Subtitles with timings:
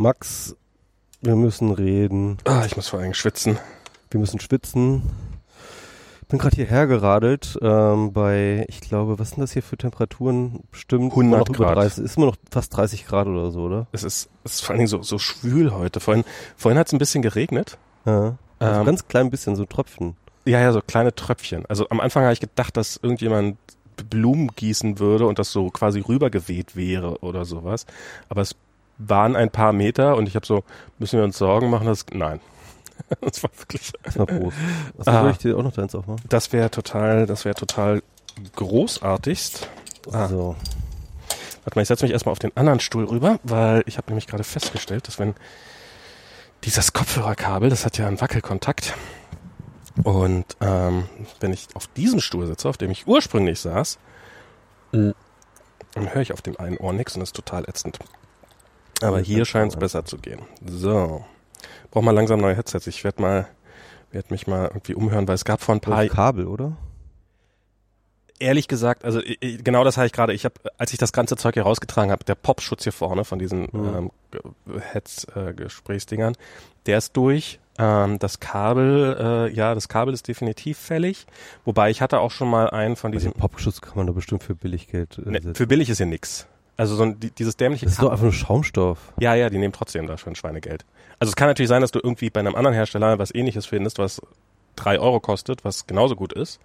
[0.00, 0.56] Max,
[1.20, 2.38] wir müssen reden.
[2.44, 3.58] Ah, ich muss vor allem schwitzen.
[4.10, 5.02] Wir müssen schwitzen.
[6.22, 10.60] Ich bin gerade hierher geradelt ähm, bei, ich glaube, was sind das hier für Temperaturen?
[10.70, 11.76] Bestimmt 100 immer noch Grad.
[11.76, 13.88] 30, ist immer noch fast 30 Grad oder so, oder?
[13.92, 16.00] Es ist, es ist vor allen Dingen so, so schwül heute.
[16.00, 16.24] Vorhin,
[16.56, 17.76] vorhin hat es ein bisschen geregnet.
[18.06, 18.38] Ja.
[18.58, 20.16] Also Ähm, ganz klein bisschen, so Tröpfchen.
[20.46, 21.66] Ja, ja, so kleine Tröpfchen.
[21.66, 23.58] Also am Anfang habe ich gedacht, dass irgendjemand
[24.08, 27.84] Blumen gießen würde und das so quasi rübergeweht wäre oder sowas.
[28.30, 28.56] Aber es
[29.02, 30.62] waren ein paar Meter und ich habe so,
[30.98, 32.40] müssen wir uns Sorgen machen, dass, nein.
[33.22, 34.56] Das war wirklich, Erstmal Prost.
[34.98, 35.22] Was Ah.
[35.22, 36.22] soll ich dir auch noch deins aufmachen?
[36.28, 38.02] das wäre total, das wäre total
[38.56, 39.68] großartigst.
[40.12, 40.28] Ah.
[40.28, 40.54] So.
[41.64, 44.26] Warte mal, ich setze mich erstmal auf den anderen Stuhl rüber, weil ich habe nämlich
[44.26, 45.34] gerade festgestellt, dass wenn
[46.64, 48.94] dieses Kopfhörerkabel, das hat ja einen Wackelkontakt.
[50.04, 51.04] Und ähm,
[51.40, 53.98] wenn ich auf diesem Stuhl sitze, auf dem ich ursprünglich saß,
[54.92, 55.14] Mhm.
[55.94, 57.98] dann höre ich auf dem einen Ohr nichts und das ist total ätzend.
[59.02, 60.40] Aber hier scheint es besser zu gehen.
[60.66, 61.24] So.
[61.90, 62.86] Brauch mal langsam neue Headsets.
[62.86, 63.48] Ich werde mal,
[64.12, 66.76] werde mich mal irgendwie umhören, weil es gab vor ein paar Das Kabel, oder?
[68.38, 70.32] ehrlich gesagt, also i- i- genau das habe ich gerade.
[70.32, 73.38] Ich habe, als ich das ganze Zeug hier rausgetragen habe, der Popschutz hier vorne von
[73.38, 73.94] diesen Mhm.
[73.94, 75.52] ähm, Ge- Heads äh,
[76.86, 77.60] der ist durch.
[77.78, 79.16] Ähm, das Kabel,
[79.50, 81.26] äh, ja, das Kabel ist definitiv fällig.
[81.66, 83.40] Wobei ich hatte auch schon mal einen von Diesen diesen.
[83.40, 86.46] Popschutz kann man da bestimmt für Billiggeld äh, Ne, für billig ist hier nix.
[86.80, 89.12] Also so ein, die, dieses dämliche Das ist doch einfach nur Schaumstoff.
[89.20, 90.86] Ja, ja, die nehmen trotzdem da schon Schweinegeld.
[91.18, 93.98] Also es kann natürlich sein, dass du irgendwie bei einem anderen Hersteller was ähnliches findest,
[93.98, 94.22] was
[94.76, 96.58] drei Euro kostet, was genauso gut ist.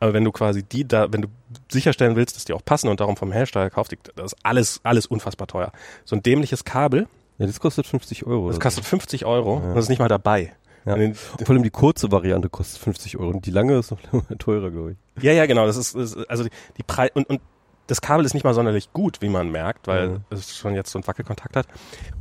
[0.00, 1.28] Aber wenn du quasi die da, wenn du
[1.70, 4.80] sicherstellen willst, dass die auch passen und darum vom Hersteller kaufst, die- das ist alles,
[4.82, 5.72] alles unfassbar teuer.
[6.06, 7.06] So ein dämliches Kabel,
[7.38, 8.48] Ja, das kostet 50 Euro.
[8.48, 9.68] das kostet 50 Euro Ja.
[9.68, 10.54] und das ist nicht mal dabei.
[10.86, 10.94] Ja.
[10.94, 11.44] Und den- so.
[11.44, 13.98] Vor allem die kurze Variante kostet 50 Euro und die lange ist noch
[14.38, 15.22] teurer, glaube ich.
[15.22, 15.66] Ja, ja, genau.
[15.66, 17.40] Das ist, ist also die, die Preis und, und
[17.86, 20.20] das Kabel ist nicht mal sonderlich gut, wie man merkt, weil Mhm.
[20.30, 21.66] es schon jetzt so einen Wackelkontakt hat.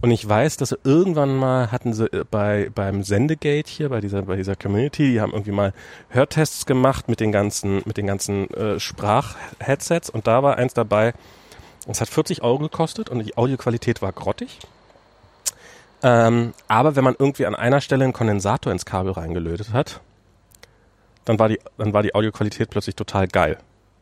[0.01, 4.01] Und ich weiß, dass sie irgendwann mal hatten sie äh, bei beim Sendegate hier bei
[4.01, 5.73] dieser bei dieser Community, die haben irgendwie mal
[6.09, 11.13] Hörtests gemacht mit den ganzen mit den ganzen äh, Sprachheadsets und da war eins dabei.
[11.87, 14.59] Es hat 40 Euro gekostet und die Audioqualität war grottig.
[16.01, 20.01] Ähm, aber wenn man irgendwie an einer Stelle einen Kondensator ins Kabel reingelötet hat,
[21.25, 23.57] dann war die, dann war die Audioqualität plötzlich total geil.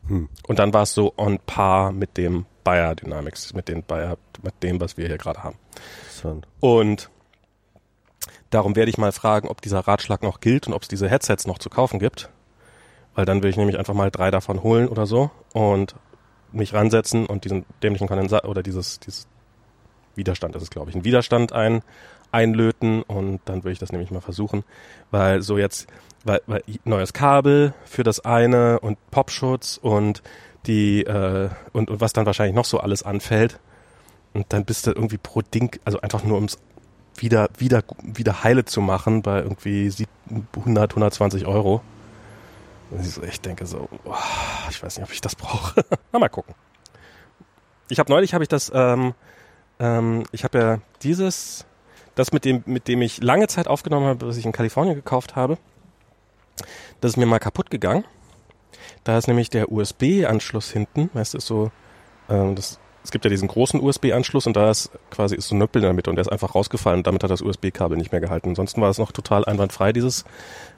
[0.08, 0.28] Hm.
[0.46, 4.62] Und dann war es so on par mit dem Bayer Dynamics, mit den Bayer, mit
[4.62, 5.56] dem, was wir hier gerade haben.
[6.02, 6.46] Interessant.
[6.60, 7.10] Und
[8.50, 11.46] darum werde ich mal fragen, ob dieser Ratschlag noch gilt und ob es diese Headsets
[11.46, 12.30] noch zu kaufen gibt.
[13.14, 15.94] Weil dann will ich nämlich einfach mal drei davon holen oder so und
[16.52, 19.26] mich ransetzen und diesen dämlichen Kondensator oder dieses, dieses
[20.14, 21.82] Widerstand, das ist glaube ich ein Widerstand ein,
[22.30, 24.64] einlöten und dann will ich das nämlich mal versuchen,
[25.10, 25.86] weil so jetzt,
[26.24, 30.22] weil, weil neues Kabel für das eine und Popschutz und
[30.66, 33.58] die äh, und, und was dann wahrscheinlich noch so alles anfällt
[34.32, 36.58] und dann bist du irgendwie pro Ding, also einfach nur ums
[37.16, 40.08] wieder wieder wieder heile zu machen bei irgendwie sieb-
[40.56, 41.82] 100 120 Euro.
[42.90, 44.18] Und ich denke so, boah,
[44.70, 45.84] ich weiß nicht, ob ich das brauche.
[46.12, 46.54] Na, mal gucken.
[47.88, 49.14] Ich habe neulich habe ich das ähm,
[49.80, 51.66] ähm, ich habe ja dieses,
[52.14, 55.36] das mit dem, mit dem ich lange Zeit aufgenommen habe, was ich in Kalifornien gekauft
[55.36, 55.58] habe,
[57.00, 58.04] das ist mir mal kaputt gegangen.
[59.04, 61.70] Da ist nämlich der USB-Anschluss hinten, weißt du, ist so,
[62.28, 65.58] ähm, das, es gibt ja diesen großen USB-Anschluss und da ist quasi ist so ein
[65.58, 68.12] Nöppel in der Mitte und der ist einfach rausgefallen und damit hat das USB-Kabel nicht
[68.12, 68.50] mehr gehalten.
[68.50, 70.24] Ansonsten war es noch total einwandfrei, dieses,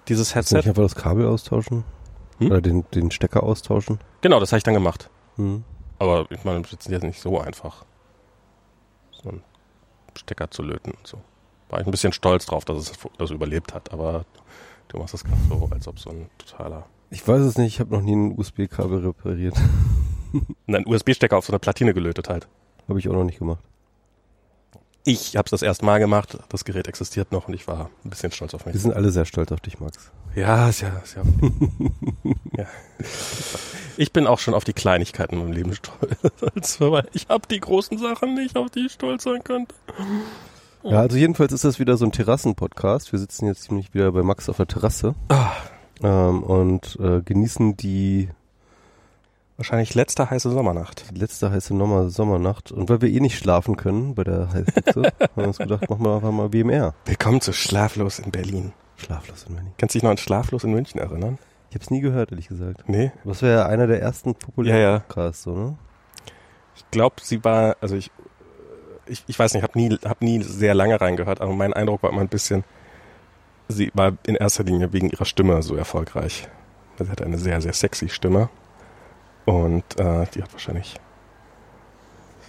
[0.09, 0.81] dieses Kannst du nicht Headset.
[0.81, 1.85] einfach das Kabel austauschen?
[2.39, 2.47] Hm?
[2.51, 3.99] Oder den, den Stecker austauschen?
[4.23, 5.11] Genau, das habe ich dann gemacht.
[5.37, 5.65] Hm.
[5.99, 7.85] Aber ich meine, das ist jetzt nicht so einfach,
[9.23, 9.43] so einen
[10.17, 11.19] Stecker zu löten und so.
[11.69, 14.25] War ich ein bisschen stolz drauf, dass es das überlebt hat, aber
[14.89, 16.87] du machst das gerade so, als ob so ein totaler.
[17.11, 19.55] Ich weiß es nicht, ich habe noch nie ein USB-Kabel repariert.
[20.67, 22.49] Ein USB-Stecker auf so eine Platine gelötet halt.
[22.89, 23.63] habe ich auch noch nicht gemacht.
[25.05, 28.11] Ich habe es das erste Mal gemacht, das Gerät existiert noch und ich war ein
[28.11, 28.83] bisschen stolz auf Wir mich.
[28.83, 30.11] sind alle sehr stolz auf dich, Max.
[30.35, 31.23] Ja, ist ja, ist ja.
[32.57, 32.67] ja.
[33.97, 37.61] Ich bin auch schon auf die Kleinigkeiten in meinem Leben stolz, weil ich habe die
[37.61, 39.75] großen Sachen nicht, auf die ich stolz sein könnte.
[40.85, 43.11] Ja, also jedenfalls ist das wieder so ein Terrassen-Podcast.
[43.13, 45.53] Wir sitzen jetzt nämlich wieder bei Max auf der Terrasse Ah,
[46.03, 48.29] ähm, und äh, genießen die
[49.57, 51.11] wahrscheinlich letzte heiße Sommernacht.
[51.11, 52.71] die letzte heiße Sommer Sommernacht.
[52.71, 56.05] Und weil wir eh nicht schlafen können bei der Heißhitze, haben wir uns gedacht, machen
[56.05, 56.93] wir einfach mal WMR.
[57.07, 58.73] Willkommen zu Schlaflos in Berlin.
[58.97, 59.73] Schlaflos in Berlin.
[59.79, 61.39] Kannst du dich noch an Schlaflos in München erinnern?
[61.71, 62.87] Ich habe es nie gehört, ehrlich gesagt.
[62.89, 63.11] Nee.
[63.25, 64.99] Das wäre ja einer der ersten populären Ja, ja.
[64.99, 65.79] Podcasts, so, ne?
[66.77, 68.11] Ich glaube, sie war, also ich,
[69.07, 72.11] ich, ich weiß nicht, habe nie, hab nie sehr lange reingehört, aber mein Eindruck war
[72.11, 72.65] immer ein bisschen,
[73.69, 76.49] sie war in erster Linie wegen ihrer Stimme so erfolgreich.
[76.99, 78.49] Sie hat eine sehr, sehr sexy Stimme
[79.47, 80.97] und äh, die hat wahrscheinlich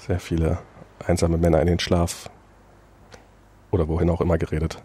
[0.08, 0.60] sehr viele
[1.06, 2.30] einsame Männer in den Schlaf
[3.72, 4.82] oder wohin auch immer geredet.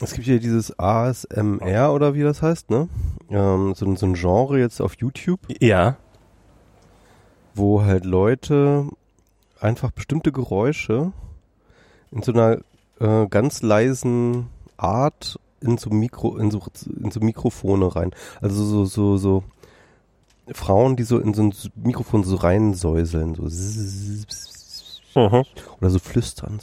[0.00, 2.88] Es gibt ja dieses ASMR oder wie das heißt, ne?
[3.30, 5.96] Ähm, so, so ein Genre jetzt auf YouTube, Ja.
[7.54, 8.86] wo halt Leute
[9.60, 11.12] einfach bestimmte Geräusche
[12.10, 12.58] in so einer
[13.00, 16.62] äh, ganz leisen Art in so Mikro, in so,
[17.02, 18.10] in so Mikrofone rein.
[18.40, 19.44] Also so, so, so
[20.52, 23.48] Frauen, die so in so ein Mikrofon so reinsäuseln, so
[25.16, 25.44] Mhm.
[25.80, 26.58] oder so flüstern.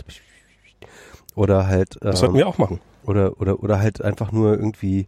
[1.35, 2.79] Oder halt Das ähm, sollten wir auch machen.
[3.05, 5.07] oder oder oder halt einfach nur irgendwie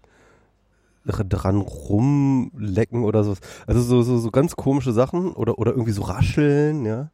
[1.06, 3.36] dr- dran rumlecken oder so.
[3.68, 7.12] Also so so so ganz komische Sachen oder oder irgendwie so rascheln, ja.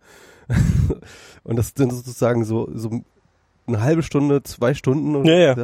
[1.44, 3.02] Und das sind sozusagen so so
[3.68, 5.56] eine halbe Stunde, zwei Stunden oder Ja, ja.
[5.56, 5.62] so,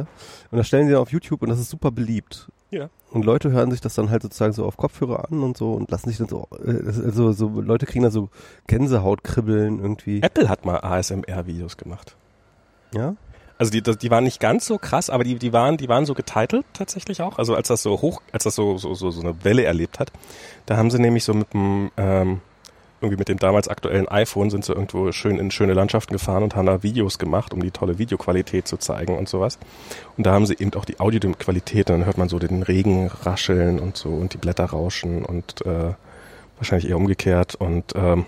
[0.50, 2.48] Und das stellen sie dann auf YouTube und das ist super beliebt.
[2.70, 2.88] Ja.
[3.10, 5.90] Und Leute hören sich das dann halt sozusagen so auf Kopfhörer an und so und
[5.90, 8.28] lassen sich dann so, also so Leute kriegen da so
[8.66, 10.22] Gänsehautkribbeln irgendwie.
[10.22, 12.16] Apple hat mal ASMR-Videos gemacht.
[12.94, 13.16] Ja.
[13.58, 16.14] Also die, die waren nicht ganz so krass, aber die, die waren, die waren so
[16.14, 17.38] getitelt tatsächlich auch.
[17.38, 20.12] Also als das so hoch, als das so, so, so, so eine Welle erlebt hat,
[20.66, 22.40] da haben sie nämlich so mit dem, ähm,
[23.00, 26.56] irgendwie mit dem damals aktuellen iPhone sind sie irgendwo schön in schöne Landschaften gefahren und
[26.56, 29.58] haben da Videos gemacht, um die tolle Videoqualität zu zeigen und sowas.
[30.16, 33.78] Und da haben sie eben auch die Audioqualität, dann hört man so den Regen rascheln
[33.78, 35.94] und so und die Blätter rauschen und äh,
[36.56, 38.24] wahrscheinlich eher umgekehrt und ähm,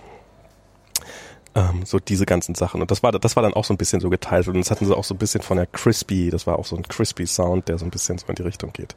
[1.55, 2.81] ähm, so diese ganzen Sachen.
[2.81, 4.49] Und das war, das war dann auch so ein bisschen so geteilt.
[4.49, 6.77] Und das hatten sie auch so ein bisschen von der Crispy, das war auch so
[6.77, 8.95] ein Crispy Sound, der so ein bisschen so in die Richtung geht.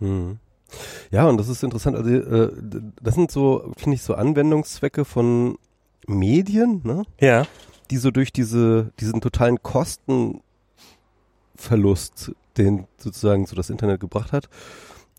[0.00, 0.38] Mhm.
[1.10, 1.96] Ja, und das ist interessant.
[1.96, 2.50] Also, äh,
[3.02, 5.56] das sind so, finde ich, so Anwendungszwecke von
[6.06, 7.02] Medien, ne?
[7.20, 7.46] Ja.
[7.90, 9.62] die so durch diese, diesen totalen
[11.56, 14.48] Kostenverlust, den sozusagen so das Internet gebracht hat,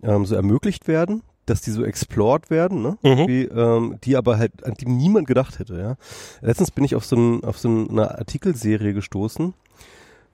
[0.04, 2.98] ähm, so ermöglicht werden, dass die so explored werden, ne?
[3.04, 3.28] Mhm.
[3.28, 5.96] Wie, ähm, die aber halt, an die niemand gedacht hätte, ja.
[6.42, 9.54] Letztens bin ich auf so, ein, auf so eine Artikelserie gestoßen,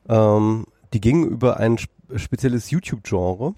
[0.10, 3.54] ähm, die ging über ein sp- spezielles YouTube-Genre.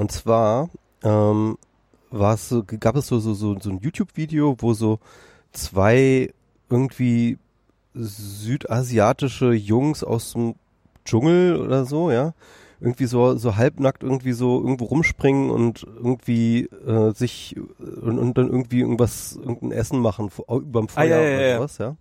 [0.00, 0.70] Und zwar
[1.02, 1.58] ähm,
[2.10, 4.98] war es so, gab es so, so, so, so ein YouTube-Video, wo so
[5.52, 6.32] zwei
[6.70, 7.36] irgendwie
[7.92, 10.54] südasiatische Jungs aus dem
[11.04, 12.32] Dschungel oder so, ja,
[12.80, 18.46] irgendwie so so halbnackt irgendwie so irgendwo rumspringen und irgendwie äh, sich und, und dann
[18.48, 21.56] irgendwie irgendwas irgendein Essen machen vor- überm Feuer Ah, ja, ja, oder ja.
[21.58, 21.96] sowas, ja.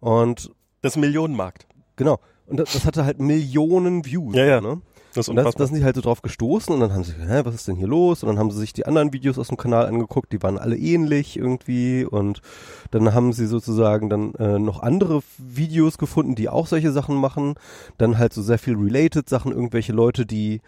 [0.00, 0.50] Und
[0.82, 1.66] Das Millionenmarkt.
[1.96, 4.60] genau, und das, das hatte halt Millionen Views, Ja, ja.
[4.60, 4.82] ne?
[5.16, 5.66] Das ist Und das, unfassbar.
[5.66, 7.76] da sind die halt so drauf gestoßen und dann haben sie, hä, was ist denn
[7.76, 8.22] hier los?
[8.22, 10.76] Und dann haben sie sich die anderen Videos aus dem Kanal angeguckt, die waren alle
[10.76, 12.42] ähnlich irgendwie und
[12.90, 17.54] dann haben sie sozusagen dann äh, noch andere Videos gefunden, die auch solche Sachen machen.
[17.98, 20.60] Dann halt so sehr viel related Sachen, irgendwelche Leute, die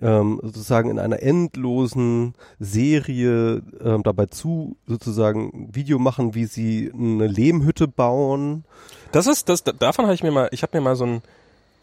[0.00, 7.26] ähm, sozusagen in einer endlosen Serie ähm, dabei zu sozusagen Video machen, wie sie eine
[7.26, 8.64] Lehmhütte bauen.
[9.12, 11.22] Das ist, das, davon habe ich mir mal, ich habe mir mal so ein,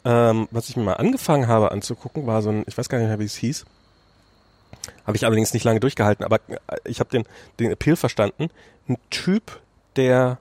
[0.06, 3.08] ähm, was ich mir mal angefangen habe anzugucken, war so ein, ich weiß gar nicht
[3.08, 3.66] mehr, wie es hieß.
[5.06, 7.26] Habe ich allerdings nicht lange durchgehalten, aber äh, ich habe den,
[7.60, 8.50] den Appeal verstanden.
[8.88, 9.60] Ein Typ,
[9.96, 10.38] der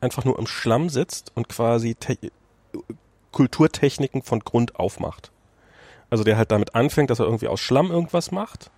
[0.00, 2.18] einfach nur im Schlamm sitzt und quasi te
[3.32, 5.32] Kulturtechniken von Grund auf macht.
[6.08, 8.70] Also der halt damit anfängt, dass er irgendwie aus Schlamm irgendwas macht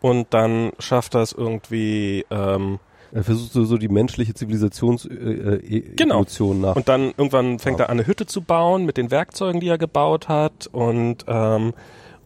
[0.00, 2.78] und dann schafft er es irgendwie ähm,
[3.12, 6.16] Er versucht so, so die menschliche Zivilisationsemotion äh, äh, Genau.
[6.16, 6.76] Emotion nach.
[6.76, 9.78] Und dann irgendwann fängt er an, eine Hütte zu bauen mit den Werkzeugen, die er
[9.78, 10.68] gebaut hat.
[10.70, 11.74] Und, ähm,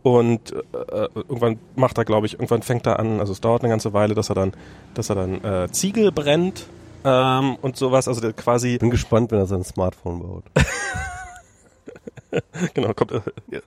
[0.02, 3.70] und äh, irgendwann macht er, glaube ich, irgendwann fängt er an, also es dauert eine
[3.70, 4.52] ganze Weile, dass er dann,
[4.92, 6.66] dass er dann äh, Ziegel brennt
[7.04, 8.06] ähm, und sowas.
[8.06, 10.44] Also der quasi, bin gespannt, wenn er sein Smartphone baut.
[12.74, 13.12] genau, kommt.
[13.12, 13.20] Äh,
[13.50, 13.60] ja.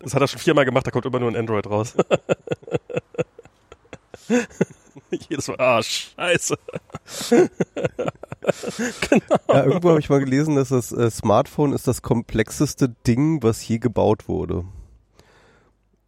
[0.00, 1.94] das hat er schon viermal gemacht, da kommt immer nur ein Android raus.
[5.28, 6.56] Jedes Mal, ah, scheiße.
[9.48, 13.66] Ja, irgendwo habe ich mal gelesen, dass das äh, Smartphone ist das komplexeste Ding, was
[13.66, 14.64] je gebaut wurde.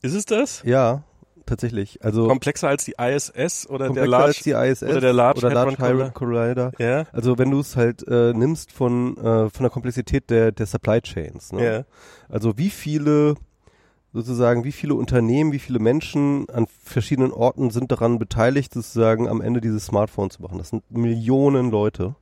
[0.02, 0.62] Ist es das?
[0.64, 1.02] Ja,
[1.46, 2.04] tatsächlich.
[2.04, 4.50] Also Komplexer als die ISS oder der Large?
[4.50, 6.72] ISS oder der Large oder Large Hadron Collider.
[6.78, 10.66] Ja, Also wenn du es halt äh, nimmst von äh, von der Komplexität der der
[10.66, 11.52] Supply Chains.
[11.52, 11.64] Ne?
[11.64, 11.84] ja.
[12.28, 13.36] Also wie viele
[14.16, 19.42] sozusagen, wie viele Unternehmen, wie viele Menschen an verschiedenen Orten sind daran beteiligt, sozusagen am
[19.42, 20.56] Ende dieses Smartphone zu machen.
[20.56, 22.14] Das sind Millionen Leute.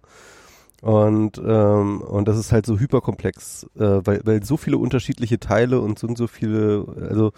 [0.83, 5.81] Und, ähm, und das ist halt so hyperkomplex, äh, weil, weil so viele unterschiedliche Teile
[5.81, 7.33] und so und so viele, also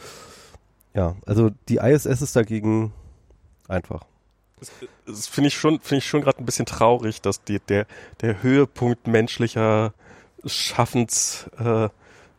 [0.95, 2.95] ja, also die ISS ist dagegen
[3.69, 4.07] einfach.
[4.59, 4.73] Das,
[5.07, 7.87] das finde ich schon, finde ich schon gerade ein bisschen traurig, dass die, der,
[8.23, 9.93] der Höhepunkt menschlicher
[10.47, 11.91] Schaffens äh,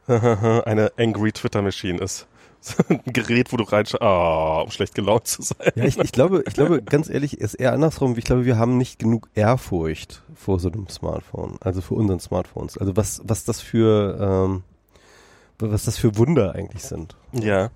[0.66, 2.28] eine angry Twitter Machine ist.
[2.90, 5.72] ein Gerät, wo du reinschaust, oh, um schlecht gelaunt zu sein.
[5.76, 8.18] Ja, ich, ich glaube, ich glaube, ganz ehrlich, ist eher andersrum.
[8.18, 12.78] Ich glaube, wir haben nicht genug Ehrfurcht vor so einem Smartphone, also für unseren Smartphones.
[12.78, 14.18] Also was, was das für,
[14.50, 14.64] ähm,
[15.60, 17.16] was das für Wunder eigentlich sind.
[17.32, 17.70] Ja.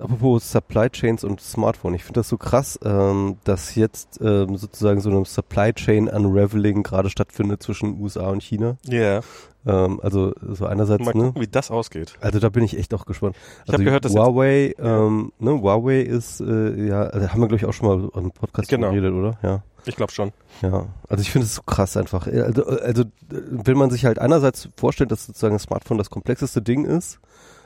[0.00, 5.00] Apropos Supply Chains und Smartphone, ich finde das so krass, ähm, dass jetzt ähm, sozusagen
[5.00, 8.76] so eine Supply Chain Unraveling gerade stattfindet zwischen USA und China.
[8.86, 8.98] Ja.
[9.00, 9.22] Yeah.
[9.66, 11.24] Ähm, also so einerseits, Mal ne?
[11.26, 12.14] gucken, wie das ausgeht.
[12.20, 13.36] Also da bin ich echt auch gespannt.
[13.36, 17.48] Ich also habe gehört, dass Huawei, ähm, ne, Huawei ist, äh, ja, also haben wir
[17.48, 18.88] glaube ich auch schon mal im Podcast Genau.
[18.90, 19.38] geredet, oder?
[19.42, 19.62] Ja.
[19.86, 20.32] Ich glaube schon.
[20.62, 22.26] Ja, also ich finde es so krass einfach.
[22.26, 26.84] Also, also wenn man sich halt einerseits vorstellt, dass sozusagen das Smartphone das komplexeste Ding
[26.84, 27.18] ist,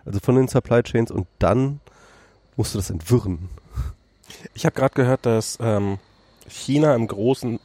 [0.04, 1.80] also von den Supply Chains und dann
[2.56, 3.48] musst du das entwirren.
[4.54, 5.98] Ich habe gerade gehört, dass ähm,
[6.48, 7.60] China im großen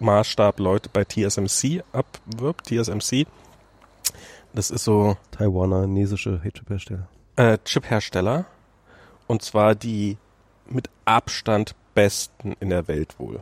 [0.00, 2.66] Maßstab Leute bei TSMC abwirbt.
[2.66, 3.26] TSMC,
[4.52, 7.08] das ist so Taiwanesische Chip-Hersteller.
[7.36, 8.46] äh, Chip-Hersteller
[9.26, 10.18] und zwar die
[10.66, 13.40] mit Abstand besten in der Welt wohl.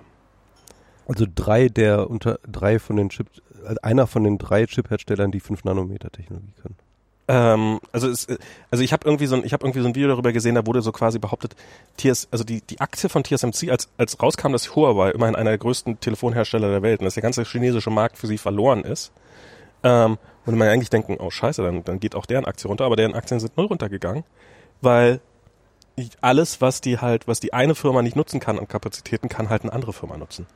[1.06, 3.26] Also drei der unter drei von den Chip,
[3.64, 6.76] also einer von den drei Chip-Herstellern, die 5 Nanometer Technologie können.
[7.28, 8.26] Ähm, also es,
[8.70, 10.90] also ich habe irgendwie so ein, irgendwie so ein Video darüber gesehen, da wurde so
[10.92, 11.54] quasi behauptet,
[11.96, 15.58] TS, also die die Aktie von TSMC, als als rauskam, dass Huawei immerhin einer der
[15.58, 19.12] größten Telefonhersteller der Welt und dass der ganze chinesische Markt für sie verloren ist,
[19.84, 22.96] ähm, würde man eigentlich denken, oh scheiße, dann dann geht auch deren Aktie runter, aber
[22.96, 24.24] deren Aktien sind null runtergegangen,
[24.80, 25.20] weil
[26.20, 29.62] alles, was die halt, was die eine Firma nicht nutzen kann an Kapazitäten, kann halt
[29.62, 30.46] eine andere Firma nutzen.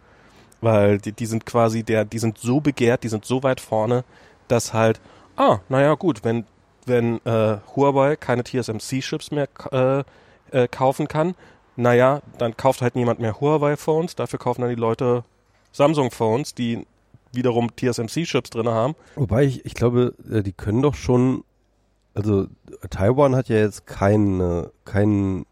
[0.61, 4.04] Weil die, die sind quasi der, die sind so begehrt, die sind so weit vorne,
[4.49, 5.00] dass halt,
[5.37, 6.46] ah, naja gut, wenn,
[6.87, 10.05] wenn äh, Huawei keine TSMC-Chips mehr äh,
[10.50, 11.35] äh, kaufen kann,
[11.76, 15.25] naja, dann kauft halt niemand mehr Huawei-Phones, dafür kaufen dann die Leute
[15.73, 16.87] Samsung-Phones, die
[17.33, 18.95] wiederum TSMC-Chips drin haben.
[19.16, 21.45] Wobei ich, ich glaube, äh, die können doch schon,
[22.14, 22.47] also
[22.88, 25.45] Taiwan hat ja jetzt kein, kein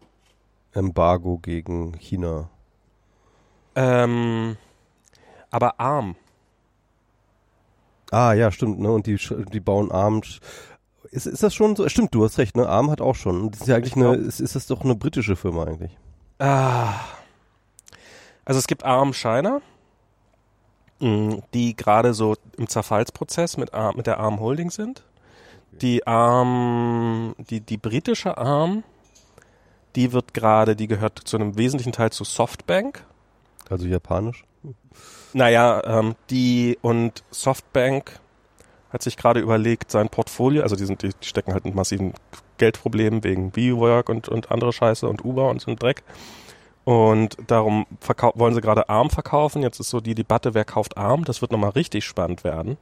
[0.73, 2.49] Embargo gegen China.
[3.75, 4.57] Ähm,
[5.51, 6.15] aber ARM.
[8.11, 8.91] Ah, ja, stimmt, ne?
[8.91, 9.17] Und die,
[9.51, 10.21] die bauen ARM.
[11.15, 11.87] Ist, ist das schon so?
[11.87, 12.67] Stimmt, du hast recht, ne?
[12.67, 13.49] ARM hat auch schon.
[13.49, 15.97] Das ist ja eigentlich eine, ist, ist das doch eine britische Firma eigentlich.
[16.39, 16.93] Ah.
[18.43, 19.61] Also es gibt ARM China,
[20.99, 25.05] mh, die gerade so im Zerfallsprozess mit, ARM, mit der ARM Holding sind.
[25.71, 28.83] Die ARM, die, die britische ARM,
[29.95, 33.05] die wird gerade, die gehört zu einem wesentlichen Teil zu Softbank.
[33.69, 34.43] Also japanisch.
[35.31, 38.19] Naja, ähm, die und Softbank
[38.95, 42.13] hat sich gerade überlegt, sein Portfolio, also die, sind, die stecken halt in massiven
[42.57, 46.03] Geldproblemen wegen WeWork und, und andere Scheiße und Uber und so ein Dreck.
[46.85, 47.85] Und darum
[48.35, 49.63] wollen sie gerade ARM verkaufen.
[49.63, 51.25] Jetzt ist so die Debatte, wer kauft ARM?
[51.25, 52.77] Das wird nochmal richtig spannend werden.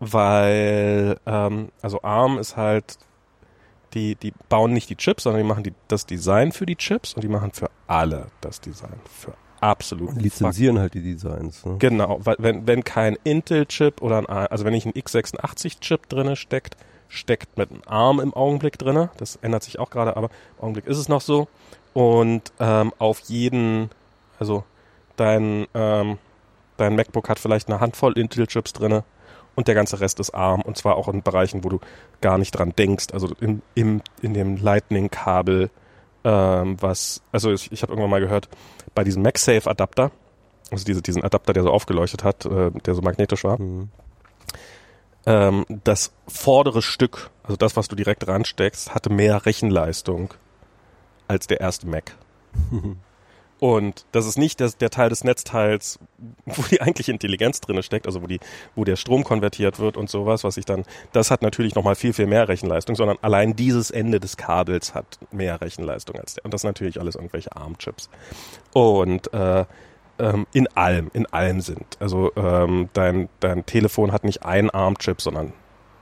[0.00, 2.98] Weil, ähm, also ARM ist halt,
[3.94, 7.14] die, die bauen nicht die Chips, sondern die machen die, das Design für die Chips
[7.14, 8.98] und die machen für alle das Design.
[9.04, 11.64] Für absolut Und lizenzieren halt die Designs.
[11.64, 11.76] Ne?
[11.78, 16.76] Genau, weil wenn, wenn kein Intel-Chip oder ein, also wenn nicht ein x86-Chip drinne steckt,
[17.08, 19.10] steckt mit einem ARM im Augenblick drinne.
[19.16, 21.48] Das ändert sich auch gerade, aber im Augenblick ist es noch so.
[21.92, 23.90] Und ähm, auf jeden,
[24.38, 24.64] also
[25.16, 26.18] dein, ähm,
[26.76, 29.04] dein MacBook hat vielleicht eine Handvoll Intel-Chips drinne
[29.56, 31.80] und der ganze Rest ist ARM und zwar auch in Bereichen, wo du
[32.20, 35.70] gar nicht dran denkst, also im, im, in dem Lightning-Kabel,
[36.24, 38.48] ähm, was, also ich, ich habe irgendwann mal gehört,
[38.94, 40.10] bei diesem MagSafe-Adapter,
[40.70, 43.88] also diese, diesen Adapter, der so aufgeleuchtet hat, äh, der so magnetisch war, Mhm.
[45.26, 50.32] ähm, das vordere Stück, also das, was du direkt ransteckst, hatte mehr Rechenleistung
[51.28, 52.14] als der erste Mac.
[53.60, 55.98] Und das ist nicht das, der Teil des Netzteils,
[56.46, 58.40] wo die eigentliche Intelligenz drinne steckt, also wo die,
[58.74, 62.14] wo der Strom konvertiert wird und sowas, was ich dann, das hat natürlich nochmal viel,
[62.14, 66.44] viel mehr Rechenleistung, sondern allein dieses Ende des Kabels hat mehr Rechenleistung als der.
[66.46, 68.08] Und das natürlich alles irgendwelche ARM-Chips.
[68.72, 69.66] Und äh,
[70.18, 71.96] ähm, in allem, in allem sind.
[72.00, 75.52] Also ähm, dein, dein Telefon hat nicht einen ARM-Chip, sondern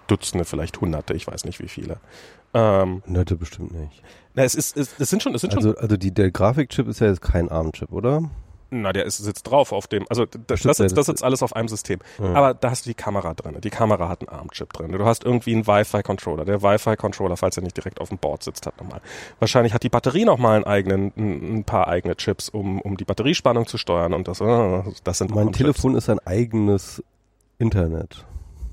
[0.07, 1.99] Dutzende, vielleicht Hunderte, ich weiß nicht wie viele.
[2.55, 4.03] Ähm, Nette bestimmt nicht.
[4.35, 6.89] na, es ist, es, es sind schon, es sind schon Also, also die, der Grafikchip
[6.89, 8.23] ist ja jetzt kein ARM-Chip, oder?
[8.71, 11.57] Na, der ist, sitzt drauf auf dem, also das, das, ja, das sitzt alles auf
[11.57, 12.01] einem System.
[12.19, 12.35] Ja.
[12.35, 13.57] Aber da hast du die Kamera drin.
[13.63, 14.93] Die Kamera hat einen ARM-Chip drin.
[14.93, 16.45] Du hast irgendwie einen Wi-Fi-Controller.
[16.45, 19.01] Der Wi-Fi-Controller, falls er nicht direkt auf dem Board sitzt, hat nochmal.
[19.39, 23.67] Wahrscheinlich hat die Batterie nochmal einen eigenen, ein, paar eigene Chips, um, um die Batteriespannung
[23.67, 25.53] zu steuern und das, äh, das sind Mein.
[25.53, 27.03] Telefon ist ein eigenes
[27.59, 28.27] Internet.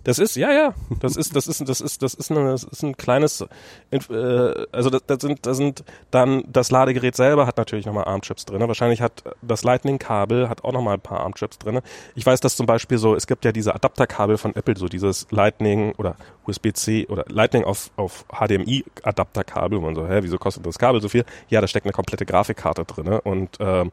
[0.05, 0.75] Das ist, ja, ja.
[0.99, 3.41] Das ist, das ist, das ist, das ist, eine, das ist ein kleines,
[3.89, 8.45] äh, also das, das sind, das sind dann, das Ladegerät selber hat natürlich nochmal ARM-Chips
[8.45, 8.61] drin.
[8.61, 11.81] Wahrscheinlich hat das Lightning-Kabel hat auch nochmal ein paar ARM-Chips drin.
[12.13, 15.25] Ich weiß, dass zum Beispiel so, es gibt ja diese Adapterkabel von Apple, so dieses
[15.31, 20.77] Lightning oder USB-C oder Lightning auf, auf HDMI-Adapterkabel, wo man so, hä, wieso kostet das
[20.77, 21.25] Kabel so viel?
[21.49, 23.91] Ja, da steckt eine komplette Grafikkarte drin und ähm,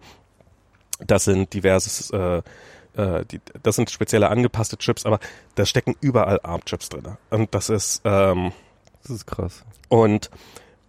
[1.06, 2.42] das sind diverses äh,
[2.96, 5.20] äh, die, das sind spezielle angepasste Chips, aber
[5.54, 7.16] da stecken überall ARM-Chips drin.
[7.30, 8.52] Und das ist, ähm,
[9.02, 9.64] das ist krass.
[9.88, 10.30] Und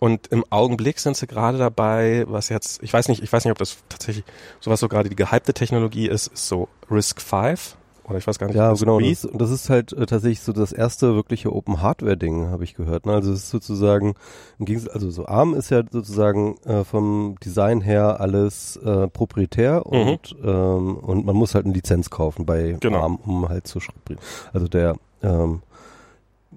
[0.03, 3.53] und im Augenblick sind sie gerade dabei, was jetzt, ich weiß nicht, ich weiß nicht,
[3.53, 4.25] ob das tatsächlich
[4.59, 8.47] sowas so gerade die gehypte Technologie ist, ist so Risk 5 oder ich weiß gar
[8.47, 8.55] nicht.
[8.55, 8.99] Ja, genau.
[8.99, 12.63] Das, und das ist halt äh, tatsächlich so das erste wirkliche Open Hardware Ding, habe
[12.63, 13.05] ich gehört.
[13.05, 13.13] Ne?
[13.13, 14.15] Also es ist sozusagen,
[14.59, 19.83] im Gegensatz, also so ARM ist ja sozusagen äh, vom Design her alles äh, proprietär
[19.89, 19.93] mhm.
[19.93, 23.01] und ähm, und man muss halt eine Lizenz kaufen bei genau.
[23.01, 24.17] ARM, um halt zu schreiben.
[24.51, 25.61] Also der ähm,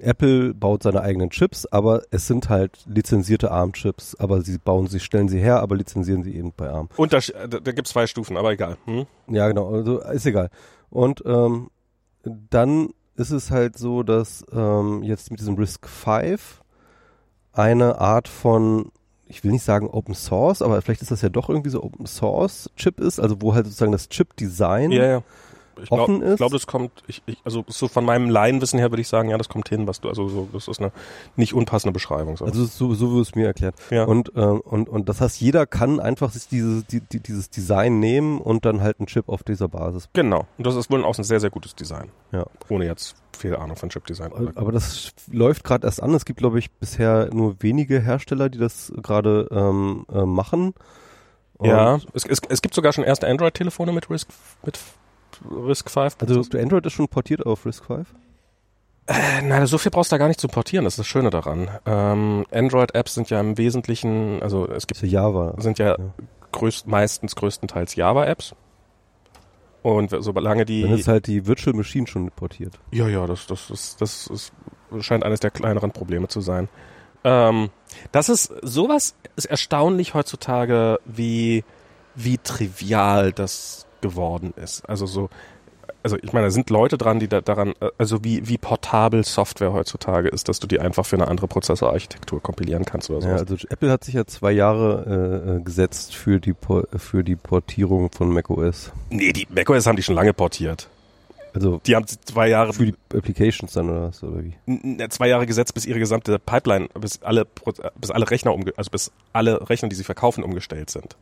[0.00, 5.00] Apple baut seine eigenen Chips, aber es sind halt lizenzierte ARM-Chips, aber sie bauen sie,
[5.00, 6.88] stellen sie her, aber lizenzieren sie eben bei ARM.
[6.96, 8.76] Und da, da, da gibt es zwei Stufen, aber egal.
[8.84, 9.06] Hm?
[9.28, 10.50] Ja, genau, also ist egal.
[10.96, 11.68] Und ähm,
[12.24, 16.62] dann ist es halt so, dass ähm, jetzt mit diesem Risk 5
[17.52, 18.90] eine Art von,
[19.26, 22.06] ich will nicht sagen Open Source, aber vielleicht ist das ja doch irgendwie so Open
[22.06, 25.22] Source Chip ist, also wo halt sozusagen das Chip Design ja, ja
[25.82, 26.32] ich glaub, offen ist.
[26.32, 29.28] Ich glaube, das kommt, ich, ich, also so von meinem Laienwissen her würde ich sagen,
[29.28, 30.92] ja, das kommt hin, was du, also so, das ist eine
[31.36, 32.36] nicht unpassende Beschreibung.
[32.36, 32.44] So.
[32.44, 33.76] Also so, so wird es mir erklärt.
[33.90, 34.04] Ja.
[34.04, 38.00] Und, äh, und, und das heißt, jeder kann einfach sich dieses, die, die, dieses Design
[38.00, 40.08] nehmen und dann halt einen Chip auf dieser Basis.
[40.12, 40.46] Genau.
[40.58, 42.10] Und das ist wohl auch ein sehr, sehr gutes Design.
[42.32, 42.44] Ja.
[42.68, 44.32] Ohne jetzt viel Ahnung von Chip-Design.
[44.54, 46.14] Aber das läuft gerade erst an.
[46.14, 50.74] Es gibt, glaube ich, bisher nur wenige Hersteller, die das gerade ähm, äh, machen.
[51.58, 54.28] Und ja, es, es, es gibt sogar schon erste Android-Telefone mit Risk,
[54.64, 54.78] mit
[55.50, 56.16] Risk 5.
[56.20, 58.08] Also Android ist schon portiert auf Risk 5?
[59.06, 61.30] Äh, nein, so viel brauchst du da gar nicht zu portieren, das ist das Schöne
[61.30, 61.68] daran.
[61.86, 65.54] Ähm, Android-Apps sind ja im Wesentlichen, also es gibt ja Java.
[65.58, 65.96] sind ja, ja.
[66.50, 68.54] Größt, meistens größtenteils Java-Apps.
[69.82, 70.82] Und solange die.
[70.82, 72.80] Dann ist halt die Virtual Machine schon portiert.
[72.90, 74.52] Ja, ja, das, das, das, das, ist,
[74.98, 76.68] scheint eines der kleineren Probleme zu sein.
[77.22, 77.70] Ähm,
[78.10, 81.62] das ist, sowas ist erstaunlich heutzutage, wie,
[82.16, 84.88] wie trivial das geworden ist.
[84.88, 85.28] Also so,
[86.02, 89.24] also ich meine, da sind Leute dran, die da daran, äh, also wie, wie portabel
[89.24, 93.28] Software heutzutage ist, dass du die einfach für eine andere Prozessorarchitektur kompilieren kannst oder so.
[93.28, 96.54] Ja, also Apple hat sich ja zwei Jahre äh, äh gesetzt für die
[96.96, 98.92] für die Portierung von macOS.
[99.10, 100.88] Nee, die macOS haben die schon lange portiert.
[101.56, 105.08] Also die haben zwei Jahre für die Applications dann oder was oder wie?
[105.08, 107.46] Zwei Jahre gesetzt, bis ihre gesamte Pipeline, bis alle
[107.98, 111.16] bis alle Rechner umge also bis alle Rechner, die sie verkaufen, umgestellt sind.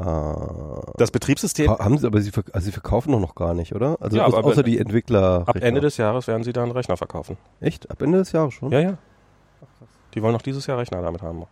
[0.00, 1.70] Das Betriebssystem.
[1.70, 3.98] Haben sie, aber sie, also sie verkaufen noch, noch gar nicht, oder?
[4.00, 5.44] Also ja, außer, außer die Entwickler.
[5.46, 7.36] Ab Ende des Jahres werden sie da einen Rechner verkaufen.
[7.60, 7.90] Echt?
[7.90, 8.72] Ab Ende des Jahres schon?
[8.72, 8.98] Ja, ja.
[10.14, 11.44] Die wollen noch dieses Jahr Rechner damit haben.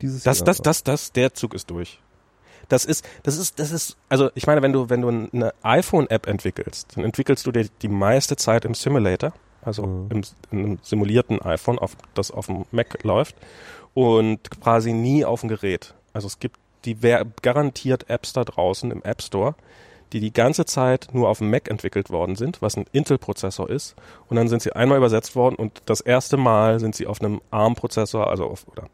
[0.00, 0.46] Dieses das, Jahr.
[0.46, 2.00] Das, das, das, der Zug ist durch.
[2.68, 6.26] Das ist, das ist, das ist, also ich meine, wenn du, wenn du eine iPhone-App
[6.26, 10.08] entwickelst, dann entwickelst du dir die meiste Zeit im Simulator, also mhm.
[10.10, 13.36] im, in einem simulierten iPhone, auf, das auf dem Mac läuft
[13.94, 15.94] und quasi nie auf dem Gerät.
[16.12, 16.96] Also es gibt die
[17.42, 19.54] garantiert Apps da draußen im App Store,
[20.12, 23.94] die die ganze Zeit nur auf dem Mac entwickelt worden sind, was ein Intel-Prozessor ist.
[24.28, 27.40] Und dann sind sie einmal übersetzt worden und das erste Mal sind sie auf einem
[27.50, 28.88] ARM-Prozessor, also auf, oder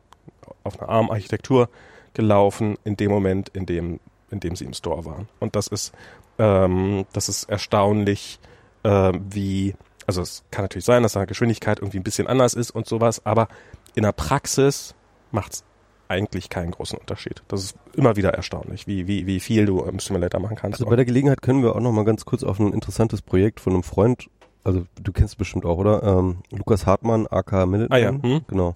[0.62, 1.68] auf einer ARM-Architektur
[2.14, 5.28] gelaufen, in dem Moment, in dem, in dem sie im Store waren.
[5.40, 5.92] Und das ist,
[6.38, 8.38] ähm, das ist erstaunlich,
[8.84, 9.74] äh, wie,
[10.06, 13.24] also es kann natürlich sein, dass da Geschwindigkeit irgendwie ein bisschen anders ist und sowas,
[13.26, 13.48] aber
[13.94, 14.94] in der Praxis
[15.32, 15.64] macht's
[16.08, 17.42] eigentlich keinen großen Unterschied.
[17.48, 20.80] Das ist immer wieder erstaunlich, wie, wie, wie viel du im Simulator machen kannst.
[20.80, 23.60] Also bei der Gelegenheit können wir auch noch mal ganz kurz auf ein interessantes Projekt
[23.60, 24.28] von einem Freund,
[24.64, 26.02] also du kennst bestimmt auch, oder?
[26.02, 28.10] Ähm, Lukas Hartmann, AK Minuteman, ah, ja.
[28.10, 28.40] Hm?
[28.48, 28.74] genau,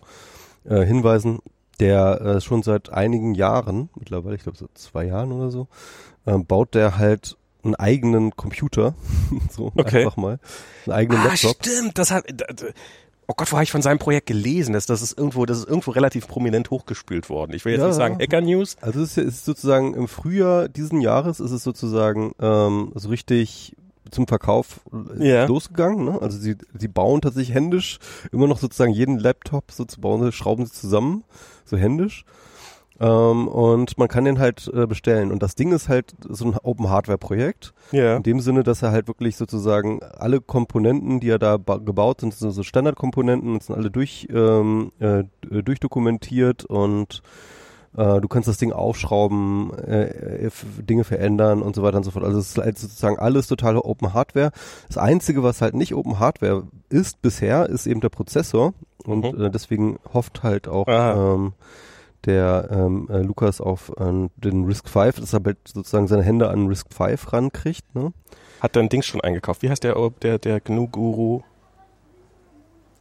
[0.64, 1.40] äh, hinweisen,
[1.80, 5.68] der äh, schon seit einigen Jahren, mittlerweile, ich glaube so zwei Jahren oder so,
[6.26, 8.94] äh, baut der halt einen eigenen Computer,
[9.50, 10.04] so okay.
[10.04, 10.38] einfach mal,
[10.86, 11.56] einen eigenen ah, Laptop.
[11.64, 12.24] Stimmt, das hat,
[13.26, 14.72] oh Gott, wo habe ich von seinem Projekt gelesen?
[14.72, 17.52] Das, das ist irgendwo, das ist irgendwo relativ prominent hochgespült worden.
[17.54, 18.76] Ich will jetzt ja, nicht sagen Hacker News.
[18.80, 23.76] Also es ist, ist sozusagen im Frühjahr diesen Jahres ist es sozusagen ähm, so richtig
[24.10, 24.80] zum Verkauf
[25.18, 25.46] yeah.
[25.46, 26.04] losgegangen.
[26.04, 26.20] Ne?
[26.20, 27.98] Also sie, sie bauen tatsächlich händisch
[28.30, 31.24] immer noch sozusagen jeden Laptop so zu bauen, schrauben sie zusammen,
[31.64, 32.24] so händisch.
[33.02, 35.32] Ähm, und man kann den halt äh, bestellen.
[35.32, 37.74] Und das Ding ist halt so ein Open Hardware Projekt.
[37.90, 38.16] Ja.
[38.16, 42.32] In dem Sinne, dass er halt wirklich sozusagen alle Komponenten, die er da gebaut sind,
[42.32, 47.22] sind so Standardkomponenten, sind alle durch, ähm, äh, durchdokumentiert und
[47.94, 52.24] Äh, du kannst das Ding aufschrauben, äh, Dinge verändern und so weiter und so fort.
[52.24, 54.50] Also es ist halt sozusagen alles totale Open Hardware.
[54.88, 58.72] Das Einzige, was halt nicht Open Hardware ist bisher, ist eben der Prozessor.
[59.04, 59.44] Und mhm.
[59.44, 61.52] äh, deswegen hofft halt auch ähm,
[62.26, 66.66] der ähm, äh, Lukas auf äh, den Risk 5, dass er sozusagen seine Hände an
[66.66, 67.94] Risk 5 rankriegt.
[67.94, 68.12] Ne?
[68.60, 69.62] Hat er ein Ding schon eingekauft?
[69.62, 71.42] Wie heißt der, der, der GNU-Guru?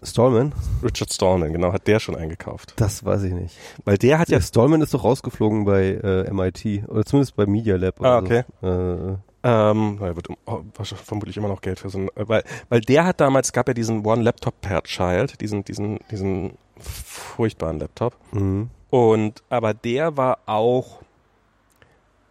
[0.04, 0.54] Stallman?
[0.84, 2.74] Richard Stallman, genau, hat der schon eingekauft.
[2.78, 3.56] Das weiß ich nicht.
[3.86, 4.38] Weil der hat ja.
[4.38, 8.02] ja Stallman ist doch rausgeflogen bei äh, MIT oder zumindest bei Media Lab.
[8.02, 8.44] Ah, okay.
[8.62, 8.68] So.
[8.68, 13.06] Äh, ähm, er wird oh, vermutlich immer noch Geld für so ein, weil, weil der
[13.06, 18.16] hat damals, gab ja diesen One Laptop per Child, diesen, diesen, diesen furchtbaren Laptop.
[18.32, 18.70] Mhm.
[18.92, 21.00] Und, aber der war auch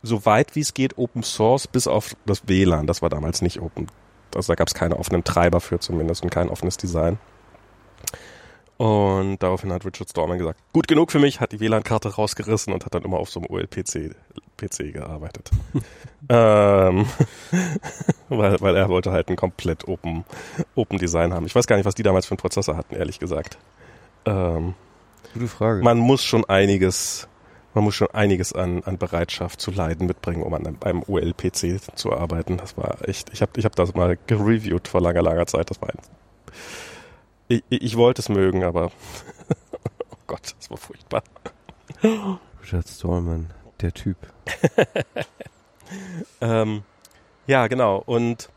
[0.02, 2.86] so weit wie es geht Open Source bis auf das WLAN.
[2.86, 3.88] Das war damals nicht Open.
[4.34, 7.18] Also da gab es keine offenen Treiber für zumindest und kein offenes Design.
[8.76, 12.86] Und daraufhin hat Richard Stallman gesagt, gut genug für mich, hat die WLAN-Karte rausgerissen und
[12.86, 14.14] hat dann immer auf so einem OLPC
[14.56, 15.50] PC gearbeitet.
[16.28, 17.06] ähm,
[18.28, 20.24] weil, weil er wollte halt ein komplett Open,
[20.74, 21.46] Open Design haben.
[21.46, 23.58] Ich weiß gar nicht, was die damals für einen Prozessor hatten, ehrlich gesagt.
[24.24, 24.74] Ähm,
[25.32, 25.82] Gute Frage.
[25.82, 27.28] Man muss schon einiges,
[27.74, 32.12] man muss schon einiges an, an Bereitschaft zu leiden mitbringen, um an einem OLPC zu
[32.12, 32.56] arbeiten.
[32.56, 35.70] Das war echt, ich habe ich hab das mal gereviewt vor langer, langer Zeit.
[35.70, 35.98] Das war ein
[37.50, 38.92] ich, ich wollte es mögen, aber
[40.10, 41.22] oh Gott, das war furchtbar.
[42.62, 44.16] Richard Stallman, der Typ.
[46.40, 46.84] ähm,
[47.46, 48.02] ja, genau.
[48.06, 48.48] Und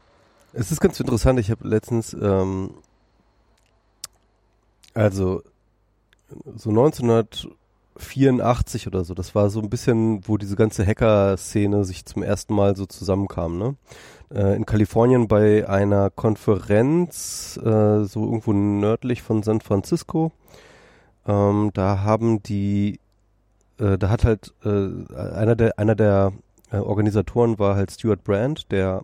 [0.54, 1.40] es ist ganz interessant.
[1.40, 2.76] Ich habe letztens, ähm,
[4.94, 5.42] also
[6.56, 9.14] so 1984 oder so.
[9.14, 13.58] Das war so ein bisschen, wo diese ganze Hacker-Szene sich zum ersten Mal so zusammenkam.
[13.58, 13.76] Ne?
[14.34, 20.32] äh, in Kalifornien bei einer Konferenz, äh, so irgendwo nördlich von San Francisco.
[21.26, 23.00] Ähm, da haben die,
[23.80, 26.34] äh, da hat halt äh, einer der, einer der
[26.72, 29.04] äh, Organisatoren war halt Stuart Brand, der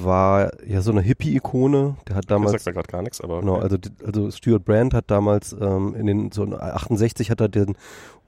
[0.00, 1.96] war ja so eine Hippie-Ikone.
[2.08, 2.52] Der hat damals.
[2.52, 3.40] Das sagt ja gerade gar nichts, aber.
[3.40, 3.62] Genau, okay.
[3.64, 7.76] Also, also Stuart Brand hat damals ähm, in den so 68 hat er den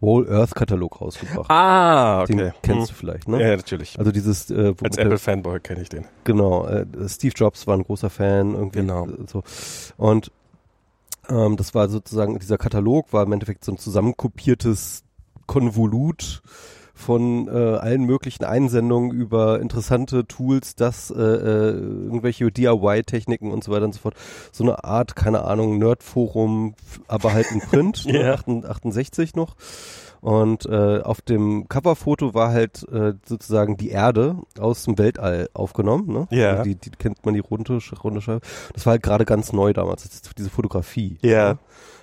[0.01, 1.49] Whole Earth Katalog rausgebracht.
[1.49, 2.37] Ah, okay.
[2.37, 2.95] Den kennst hm.
[2.95, 3.41] du vielleicht, ne?
[3.41, 3.99] Ja, natürlich.
[3.99, 6.07] Also dieses äh, als Apple Fanboy kenne ich den.
[6.25, 9.07] Genau, äh, Steve Jobs war ein großer Fan irgendwie genau.
[9.27, 9.43] so
[9.97, 10.33] und
[11.29, 15.05] ähm, das war sozusagen dieser Katalog war im Endeffekt so ein zusammenkopiertes
[15.47, 16.43] Konvolut
[16.95, 23.73] von äh, allen möglichen Einsendungen über interessante Tools, das äh, äh, irgendwelche DIY-Techniken und so
[23.73, 24.15] weiter und so fort.
[24.53, 26.75] So eine Art, keine Ahnung, Nerdforum,
[27.09, 28.39] aber halt in Print, yeah.
[28.47, 29.57] ne, 68 noch.
[30.21, 36.13] Und äh, auf dem Coverfoto war halt äh, sozusagen die Erde aus dem Weltall aufgenommen.
[36.13, 36.29] Ne?
[36.31, 36.51] Ja.
[36.51, 38.41] Also die, die kennt man die runde, runde Scheibe.
[38.73, 41.19] Das war halt gerade ganz neu damals, diese Fotografie.
[41.23, 41.31] Ja.
[41.31, 41.59] Yeah.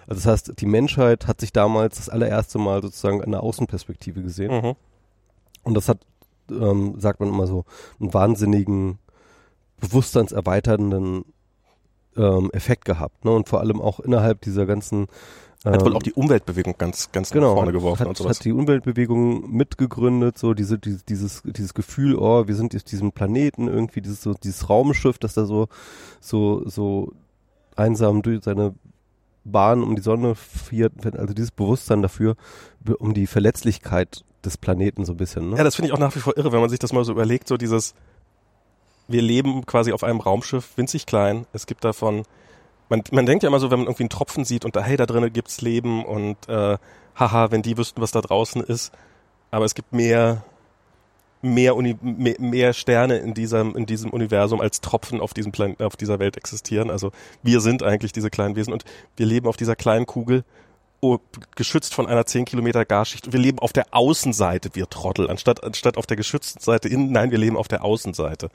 [0.09, 4.23] Also das heißt, die Menschheit hat sich damals das allererste Mal sozusagen in der Außenperspektive
[4.23, 4.51] gesehen.
[4.51, 4.75] Mhm.
[5.61, 5.99] Und das hat,
[6.49, 7.63] ähm, sagt man immer so,
[7.99, 8.97] einen wahnsinnigen,
[9.79, 11.25] bewusstseinserweiternden
[12.17, 13.23] ähm, Effekt gehabt.
[13.23, 13.29] Ne?
[13.31, 15.05] Und vor allem auch innerhalb dieser ganzen
[15.63, 18.39] ähm, hat wohl auch die Umweltbewegung ganz, ganz genau, nach vorne geworfen hat, und sowas.
[18.39, 23.11] Hat die Umweltbewegung mitgegründet, so diese, diese, dieses, dieses Gefühl, oh, wir sind auf diesem
[23.11, 25.67] Planeten irgendwie, dieses, so, dieses Raumschiff, das da so,
[26.19, 27.11] so, so
[27.75, 28.73] einsam durch seine
[29.43, 32.35] Bahn um die Sonne fährt, also dieses Bewusstsein dafür,
[32.99, 35.51] um die Verletzlichkeit des Planeten so ein bisschen.
[35.51, 35.57] Ne?
[35.57, 37.11] Ja, das finde ich auch nach wie vor irre, wenn man sich das mal so
[37.11, 37.93] überlegt, so dieses,
[39.07, 42.23] wir leben quasi auf einem Raumschiff, winzig klein, es gibt davon,
[42.89, 44.97] man, man denkt ja immer so, wenn man irgendwie einen Tropfen sieht und da, hey,
[44.97, 46.77] da drinnen gibt's Leben und äh,
[47.15, 48.91] haha, wenn die wüssten, was da draußen ist,
[49.51, 50.43] aber es gibt mehr,
[51.41, 55.75] mehr, Uni, mehr, mehr Sterne in diesem, in diesem Universum als Tropfen auf diesem Plan
[55.79, 56.89] auf dieser Welt existieren.
[56.89, 57.11] Also
[57.43, 58.83] wir sind eigentlich diese kleinen Wesen und
[59.15, 60.43] wir leben auf dieser kleinen Kugel
[61.01, 61.19] oh,
[61.55, 63.31] geschützt von einer 10 Kilometer Garschicht.
[63.31, 67.11] Wir leben auf der Außenseite, wir Trottel, anstatt, anstatt auf der geschützten Seite innen.
[67.11, 68.49] Nein, wir leben auf der Außenseite.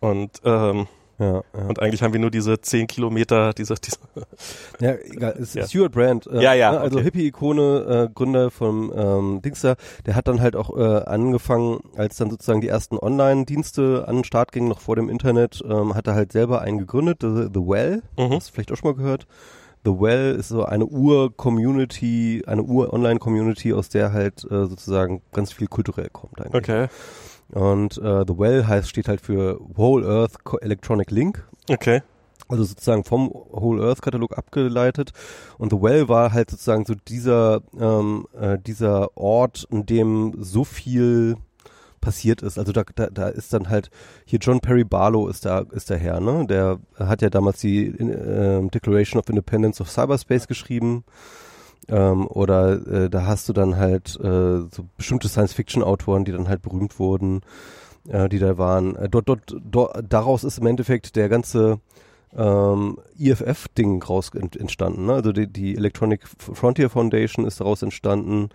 [0.00, 0.86] Und ähm,
[1.18, 1.66] ja, ja.
[1.66, 3.96] Und eigentlich haben wir nur diese 10 Kilometer, diese, diese
[4.80, 5.32] Ja, egal.
[5.32, 5.66] Es ist ja.
[5.66, 6.26] Stuart Brand.
[6.26, 6.72] Äh, ja, ja.
[6.72, 7.04] Ne, also okay.
[7.04, 9.76] Hippie-Ikone, äh, Gründer vom ähm, Dingster,
[10.06, 14.24] der hat dann halt auch äh, angefangen, als dann sozusagen die ersten Online-Dienste an den
[14.24, 17.60] Start gingen, noch vor dem Internet, ähm, hat er halt selber einen gegründet, The, The
[17.60, 18.02] Well.
[18.16, 18.34] Mhm.
[18.34, 19.26] Hast du vielleicht auch schon mal gehört?
[19.84, 25.66] The Well ist so eine Ur-Community, eine Ur-Online-Community, aus der halt äh, sozusagen ganz viel
[25.66, 26.54] kulturell kommt eigentlich.
[26.54, 26.88] Okay.
[27.52, 31.46] Und äh, The Well heißt, steht halt für Whole Earth Electronic Link.
[31.68, 32.02] Okay.
[32.48, 35.12] Also sozusagen vom Whole Earth Katalog abgeleitet.
[35.58, 40.64] Und The Well war halt sozusagen so dieser, ähm, äh, dieser Ort, in dem so
[40.64, 41.36] viel
[42.00, 42.58] passiert ist.
[42.58, 43.90] Also da, da, da ist dann halt
[44.24, 46.46] hier John Perry Barlow ist da ist der Herr, ne?
[46.46, 51.04] Der hat ja damals die äh, Declaration of Independence of Cyberspace geschrieben
[51.88, 56.62] Ähm, oder äh, da hast du dann halt äh, so bestimmte Science-Fiction-Autoren, die dann halt
[56.62, 57.40] berühmt wurden,
[58.08, 58.96] äh, die da waren.
[58.96, 61.80] Äh, dort, dort, dort, daraus ist im Endeffekt der ganze
[62.36, 65.06] ähm, EFF-Ding raus ent entstanden.
[65.06, 65.14] Ne?
[65.14, 68.50] Also die, die Electronic Frontier Foundation ist daraus entstanden.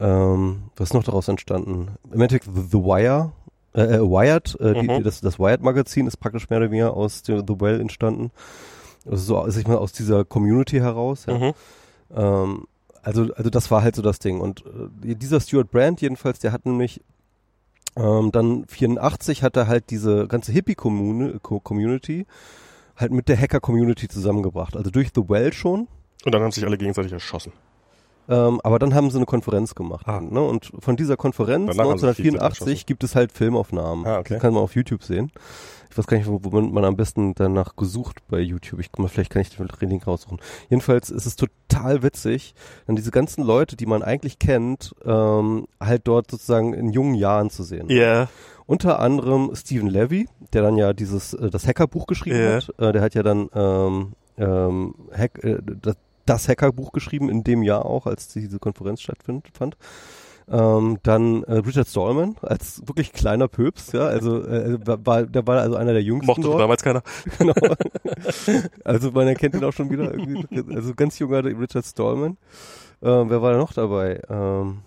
[0.00, 1.90] Ähm, was ist noch daraus entstanden?
[2.10, 3.32] Im Endeffekt The, The Wire,
[3.74, 5.02] äh, äh, Wired, äh, die, Mhm.
[5.02, 8.30] das, das Wired-Magazin ist praktisch mehr oder weniger aus der, The Well entstanden.
[9.04, 11.26] Also so, sag ich mal, aus dieser Community heraus.
[11.26, 11.36] Ja.
[11.38, 11.52] Mhm.
[12.14, 12.66] Ähm,
[13.02, 14.40] also, also das war halt so das Ding.
[14.40, 14.64] Und
[15.04, 17.00] äh, dieser Stuart Brand jedenfalls, der hat nämlich
[17.96, 22.26] ähm, dann 84 hat er halt diese ganze Hippie-Community
[22.96, 24.76] halt mit der Hacker-Community zusammengebracht.
[24.76, 25.88] Also durch The Well schon.
[26.24, 27.52] Und dann haben sich alle gegenseitig erschossen.
[28.28, 30.06] Ähm, aber dann haben sie eine Konferenz gemacht.
[30.06, 30.20] Ah.
[30.20, 30.40] Ne?
[30.40, 32.86] Und von dieser Konferenz Danach haben sie sich gegenseitig 1984 erschossen.
[32.86, 34.06] gibt es halt Filmaufnahmen.
[34.06, 34.34] Ah, okay.
[34.34, 35.32] Die kann man auf YouTube sehen.
[35.92, 38.80] Ich weiß gar nicht, wo, wo man, am besten danach gesucht bei YouTube.
[38.80, 40.40] Ich guck mal, vielleicht kann ich den Link raussuchen.
[40.70, 42.54] Jedenfalls ist es total witzig,
[42.86, 47.50] dann diese ganzen Leute, die man eigentlich kennt, ähm, halt dort sozusagen in jungen Jahren
[47.50, 47.90] zu sehen.
[47.90, 48.30] Ja.
[48.64, 52.54] Unter anderem Stephen Levy, der dann ja dieses äh, das Hackerbuch geschrieben Ja.
[52.54, 52.72] hat.
[52.78, 57.62] Äh, der hat ja dann ähm, ähm, Hack, äh, das, das Hackerbuch geschrieben in dem
[57.62, 59.76] Jahr auch, als diese Konferenz stattfand.
[60.52, 65.62] Ähm, dann äh, Richard Stallman als wirklich kleiner Pöps, ja, also äh, war, der war
[65.62, 66.60] also einer der jüngsten Mochte dort.
[66.60, 67.02] damals keiner.
[67.38, 67.54] Genau.
[68.84, 70.74] also man erkennt ihn auch schon wieder irgendwie.
[70.74, 72.36] Also ganz junger Richard Stallman.
[73.02, 74.20] Ähm, wer war da noch dabei?
[74.28, 74.82] Ähm,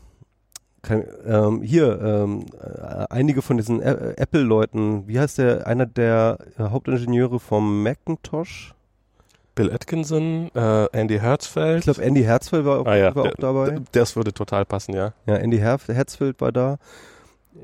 [0.84, 6.64] kein, ähm, hier, ähm, äh, einige von diesen Apple-Leuten, wie heißt der, einer der äh,
[6.64, 8.76] Hauptingenieure vom Macintosh?
[9.56, 11.80] Bill Atkinson, äh, Andy Hertzfeld.
[11.80, 13.16] Ich glaube, Andy Herzfeld war, auch, ah, ja.
[13.16, 13.82] war auch der- dabei.
[13.94, 15.14] Das würde total passen, ja.
[15.26, 16.78] Ja, Andy Her Herzfeld war da.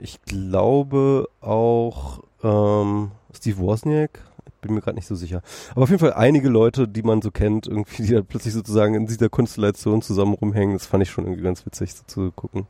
[0.01, 4.19] Ich glaube auch ähm, Steve Wozniak.
[4.61, 5.41] Bin mir gerade nicht so sicher.
[5.71, 8.93] Aber auf jeden Fall einige Leute, die man so kennt, irgendwie, die da plötzlich sozusagen
[8.93, 10.77] in dieser Konstellation zusammen rumhängen.
[10.77, 12.67] Das fand ich schon irgendwie ganz witzig so zu gucken.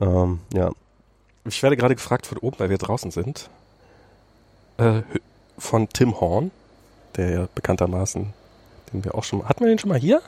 [0.00, 0.70] Ähm, ja.
[1.46, 3.50] Ich werde gerade gefragt von oben, weil wir draußen sind.
[4.78, 5.02] Äh,
[5.58, 6.52] von Tim Horn,
[7.16, 8.32] der ja bekanntermaßen,
[8.92, 10.18] den wir auch schon hatten wir den schon mal hier?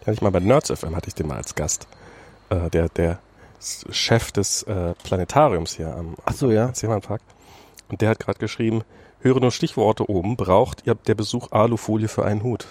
[0.00, 1.86] Den hatte ich mal bei Nerds FM, hatte ich den mal als Gast.
[2.50, 3.18] Äh, der, der
[3.60, 6.66] Chef des äh, Planetariums hier am, Ach so, ja.
[6.66, 7.20] am Seemannpark.
[7.88, 8.82] Und der hat gerade geschrieben,
[9.20, 12.66] höre nur Stichworte oben, braucht ihr der Besuch Alufolie für einen Hut?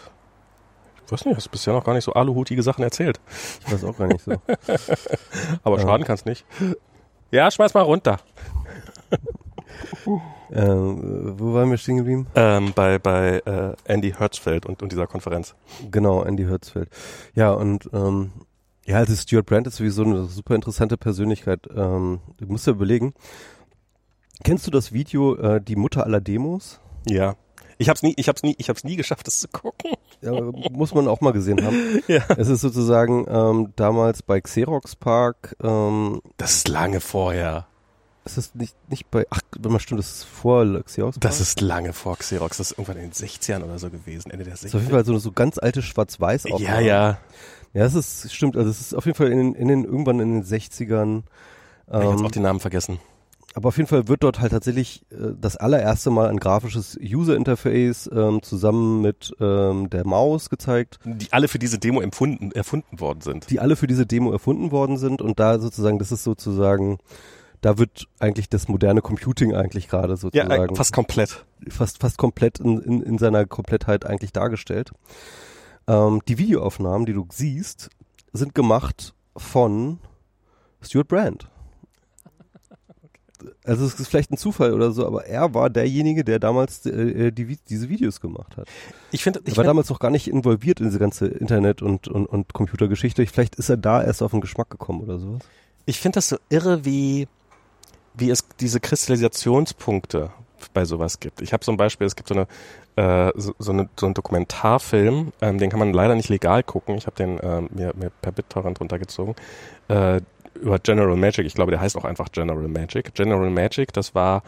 [1.06, 3.20] Ich weiß nicht, hast bisher noch gar nicht so aluhutige Sachen erzählt.
[3.66, 4.32] Ich weiß auch gar nicht so.
[5.64, 5.84] Aber Ja.
[5.84, 6.46] schaden kann's nicht.
[7.32, 8.18] Ja, schmeiß mal runter.
[10.52, 12.28] ähm, wo waren wir stehen geblieben?
[12.36, 15.56] Ähm, bei bei äh, Andy Hertzfeld und, und dieser Konferenz.
[15.92, 16.90] Genau, Andy Hertzfeld.
[17.34, 18.32] Ja, und ähm,
[18.86, 21.68] ja, also Stuart Brand ist sowieso eine super interessante Persönlichkeit.
[21.76, 23.14] Ähm, du musst ja überlegen.
[24.44, 26.80] Kennst du das Video äh, Die Mutter aller Demos?
[27.08, 27.36] Ja.
[27.78, 29.92] Ich hab's nie, ich hab's nie, ich hab's nie geschafft, das zu gucken.
[30.22, 30.32] Ja,
[30.72, 31.76] muss man auch mal gesehen haben.
[32.08, 32.22] Ja.
[32.38, 37.68] Es ist sozusagen ähm, damals bei Xerox Park, ähm, Das ist lange vorher.
[38.38, 41.18] Ist nicht, nicht bei, ach, wenn man stimmt, das ist vor Xerox.
[41.20, 42.58] Das ist lange vor Xerox.
[42.58, 44.92] Das ist irgendwann in den 60ern oder so gewesen, Ende der Das ist auf jeden
[44.92, 44.96] 60er.
[44.96, 47.18] Fall so, so ganz alte Schwarz-Weiß Ja, ja.
[47.74, 50.20] Ja, es ist, stimmt, also es ist auf jeden Fall in, den- in den, irgendwann
[50.20, 51.24] in den 60ern.
[51.88, 53.00] Ich hab jetzt Ähm, auch den Namen vergessen.
[53.54, 58.10] aber auf jeden Fall wird dort halt tatsächlich äh, das allererste Mal ein grafisches User-Interface
[58.14, 63.22] ähm, zusammen mit ähm, der Maus gezeigt, Die alle für diese Demo empfunden, erfunden worden
[63.22, 63.50] sind.
[63.52, 66.98] die alle für diese Demo erfunden worden sind und da sozusagen, das ist sozusagen,
[67.66, 71.46] da wird eigentlich das moderne Computing eigentlich gerade Ja, sozusagen äh, fast komplett.
[71.68, 74.92] fast, fast komplett in, in, in seiner Komplettheit eigentlich dargestellt.
[75.88, 77.90] Ähm, die Videoaufnahmen, die du siehst,
[78.34, 79.98] sind gemacht von
[80.82, 81.50] Stuart Brand.
[83.64, 87.32] Also es ist vielleicht ein Zufall oder so, aber er war derjenige, der damals äh,
[87.32, 88.68] die, Vi- diese Videos gemacht hat.
[89.12, 91.82] Ich finde, Er ich war find, damals noch gar nicht involviert in diese ganze Internet-
[91.82, 93.26] und, und, und Computergeschichte.
[93.28, 95.42] Vielleicht ist er da erst auf den Geschmack gekommen oder sowas.
[95.86, 97.28] ich finde das so irre, wie,
[98.18, 100.32] wie es diese Kristallisationspunkte
[100.74, 101.42] bei sowas gibt.
[101.42, 102.48] Ich habe zum Beispiel, es gibt so eine
[102.96, 106.96] äh, so, so, eine, so einen Dokumentarfilm, ähm, den kann man leider nicht legal gucken.
[106.96, 109.36] Ich habe den ähm, mir, mir per BitTorrent runtergezogen.
[109.90, 110.22] Äh,
[110.56, 113.14] über General Magic, ich glaube, der heißt auch einfach General Magic.
[113.14, 114.44] General Magic, das war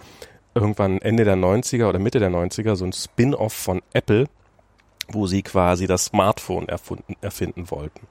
[0.56, 4.28] irgendwann Ende der 90er oder Mitte der 90er so ein Spin-off von Apple,
[5.10, 8.08] wo sie quasi das Smartphone erfunden, erfinden wollten.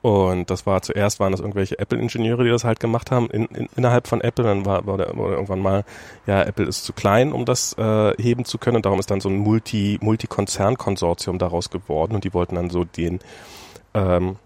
[0.00, 3.68] Und das war zuerst waren das irgendwelche Apple-Ingenieure, die das halt gemacht haben in, in,
[3.76, 4.44] innerhalb von Apple.
[4.44, 5.84] Dann war, war, der, war irgendwann mal,
[6.26, 8.76] ja, Apple ist zu klein, um das äh, heben zu können.
[8.76, 12.14] Und darum ist dann so ein Multi, Multi-Konzern-Konsortium daraus geworden.
[12.14, 13.18] Und die wollten dann so den
[13.94, 14.36] ähm,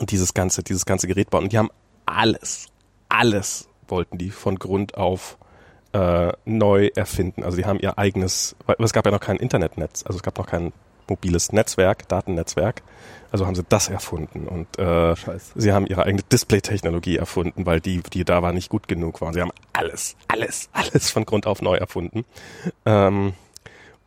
[0.00, 1.44] dieses ganze, dieses ganze Gerät bauen.
[1.44, 1.70] Und die haben
[2.04, 2.68] alles,
[3.08, 5.38] alles wollten die von Grund auf
[5.92, 7.42] äh, neu erfinden.
[7.42, 10.38] Also die haben ihr eigenes, weil es gab ja noch kein Internetnetz, also es gab
[10.38, 10.72] noch kein
[11.08, 12.82] mobiles Netzwerk, Datennetzwerk.
[13.32, 15.52] Also haben sie das erfunden und äh, Scheiße.
[15.56, 19.32] sie haben ihre eigene Display-Technologie erfunden, weil die, die da war, nicht gut genug war.
[19.32, 22.24] Sie haben alles, alles, alles von Grund auf neu erfunden.
[22.84, 23.34] Ähm,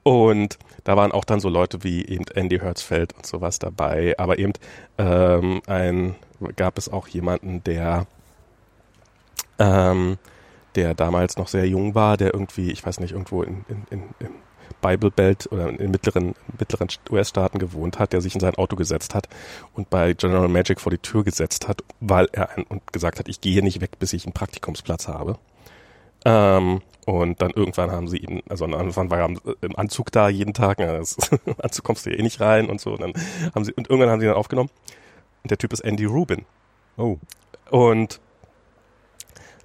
[0.03, 4.15] und da waren auch dann so Leute wie eben Andy Hertzfeld und sowas dabei.
[4.17, 4.53] Aber eben
[4.97, 6.15] ähm, ein,
[6.55, 8.07] gab es auch jemanden, der
[9.59, 10.17] ähm,
[10.75, 14.03] der damals noch sehr jung war, der irgendwie, ich weiß nicht, irgendwo in, in, in,
[14.19, 14.31] im
[14.81, 19.15] Bible Belt oder in mittleren, mittleren US-Staaten gewohnt hat, der sich in sein Auto gesetzt
[19.15, 19.27] hat
[19.73, 23.27] und bei General Magic vor die Tür gesetzt hat, weil er ein, und gesagt hat,
[23.27, 25.37] ich gehe nicht weg, bis ich einen Praktikumsplatz habe.
[26.25, 30.29] Ähm, und dann irgendwann haben sie ihn, also am Anfang war er im Anzug da
[30.29, 32.91] jeden Tag, ja, das, im Anzug kommst du ja eh nicht rein und so.
[32.91, 33.13] Und dann
[33.55, 34.69] haben sie, und irgendwann haben sie ihn dann aufgenommen.
[35.43, 36.45] Und der Typ ist Andy Rubin.
[36.97, 37.17] Oh.
[37.71, 38.19] Und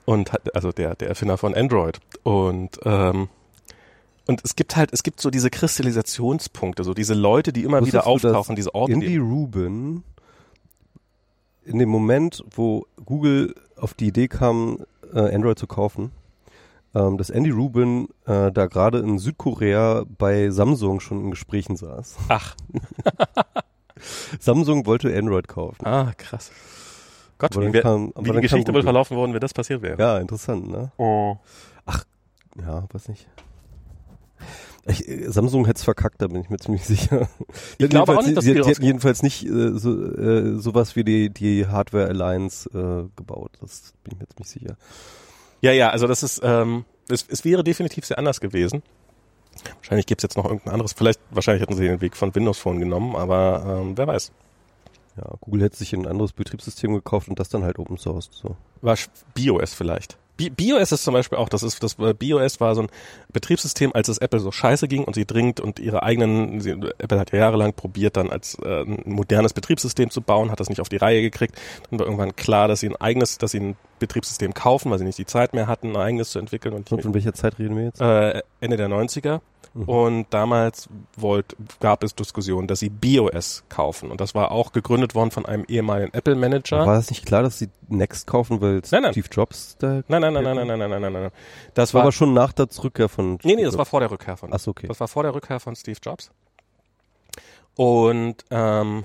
[0.04, 3.28] und hat, also der der Erfinder von Android und ähm,
[4.26, 7.94] und es gibt halt es gibt so diese Kristallisationspunkte so diese Leute die immer Wusstest
[7.94, 10.02] wieder auftauchen diese Orte Andy Rubin
[11.64, 16.12] in dem Moment, wo Google auf die Idee kam, äh, Android zu kaufen,
[16.94, 22.16] ähm, dass Andy Rubin äh, da gerade in Südkorea bei Samsung schon in Gesprächen saß.
[22.28, 22.54] ach
[24.40, 25.86] Samsung wollte Android kaufen.
[25.86, 26.50] ah krass
[27.38, 30.01] Gott Aber wie, kam- aber wie die Geschichte wohl verlaufen worden wenn das passiert wäre
[30.01, 30.92] Ja, interessant, ne?
[30.99, 31.37] oh.
[32.61, 33.27] Ja, weiß nicht.
[34.87, 37.29] Ich, äh, Samsung hätte es verkackt, da bin ich mir ziemlich sicher.
[37.79, 41.03] Ich glaube auch nicht, dass die, die hätten jedenfalls nicht äh, so, äh, sowas wie
[41.05, 43.51] die, die Hardware Alliance äh, gebaut.
[43.61, 44.77] Das bin ich mir ziemlich sicher.
[45.62, 48.83] ja ja also das ist ähm, es, es wäre definitiv sehr anders gewesen
[49.77, 52.79] wahrscheinlich gibt's jetzt noch irgendein anderes vielleicht wahrscheinlich hätten sie den Weg von Windows Phone
[52.81, 54.33] genommen aber ähm, wer weiß
[55.16, 58.31] Ja, Google hätte sich ein anderes Betriebssystem gekauft und das dann halt Open Source.
[58.33, 58.57] So.
[58.83, 58.96] war
[59.35, 60.18] BIOS vielleicht.
[60.37, 62.88] BIOS ist zum Beispiel auch, das ist, das BIOS war so ein
[63.33, 67.20] Betriebssystem, als es Apple so scheiße ging und sie dringend und ihre eigenen, sie, Apple
[67.20, 70.81] hat ja jahrelang probiert, dann als äh, ein modernes Betriebssystem zu bauen, hat das nicht
[70.81, 71.55] auf die Reihe gekriegt.
[71.88, 75.05] Dann war irgendwann klar, dass sie ein eigenes, dass sie ein Betriebssystem kaufen, weil sie
[75.05, 77.77] nicht die Zeit mehr hatten, ein eigenes zu entwickeln und Und von welcher Zeit reden
[77.77, 78.00] wir jetzt?
[78.00, 79.40] äh, Ende der 90er.
[79.74, 79.88] Mhm.
[79.88, 84.10] Und damals wollt, gab es Diskussionen, dass sie BIOS kaufen.
[84.10, 86.87] Und das war auch gegründet worden von einem ehemaligen Apple-Manager.
[86.87, 89.12] War das nicht klar, dass sie Next kaufen, weil Nein, nein.
[89.12, 90.02] Steve Jobs da...
[90.08, 91.30] Nein, nein, nein, nein, nein, nein, nein, nein, nein, nein.
[91.74, 93.38] Das Das war aber schon nach der Rückkehr von...
[93.42, 94.52] nee, nee, das war vor der Rückkehr von.
[94.52, 94.87] Achso, okay.
[94.87, 96.30] Das war vor der Rückkehr von Steve Jobs.
[97.74, 99.04] Und ähm,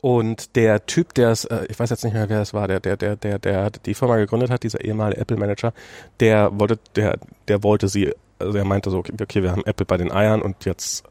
[0.00, 2.80] und der Typ, der es, äh, ich weiß jetzt nicht mehr, wer es war, der,
[2.80, 5.74] der, der, der, der die Firma gegründet hat, dieser ehemalige Apple-Manager,
[6.20, 7.18] der wollte, der,
[7.48, 10.42] der wollte sie, also er meinte so, okay, okay, wir haben Apple bei den Eiern
[10.42, 11.04] und jetzt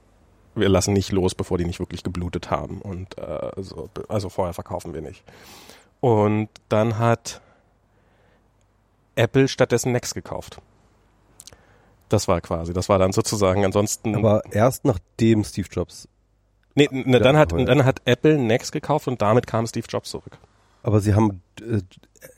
[0.55, 2.81] wir lassen nicht los, bevor die nicht wirklich geblutet haben.
[2.81, 5.23] Und äh, also, also vorher verkaufen wir nicht.
[6.01, 7.41] Und dann hat
[9.15, 10.61] Apple stattdessen Next gekauft.
[12.07, 14.15] Das war quasi, das war dann sozusagen ansonsten.
[14.15, 16.07] Aber erst nachdem Steve Jobs...
[16.73, 20.37] nee, ne, dann hat dann hat Apple Next gekauft und damit kam Steve Jobs zurück.
[20.81, 21.81] Aber sie haben äh,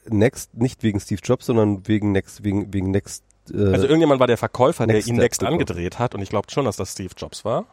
[0.09, 3.23] Next nicht wegen Steve Jobs, sondern wegen Next, wegen, wegen Next...
[3.53, 6.65] Äh, Also irgendjemand war der Verkäufer, der ihn Next angedreht hat und ich glaube schon,
[6.65, 7.65] dass das Steve Jobs war.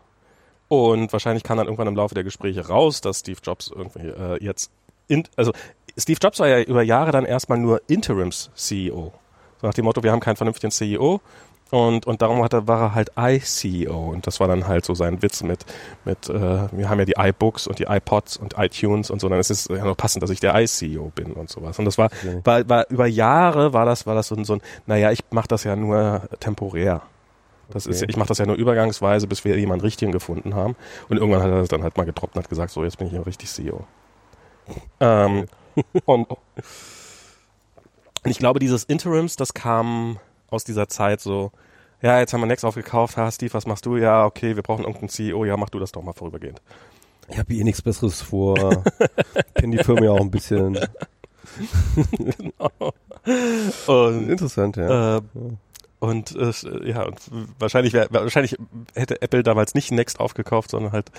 [0.69, 4.43] Und wahrscheinlich kam dann irgendwann im Laufe der Gespräche raus, dass Steve Jobs irgendwie äh,
[4.45, 4.71] jetzt
[5.07, 5.53] in, also
[5.97, 9.13] Steve Jobs war ja über Jahre dann erstmal nur Interims CEO.
[9.61, 11.21] So nach dem Motto, wir haben keinen vernünftigen CEO
[11.71, 14.95] und und darum hat er, war er halt iCEO und das war dann halt so
[14.95, 15.67] sein Witz mit
[16.05, 16.33] mit äh,
[16.73, 19.67] wir haben ja die iBooks und die iPods und iTunes und so, dann ist es
[19.69, 21.79] ja nur passend, dass ich der iCEO bin und sowas.
[21.79, 22.41] Und das war Okay.
[22.45, 25.49] war, war über Jahre war das war das so ein, so ein naja, ich mache
[25.49, 27.03] das ja nur temporär.
[27.71, 28.11] Das ist, Okay.
[28.11, 30.75] ich mache das ja nur übergangsweise, bis wir jemanden richtigen gefunden haben.
[31.11, 33.09] Und irgendwann hat er das dann halt mal getroppt und hat gesagt, so jetzt bin
[33.09, 33.85] ich ja richtig CEO.
[35.01, 35.47] Ähm,
[36.07, 36.39] und, und
[38.25, 40.19] ich glaube, dieses Interims, das kam
[40.51, 41.53] aus dieser Zeit so,
[42.01, 43.97] ja, jetzt haben wir Next aufgekauft, ha, Steve, was machst du?
[43.97, 46.63] Ja, okay, wir brauchen irgendeinen CEO, ja, mach du das doch mal vorübergehend.
[47.29, 48.85] ich habe eh nichts Besseres vor.
[49.55, 50.79] Kenn die Firma ja auch ein bisschen.
[53.87, 55.17] Und Interessant, ja.
[55.17, 55.21] Äh,
[56.01, 56.53] und äh,
[56.89, 57.19] ja, und
[57.59, 58.57] wahrscheinlich wär, wahrscheinlich
[58.95, 61.11] hätte Apple damals nicht Next aufgekauft, sondern halt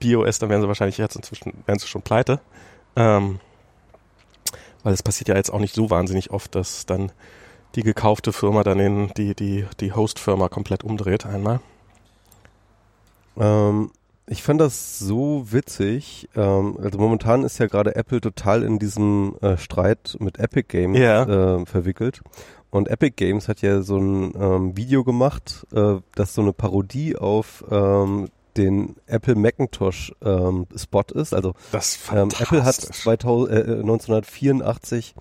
[0.00, 2.40] BOS, dann wären sie wahrscheinlich jetzt inzwischen wären sie schon pleite.
[2.94, 3.40] Ähm,
[4.84, 7.10] weil es passiert ja jetzt auch nicht so wahnsinnig oft, dass dann
[7.78, 11.60] die gekaufte Firma dann in die die die Host-Firma komplett umdreht einmal.
[13.38, 13.92] Ähm,
[14.26, 16.28] ich fand das so witzig.
[16.34, 20.98] Ähm, also momentan ist ja gerade Apple total in diesem äh, Streit mit Epic Games
[20.98, 21.22] Ja.
[21.60, 22.20] äh, verwickelt.
[22.70, 27.16] Und Epic Games hat ja so ein ähm, Video gemacht, äh, das so eine Parodie
[27.16, 31.32] auf ähm, den Apple Macintosh ähm, Spot ist.
[31.32, 33.02] Also Das ist ähm, Apple hat fantastisch.
[33.04, 35.14] 2000, äh, 1984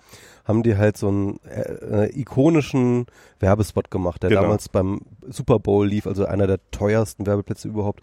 [0.47, 3.05] haben die halt so einen äh, äh, ikonischen
[3.39, 4.43] Werbespot gemacht, der Genau.
[4.43, 8.01] damals beim Super Bowl lief, also einer der teuersten Werbeplätze überhaupt.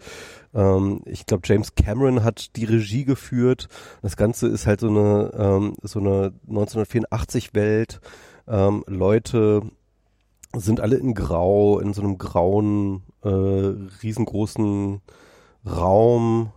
[0.53, 3.67] Ähm, ich glaube, James Cameron hat die Regie geführt.
[4.03, 7.99] Das Ganze ist halt so eine ähm, so eine 1984 Welt.
[8.47, 9.63] Ähm, Leute
[10.55, 15.01] sind alle in Grau, in so einem grauen, äh, riesengroßen
[15.65, 16.51] Raum,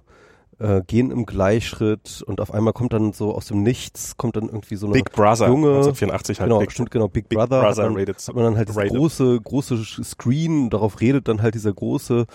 [0.59, 4.47] äh, gehen im Gleichschritt und auf einmal kommt dann so aus dem Nichts, kommt dann
[4.47, 7.61] irgendwie so eine Big Brother, junge, 1984 halt genau, Big, stimmt, genau, Big, Big Brother,
[7.61, 11.55] Brother hat, man, hat man dann halt diese große, große Screen, darauf redet dann halt
[11.55, 12.27] dieser große,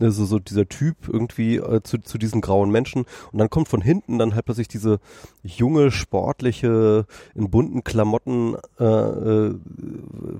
[0.00, 3.80] also so dieser Typ irgendwie äh, zu, zu diesen grauen Menschen und dann kommt von
[3.80, 4.98] hinten dann halt plötzlich diese
[5.42, 9.54] junge, sportliche, in bunten Klamotten äh, äh,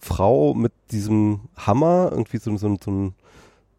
[0.01, 3.15] Frau mit diesem Hammer, irgendwie so, so, so ein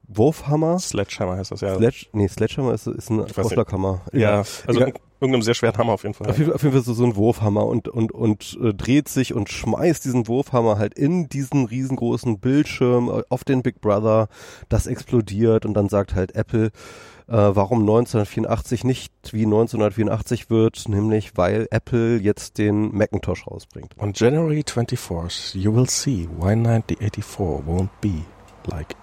[0.10, 0.80] Wurfhammer.
[0.80, 1.76] Sledgehammer heißt das ja.
[1.76, 3.22] Sledge, nee, Sledgehammer ist, ist ein.
[3.22, 4.02] Ausschlaghammer.
[4.12, 4.94] ja, also Egal.
[5.22, 6.30] irgendeinem sehr schweren Hammer auf jeden Fall.
[6.30, 9.34] Auf jeden, auf jeden Fall so, so ein Wurfhammer und, und, und äh, dreht sich
[9.34, 14.30] und schmeißt diesen Wurfhammer halt in diesen riesengroßen Bildschirm äh, auf den Big Brother.
[14.68, 16.72] Das explodiert und dann sagt halt Apple,
[17.28, 23.94] äh, warum 1984 nicht wie 1984 wird, nämlich weil Apple jetzt den Macintosh rausbringt.
[24.00, 28.24] On January 24th, you will see why 1984 won't be
[28.66, 28.96] like.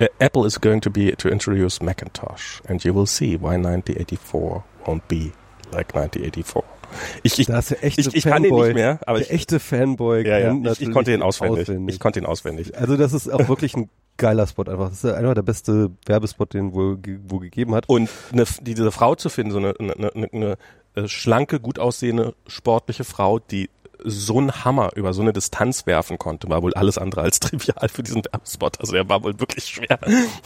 [0.00, 4.64] Uh, Apple is going to be to introduce Macintosh, and you will see why 1984
[4.86, 5.32] won't be
[5.72, 6.64] like 1984.
[7.22, 8.68] Ich, ich, Da ich, ich kann Fanboy.
[8.68, 11.68] nicht mehr, aber der ich, echte Fanboy ja, ja, ich, ich konnte den auswendig.
[11.86, 12.76] Ich konnte ihn auswendig.
[12.76, 14.88] Also das ist auch wirklich ein geiler Spot einfach.
[14.88, 16.98] Das ist einfach der beste Werbespot, den wohl
[17.28, 17.88] wohl gegeben hat.
[17.88, 20.56] Und eine, diese Frau zu finden, so eine, eine, eine,
[20.96, 23.70] eine schlanke, gut aussehende, sportliche Frau, die
[24.04, 27.88] so einen Hammer über so eine Distanz werfen konnte, war wohl alles andere als trivial
[27.88, 28.80] für diesen Werbespot.
[28.80, 29.98] Also der war wohl wirklich schwer.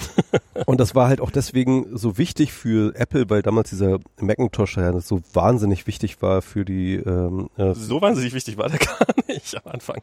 [0.66, 4.98] Und das war halt auch deswegen so wichtig für Apple, weil damals dieser Macintosh ja
[5.00, 9.56] so wahnsinnig wichtig war für die, ähm, äh, So wahnsinnig wichtig war der gar nicht
[9.64, 10.02] am Anfang.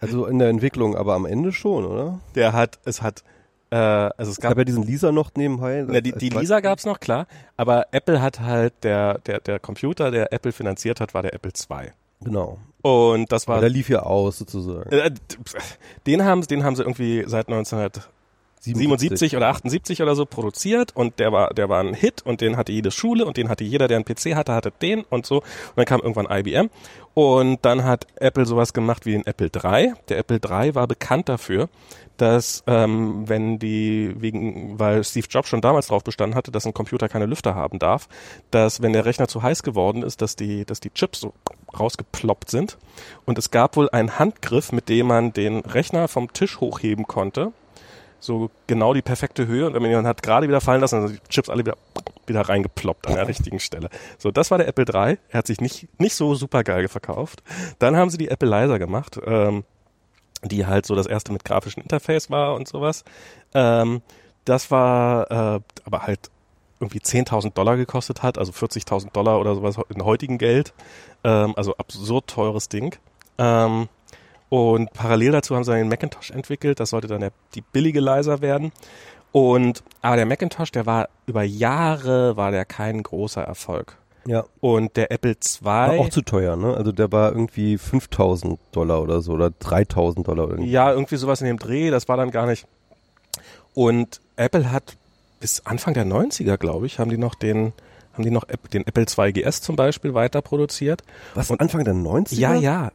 [0.00, 2.20] also in der Entwicklung, aber am Ende schon, oder?
[2.34, 3.22] Der hat, es hat,
[3.70, 5.84] äh, also es Es gab gab, ja diesen Lisa noch nebenbei.
[5.86, 10.10] na, die, die Lisa gab's noch, klar, aber Apple hat halt, der, der, der Computer,
[10.10, 11.90] der Apple finanziert hat, war der Apple II.
[12.22, 12.58] Genau.
[12.82, 14.90] Und das Aber war, der lief ja aus sozusagen.
[14.90, 15.10] äh,
[16.06, 17.48] den haben, den haben sie irgendwie seit
[18.66, 22.58] 1977 oder 78 oder so produziert und der war, der war ein Hit und den
[22.58, 25.36] hatte jede Schule und den hatte jeder, der einen PC hatte, hatte den und so.
[25.36, 26.68] Und dann kam irgendwann IBM
[27.14, 29.94] und dann hat Apple sowas gemacht wie den Apple III.
[30.10, 31.70] Der Apple III war bekannt dafür,
[32.18, 36.74] dass ähm, wenn die wegen, weil Steve Jobs schon damals darauf bestanden hatte, dass ein
[36.74, 38.08] Computer keine Lüfter haben darf,
[38.50, 41.32] dass wenn der Rechner zu heiß geworden ist, dass die, dass die Chips so
[41.78, 42.76] rausgeploppt sind.
[43.24, 47.52] Und es gab wohl einen Handgriff, mit dem man den Rechner vom Tisch hochheben konnte.
[48.20, 49.66] So genau die perfekte Höhe.
[49.66, 51.60] Und wenn man ihn dann hat gerade wieder fallen lassen, dann sind die Chips alle
[51.60, 51.76] wieder,
[52.26, 53.90] wieder reingeploppt an der richtigen Stelle.
[54.18, 55.18] So, das war der Apple III.
[55.30, 57.42] Er hat sich nicht, nicht so super geil verkauft.
[57.78, 59.18] Dann haben sie die Apple Leiser gemacht.
[59.24, 59.64] Ähm,
[60.42, 63.04] die halt so das erste mit grafischem Interface war und sowas.
[63.54, 64.02] Ähm,
[64.44, 66.30] das war äh, aber halt
[66.80, 70.72] irgendwie 10.000 Dollar gekostet hat, also 40.000 Dollar oder sowas in heutigen Geld.
[71.24, 72.96] Ähm, also absurd teures Ding.
[73.36, 73.88] Ähm,
[74.50, 76.80] und parallel dazu haben sie den Macintosh entwickelt.
[76.80, 78.72] Das sollte dann der, die billige Leiser werden.
[79.32, 83.96] Und aber der Macintosh, der war über Jahre war der kein großer Erfolg.
[84.26, 84.44] Ja.
[84.60, 86.74] Und der Apple War II auch zu teuer, ne?
[86.74, 90.70] Also der war irgendwie 5000 Dollar oder so oder 3000 Dollar irgendwie.
[90.70, 92.66] Ja, irgendwie sowas in dem Dreh, das war dann gar nicht.
[93.72, 94.96] Und Apple hat
[95.38, 97.72] bis Anfang der 90er, glaube ich, haben die noch den,
[98.12, 101.02] haben die noch den Apple II GS zum Beispiel weiter produziert.
[101.34, 102.34] Was, Anfang der 90er?
[102.34, 102.90] Ja, ja.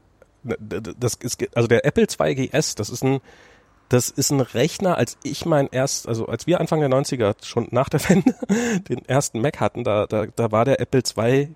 [0.46, 3.20] Das ist, also der Apple II GS, das ist ein,
[3.90, 7.68] das ist ein Rechner, als ich mein erst, also als wir Anfang der 90er, schon
[7.72, 8.36] nach der Wende,
[8.90, 11.50] den ersten Mac hatten, da, da, da war der Apple II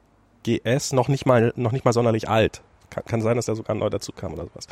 [0.43, 2.61] GS noch nicht mal, noch nicht mal sonderlich alt.
[2.89, 4.65] Kann, kann sein, dass der sogar neu dazu kam oder sowas.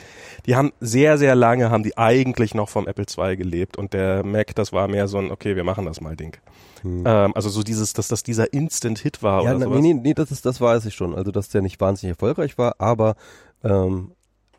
[0.47, 4.23] Die haben sehr, sehr lange, haben die eigentlich noch vom Apple II gelebt und der
[4.23, 6.35] Mac, das war mehr so ein, okay, wir machen das mal Ding.
[6.83, 9.81] Ähm, also so dieses, dass das dieser Instant-Hit war Ja, oder na, sowas.
[9.81, 11.13] nee, nee, nee, das ist, das weiß ich schon.
[11.15, 13.15] Also, dass der nicht wahnsinnig erfolgreich war, aber,
[13.63, 14.11] ähm,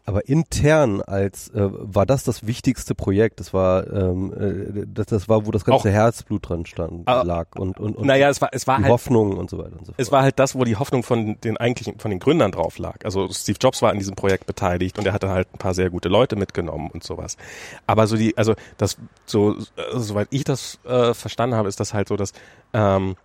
[0.04, 3.40] aber intern als äh, war das das wichtigste Projekt.
[3.40, 4.32] Das war, ähm,
[4.80, 7.94] äh, das, das war, wo das ganze Auch- Herzblut dran stand, Ah, lag und und
[7.94, 9.96] und Naja, es war, es war halt Hoffnung und so weiter und so fort.
[9.98, 13.04] Es war halt das, wo die Hoffnung von den eigentlichen, von den Gründern drauf lag.
[13.04, 15.90] Also Steve Jobs war an diesem Projekt beteiligt und er hatte halt ein paar sehr
[15.90, 17.36] gute Leute mitgenommen und sowas.
[17.86, 18.96] Aber so die, also das,
[19.26, 19.62] so, äh,
[19.98, 22.32] soweit ich das äh, verstanden habe, ist das halt so, dass
[22.72, 23.16] ähm,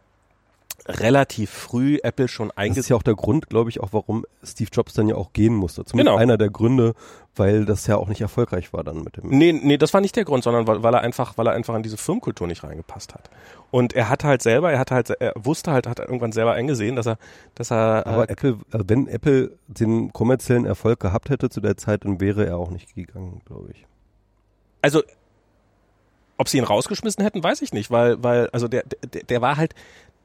[0.88, 2.89] relativ früh Apple schon Das ist eingesetzt.
[2.89, 5.86] ja auch der Grund, glaube ich, auch warum Steve Jobs dann ja auch gehen musste.
[5.86, 6.21] Zumindest Genau.
[6.21, 6.93] einer der Gründe,
[7.36, 9.29] weil das ja auch nicht erfolgreich war dann mit dem.
[9.29, 11.75] Nee, nee, das war nicht der Grund, sondern weil, weil er einfach, weil er einfach
[11.75, 13.29] in diese Firmenkultur nicht reingepasst hat.
[13.71, 16.95] Und er hat halt selber, er hat halt, er wusste halt, hat irgendwann selber eingesehen,
[16.95, 17.17] dass er,
[17.55, 21.77] dass er, Aber äh, Apple, äh, wenn Apple den kommerziellen Erfolg gehabt hätte zu der
[21.77, 23.86] Zeit, dann wäre er auch nicht gegangen, glaube ich.
[24.81, 25.01] also,
[26.38, 29.55] ob sie ihn rausgeschmissen hätten, weiß ich nicht, weil, weil, also der, der, der war
[29.55, 29.73] halt,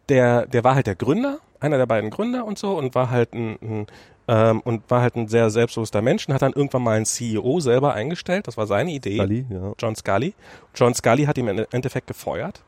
[0.09, 3.35] der, der war halt der Gründer, einer der beiden Gründer und so und war halt
[3.35, 3.87] ein, ein
[4.29, 7.61] ähm, und war halt ein sehr selbstbewusster Mensch und hat dann irgendwann mal einen CEO
[7.61, 8.47] selber eingestellt.
[8.47, 9.17] Das war seine Idee.
[9.17, 9.73] Scully, ja.
[9.79, 10.35] John Scully.
[10.75, 12.63] John Scully hat ihn im Endeffekt gefeuert.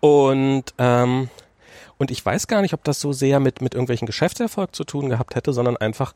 [0.00, 1.28] Und, ähm,
[1.98, 5.08] und ich weiß gar nicht, ob das so sehr mit, mit irgendwelchen Geschäftserfolg zu tun
[5.08, 6.14] gehabt hätte, sondern einfach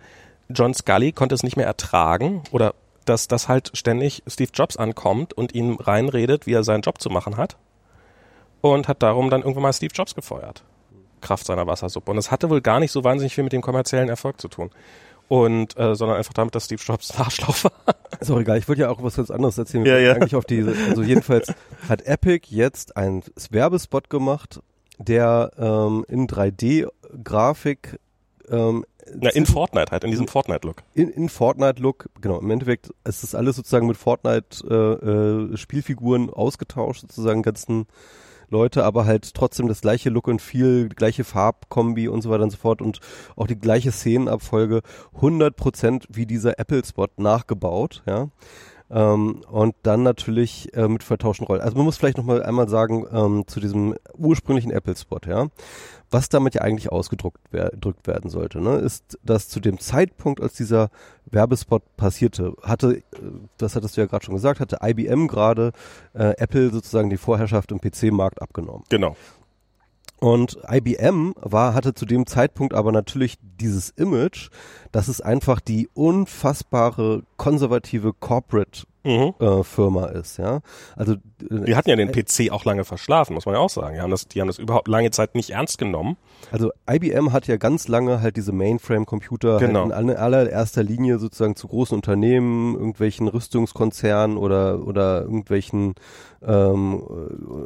[0.49, 2.75] John Scully konnte es nicht mehr ertragen oder
[3.05, 7.11] dass, dass halt ständig Steve Jobs ankommt und ihm reinredet, wie er seinen Job zu
[7.11, 7.57] machen hat.
[8.73, 10.65] Und hat darum dann irgendwann mal Steve Jobs gefeuert.
[11.21, 12.11] Kraft seiner Wassersuppe.
[12.11, 14.71] Und es hatte wohl gar nicht so wahnsinnig viel mit dem kommerziellen Erfolg zu tun.
[15.29, 17.73] Und, äh, sondern einfach damit, dass Steve Jobs ein Arschloch war.
[18.21, 19.85] Ist auch egal, ich wollte ja auch was ganz anderes erzählen.
[19.85, 20.13] Ja, ja.
[20.13, 21.53] Eigentlich auf diese, also jedenfalls
[21.89, 24.61] hat Epic jetzt einen Werbespot gemacht,
[24.99, 27.99] der ähm, in 3D-Grafik
[28.49, 30.85] ähm, Na, in Fortnite halt, in diesem Fortnite-Look.
[30.95, 37.89] in, in Fortnite-Look, genau, im Endeffekt ist das alles sozusagen mit Fortnite-Spielfiguren ausgetauscht, sozusagen ganzen
[38.51, 42.51] Leute, aber halt trotzdem das gleiche Look und viel, gleiche Farbkombi und so weiter und
[42.51, 43.01] so fort und
[43.37, 44.83] auch die gleiche Szenenabfolge,
[45.21, 48.29] 100% wie dieser Apple-Spot nachgebaut, ja.
[48.89, 51.61] Ähm, und dann natürlich äh, mit vertauschten Rollen.
[51.61, 55.49] Also man muss vielleicht nochmal einmal sagen ähm, zu diesem ursprünglichen Apple-Spot, ja.
[56.09, 57.73] Was damit ja eigentlich ausgedruckt wer
[58.05, 60.91] werden sollte, ne, ist, dass zu dem Zeitpunkt, als dieser
[61.25, 63.03] Werbespot passierte, hatte, äh,
[63.59, 65.73] das hattest du ja gerade schon gesagt, hatte IBM gerade
[66.15, 68.85] äh, Apple sozusagen die Vorherrschaft im PC-Markt abgenommen.
[68.89, 69.17] Genau.
[70.19, 74.49] Und IBM war, hatte zu dem Zeitpunkt aber natürlich dieses Image,
[74.91, 79.35] dass es einfach die unfassbare konservative Corporate Mhm.
[79.39, 80.61] äh, Firma ist, ja.
[80.97, 83.95] Also äh, Die hatten ja den PC auch lange verschlafen, muss man ja auch sagen.
[83.95, 86.17] Die haben das, die haben das überhaupt lange Zeit nicht ernst genommen.
[86.51, 89.81] Also IBM hat ja ganz lange halt diese Mainframe-Computer Genau.
[89.91, 95.95] halt in aller- allererster Linie sozusagen zu großen Unternehmen, irgendwelchen Rüstungskonzernen oder oder irgendwelchen
[96.47, 97.03] ähm,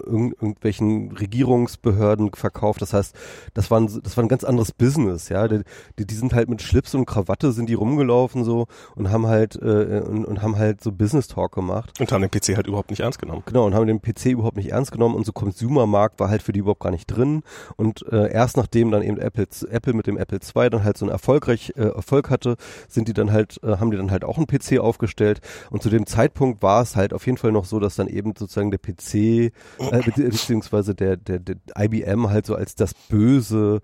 [0.07, 2.81] irgend, irgendwelchen Regierungsbehörden verkauft.
[2.83, 3.15] Das heißt,
[3.55, 5.49] das war ein, das war ein ganz anderes Business, ja.
[5.49, 5.61] Die,
[5.99, 8.67] die, die sind halt mit Schlips und Krawatte sind die rumgelaufen so
[8.97, 11.99] und haben halt äh, und, und haben halt so Business Talk gemacht.
[12.01, 13.43] Und haben den PC halt überhaupt nicht ernst genommen.
[13.47, 16.53] Genau, und haben den PC überhaupt nicht ernst genommen und so Consumer-Markt war halt für
[16.53, 17.43] die überhaupt gar nicht drin.
[17.77, 21.05] Und äh, erst nachdem dann eben Apple, Apple mit dem Apple II dann halt so
[21.07, 22.57] einen erfolgreich äh, Erfolg hatte,
[22.89, 25.41] sind die dann halt, äh, haben die dann halt auch einen PC aufgestellt.
[25.71, 28.35] Und zu dem Zeitpunkt war es halt auf jeden Fall noch so, dass dann eben
[28.37, 33.81] sozusagen der PC, äh, be- beziehungsweise der, der, der IBM halt so als das böse,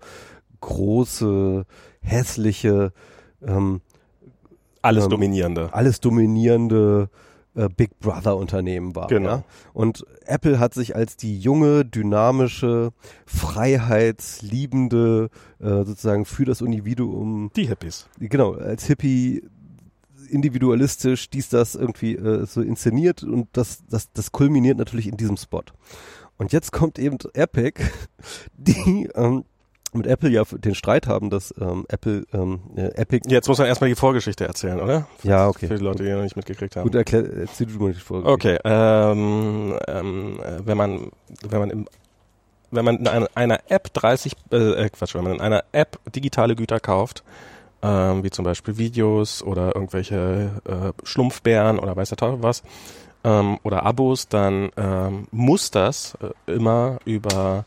[0.61, 1.65] große,
[2.01, 2.91] hässliche,
[3.45, 3.81] ähm,
[4.81, 5.69] Alles Ähm, dominierende.
[5.73, 7.09] alles dominierende
[7.57, 9.07] äh, Big Brother Unternehmen war.
[9.07, 9.29] Genau.
[9.29, 9.43] Ja?
[9.73, 12.91] Und Apple hat sich als die junge, dynamische,
[13.25, 15.29] freiheitsliebende,
[15.59, 18.07] äh, sozusagen für das Individuum, Die Hippies.
[18.19, 19.43] genau, als Hippie
[20.29, 25.37] individualistisch dies, das irgendwie äh, so inszeniert und das, das, das kulminiert natürlich in diesem
[25.37, 25.63] Spot.
[26.37, 27.81] Und jetzt kommt eben Epic,
[28.57, 29.45] die ähm,
[29.97, 33.67] mit Apple ja den Streit haben, dass ähm, Apple ähm, äh, Epic Jetzt muss man
[33.67, 35.07] erstmal die Vorgeschichte erzählen, oder?
[35.23, 35.67] Ja, okay.
[35.67, 36.83] Für die Leute, die noch nicht mitgekriegt haben.
[36.83, 38.27] gut erklärt, erzähl du mal die Folge.
[38.27, 41.11] Okay, ähm, ähm, äh, wenn man,
[41.49, 41.89] wenn man im,
[42.71, 45.99] wenn man in einer, einer App 30, äh, äh, Quatsch, wenn man in einer App
[46.13, 47.23] digitale Güter kauft,
[47.81, 52.63] ähm, wie zum Beispiel Videos oder irgendwelche äh, Schlumpfbären oder weiß der Teufel was,
[53.23, 56.17] ähm, oder Abos, dann ähm, muss das
[56.47, 57.65] äh, immer über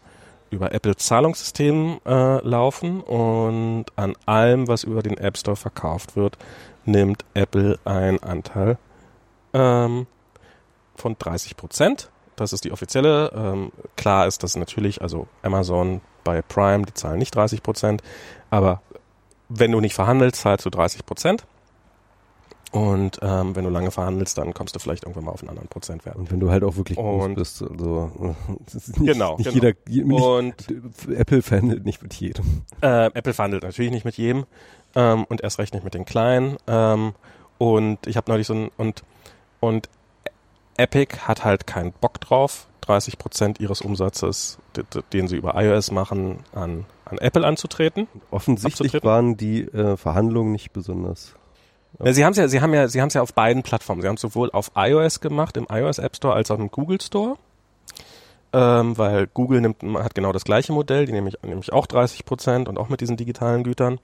[0.51, 6.39] über Apple Zahlungssystem äh, laufen und an allem, was über den App Store verkauft wird,
[6.85, 8.79] nimmt Apple einen Anteil
[9.53, 10.07] ähm,
[10.97, 12.11] von 30 Prozent.
[12.37, 13.31] Das ist die offizielle.
[13.35, 18.03] Ähm, klar ist das natürlich, also Amazon bei Prime, die zahlen nicht 30 Prozent,
[18.51, 18.83] aber
[19.49, 21.45] wenn du nicht verhandelst, zahlst du 30 Prozent.
[22.73, 25.69] Und ähm, wenn du lange verhandelst, dann kommst du vielleicht irgendwann mal auf einen anderen
[25.69, 26.15] Prozentwert.
[26.17, 28.11] Und wenn du halt auch wirklich groß Und- bist, also
[28.75, 29.55] nicht, Genau, nicht genau.
[29.67, 30.55] jeder, je- nicht, Und
[31.09, 32.63] Apple verhandelt nicht mit jedem.
[32.81, 34.45] Äh, Apple verhandelt natürlich nicht mit jedem
[34.95, 36.59] ähm, und erst recht nicht mit den Kleinen.
[36.69, 37.13] Ähm,
[37.59, 39.03] und ich habe neulich so ein und
[39.59, 39.89] und
[40.77, 44.59] Epic hat halt keinen Bock drauf, 30 Prozent ihres Umsatzes,
[45.13, 48.07] den sie über iOS machen, an an Apple anzutreten.
[48.31, 49.09] Offensichtlich Abzutreten?
[49.09, 51.35] waren die äh, Verhandlungen nicht besonders.
[51.99, 54.01] Ja, sie haben ja, sie haben ja, sie haben es ja auf beiden Plattformen.
[54.03, 57.01] Sie haben es sowohl auf iOS gemacht im iOS App Store als auch im Google
[57.01, 57.37] Store.
[58.53, 62.69] ähm, weil Google nimmt, hat genau das gleiche Modell, die nämlich, nämlich auch 30 Prozent
[62.69, 64.01] und auch mit diesen digitalen Gütern.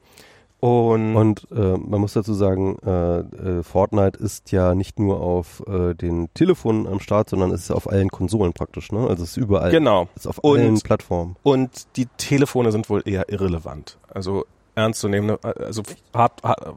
[0.58, 5.62] Und, Und äh, man muss dazu sagen, äh, äh, Fortnite ist ja nicht nur auf
[5.66, 9.00] äh, den Telefonen am Start, sondern es ist auf allen Konsolen praktisch, ne?
[9.00, 9.70] Also es ist überall.
[9.70, 10.08] genau.
[10.16, 11.36] Es ist auf Und- allen Plattformen.
[11.42, 13.98] Und die Telefone sind wohl eher irrelevant.
[14.08, 15.82] Also ernstzunehmende, also
[16.14, 16.74] hard, hard,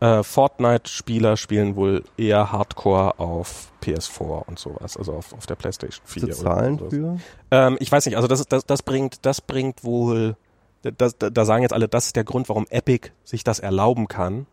[0.00, 6.02] äh, Fortnite-Spieler spielen wohl eher Hardcore auf PS4 und sowas, also auf, auf der PlayStation
[6.04, 6.26] 4.
[6.26, 7.18] Diese oder Zahlen für?
[7.50, 10.36] Ähm, ich weiß nicht, also das, das, das bringt, das bringt wohl,
[10.82, 14.46] das, da, sagen jetzt alle, das ist der Grund, warum Epic sich das erlauben kann,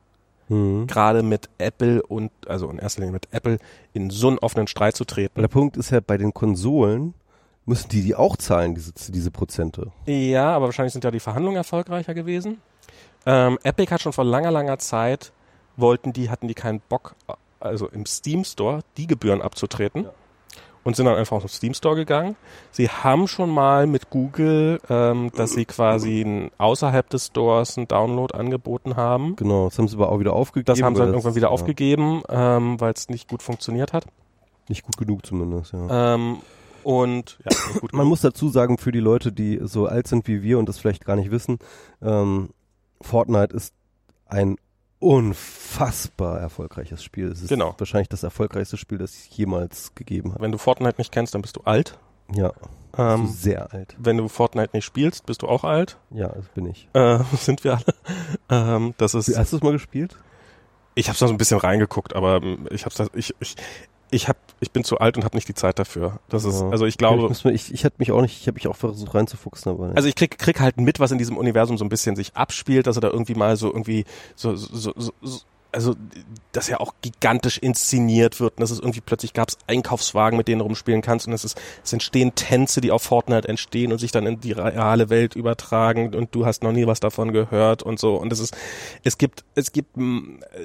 [0.47, 0.85] Mhm.
[0.85, 3.57] gerade mit Apple und, also in erster Linie mit Apple,
[3.93, 5.41] in so einen offenen Streit zu treten.
[5.41, 7.15] der Punkt ist ja, bei den Konsolen
[7.65, 9.91] müssen die die auch zahlen, diese, diese Prozente.
[10.05, 12.61] Ja, aber wahrscheinlich sind ja die Verhandlungen erfolgreicher gewesen.
[13.25, 15.31] Ähm, Epic hat schon vor langer, langer Zeit,
[15.77, 17.15] wollten die, hatten die keinen Bock,
[17.59, 20.03] also im Steam Store die Gebühren abzutreten.
[20.03, 20.11] Ja.
[20.83, 22.35] Und sind dann einfach auf den Steam Store gegangen.
[22.69, 27.87] Sie haben schon mal mit Google, ähm, dass sie quasi ein, außerhalb des Stores einen
[27.87, 29.35] Download angeboten haben.
[29.35, 30.65] Genau, das haben sie aber auch wieder aufgegeben.
[30.67, 34.05] Das haben sie dann irgendwann wieder ja, aufgegeben, ähm, weil es nicht gut funktioniert hat.
[34.69, 36.13] Nicht gut genug zumindest, ja.
[36.13, 36.37] Ähm,
[36.83, 37.57] und ja,
[37.91, 40.77] Man muss dazu sagen, für die Leute, die so alt sind wie wir und das
[40.77, 41.57] vielleicht gar nicht wissen,
[42.03, 42.49] ähm,
[43.01, 43.73] Fortnite ist
[44.27, 44.57] ein
[44.99, 47.27] unfassbar erfolgreiches Spiel.
[47.27, 47.75] Es ist Genau.
[47.77, 50.41] wahrscheinlich das erfolgreichste Spiel, das es jemals gegeben hat.
[50.41, 51.97] Wenn du Fortnite nicht kennst, dann bist du alt.
[52.33, 52.53] Ja,
[52.97, 53.95] Ähm, so sehr alt.
[53.99, 55.97] wenn du Fortnite nicht spielst, bist du auch alt.
[56.11, 56.87] Ja, das bin ich.
[56.93, 57.93] Äh, sind wir alle.
[58.49, 59.37] Ähm, das ist.
[59.37, 60.15] Hast du es mal gespielt?
[60.95, 63.55] Ich habe da so ein bisschen reingeguckt, aber ähm, ich habe ich ich
[64.11, 66.19] ich hab, ich bin zu alt und habe nicht die Zeit dafür.
[66.29, 66.69] Das ist Ja.
[66.69, 67.29] also ich ich, glaube.
[67.43, 70.07] mir, ich, ich hatte mich auch nicht, ich habe mich auch versucht reinzufuchsen, aber Also
[70.07, 72.97] ich krieg, krieg halt mit, was in diesem Universum so ein bisschen sich abspielt, dass
[72.97, 75.39] er da irgendwie mal so irgendwie so, so, so, so
[75.75, 75.95] also
[76.53, 80.47] das ja auch gigantisch inszeniert wird und das ist irgendwie plötzlich gab es Einkaufswagen, mit
[80.47, 83.99] denen du rumspielen kannst und es ist es entstehen Tänze, die auf Fortnite entstehen und
[83.99, 87.83] sich dann in die reale Welt übertragen und du hast noch nie was davon gehört
[87.83, 88.15] und so.
[88.15, 88.55] Und es ist
[89.03, 89.97] es gibt es gibt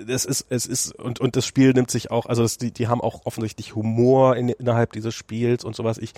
[0.07, 2.87] es ist es ist und und das Spiel nimmt sich auch also das, die die
[2.87, 5.99] haben auch offensichtlich Humor in, innerhalb dieses Spiels und sowas.
[5.99, 6.13] Ich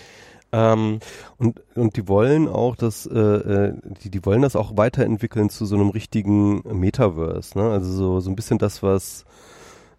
[0.52, 1.00] ähm,
[1.38, 5.64] Und, und die wollen auch das, äh, äh, die, die wollen das auch weiterentwickeln zu
[5.66, 7.70] so einem richtigen Metaverse, ne?
[7.70, 9.24] Also so, so ein bisschen das, was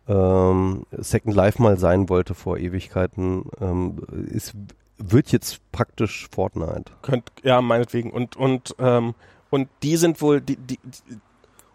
[0.07, 3.97] ähm, Second Life mal sein wollte vor Ewigkeiten, ähm,
[4.29, 4.53] ist,
[4.97, 6.91] wird jetzt praktisch Fortnite.
[7.01, 9.15] könnt ja meinetwegen und und ähm,
[9.49, 10.79] und die sind wohl die die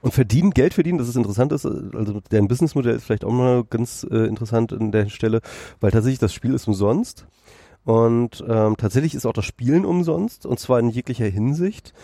[0.02, 3.64] Und verdienen, Geld verdienen, das ist interessant ist, also deren Businessmodell ist vielleicht auch mal
[3.64, 5.40] ganz äh, interessant an der Stelle,
[5.80, 7.26] weil tatsächlich das Spiel ist umsonst
[7.88, 11.94] und ähm, tatsächlich ist auch das Spielen umsonst und zwar in jeglicher Hinsicht.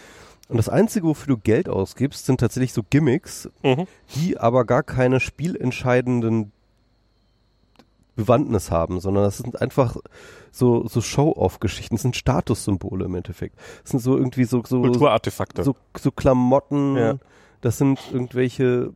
[0.49, 3.87] Und das Einzige, wofür du Geld ausgibst, sind tatsächlich so Gimmicks, mhm.
[4.15, 6.53] die aber gar keine spielentscheidenden
[8.17, 9.99] Bewandtnis haben, sondern das sind einfach
[10.51, 13.59] so, so Show-off-Geschichten, das sind Statussymbole im Endeffekt.
[13.83, 15.65] Das sind so irgendwie so, so, Kulturartefakte.
[15.65, 17.19] so, so Klamotten, Ja.
[17.61, 18.95] das sind irgendwelche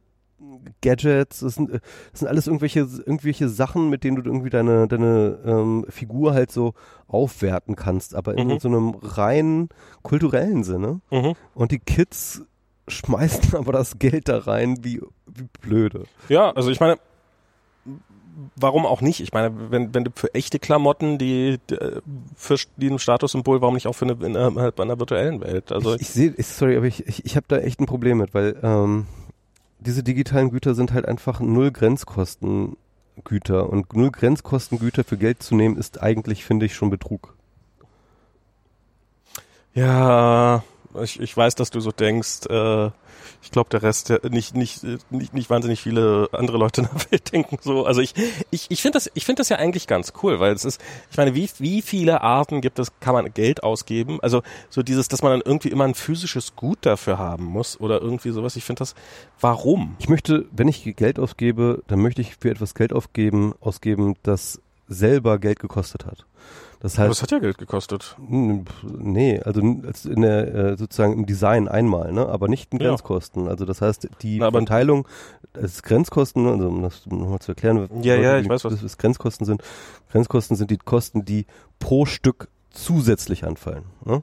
[0.82, 1.80] Gadgets, das sind, äh,
[2.12, 6.52] das sind alles irgendwelche, irgendwelche Sachen, mit denen du irgendwie deine, deine ähm, Figur halt
[6.52, 6.74] so
[7.08, 8.58] aufwerten kannst, aber in Mhm.
[8.60, 9.68] so einem rein
[10.02, 11.00] kulturellen Sinne.
[11.10, 11.34] mhm.
[11.54, 12.42] Und die Kids
[12.86, 16.04] schmeißen aber das Geld da rein wie, wie blöde.
[16.28, 16.98] Ja, also ich meine,
[18.56, 19.20] warum auch nicht?
[19.20, 22.00] Ich meine, wenn, wenn du für echte Klamotten, die, die äh,
[22.36, 25.72] für die ein Statussymbol, warum nicht auch für eine innerhalb einer virtuellen Welt?
[25.72, 28.34] Also ich, ich sehe, sorry, aber ich, ich, ich habe da echt ein Problem mit,
[28.34, 29.06] weil ähm,
[29.80, 35.76] diese digitalen Güter sind halt einfach null Grenzkostengüter und null Grenzkostengüter für Geld zu nehmen
[35.76, 37.34] ist eigentlich, finde ich, schon Betrug.
[39.74, 40.64] ja,
[41.02, 42.46] ich, ich weiß, dass du so denkst.
[42.48, 42.90] Äh,
[43.42, 47.10] ich glaube, der Rest, der, nicht, nicht, nicht, nicht wahnsinnig viele andere Leute in der
[47.10, 47.84] Welt denken so.
[47.86, 48.14] Also ich,
[48.50, 50.80] ich, ich finde das, ich finde das ja eigentlich ganz cool, weil es ist,
[51.10, 54.18] ich meine, wie, wie viele Arten gibt es, kann man Geld ausgeben?
[54.22, 58.00] Also so dieses, dass man dann irgendwie immer ein physisches Gut dafür haben muss oder
[58.00, 58.56] irgendwie sowas.
[58.56, 58.94] Ich finde das,
[59.40, 59.96] warum?
[59.98, 64.60] Ich möchte, wenn ich Geld ausgebe, dann möchte ich für etwas Geld aufgeben, ausgeben, das
[64.88, 66.24] selber Geld gekostet hat.
[66.80, 68.16] Das Aber heißt, das hat ja Geld gekostet.
[68.28, 68.64] Hm,
[68.98, 69.82] Nee, also in
[70.22, 72.88] der äh, sozusagen im Design einmal, ne, aber nicht in Ja.
[72.90, 73.48] Grenzkosten.
[73.48, 75.08] Also das heißt, die Na, aber- Verteilung
[75.54, 78.96] als Grenzkosten, ne, also um das nochmal zu erklären, Ja, ja, ich weiß, was- was
[78.96, 79.62] Grenzkosten sind.
[80.12, 81.46] Grenzkosten sind die Kosten, die
[81.80, 83.84] pro Stück zusätzlich anfallen.
[84.04, 84.22] Ne?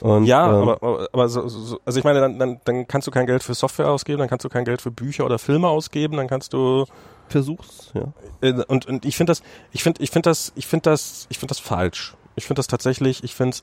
[0.00, 2.86] Und, Ja, ähm, aber, aber, aber so, so, so- also ich meine, dann, dann, dann
[2.86, 5.38] kannst du kein Geld für Software ausgeben, dann kannst du kein Geld für Bücher oder
[5.40, 6.84] Filme ausgeben, dann kannst du
[7.30, 8.12] Versuch's, ja.
[8.40, 11.38] äh, und, und ich finde das, ich finde, ich finde das, ich finde das, ich
[11.38, 12.14] finde das falsch.
[12.36, 13.56] Ich finde das tatsächlich, ich finde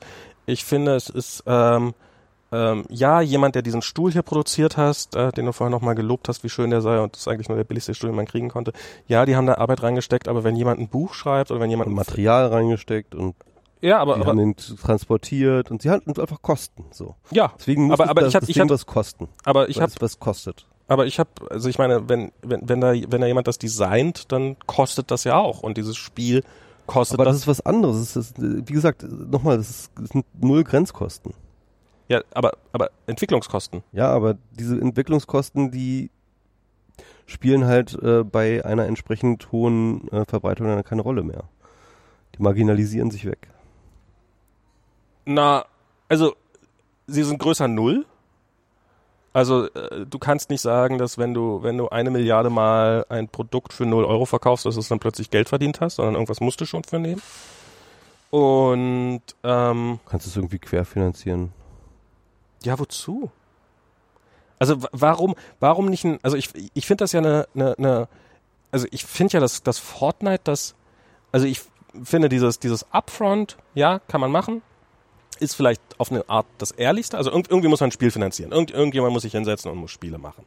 [0.46, 1.94] ich finde es ist ähm,
[2.50, 6.28] ähm, ja jemand, der diesen Stuhl hier produziert hast, äh, den du vorher nochmal gelobt
[6.28, 8.26] hast, wie schön der sei und das ist eigentlich nur der billigste Stuhl, den man
[8.26, 8.72] kriegen konnte.
[9.06, 11.88] Ja, die haben da Arbeit reingesteckt, aber wenn jemand ein Buch schreibt oder wenn jemand
[11.88, 13.34] Und Material reingesteckt und
[13.82, 16.84] Ja, aber, die aber haben ihn transportiert und sie hatten einfach Kosten.
[16.90, 17.14] So.
[17.30, 19.28] ja, Deswegen muss Aber- es aber das, ich hab- ich Ding hatte- was kosten.
[19.44, 20.66] aber ich habe es was kostet.
[20.88, 24.32] Aber ich habe, also ich meine, wenn, wenn, wenn da, wenn da jemand das designt,
[24.32, 25.62] dann kostet das ja auch.
[25.62, 26.42] Und dieses Spiel
[26.86, 28.16] kostet Aber das das, ist was anderes.
[28.16, 31.34] Ist, wie gesagt, nochmal, das, ist, das sind null Grenzkosten.
[32.08, 33.82] ja, aber, aber Entwicklungskosten.
[33.92, 36.10] Ja, aber diese Entwicklungskosten, die
[37.26, 41.44] spielen halt äh, bei einer entsprechend hohen äh, Verbreitung dann keine Rolle mehr.
[42.34, 43.48] Die marginalisieren sich weg.
[45.26, 45.66] Na,
[46.08, 46.34] also,
[47.06, 48.06] sie sind größer Null.
[49.32, 53.28] Also, äh, du kannst nicht sagen, dass wenn du, wenn du eine Milliarde Mal ein
[53.28, 56.60] Produkt für null Euro verkaufst, dass du dann plötzlich Geld verdient hast, sondern irgendwas musst
[56.60, 57.22] du schon für nehmen.
[58.30, 61.52] Und, ähm, Kannst du es irgendwie querfinanzieren?
[62.62, 63.30] Ja, wozu?
[64.58, 68.08] Also wa- warum, warum nicht ein, also ich, ich finde das ja eine, eine, eine
[68.72, 70.74] also ich finde ja, dass, dass Fortnite das,
[71.32, 71.62] also ich
[72.02, 74.60] finde dieses, dieses Upfront, ja, kann man machen,
[75.40, 78.52] ist vielleicht auf eine Art das Ehrlichste, also irgend, irgendwie muss man ein Spiel finanzieren,
[78.52, 80.44] Irgend, irgendjemand muss sich hinsetzen und muss Spiele machen.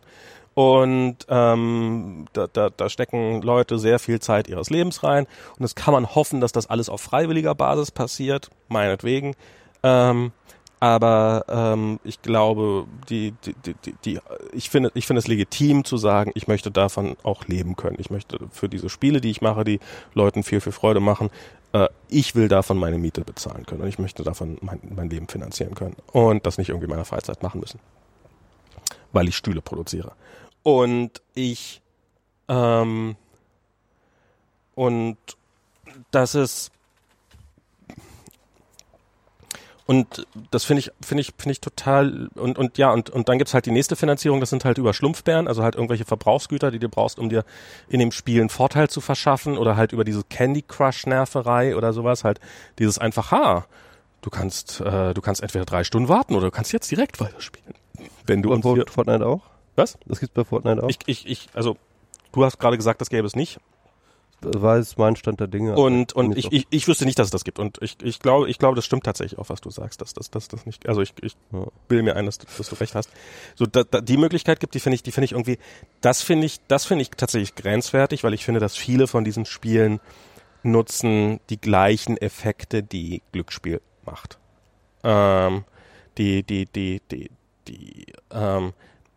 [0.54, 5.26] Und ähm, da, da, da stecken Leute sehr viel Zeit ihres Lebens rein
[5.58, 9.36] und es kann man hoffen, dass das alles auf freiwilliger Basis passiert, meinetwegen.
[9.84, 10.34] Ähm,
[10.82, 14.20] aber ähm, ich glaube, die, die, die, die,
[14.52, 17.98] ich finde, ich finde es legitim zu sagen, ich möchte davon auch leben können.
[18.00, 19.80] Ich möchte für diese Spiele, die ich mache, die
[20.16, 21.30] Leuten viel, viel Freude machen,
[21.74, 25.28] äh, ich will davon meine Miete bezahlen können und ich möchte davon mein, mein Leben
[25.28, 27.80] finanzieren können und das nicht irgendwie in meiner Freizeit machen müssen,
[29.12, 30.14] weil ich Stühle produziere.
[30.64, 31.84] Und ich
[32.48, 33.16] ähm,
[34.74, 35.18] und
[36.10, 36.72] das ist
[39.92, 43.38] und das finde ich, finde ich, finde ich total, und, und ja, und, und dann
[43.38, 46.80] gibt's halt die nächste Finanzierung, das sind halt über Schlumpfbären, also halt irgendwelche Verbrauchsgüter, die
[46.80, 47.44] du brauchst, um dir
[47.90, 52.24] in dem Spiel einen Vorteil zu verschaffen, oder halt über diese Candy Crush-Nerverei oder sowas,
[52.24, 52.40] halt
[52.80, 53.66] dieses einfach, ha,
[54.22, 57.76] du kannst, äh, du kannst entweder drei Stunden warten oder du kannst jetzt direkt weiterspielen.
[58.26, 59.42] Wenn du Und Fortnite auch?
[59.76, 59.98] was?
[60.06, 60.90] Das gibt's bei Fortnite auch?
[60.90, 61.76] Ich, ich, ich, also,
[62.32, 63.60] du hast gerade gesagt, das gäbe es nicht.
[64.44, 65.76] War jetzt mein Stand der Dinge.
[65.76, 67.60] Und, und ich, ich, ich wüsste nicht, dass es das gibt.
[67.60, 70.30] Und ich, ich glaube, ich glaube, das stimmt tatsächlich auch, was du sagst, dass das,
[70.32, 71.66] dass das nicht, also ich, ich Ja.
[71.88, 73.10] bilde mir ein, dass, du- dass du recht hast.
[73.56, 75.58] So, da, da, die Möglichkeit gibt, die finde ich, die finde ich irgendwie,
[76.02, 79.46] das finde ich, das finde ich tatsächlich grenzwertig, weil ich finde, dass viele von diesen
[79.46, 80.00] Spielen
[80.64, 84.38] nutzen die gleichen Effekte, die Glücksspiel macht.
[85.04, 85.64] Ähm,
[86.18, 87.32] die, die, die, die,
[87.68, 88.74] die, ähm,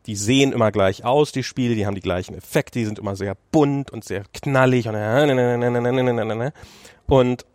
[0.07, 3.17] die sehen immer gleich aus, die Spiele, die haben die gleichen Effekte, die sind immer
[3.17, 4.95] sehr bunt und sehr knallig und
[7.07, 7.47] und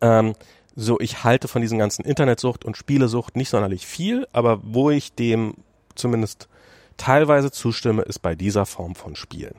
[0.00, 0.34] ähm,
[0.74, 5.14] so, ich halte von diesen ganzen Internetsucht und Spielesucht nicht sonderlich viel, aber wo ich
[5.14, 5.54] dem
[5.94, 6.48] zumindest
[6.96, 9.56] teilweise zustimme, ist bei dieser Form von Spielen.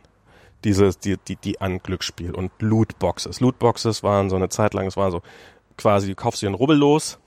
[0.63, 3.39] Dieses, die, die, die an Glücksspiel und Lootboxes.
[3.39, 5.21] Lootboxes waren so eine Zeit lang, es war so
[5.77, 7.19] quasi, du kaufst dir einen Rubbel los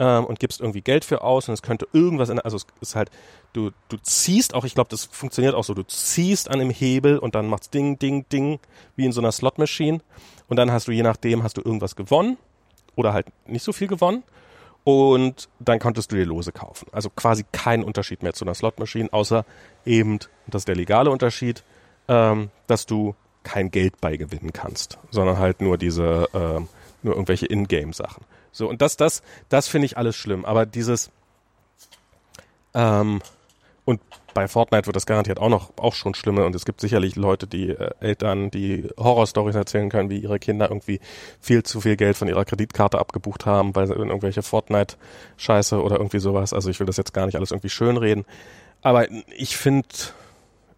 [0.00, 2.96] ähm, und gibst irgendwie Geld für aus und es könnte irgendwas, in, also es ist
[2.96, 3.10] halt,
[3.52, 7.18] du, du ziehst auch, ich glaube, das funktioniert auch so, du ziehst an dem Hebel
[7.18, 8.58] und dann macht's Ding, Ding, Ding,
[8.96, 10.00] wie in so einer Slot-Machine
[10.48, 12.38] und dann hast du, je nachdem, hast du irgendwas gewonnen
[12.96, 14.24] oder halt nicht so viel gewonnen
[14.84, 16.88] und dann konntest du dir Lose kaufen.
[16.92, 19.44] Also quasi kein Unterschied mehr zu einer Slot-Machine, außer
[19.84, 21.62] eben, und das ist der legale Unterschied,
[22.08, 26.68] ähm, dass du kein Geld bei gewinnen kannst, sondern halt nur diese, ähm,
[27.02, 28.24] nur irgendwelche Ingame-Sachen.
[28.52, 30.44] So, und das, das, das finde ich alles schlimm.
[30.44, 31.10] Aber dieses,
[32.74, 33.20] ähm,
[33.84, 34.00] und
[34.34, 36.46] bei Fortnite wird das garantiert auch noch, auch schon schlimmer.
[36.46, 40.68] Und es gibt sicherlich Leute, die äh, Eltern, die Horrorstories erzählen können, wie ihre Kinder
[40.68, 41.00] irgendwie
[41.40, 46.20] viel zu viel Geld von ihrer Kreditkarte abgebucht haben, weil sie irgendwelche Fortnite-Scheiße oder irgendwie
[46.20, 46.52] sowas.
[46.52, 48.24] Also ich will das jetzt gar nicht alles irgendwie schönreden.
[48.82, 49.88] Aber ich finde,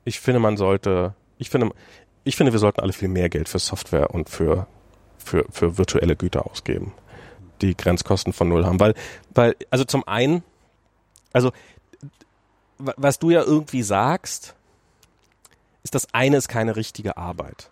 [0.05, 1.71] ich finde, man sollte, ich finde,
[2.25, 4.67] ich finde, wir sollten alle viel mehr Geld für Software und für,
[5.19, 6.93] für, für virtuelle Güter ausgeben,
[7.63, 8.81] die Grenzkosten von null haben.
[8.81, 8.95] Weil,
[9.35, 10.43] weil, also zum einen,
[11.33, 11.53] also
[12.79, 14.55] wa- was du ja irgendwie sagst,
[15.83, 17.71] ist das eine ist keine richtige Arbeit.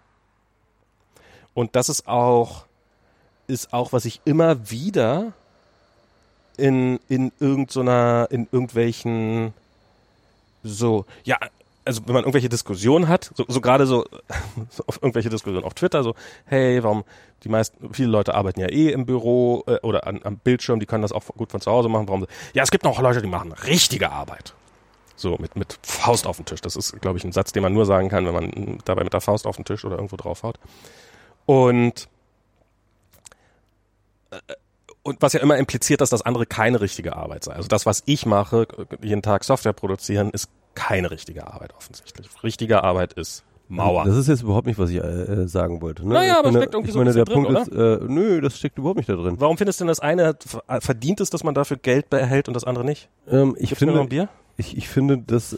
[1.54, 2.64] Und das ist auch,
[3.46, 5.32] ist auch, was ich immer wieder
[6.56, 9.52] in, in irgendeiner, in irgendwelchen,
[10.62, 11.38] so, ja,
[11.90, 14.04] also wenn man irgendwelche Diskussionen hat, so, so gerade so,
[14.70, 16.14] so auf irgendwelche Diskussionen auf Twitter, so,
[16.44, 17.02] hey, warum
[17.42, 20.86] die meisten, viele Leute arbeiten ja eh im Büro äh, oder an, am Bildschirm, die
[20.86, 22.06] können das auch gut von zu Hause machen.
[22.06, 22.26] Warum?
[22.54, 24.54] Ja, es gibt noch Leute, die machen richtige Arbeit.
[25.16, 26.60] So, mit, mit Faust auf den Tisch.
[26.60, 29.12] Das ist, glaube ich, ein Satz, den man nur sagen kann, wenn man dabei mit
[29.12, 30.58] der Faust auf den Tisch oder irgendwo draufhaut.
[31.44, 32.08] Und
[34.30, 34.36] äh,
[35.02, 37.54] und was ja immer impliziert, dass das andere keine richtige Arbeit sei.
[37.54, 38.68] Also das, was ich mache,
[39.00, 42.28] jeden Tag Software produzieren, ist keine richtige Arbeit offensichtlich.
[42.42, 44.04] Richtige Arbeit ist Mauer.
[44.04, 46.06] Das ist jetzt überhaupt nicht, was ich äh, sagen wollte.
[46.06, 46.14] Ne?
[46.14, 48.02] Naja, ich aber meine, steckt irgendwie ich so ein meine, der bisschen Punkt drin, ist,
[48.02, 49.36] äh, nö, das steckt überhaupt nicht da drin.
[49.38, 52.54] Warum findest du denn das eine ver- verdient ist, dass man dafür Geld erhält und
[52.54, 53.08] das andere nicht?
[53.28, 54.28] Ähm, ich Gibt's mir noch finde, ein Bier?
[54.56, 55.56] ich, ich finde, das, äh,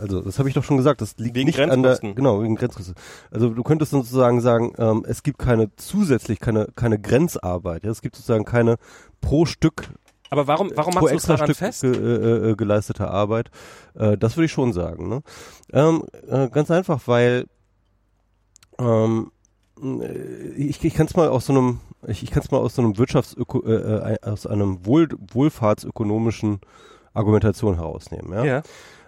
[0.00, 2.56] also das habe ich doch schon gesagt, das liegt Wegen nicht an der, genau, wegen
[2.56, 2.94] Grenzkosten.
[3.30, 7.84] Also du könntest sozusagen sagen, ähm, es gibt keine zusätzlich, keine, keine Grenzarbeit.
[7.84, 7.90] Ja?
[7.92, 8.78] Es gibt sozusagen keine
[9.20, 9.90] pro Stück
[10.32, 11.82] Aber warum, warum pro machst du es daran Stück fest?
[11.82, 13.50] Ge, äh, äh, geleistete Arbeit.
[13.94, 15.08] Äh, das würde ich schon sagen.
[15.10, 15.22] Ne?
[15.74, 17.44] Ähm, äh, ganz einfach, weil
[18.78, 19.30] ähm,
[19.82, 22.74] äh, ich, ich kann es mal aus so einem, ich, ich kann es mal aus
[22.74, 26.60] so einem Wirtschaftsöko, äh, äh, aus einem Wohl, wohlfahrtsökonomischen
[27.12, 28.32] Argumentation herausnehmen.
[28.32, 28.44] Ja?
[28.44, 28.62] Ja.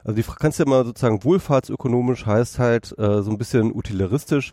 [0.05, 4.53] Also die kannst ja mal sozusagen wohlfahrtsökonomisch heißt halt äh, so ein bisschen utilitaristisch.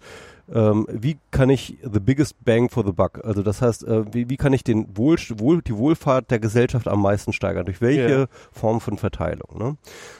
[0.53, 3.23] Ähm, wie kann ich the biggest bang for the buck?
[3.23, 6.87] Also das heißt, äh, wie, wie kann ich den Wohl, Wohl, die Wohlfahrt der Gesellschaft
[6.89, 7.65] am meisten steigern?
[7.65, 8.25] Durch welche Ja.
[8.51, 9.57] Form von Verteilung?
[9.57, 9.77] Ne?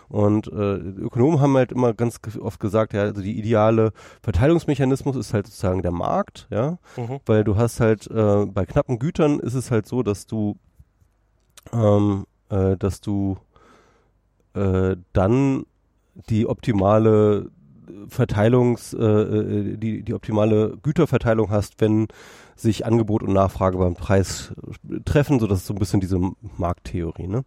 [0.08, 5.34] Und äh, Ökonomen haben halt immer ganz oft gesagt, ja, also die ideale Verteilungsmechanismus ist
[5.34, 7.20] halt sozusagen der Markt, ja, Mhm.
[7.26, 10.56] weil du hast halt äh, bei knappen Gütern ist es halt so, dass du
[11.74, 13.38] ähm, äh, dass du
[14.54, 15.66] äh, dann
[16.30, 17.50] die optimale
[18.08, 22.08] Verteilungs, äh, äh, die, die optimale Güterverteilung hast, wenn
[22.56, 24.54] sich Angebot und Nachfrage beim Preis
[25.06, 26.20] treffen, so das ist so ein bisschen diese
[26.58, 27.44] Markttheorie, ne?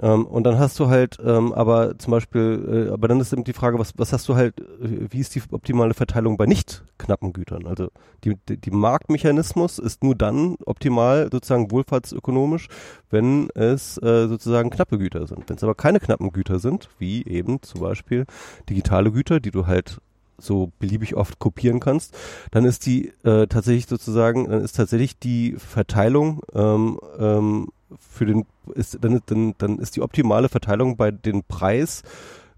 [0.00, 3.44] Ähm, und dann hast du halt, ähm, aber zum Beispiel, äh, aber dann ist eben
[3.44, 6.84] die Frage, was, was hast du halt, äh, wie ist die optimale Verteilung bei nicht
[6.98, 7.66] knappen Gütern?
[7.66, 7.88] Also
[8.24, 12.68] die, die, die Marktmechanismus ist nur dann optimal sozusagen wohlfahrtsökonomisch,
[13.10, 15.48] wenn es äh, sozusagen knappe Güter sind.
[15.48, 18.26] Wenn es aber keine knappen Güter sind, wie eben zum Beispiel
[18.68, 20.00] digitale Güter, die du halt
[20.38, 22.16] so beliebig oft kopieren kannst,
[22.50, 27.68] dann ist die äh, tatsächlich sozusagen, dann ist tatsächlich die Verteilung ähm, ähm,
[27.98, 32.02] für den ist dann, dann dann ist die optimale Verteilung bei den Preis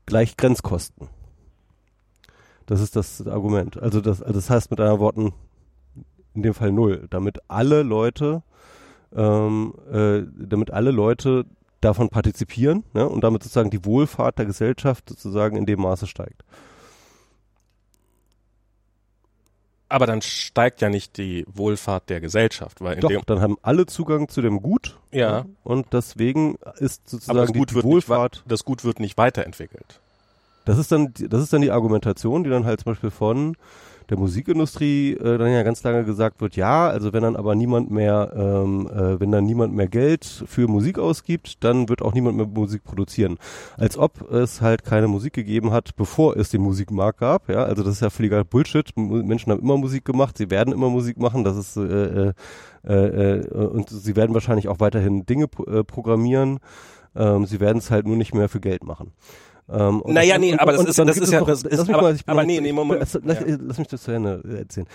[0.06, 1.08] gleich Grenzkosten.
[2.66, 3.76] Das ist das Argument.
[3.76, 5.34] Also das, also das heißt mit anderen Worten
[6.34, 8.42] in dem Fall null, damit alle Leute,
[9.14, 11.46] ähm, äh, damit alle Leute
[11.80, 16.44] davon partizipieren ne, und damit sozusagen die Wohlfahrt der Gesellschaft sozusagen in dem Maße steigt.
[19.88, 24.28] Aber dann steigt ja nicht die Wohlfahrt der Gesellschaft, weil Doch, dann haben alle Zugang
[24.28, 24.98] zu dem Gut.
[25.16, 25.46] Ja.
[25.64, 28.42] Und deswegen ist sozusagen das die, Gut, die wird nicht, Wohlfahrt.
[28.46, 30.00] das Gut wird nicht weiterentwickelt.
[30.64, 33.56] Das ist dann, das ist dann die Argumentation, die dann halt zum Beispiel von
[34.10, 37.90] der Musikindustrie äh, dann ja ganz lange gesagt wird, ja, also wenn dann aber niemand
[37.90, 42.36] mehr, ähm, äh, wenn dann niemand mehr Geld für Musik ausgibt, dann wird auch niemand
[42.36, 43.38] mehr Musik produzieren.
[43.76, 47.48] Als ob es halt keine Musik gegeben hat, bevor es den Musikmarkt gab.
[47.48, 48.96] Ja, also das ist ja völliger Bullshit.
[48.96, 51.44] Menschen haben immer Musik gemacht, sie werden immer Musik machen.
[51.44, 52.32] Das ist äh,
[52.86, 52.92] äh,
[53.38, 56.60] äh, und sie werden wahrscheinlich auch weiterhin Dinge äh, programmieren.
[57.16, 59.12] Ähm, sie werden es halt nur nicht mehr für Geld machen.
[59.68, 61.86] Ähm, Naja, nee, und- aber das und ist- das ist ja- noch- das ist- lass
[61.88, 63.00] mich aber- mal, aber nee, nee, Moment.
[63.00, 63.56] Lass, lass, Ja.
[63.60, 64.86] lass mich das zu Ende erzählen.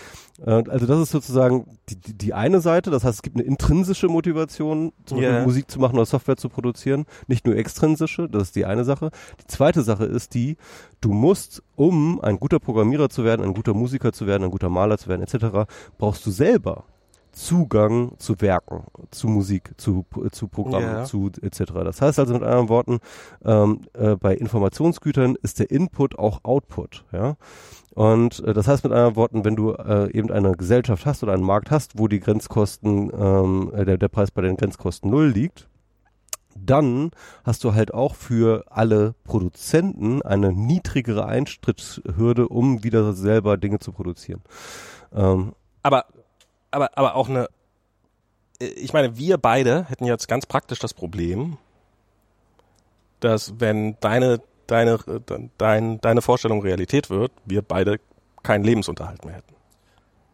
[0.46, 3.44] Äh, Also das ist sozusagen die, die, die eine Seite, das heißt, es gibt eine
[3.44, 5.44] intrinsische Motivation, zum Beispiel Ja.
[5.44, 9.10] Musik zu machen oder Software zu produzieren, nicht nur extrinsische, das ist die eine Sache.
[9.42, 10.56] Die zweite Sache ist die,
[11.02, 14.70] du musst, um ein guter Programmierer zu werden, ein guter Musiker zu werden, ein guter
[14.70, 15.66] Maler zu werden, etc.,
[15.98, 16.84] brauchst du selber
[17.32, 21.04] Zugang zu Werken, zu Musik, zu, zu Programmen, Ja.
[21.04, 21.72] zu etc.
[21.84, 22.98] Das heißt also mit anderen Worten,
[23.44, 27.36] ähm, äh, bei Informationsgütern ist der Input auch Output, ja.
[27.94, 31.32] Und äh, das heißt mit anderen Worten, wenn du äh, eben eine Gesellschaft hast oder
[31.34, 35.28] einen Markt hast, wo die Grenzkosten, ähm, äh, der, der Preis bei den Grenzkosten null
[35.28, 35.68] liegt,
[36.56, 37.10] dann
[37.44, 43.92] hast du halt auch für alle Produzenten eine niedrigere Eintrittshürde, um wieder selber Dinge zu
[43.92, 44.42] produzieren.
[45.14, 45.52] Ähm,
[45.82, 46.04] Aber,
[46.72, 47.48] aber, aber auch eine,
[48.60, 51.58] äh, ich meine, wir beide hätten jetzt ganz praktisch das Problem,
[53.20, 58.00] dass wenn deine, deine, äh, dein, deine Vorstellung Realität wird, wir beide
[58.42, 59.54] keinen Lebensunterhalt mehr hätten.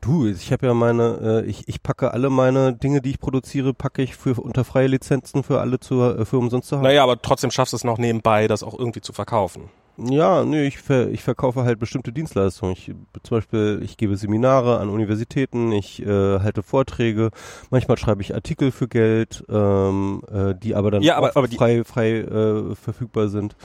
[0.01, 3.75] Du, ich habe ja meine, äh, ich, ich packe alle meine Dinge, die ich produziere,
[3.75, 6.85] packe ich für unter freie Lizenzen für alle zu, äh, für umsonst zu haben.
[6.85, 9.71] Naja, aber trotzdem schaffst du es noch nebenbei, das auch irgendwie zu verkaufen.
[10.01, 12.73] Ja, nee, ich, ver, ich verkaufe halt bestimmte Dienstleistungen.
[12.75, 17.31] Ich, zum Beispiel, ich gebe Seminare an Universitäten, ich äh, halte Vorträge,
[17.71, 21.83] manchmal schreibe ich Artikel für Geld, ähm, äh, die aber dann Ja, aber- aber frei,
[21.85, 23.57] frei äh, verfügbar sind.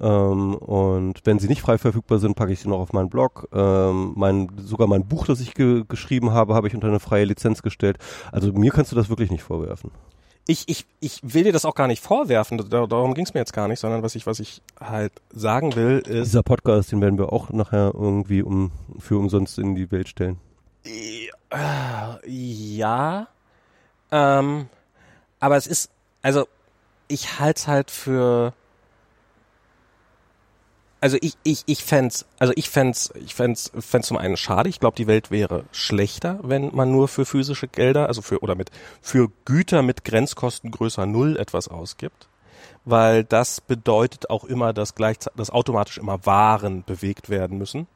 [0.00, 3.48] Ähm, und wenn sie nicht frei verfügbar sind, packe ich sie noch auf meinen Blog.
[3.52, 7.24] Ähm, mein, sogar mein Buch, das ich ge geschrieben habe, habe ich unter eine freie
[7.24, 7.98] Lizenz gestellt.
[8.30, 9.90] Also mir kannst du das wirklich nicht vorwerfen.
[10.46, 13.40] Ich, ich, ich will dir das auch gar nicht vorwerfen, da, darum ging es mir
[13.40, 17.00] jetzt gar nicht, sondern was ich, was ich halt sagen will, ist, Dieser Podcast, den
[17.00, 20.40] werden wir auch nachher irgendwie um für umsonst in die Welt stellen.
[22.26, 23.28] Ja,
[24.10, 24.68] ähm,
[25.38, 25.90] aber es ist,
[26.22, 26.48] also
[27.06, 28.52] ich halte es halt für
[31.02, 34.68] also ich, ich, ich fänd's, also ich fänd's, ich fänd's, fänd's zum einen schade.
[34.68, 38.54] Ich glaube, die Welt wäre schlechter, wenn man nur für physische Gelder, also für, oder
[38.54, 42.28] mit, für Güter mit Grenzkosten größer Null etwas ausgibt.
[42.84, 47.88] Weil das bedeutet auch immer, dass gleichzeitig, dass automatisch immer Waren bewegt werden müssen.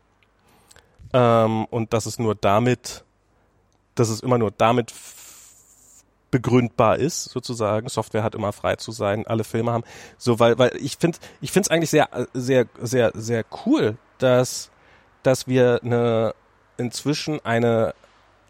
[1.12, 3.04] Ähm, und dass es nur damit,
[3.94, 4.90] dass es immer nur damit
[6.30, 7.88] begründbar ist, sozusagen.
[7.88, 9.84] Software hat immer frei zu sein, alle Filme haben.
[10.18, 14.70] So, weil, weil ich finde, ich finde es eigentlich sehr, sehr, sehr, sehr cool, dass,
[15.22, 16.34] dass wir eine
[16.78, 17.94] inzwischen eine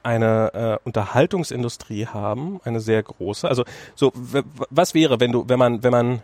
[0.06, 3.48] eine äh, Unterhaltungsindustrie haben, eine sehr große.
[3.48, 3.64] Also
[3.96, 6.22] so, was wäre, wenn du, wenn man, wenn man,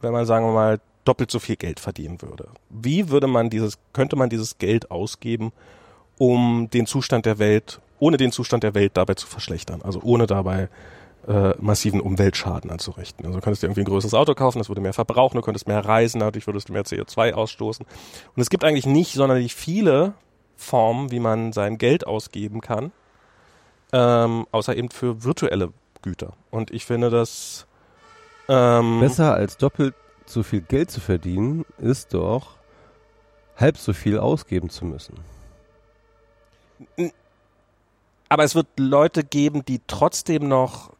[0.00, 2.48] wenn man sagen wir mal doppelt so viel Geld verdienen würde?
[2.70, 5.52] Wie würde man dieses, könnte man dieses Geld ausgeben,
[6.18, 9.82] um den Zustand der Welt, ohne den Zustand der Welt dabei zu verschlechtern?
[9.82, 10.68] Also ohne dabei
[11.28, 13.24] äh, massiven Umweltschaden anzurichten.
[13.26, 15.68] Also du könntest dir irgendwie ein größeres Auto kaufen, das würde mehr verbrauchen, du könntest
[15.68, 17.86] mehr reisen, dadurch würdest du mehr CO2 ausstoßen.
[18.34, 20.14] Und es gibt eigentlich nicht sonderlich viele
[20.56, 22.92] Formen, wie man sein Geld ausgeben kann,
[23.92, 25.72] ähm, außer eben für virtuelle
[26.02, 26.32] Güter.
[26.50, 27.66] Und ich finde das
[28.48, 29.94] ähm, besser als doppelt
[30.26, 32.56] so viel Geld zu verdienen, ist doch
[33.56, 35.18] halb so viel ausgeben zu müssen.
[38.30, 40.92] Aber es wird Leute geben, die trotzdem noch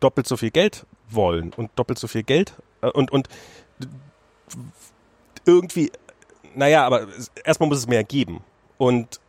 [0.00, 2.52] doppelt so viel Geld wollen und doppelt so viel Geld
[2.82, 3.28] äh, und, und
[5.46, 5.90] irgendwie,
[6.54, 7.06] naja, aber
[7.44, 8.42] erstmal muss es mehr geben.
[8.76, 9.20] Und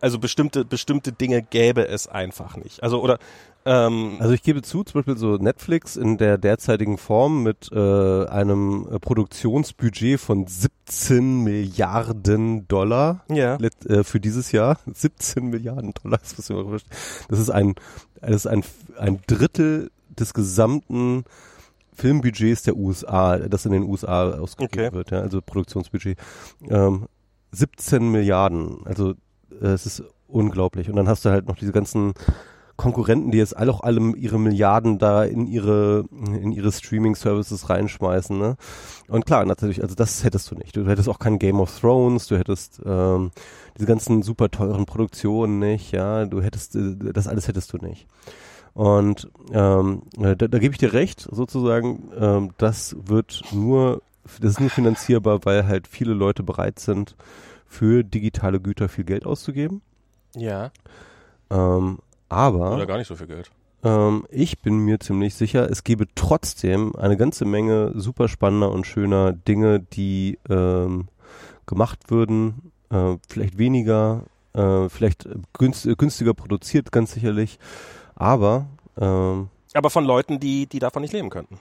[0.00, 2.82] also bestimmte, bestimmte Dinge gäbe es einfach nicht.
[2.82, 3.18] Also oder
[3.64, 8.26] ähm, also ich gebe zu, zum Beispiel so Netflix in der derzeitigen Form mit äh,
[8.26, 13.56] einem äh, Produktionsbudget von 17 Milliarden Dollar ja.
[13.56, 14.78] äh, für dieses Jahr.
[14.92, 16.38] 17 Milliarden Dollar, das
[17.38, 17.74] ist ein,
[18.20, 18.64] das ist ein,
[18.98, 21.24] ein Drittel des gesamten
[21.94, 24.96] Filmbudgets der USA, das in den USA ausgegeben okay.
[24.96, 26.18] wird, ja, also Produktionsbudget.
[26.68, 27.06] Ähm,
[27.52, 29.12] 17 Milliarden, also
[29.60, 30.88] äh, es ist unglaublich.
[30.88, 32.14] Und dann hast du halt noch diese ganzen
[32.76, 37.68] Konkurrenten, die jetzt alle auch alle ihre Milliarden da in ihre in ihre Streaming Services
[37.68, 38.56] reinschmeißen, ne?
[39.08, 40.76] Und klar, natürlich, also das hättest du nicht.
[40.76, 43.30] Du hättest auch kein Game of Thrones, du hättest ähm,
[43.76, 48.06] diese ganzen super teuren Produktionen nicht, ja, du hättest äh, das alles hättest du nicht.
[48.74, 54.02] Und ähm, äh, da, da gebe ich dir recht, sozusagen, ähm, das wird nur,
[54.40, 57.16] das ist nur finanzierbar, weil halt viele Leute bereit sind,
[57.66, 59.82] für digitale Güter viel Geld auszugeben.
[60.34, 60.70] Ja.
[61.50, 61.98] Ähm,
[62.32, 62.74] aber.
[62.74, 63.50] Oder gar nicht so viel Geld.
[63.84, 68.86] Ähm, ich bin mir ziemlich sicher, es gäbe trotzdem eine ganze Menge super spannender und
[68.86, 71.08] schöner Dinge, die ähm,
[71.66, 72.72] gemacht würden.
[72.90, 74.24] Äh, vielleicht weniger,
[74.54, 77.58] äh, vielleicht günst, günstiger produziert, ganz sicherlich.
[78.14, 78.66] Aber
[79.00, 81.58] ähm, aber von Leuten, die die davon nicht leben könnten.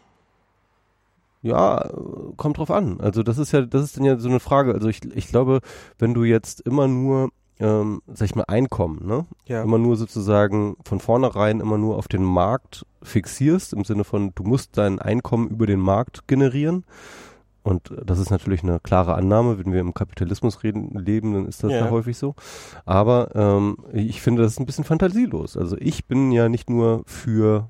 [1.44, 1.90] Ja,
[2.38, 3.02] kommt drauf an.
[3.02, 4.74] Also das ist ja, das ist dann ja so eine Frage.
[4.74, 5.62] Also ich, ich glaube,
[5.98, 7.30] wenn du jetzt immer nur,
[7.62, 9.26] ähm, sag ich mal, Einkommen, ne?
[9.46, 9.62] Ja.
[9.64, 14.44] Immer nur sozusagen von vornherein immer nur auf den Markt fixierst, im Sinne von, du
[14.44, 16.84] musst dein Einkommen über den Markt generieren
[17.64, 21.64] und das ist natürlich eine klare Annahme, wenn wir im Kapitalismus reden, leben, dann ist
[21.64, 22.36] das ja, ja häufig so.
[22.86, 25.58] Aber ähm, ich finde, das ist ein bisschen fantasielos.
[25.58, 27.70] Also ich bin ja nicht nur für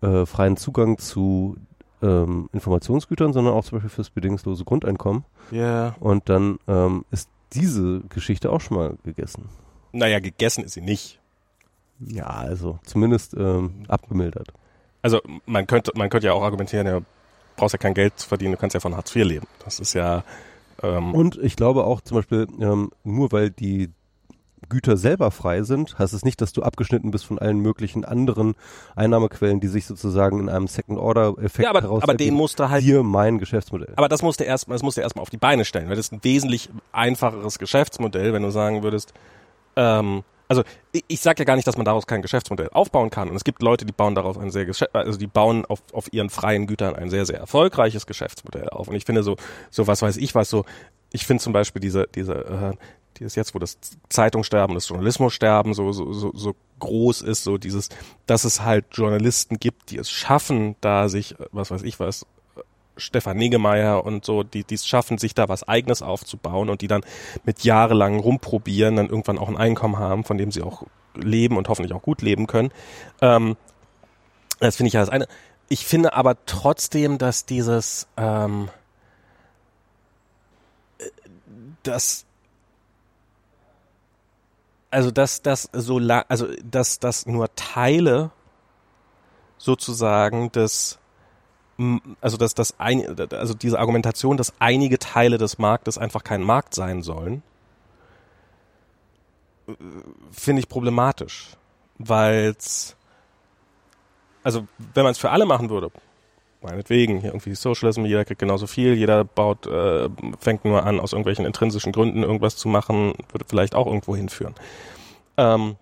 [0.00, 1.56] äh, freien Zugang zu
[2.02, 5.24] ähm, Informationsgütern, sondern auch zum Beispiel fürs bedingungslose Grundeinkommen.
[5.52, 5.94] Ja.
[6.00, 9.48] Und dann ähm, ist diese Geschichte auch schon mal gegessen.
[9.92, 11.20] Naja, gegessen ist sie nicht.
[12.00, 14.52] Ja, also zumindest ähm, abgemildert.
[15.02, 17.00] Also man könnte, man könnte ja auch argumentieren, ja,
[17.56, 19.46] brauchst ja kein Geld verdienen, du kannst ja von Hartz IV leben.
[19.64, 20.24] Das ist ja.
[20.82, 23.90] Ähm und ich glaube auch zum Beispiel, ähm, nur weil die
[24.72, 28.54] Güter selber frei sind, heißt es nicht, dass du abgeschnitten bist von allen möglichen anderen
[28.96, 33.38] Einnahmequellen, die sich sozusagen in einem Second-Order-Effekt ja, aber, aber den musste halt hier mein
[33.38, 33.92] Geschäftsmodell.
[33.96, 36.24] Aber das musste erst, das musste erstmal auf die Beine stellen, weil das ist ein
[36.24, 39.12] wesentlich einfacheres Geschäftsmodell, wenn du sagen würdest,
[39.76, 43.28] ähm, also ich, ich sage ja gar nicht, dass man daraus kein Geschäftsmodell aufbauen kann.
[43.28, 46.30] Und es gibt Leute, die bauen daraus ein sehr, also die bauen auf, auf ihren
[46.30, 48.88] freien Gütern ein sehr, sehr erfolgreiches Geschäftsmodell auf.
[48.88, 49.36] Und ich finde so,
[49.70, 50.64] so was weiß ich was, so,
[51.12, 52.72] ich finde zum Beispiel diese, diese, äh,
[53.18, 57.58] die ist jetzt, wo das Zeitungssterben, das Journalismussterben so, so, so, so groß ist, so
[57.58, 57.88] dieses,
[58.26, 62.26] dass es halt Journalisten gibt, die es schaffen, da sich, was weiß ich was,
[62.96, 67.02] Stefan Negemeyer und so, die es schaffen, sich da was Eigenes aufzubauen und die dann
[67.44, 70.84] mit jahrelang rumprobieren, dann irgendwann auch ein Einkommen haben, von dem sie auch
[71.14, 72.70] leben und hoffentlich auch gut leben können.
[73.20, 73.56] Ähm,
[74.60, 75.26] das finde ich ja das eine.
[75.68, 78.68] Ich finde aber trotzdem, dass dieses, ähm,
[81.82, 82.26] dass
[84.92, 88.30] also dass das so also dass das nur Teile
[89.58, 90.98] sozusagen des
[92.20, 96.74] also dass das ein, also diese Argumentation, dass einige Teile des Marktes einfach kein Markt
[96.74, 97.42] sein sollen,
[99.66, 99.72] äh,
[100.30, 101.56] finde ich problematisch,
[101.98, 102.94] weil's
[104.44, 105.90] also wenn man es für alle machen würde,
[106.62, 110.08] meinetwegen, irgendwie Socialism, jeder kriegt genauso viel, jeder baut, äh,
[110.40, 114.54] fängt nur an, aus irgendwelchen intrinsischen Gründen irgendwas zu machen, würde vielleicht auch irgendwo hinführen.
[115.36, 115.76] Ähm,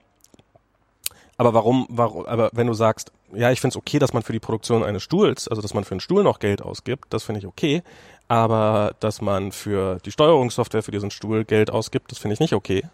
[1.37, 4.33] aber warum, warum, aber wenn du sagst, ja, ich finde es okay, dass man für
[4.33, 7.39] die Produktion eines Stuhls, also dass man für einen Stuhl noch Geld ausgibt, das finde
[7.39, 7.83] ich okay,
[8.29, 12.53] aber dass man für die Steuerungssoftware für diesen Stuhl Geld ausgibt, das finde ich nicht
[12.53, 12.85] okay.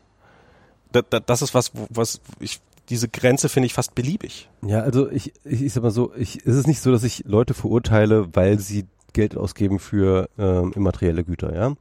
[0.92, 4.48] Das, das ist was, was ich diese Grenze finde ich fast beliebig.
[4.64, 7.24] Ja, also ich, ich, ich sag mal so, ich, es ist nicht so, dass ich
[7.26, 11.72] Leute verurteile, weil sie Geld ausgeben für ähm, immaterielle Güter, ja.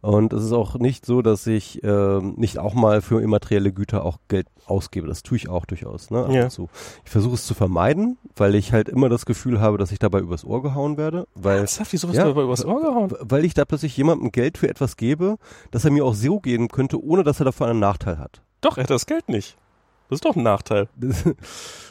[0.00, 4.04] Und es ist auch nicht so, dass ich ähm, nicht auch mal für immaterielle Güter
[4.04, 5.06] auch Geld ausgebe.
[5.08, 6.10] Das tue ich auch durchaus.
[6.10, 6.28] Ne?
[6.30, 6.48] Ja.
[6.50, 6.68] So.
[7.04, 10.20] Ich versuche es zu vermeiden, weil ich halt immer das Gefühl habe, dass ich dabei
[10.20, 11.26] übers Ohr gehauen werde.
[11.34, 12.24] Weil, Ernsthaft, wieso Ja.
[12.24, 13.12] du aber übers Ohr gehauen?
[13.20, 15.36] weil ich da plötzlich jemandem Geld für etwas gebe,
[15.72, 18.40] dass er mir auch so geben könnte, ohne dass er davon einen Nachteil hat.
[18.62, 19.58] Doch, er hat das Geld nicht.
[20.08, 20.88] Das ist doch ein Nachteil.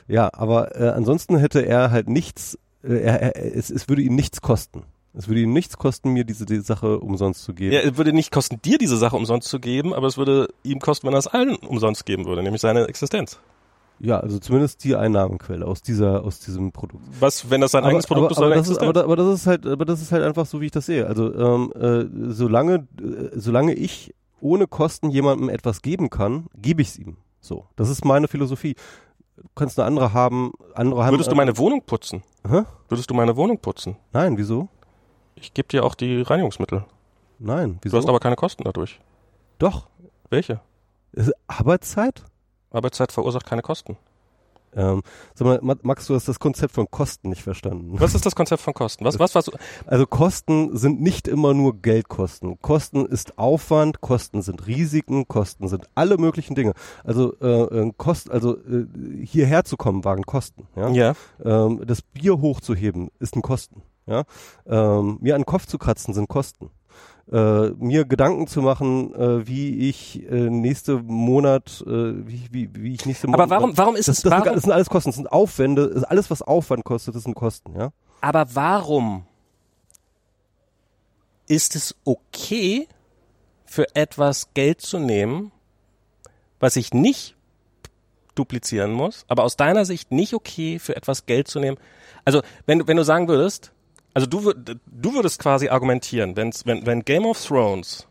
[0.10, 4.16] Ja, aber äh, ansonsten hätte er halt nichts, äh, er, er, es, es würde ihn
[4.16, 4.84] nichts kosten.
[5.14, 7.74] Es würde ihm nichts kosten, mir diese die Sache umsonst zu geben.
[7.74, 10.80] Ja, es würde nicht kosten, dir diese Sache umsonst zu geben, aber es würde ihm
[10.80, 13.40] kosten, wenn er es allen umsonst geben würde, nämlich seine Existenz.
[14.00, 17.04] Ja, also zumindest die Einnahmenquelle aus dieser, aus diesem Produkt.
[17.20, 19.04] Was, wenn das sein eigenes Produkt ist, aber, das ist aber, Existenz?
[19.04, 21.08] aber das ist halt, aber das ist halt einfach so, wie ich das sehe.
[21.08, 26.90] Also ähm, äh, solange, äh, solange ich ohne Kosten jemandem etwas geben kann, gebe ich
[26.90, 27.18] es ihm.
[27.48, 28.76] So, das ist meine Philosophie.
[29.38, 31.14] Du kannst eine andere haben, andere haben.
[31.14, 32.24] Würdest du meine Wohnung putzen?
[32.46, 32.64] Hä?
[32.90, 33.96] Würdest du meine Wohnung putzen?
[34.12, 34.68] Nein, wieso?
[35.36, 36.84] Ich gebe dir auch die Reinigungsmittel.
[37.40, 37.98] Nein, Du wieso?
[37.98, 39.00] hast aber keine Kosten dadurch.
[39.60, 39.88] Doch.
[40.30, 40.60] Welche?
[41.48, 42.24] Arbeitszeit?
[42.72, 43.98] Arbeitszeit verursacht keine Kosten.
[44.76, 45.02] Ähm,
[45.34, 48.00] sag mal, Ma- Max, du hast das Konzept von Kosten nicht verstanden.
[48.00, 49.06] Was ist das Konzept von Kosten?
[49.06, 49.50] Was, was, was?
[49.86, 52.60] Also Kosten sind nicht immer nur Geldkosten.
[52.62, 56.74] Kosten ist Aufwand, Kosten sind Risiken, Kosten sind alle möglichen Dinge.
[57.04, 58.86] Also äh, äh, Kost, also äh,
[59.24, 60.68] hierher zu kommen waren Kosten.
[60.76, 60.90] Ja?
[60.90, 61.14] Ja.
[61.44, 63.82] Ähm, das Bier hochzuheben ist ein Kosten.
[64.06, 64.24] Ja?
[64.66, 66.70] Ähm, mir an den Kopf zu kratzen sind Kosten.
[67.30, 71.90] Äh, mir Gedanken zu machen, äh, wie ich äh, nächste Monat, äh,
[72.26, 73.42] wie, wie, wie ich nächste Monat.
[73.42, 75.32] Aber warum, warum ist das, es, das, sind, warum, das sind alles Kosten, das sind
[75.32, 77.92] Aufwände, das ist alles was Aufwand kostet, das sind Kosten, ja.
[78.22, 79.26] aber warum
[81.48, 82.88] ist es okay,
[83.66, 85.52] für etwas Geld zu nehmen,
[86.62, 87.36] was ich nicht
[88.36, 91.78] duplizieren muss, aber aus deiner Sicht nicht okay, für etwas Geld zu nehmen?
[92.24, 93.72] Also, wenn, du- wenn du sagen würdest,
[94.14, 98.08] also du, du würdest quasi argumentieren, wenn's, wenn, wenn Game of Thrones,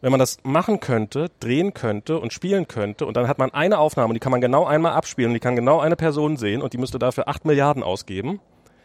[0.00, 3.78] wenn man das machen könnte, drehen könnte und spielen könnte und dann hat man eine
[3.78, 6.62] Aufnahme und die kann man genau einmal abspielen und die kann genau eine Person sehen
[6.62, 8.40] und die müsste dafür acht Milliarden ausgeben.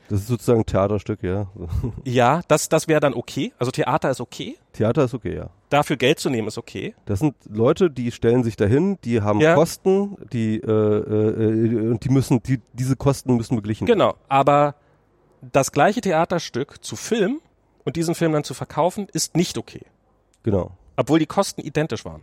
[0.07, 1.47] Das ist sozusagen ein Theaterstück, ja.
[2.03, 3.53] Ja, das, das wäre dann okay.
[3.57, 4.55] Also Theater ist okay.
[4.73, 5.49] Theater ist okay, ja.
[5.69, 6.93] Dafür Geld zu nehmen ist okay.
[7.05, 9.55] Das sind Leute, die stellen sich dahin, die haben Ja.
[9.55, 13.87] Kosten, die äh, äh, und die müssen, die diese Kosten müssen beglichen.
[13.87, 13.97] werden.
[13.99, 14.13] Genau.
[14.27, 14.75] Aber
[15.51, 17.39] das gleiche Theaterstück zu filmen
[17.83, 19.81] und diesen Film dann zu verkaufen, ist nicht okay.
[20.43, 20.71] Genau.
[20.97, 22.21] Obwohl die Kosten identisch waren.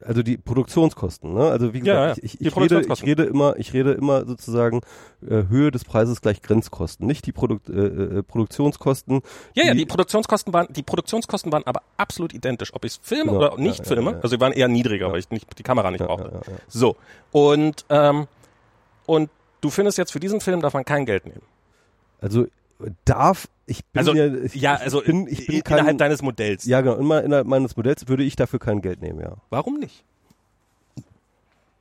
[0.00, 1.50] Also die Produktionskosten, ne?
[1.50, 3.92] Also wie Ja, gesagt, ja, ich, ich, die ich rede, ich rede immer, ich rede
[3.94, 4.80] immer sozusagen
[5.28, 7.72] äh, Höhe des Preises gleich Grenzkosten, nicht die Produkt, äh,
[8.18, 9.22] äh, Produktionskosten.
[9.54, 12.72] Ja, ja, die Produktionskosten waren, die Produktionskosten waren aber absolut identisch.
[12.74, 14.10] Ob ich es filme Genau, oder ja, nicht ja, filme.
[14.10, 14.22] ja, ja.
[14.22, 16.26] Also sie waren eher niedriger, weil ich nicht, die Kamera nicht Ja, brauchte.
[16.32, 16.58] ja, ja, ja.
[16.68, 16.94] So.
[17.32, 18.28] Und, ähm,
[19.04, 19.30] und
[19.60, 21.42] du findest jetzt für diesen Film darf man kein Geld nehmen.
[22.20, 22.46] Also
[23.04, 25.98] darf ich bin Also, ja, ich, ja, ich also bin, ich bin in- kein, innerhalb
[25.98, 26.64] deines Modells.
[26.64, 29.36] ja genau, immer innerhalb meines Modells würde ich dafür kein Geld nehmen, ja.
[29.50, 30.04] Warum nicht?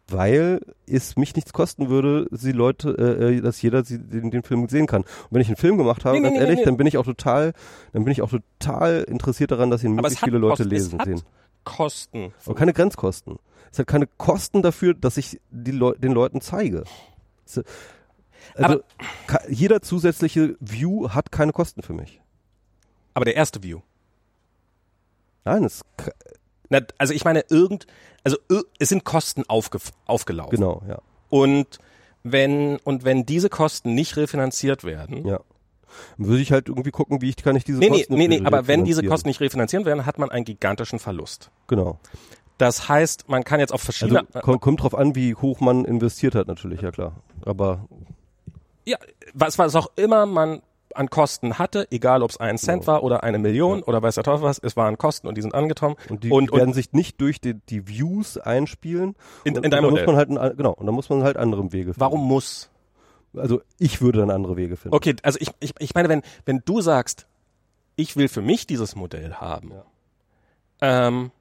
[0.09, 4.41] weil es mich nichts kosten würde, sie Leute, äh, äh, dass jeder sie, den, den
[4.41, 5.01] Film sehen kann.
[5.01, 6.63] Und wenn ich einen Film gemacht habe, Nee, ganz nee, ehrlich, nee.
[6.65, 7.51] dann bin ich auch total,
[7.91, 10.69] dann bin ich auch total interessiert daran, dass ihn möglichst viele Leute Kosten.
[10.69, 11.21] lesen sehen.
[11.65, 12.33] Kosten.
[12.45, 13.35] Aber keine Grenzkosten.
[13.69, 16.85] Es hat keine Kosten dafür, dass ich die Leu den Leuten zeige.
[17.55, 17.63] Also
[18.73, 18.83] Aber-
[19.49, 22.21] jeder zusätzliche View hat keine Kosten für mich.
[23.13, 23.79] Aber der erste View.
[25.45, 25.83] Nein, es
[26.69, 27.87] Na, also ich meine, irgend,
[28.23, 28.37] also
[28.79, 30.51] es sind Kosten aufge, aufgelaufen.
[30.57, 31.79] genau, ja, Und
[32.23, 35.39] wenn, und wenn diese Kosten nicht refinanziert werden, ja.
[36.17, 38.27] Dann würde ich halt irgendwie gucken, wie ich kann ich diese nee, nee, Kosten nee,
[38.27, 39.01] nee, aber wenn diese.
[39.03, 41.49] Kosten nicht refinanziert werden, hat man einen gigantischen Verlust.
[41.67, 41.99] genau.
[42.57, 45.85] Das heißt, man kann jetzt auf Also verschiedene, kommt, kommt drauf an, wie hoch man
[45.85, 47.15] investiert hat, natürlich, ja klar.
[47.47, 47.87] Aber
[48.85, 48.97] ja,
[49.33, 50.61] was, was auch immer man
[50.95, 52.93] an Kosten hatte, egal ob es ein Cent Genau.
[52.93, 55.53] war oder eine Million oder weiß der Teufel was, es waren Kosten und die sind
[55.53, 55.95] angekommen.
[56.09, 59.15] und die und, werden und sich nicht durch die, die Views einspielen.
[59.43, 60.25] In- und, in deinem und da muss Modell.
[60.27, 61.99] man halt genau, und da muss man halt andere Wege finden.
[62.01, 62.69] warum muss?
[63.35, 64.95] also ich würde dann andere Wege finden.
[64.95, 67.27] Okay, also ich, ich, ich meine, wenn, wenn du sagst,
[67.95, 69.73] ich will für mich dieses Modell haben,
[70.81, 71.31] ähm,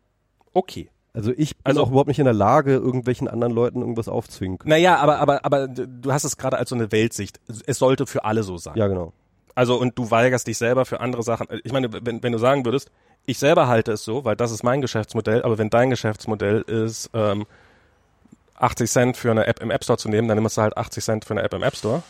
[0.52, 0.90] okay.
[1.16, 4.58] Also ich bin Also- auch überhaupt nicht in der Lage, irgendwelchen anderen Leuten irgendwas aufzwingen.
[4.58, 4.68] können.
[4.70, 7.40] Naja, aber, aber, aber du hast es gerade als so eine Weltsicht.
[7.66, 8.74] Es sollte für alle so sein.
[8.76, 9.12] Ja, genau.
[9.54, 11.46] Also und du weigerst dich selber für andere Sachen.
[11.64, 12.90] Ich meine, wenn, wenn du sagen würdest,
[13.24, 17.08] ich selber halte es so, weil das ist mein Geschäftsmodell, aber wenn dein Geschäftsmodell ist,
[17.14, 17.46] ähm,
[18.56, 21.02] 80 Cent für eine App im App Store zu nehmen, dann nimmst du halt 80
[21.04, 22.02] Cent für eine App im App Store.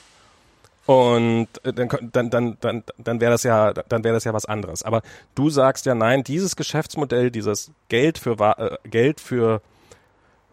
[0.86, 4.46] Und äh, dann, dann, dann, dann, dann wäre das ja, dann wäre das ja was
[4.46, 4.82] anderes.
[4.84, 5.02] Aber
[5.34, 9.60] du sagst ja, nein, dieses Geschäftsmodell, dieses Geld für äh, Geld für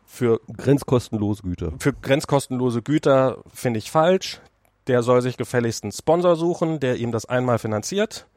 [0.06, 1.72] für Grenzkostenlose Güter.
[1.80, 4.42] für grenzkostenlose Güter finde ich falsch.
[4.86, 8.28] Der soll sich gefälligst einen Sponsor suchen, der ihm das einmal finanziert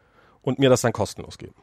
[0.43, 1.55] und mir das dann kostenlos geben.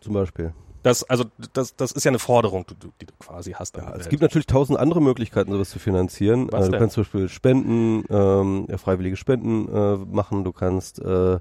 [0.00, 0.52] Zum Beispiel.
[0.82, 3.76] Das, also, das, das ist ja eine Forderung, die du, die du quasi hast.
[3.76, 6.48] Ja, die es gibt natürlich tausend andere Möglichkeiten, sowas zu finanzieren.
[6.52, 6.80] Was Äh, du denn?
[6.80, 10.44] kannst zum Beispiel Spenden, ähm, ja, freiwillige Spenden äh, machen.
[10.44, 11.38] Du kannst äh,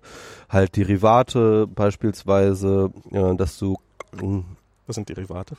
[0.49, 3.77] halt Derivate beispielsweise, äh, dass du
[4.21, 4.43] mh,
[4.87, 5.55] das sind Derivate.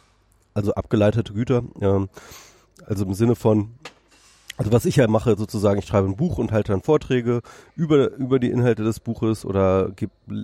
[0.54, 2.08] also abgeleitete Güter, ähm,
[2.86, 3.70] also im Sinne von,
[4.58, 7.40] also was ich ja mache sozusagen, ich schreibe ein Buch und halte dann Vorträge
[7.76, 10.34] über über die Inhalte des Buches oder gib, äh,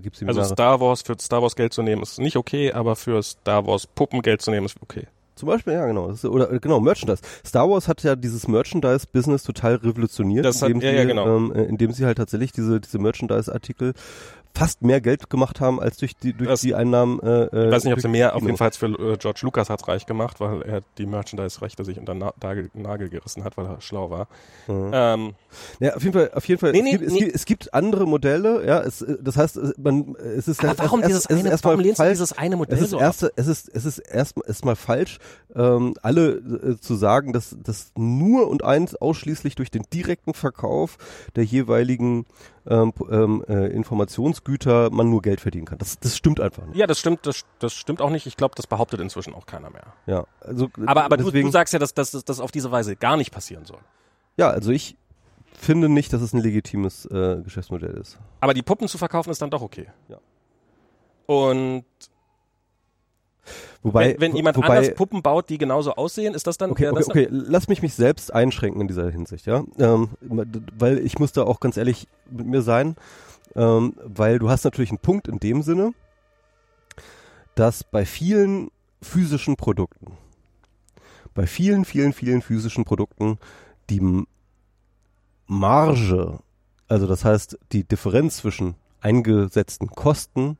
[0.00, 0.44] gib Also Seminare.
[0.44, 3.86] Star Wars, für Star Wars Geld zu nehmen ist nicht okay, aber für Star Wars
[3.88, 5.08] Puppen Geld zu nehmen ist okay.
[5.36, 6.10] Zum Beispiel, ja genau.
[6.10, 7.20] Ist, oder äh, genau, Merchandise.
[7.44, 11.36] Star Wars hat ja dieses Merchandise-Business total revolutioniert, Das hat- indem, ja, sie, ja, genau.
[11.36, 13.94] ähm, äh, indem sie halt tatsächlich diese, diese Merchandise-Artikel
[14.56, 17.18] fast mehr Geld gemacht haben als durch die durch Das- die Einnahmen.
[17.20, 19.68] Äh, äh, Ich weiß nicht, ob sie mehr, auf jeden Fall für äh, George Lucas
[19.68, 23.66] hat's reich gemacht, weil er die Merchandise-Rechte sich unter Na Nagel, Nagel gerissen hat, weil
[23.66, 24.28] er schlau war.
[24.68, 24.90] Mhm.
[24.92, 25.34] Ähm,
[25.80, 26.70] Ja, auf jeden Fall, auf jeden Fall.
[26.72, 27.18] Nee, es, nee, gibt, es, nee.
[27.20, 28.80] gibt, es gibt andere Modelle, ja.
[28.82, 31.50] Es, äh, das heißt, es- man, es ist aber halt warum erst, dieses es eine,
[31.50, 32.12] erstmal warum lehnst du falsch.
[32.12, 33.02] dieses eine Modell Es ist so ab?
[33.02, 35.18] erste, es ist, es ist erst, erstmal falsch,
[35.54, 40.98] ähm, alle äh, zu sagen, dass, dass nur und eins ausschließlich durch den direkten Verkauf
[41.36, 42.26] der jeweiligen
[42.66, 45.78] ähm, ähm, äh, Informationsgüter man nur Geld verdienen kann.
[45.78, 46.76] Das, das stimmt einfach nicht.
[46.76, 48.26] Ja, das stimmt, das, das stimmt auch nicht.
[48.26, 49.92] Ich glaube, das behauptet inzwischen auch keiner mehr.
[50.06, 53.16] Ja, also Aber, aber du, deswegen, du sagst ja, dass das auf diese Weise gar
[53.16, 53.80] nicht passieren soll.
[54.36, 54.96] ja, also ich
[55.56, 58.18] finde nicht, dass es ein legitimes äh, Geschäftsmodell ist.
[58.40, 59.86] Aber die Puppen zu verkaufen ist dann doch okay.
[60.08, 60.18] Ja.
[61.26, 61.84] Und
[63.82, 66.88] Wobei, wenn, wenn jemand wobei, anders Puppen baut, die genauso aussehen, ist das dann, Okay,
[66.88, 70.10] okay, das okay, lass mich mich selbst einschränken in dieser Hinsicht, ja, ähm,
[70.78, 72.96] weil ich muss da auch ganz ehrlich mit mir sein,
[73.54, 75.92] ähm, weil du hast natürlich einen Punkt in dem Sinne,
[77.54, 78.70] dass bei vielen
[79.02, 80.16] physischen Produkten,
[81.34, 83.38] bei vielen, vielen, vielen physischen Produkten
[83.90, 84.24] die
[85.46, 86.38] Marge,
[86.88, 90.56] also das heißt die Differenz zwischen eingesetzten Kosten,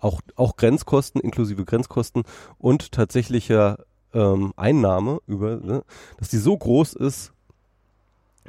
[0.00, 2.24] auch, auch Grenzkosten, inklusive Grenzkosten
[2.58, 5.84] und tatsächlicher ähm, Einnahme über, ne,
[6.18, 7.32] dass die so groß ist,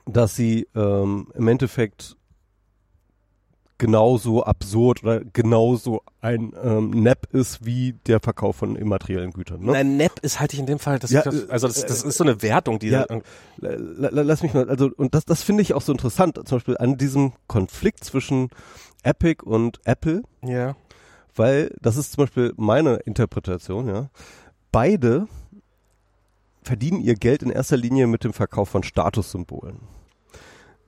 [0.06, 2.16] dass sie ähm, im Endeffekt
[3.78, 9.62] genauso absurd oder genauso ein ähm, Nap ist wie der Verkauf von immateriellen Gütern.
[9.62, 9.72] Ne?
[9.72, 12.04] Nein, Nap ist halte ich in dem Fall, das, Ja, das, also das, äh, das
[12.04, 13.08] ist so eine Wertung, die ja.
[13.58, 16.78] la- Lass mich mal, also und das, das finde ich auch so interessant, zum Beispiel
[16.78, 18.50] an diesem Konflikt zwischen
[19.02, 20.76] Epic und Apple, ja.
[21.36, 24.10] Weil das ist zum Beispiel meine Interpretation, ja.
[24.72, 25.28] Beide
[26.64, 29.80] verdienen ihr Geld in erster Linie mit dem Verkauf von Statussymbolen.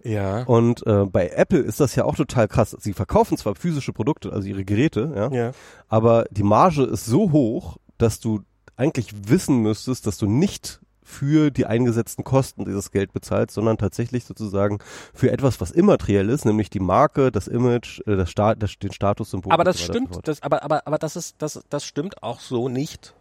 [0.03, 0.43] Ja.
[0.43, 2.75] Und äh, bei Apple ist das ja auch total krass.
[2.79, 5.51] Sie verkaufen zwar physische Produkte, also ihre Geräte, ja, Ja.
[5.87, 8.41] aber die Marge ist so hoch, dass du
[8.75, 14.25] eigentlich wissen müsstest, dass du nicht für die eingesetzten Kosten dieses Geld bezahlst, sondern tatsächlich
[14.25, 14.79] sozusagen
[15.13, 18.91] für etwas, was immateriell ist, nämlich die Marke, das Image, äh, das Sta das, den
[18.91, 19.51] Statussymbol.
[19.51, 20.27] Aber das stimmt, fort.
[20.27, 23.13] das, aber, aber, aber das ist, das, das stimmt auch so nicht.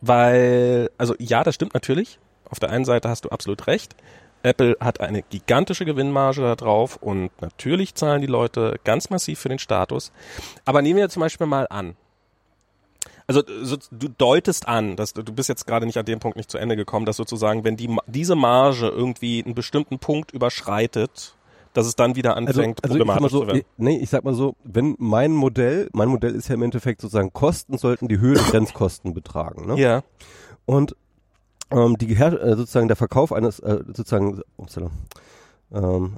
[0.00, 2.18] Weil, also ja, das stimmt natürlich.
[2.48, 3.96] Auf der einen Seite hast du absolut recht.
[4.42, 9.48] Apple hat eine gigantische Gewinnmarge da drauf und natürlich zahlen die Leute ganz massiv für
[9.48, 10.12] den Status.
[10.64, 11.96] Aber nehmen wir zum Beispiel mal an.
[13.26, 16.50] Also so, du deutest an, dass du, bist jetzt gerade nicht an dem Punkt nicht
[16.50, 21.34] zu Ende gekommen, dass sozusagen, wenn die, diese Marge irgendwie einen bestimmten Punkt überschreitet,
[21.72, 23.58] dass es dann wieder Also, anfängt, also mal problematisch so, zu werden.
[23.58, 27.00] ich, nee, ich sag mal so, wenn mein Modell, mein Modell ist ja im Endeffekt
[27.00, 29.66] sozusagen Kosten sollten die Höhe der Grenzkosten betragen.
[29.66, 29.78] Ne?
[29.78, 30.02] Ja.
[30.64, 30.96] Und
[31.70, 34.40] ähm, die äh, sozusagen der Verkauf eines äh, sozusagen
[35.72, 36.16] ähm,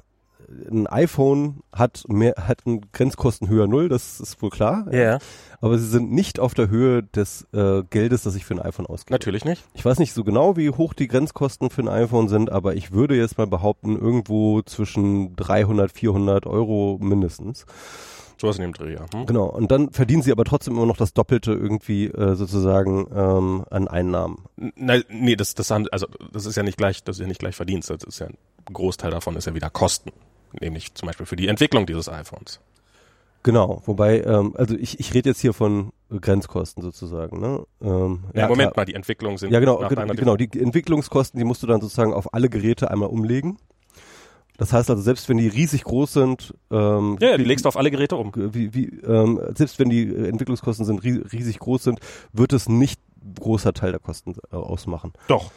[0.69, 4.91] ein iPhone hat mehr hat einen Grenzkosten höher null, das ist wohl klar.
[4.93, 5.19] Ja.
[5.61, 8.85] Aber sie sind nicht auf der Höhe des äh, Geldes, das ich für ein iPhone
[8.85, 9.13] ausgebe.
[9.13, 9.63] Natürlich nicht.
[9.73, 12.91] Ich weiß nicht so genau, wie hoch die Grenzkosten für ein iPhone sind, aber ich
[12.91, 17.65] würde jetzt mal behaupten, irgendwo zwischen 300, 400 Euro mindestens.
[18.39, 19.05] Sowas in dem Dreh, ja.
[19.13, 19.25] Hm?
[19.25, 19.47] Genau.
[19.47, 23.89] Und dann verdienen sie aber trotzdem immer noch das Doppelte irgendwie äh, sozusagen ähm, an
[23.89, 24.45] Einnahmen.
[24.55, 27.39] Nein, nee, das, das haben, also das ist ja nicht gleich, das ist ja nicht
[27.39, 27.89] gleich Verdienst.
[27.89, 28.37] Das ist ja ein
[28.73, 30.11] Großteil davon ist ja wieder Kosten.
[30.59, 32.59] Nämlich zum Beispiel für die Entwicklung dieses iPhones.
[33.43, 37.39] Genau, wobei, ähm, also ich, ich rede jetzt hier von Grenzkosten sozusagen.
[37.39, 37.65] Ne?
[37.81, 38.73] Ähm, ja, Moment klar.
[38.75, 39.51] mal, die Entwicklungen sind.
[39.51, 43.57] Ja, genau, genau, die Entwicklungskosten, die musst du dann sozusagen auf alle Geräte einmal umlegen.
[44.57, 47.69] Das heißt also, selbst wenn die riesig groß sind, ähm, ja, ja die legst du
[47.69, 48.33] auf alle Geräte um.
[48.35, 51.99] Wie, wie, ähm, selbst wenn die Entwicklungskosten sind riesig groß sind,
[52.33, 52.99] wird es nicht
[53.39, 55.13] großer Teil der Kosten äh, ausmachen.
[55.29, 55.51] Doch.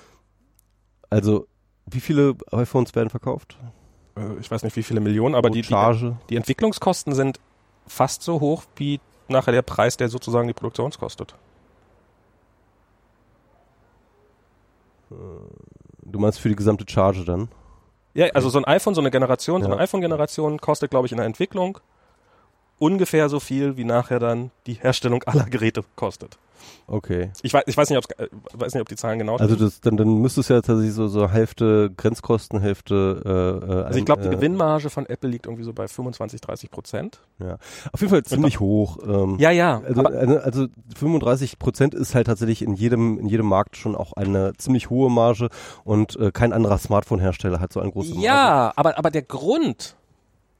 [1.11, 1.49] Also,
[1.87, 3.59] wie viele iPhones werden verkauft?
[4.17, 7.41] Äh, ich weiß nicht, wie viele Millionen, aber die, die, die Entwicklungskosten sind
[7.87, 11.35] fast so hoch wie nachher der Preis, der sozusagen die Produktion kostet.
[16.03, 17.49] Du meinst für die gesamte Charge dann?
[18.15, 19.67] Ja, also so ein iPhone, so eine Generation, ja.
[19.67, 21.79] so eine iPhone-Generation kostet, glaube ich, in der Entwicklung
[22.83, 26.37] ungefähr so viel, wie nachher dann die Herstellung aller Geräte kostet.
[26.87, 27.31] Okay.
[27.43, 29.49] Ich weiß, ich weiß nicht, äh, weiß nicht, ob die Zahlen genau sind.
[29.49, 33.23] Also das, dann, dann müsste es ja tatsächlich so, so Hälfte Grenzkosten, Hälfte.
[33.25, 36.41] Äh, äh also ich glaube, die äh, Gewinnmarge von Apple liegt irgendwie so bei 25,
[36.41, 37.21] 30 Prozent.
[37.39, 37.59] Ja,
[37.93, 38.99] auf jeden Fall ziemlich hoch.
[39.07, 39.81] Ähm, ja, ja.
[39.85, 44.13] Also, also, also 35 Prozent ist halt tatsächlich in jedem in jedem Markt schon auch
[44.15, 45.49] eine ziemlich hohe Marge
[45.85, 48.25] und kein anderer Smartphone-Hersteller hat so eine große Marge.
[48.25, 49.97] Ja, aber aber der Grund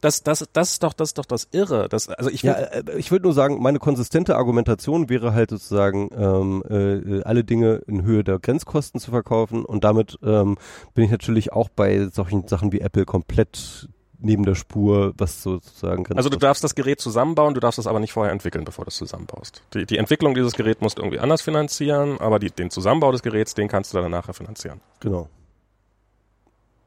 [0.03, 1.89] das, das, das ist doch, das ist doch das Irre.
[1.89, 6.11] Das, also ich ja, äh, ich würde nur sagen, meine konsistente Argumentation wäre halt sozusagen,
[6.17, 10.59] ähm, äh, alle Dinge in Höhe der Grenzkosten zu verkaufen und damit ähm,
[10.95, 13.89] bin ich natürlich auch bei solchen Sachen wie Apple komplett
[14.19, 18.01] neben der Spur, was sozusagen Also du darfst das Gerät zusammenbauen, du darfst es aber
[18.01, 19.63] nicht vorher entwickeln, bevor du es zusammenbaust.
[19.75, 23.23] Die, die Entwicklung dieses Geräts musst du irgendwie anders finanzieren, aber die, den Zusammenbau des
[23.23, 24.81] Geräts, den kannst du dann nachher finanzieren.
[25.01, 25.29] Genau.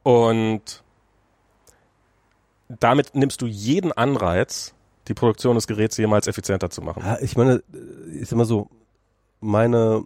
[0.04, 0.84] Und
[2.68, 4.74] damit nimmst du jeden Anreiz,
[5.08, 7.04] die Produktion des Geräts jemals effizienter zu machen.
[7.06, 7.62] Ja, ich meine,
[8.12, 8.70] ist immer so,
[9.40, 10.04] meine,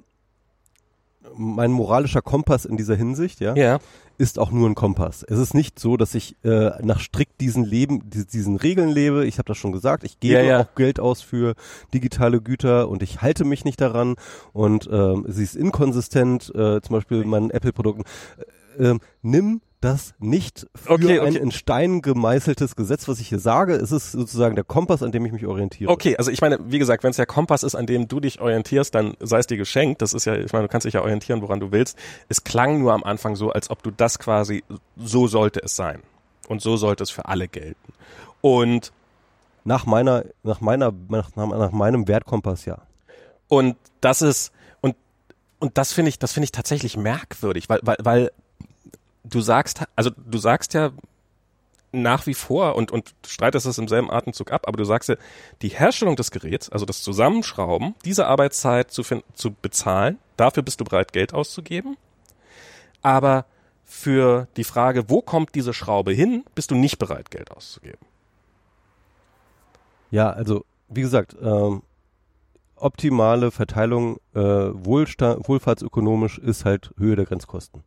[1.35, 3.79] mein moralischer Kompass in dieser Hinsicht, ja, ja,
[4.17, 5.23] ist auch nur ein Kompass.
[5.23, 9.25] Es ist nicht so, dass ich äh, nach strikt diesen Leben, diesen Regeln lebe.
[9.25, 10.03] Ich habe das schon gesagt.
[10.03, 11.55] Ich gebe ja, auch Geld aus für
[11.93, 14.15] digitale Güter und ich halte mich nicht daran.
[14.51, 18.03] Und ähm, sie ist inkonsistent, äh, zum Beispiel meinen Apple-Produkten.
[18.77, 21.27] Äh, äh, nimm das nicht für okay, okay.
[21.27, 23.75] ein in Stein gemeißeltes Gesetz, was ich hier sage.
[23.75, 25.89] Es ist sozusagen der Kompass, an dem ich mich orientiere.
[25.89, 28.41] Okay, also ich meine, wie gesagt, wenn es der Kompass ist, an dem du dich
[28.41, 30.01] orientierst, dann sei es dir geschenkt.
[30.01, 31.97] Das ist ja, ich meine, du kannst dich ja orientieren, woran du willst.
[32.27, 34.63] Es klang nur am Anfang so, als ob du das quasi,
[34.97, 36.01] so sollte es sein.
[36.49, 37.93] Und so sollte es für alle gelten.
[38.41, 38.91] Und
[39.63, 42.79] nach meiner, nach meiner, nach, nach meinem Wertkompass, ja.
[43.47, 44.51] Und das ist,
[44.81, 44.95] und,
[45.59, 48.31] und das finde ich, das finde ich tatsächlich merkwürdig, weil, weil, weil
[49.29, 50.91] du sagst, also du sagst ja
[51.91, 55.15] nach wie vor und, und streitest es im selben Atemzug ab, aber du sagst ja,
[55.61, 59.03] die Herstellung des Geräts, also das Zusammenschrauben, diese Arbeitszeit zu,
[59.33, 61.97] zu bezahlen, dafür bist du bereit, Geld auszugeben.
[63.01, 63.45] Aber
[63.85, 68.05] für die Frage, wo kommt diese Schraube hin, bist du nicht bereit, Geld auszugeben.
[70.11, 71.81] Ja, also wie gesagt, ähm,
[72.75, 77.83] optimale Verteilung äh, wohlfahrtsökonomisch ist halt Höhe der Grenzkosten.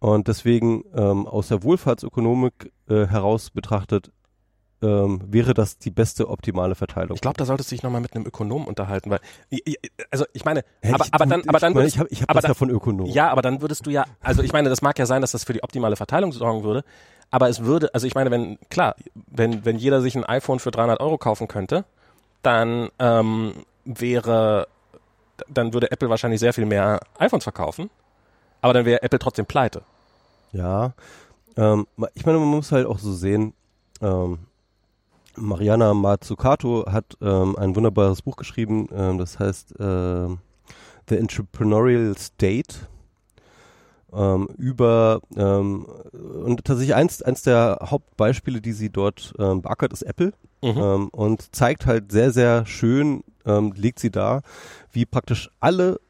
[0.00, 4.12] Und deswegen ähm, aus der Wohlfahrtsökonomik äh, heraus betrachtet
[4.80, 7.16] ähm, wäre das die beste optimale Verteilung.
[7.16, 9.18] Ich glaube, da solltest du dich nochmal mit einem Ökonom unterhalten, weil
[10.10, 12.32] also ich meine, hey, aber, ich, aber dann, aber dann, würdest, ich habe ich hab
[12.34, 13.06] das ja von Ökonom.
[13.06, 15.42] Ja, aber dann würdest du ja, also ich meine, das mag ja sein, dass das
[15.42, 16.84] für die optimale Verteilung sorgen würde,
[17.30, 20.70] aber es würde, also ich meine, wenn klar, wenn wenn jeder sich ein iPhone für
[20.70, 21.84] 300 Euro kaufen könnte,
[22.42, 23.54] dann ähm,
[23.84, 24.68] wäre,
[25.48, 27.90] dann würde Apple wahrscheinlich sehr viel mehr iPhones verkaufen
[28.60, 29.82] aber dann wäre Apple trotzdem pleite.
[30.52, 30.94] Ja,
[31.56, 33.52] ähm, ich meine, man muss halt auch so sehen,
[34.00, 34.38] ähm,
[35.36, 40.28] Mariana Mazzucato hat ähm, ein wunderbares Buch geschrieben, ähm, das heißt äh,
[41.08, 42.74] The Entrepreneurial State
[44.12, 50.02] ähm, über ähm, und tatsächlich eins, eins der Hauptbeispiele, die sie dort ähm, beackert, ist
[50.02, 50.32] Apple
[50.62, 50.76] mhm.
[50.76, 54.42] ähm, und zeigt halt sehr, sehr schön, ähm, legt sie da,
[54.92, 56.00] wie praktisch alle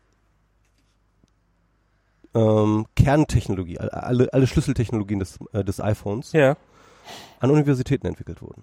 [2.35, 6.57] ähm, Kerntechnologie, alle, alle Schlüsseltechnologien des, äh, des iPhones ja.
[7.41, 8.63] an Universitäten entwickelt wurden.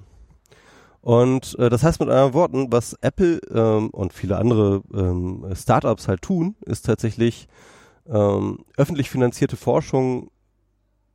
[1.01, 6.07] Und äh, das heißt mit anderen Worten, was Apple ähm, und viele andere ähm, Startups
[6.07, 7.47] halt tun, ist tatsächlich
[8.07, 10.31] ähm, öffentlich finanzierte Forschung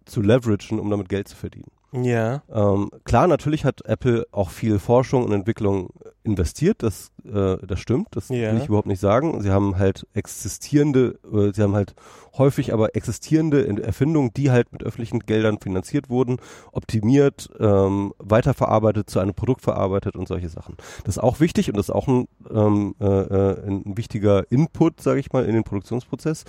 [0.05, 1.70] zu leveragen, um damit Geld zu verdienen.
[1.92, 2.42] Ja.
[2.52, 5.90] Ähm, klar, natürlich hat Apple auch viel Forschung und Entwicklung
[6.22, 8.52] investiert, das, äh, das stimmt, das ja.
[8.52, 9.40] will ich überhaupt nicht sagen.
[9.40, 11.94] Sie haben halt existierende, äh, sie haben halt
[12.38, 16.36] häufig aber existierende Erfindungen, die halt mit öffentlichen Geldern finanziert wurden,
[16.72, 20.76] optimiert, ähm, weiterverarbeitet, zu einem Produkt verarbeitet und solche Sachen.
[21.04, 25.00] Das ist auch wichtig und das ist auch ein, ähm, äh, äh ein wichtiger Input,
[25.00, 26.44] sage ich mal, in den Produktionsprozess.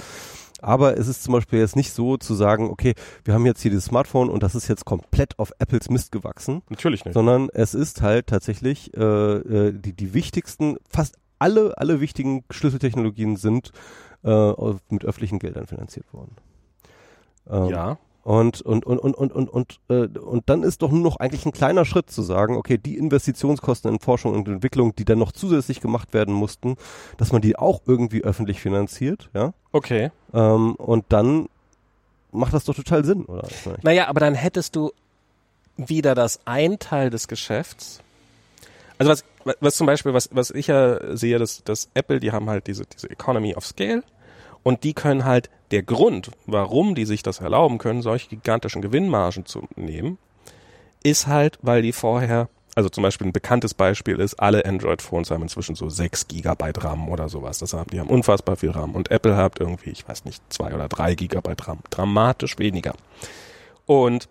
[0.62, 2.94] Aber es ist zum Beispiel jetzt nicht so zu sagen, okay,
[3.24, 6.62] wir haben jetzt hier dieses Smartphone und das ist jetzt komplett auf Apples Mist gewachsen.
[6.70, 7.14] Natürlich nicht.
[7.14, 13.36] Sondern es ist halt tatsächlich äh, äh, die, die wichtigsten, fast alle, alle wichtigen Schlüsseltechnologien
[13.36, 13.72] sind
[14.24, 14.54] äh,
[14.90, 16.36] mit öffentlichen Geldern finanziert worden.
[17.50, 17.98] Ähm, ja.
[18.24, 21.46] Und, und, und, und, und, und, und, äh, und dann ist doch nur noch eigentlich
[21.46, 25.32] ein kleiner Schritt zu sagen, okay, die Investitionskosten in Forschung und Entwicklung, die dann noch
[25.32, 26.76] zusätzlich gemacht werden mussten,
[27.18, 29.54] dass man die auch irgendwie öffentlich finanziert, ja.
[29.72, 30.12] Okay.
[30.34, 31.48] Ähm, und dann
[32.32, 33.48] macht das doch total Sinn, oder?
[33.82, 34.92] Naja, aber dann hättest du
[35.78, 38.02] wieder das ein Teil des Geschäfts.
[39.00, 39.24] Also was,
[39.60, 42.86] was zum Beispiel, was, was ich ja sehe, dass, dass Apple, die haben halt diese,
[42.86, 44.04] diese Economy of Scale
[44.64, 49.46] und die können halt der Grund, warum die sich das erlauben können, solche gigantischen Gewinnmargen
[49.46, 50.18] zu nehmen,
[51.04, 55.42] ist halt, weil die vorher, also zum Beispiel ein bekanntes Beispiel ist, alle Android-Phones haben
[55.42, 57.60] inzwischen so 6 Gigabyte RAM oder sowas.
[57.60, 58.96] Das haben, die haben unfassbar viel RAM.
[58.96, 61.80] Und Apple hat irgendwie, ich weiß nicht, 2 oder 3 Gigabyte RAM.
[61.90, 62.94] Dramatisch weniger.
[63.86, 64.30] Und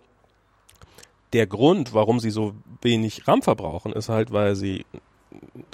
[1.33, 4.85] der Grund, warum sie so wenig RAM verbrauchen, ist halt, weil sie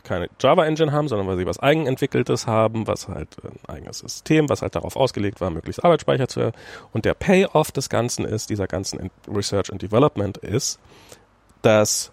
[0.05, 4.63] keine Java-Engine haben, sondern weil sie was Eigenentwickeltes haben, was halt ein eigenes System, was
[4.63, 6.55] halt darauf ausgelegt war, möglichst Arbeitsspeicher zu erhöhen.
[6.93, 10.79] Und der Payoff des Ganzen ist, dieser ganzen Research and Development ist,
[11.63, 12.13] dass,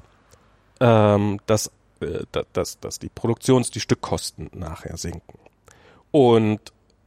[0.79, 5.39] ähm, dass, äh, dass, dass die Produktions-, die Stückkosten nachher sinken.
[6.11, 6.59] Und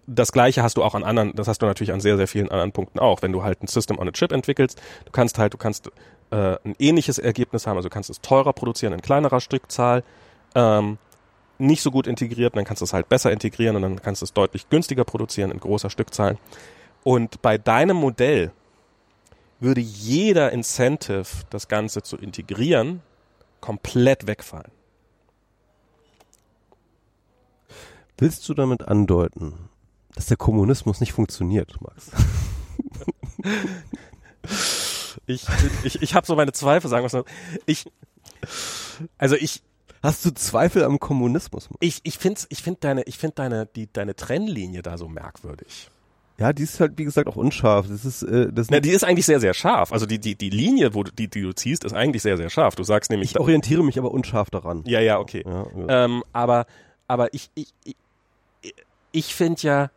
[0.06, 2.50] das gleiche hast du auch an anderen, das hast du natürlich an sehr, sehr vielen
[2.50, 3.22] anderen Punkten auch.
[3.22, 5.90] Wenn du halt ein System on a Chip entwickelst, du kannst halt, du kannst
[6.30, 10.04] äh, ein ähnliches Ergebnis haben, also du kannst es teurer produzieren in kleinerer Stückzahl,
[10.56, 10.98] ähm,
[11.58, 14.24] nicht so gut integriert, dann kannst du es halt besser integrieren und dann kannst du
[14.24, 16.38] es deutlich günstiger produzieren in großer Stückzahl.
[17.04, 18.50] Und bei deinem Modell
[19.60, 23.02] würde jeder Incentive, das Ganze zu integrieren,
[23.60, 24.72] komplett wegfallen.
[28.18, 29.68] Willst du damit andeuten,
[30.14, 32.10] dass der Kommunismus nicht funktioniert, Max?
[35.26, 35.46] ich
[35.84, 37.24] ich, ich habe so meine Zweifel, sagen wir mal.
[37.66, 37.84] Ich,
[39.18, 39.62] also ich,
[40.06, 41.68] Hast du Zweifel am Kommunismus?
[41.80, 45.90] Ich, ich finde ich find deine, ich find deine, die, deine Trennlinie da so merkwürdig.
[46.38, 47.88] Ja, die ist halt, wie gesagt, auch unscharf.
[47.88, 49.92] Das ist, äh, das Na, die ist eigentlich sehr, sehr scharf.
[49.92, 52.50] Also die, die, die Linie, wo du, die, die du ziehst, ist eigentlich sehr, sehr
[52.50, 52.76] scharf.
[52.76, 53.32] Du sagst nämlich.
[53.32, 54.84] Ich orientiere mich aber unscharf daran.
[54.86, 55.42] Ja, ja, okay.
[55.44, 56.04] Ja, ja.
[56.04, 56.66] Ähm, aber,
[57.08, 57.96] aber ich, ich, ich,
[59.10, 59.90] ich finde ja,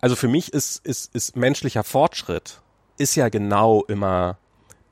[0.00, 2.60] also für mich ist, ist, ist menschlicher Fortschritt
[2.98, 4.36] ist ja genau immer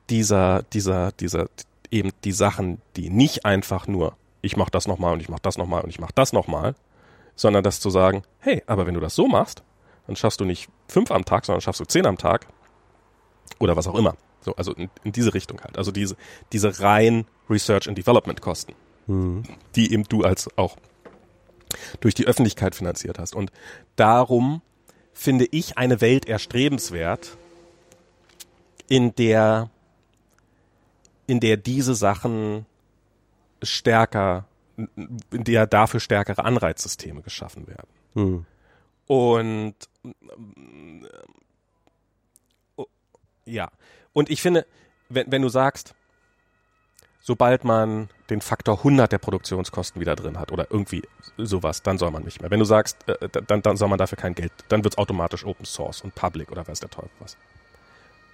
[0.09, 1.47] dieser, dieser, dieser,
[1.91, 5.57] eben die Sachen, die nicht einfach nur, ich mach das nochmal und ich mach das
[5.57, 6.75] nochmal und ich mach das nochmal,
[7.35, 9.63] sondern das zu sagen, hey, aber wenn du das so machst,
[10.07, 12.47] dann schaffst du nicht fünf am Tag, sondern schaffst du zehn am Tag
[13.59, 14.15] oder was auch immer.
[14.41, 15.77] So, also in, in diese Richtung halt.
[15.77, 16.15] Also diese,
[16.51, 18.73] diese rein Research and Development Kosten,
[19.07, 19.43] mhm.
[19.75, 20.77] die eben du als auch
[21.99, 23.35] durch die Öffentlichkeit finanziert hast.
[23.35, 23.51] Und
[23.95, 24.61] darum
[25.13, 27.37] finde ich eine Welt erstrebenswert,
[28.87, 29.69] in der
[31.29, 32.65] in der diese Sachen
[33.61, 34.45] stärker,
[34.75, 37.87] in der dafür stärkere Anreizsysteme geschaffen werden.
[38.15, 38.45] Hm.
[39.05, 39.75] Und
[42.77, 42.83] äh,
[43.45, 43.69] ja,
[44.13, 44.65] und ich finde,
[45.09, 45.93] wenn, wenn du sagst,
[47.19, 51.03] sobald man den Faktor 100 der Produktionskosten wieder drin hat oder irgendwie
[51.37, 52.49] sowas, dann soll man nicht mehr.
[52.49, 55.45] Wenn du sagst, äh, dann, dann soll man dafür kein Geld, dann wird es automatisch
[55.45, 57.37] Open Source und Public oder weiß der Teufel was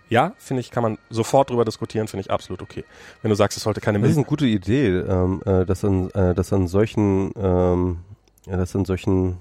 [0.10, 2.84] ja, finde ich, kann man sofort drüber diskutieren, finde ich absolut okay.
[3.22, 6.10] Wenn du sagst, es sollte keine Das ist eine gute Idee, ähm, äh, dass an,
[6.12, 8.00] äh, dass an solchen, ähm,
[8.46, 9.38] ja, das an solchen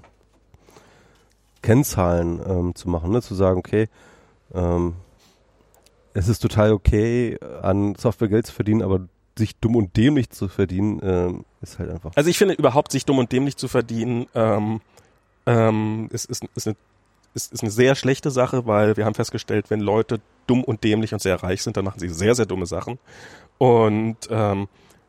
[1.61, 3.21] Kennzahlen ähm, zu machen, ne?
[3.21, 3.87] zu sagen, okay,
[4.53, 4.93] ähm,
[6.13, 9.01] es ist total okay, an Software Geld zu verdienen, aber
[9.37, 12.11] sich dumm und dämlich zu verdienen, ähm, ist halt einfach.
[12.15, 14.79] Also ich finde überhaupt sich dumm und dämlich zu verdienen, ähm,
[15.45, 16.75] ähm, ist, ist, ist eine
[17.35, 21.13] ist, ist eine sehr schlechte Sache, weil wir haben festgestellt, wenn Leute dumm und dämlich
[21.13, 22.97] und sehr reich sind, dann machen sie sehr, sehr dumme Sachen.
[23.57, 24.67] Und, ähm,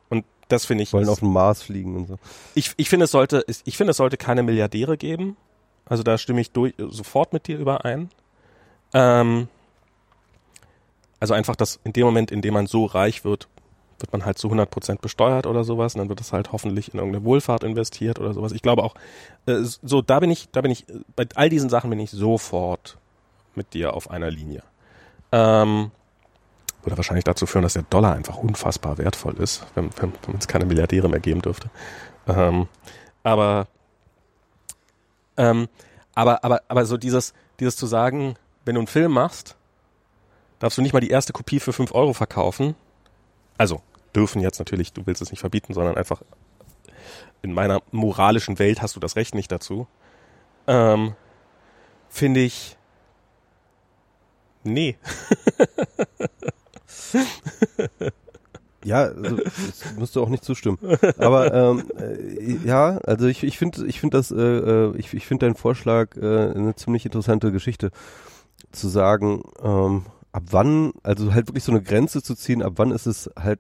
[0.09, 0.93] und das finde ich.
[0.93, 2.19] Wollen auf dem Mars fliegen und so.
[2.55, 5.37] Ich, ich finde, es sollte, ich finde, es sollte keine Milliardäre geben.
[5.85, 8.11] Also da stimme ich durch, sofort mit dir überein.
[8.93, 9.49] Ähm,
[11.21, 13.49] also einfach, dass in dem Moment, in dem man so reich wird,
[13.99, 16.93] wird man halt zu 100 Prozent besteuert oder sowas und dann wird es halt hoffentlich
[16.93, 18.53] in irgendeine Wohlfahrt investiert oder sowas.
[18.53, 18.95] Ich glaube auch,
[19.47, 22.99] äh, so da bin ich, da bin ich, bei all diesen Sachen bin ich sofort
[23.55, 24.63] mit dir auf einer Linie.
[25.33, 25.91] Ähm,
[26.83, 30.47] würde wahrscheinlich dazu führen, dass der Dollar einfach unfassbar wertvoll ist, wenn, wenn, wenn es
[30.47, 31.69] keine Milliardäre mehr geben dürfte.
[32.29, 32.69] Ähm,
[33.23, 33.67] aber,
[35.37, 35.69] ähm,
[36.15, 39.57] aber, aber, aber so dieses, dieses zu sagen, wenn du einen Film machst,
[40.59, 42.75] darfst du nicht mal die erste Kopie für 5 Euro verkaufen,
[43.59, 43.83] also
[44.15, 46.23] dürfen jetzt natürlich, du willst es nicht verbieten, sondern einfach
[47.43, 49.87] in meiner moralischen Welt hast du das Recht nicht dazu.
[50.67, 51.15] Ähm,
[52.09, 52.77] finde ich,
[54.65, 54.97] nee.
[58.87, 60.79] Ja, also, das musst du auch nicht zustimmen.
[61.19, 65.27] Aber ähm, äh, ja, also ich, ich finde ich finde das, äh, äh, ich, ich
[65.27, 67.91] finde deinen Vorschlag äh, eine ziemlich interessante Geschichte.
[68.71, 70.07] Zu sagen, ähm,
[70.37, 73.59] ab wann, also halt wirklich so eine Grenze zu ziehen, ab wann ist es halt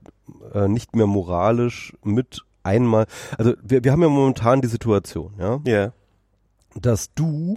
[0.52, 3.06] äh, nicht mehr moralisch mit einmal,
[3.38, 5.92] also wir, wir haben ja momentan die Situation, ja, Ja.
[6.74, 7.56] dass du,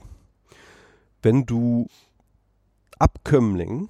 [1.21, 1.87] wenn du
[2.97, 3.89] Abkömmling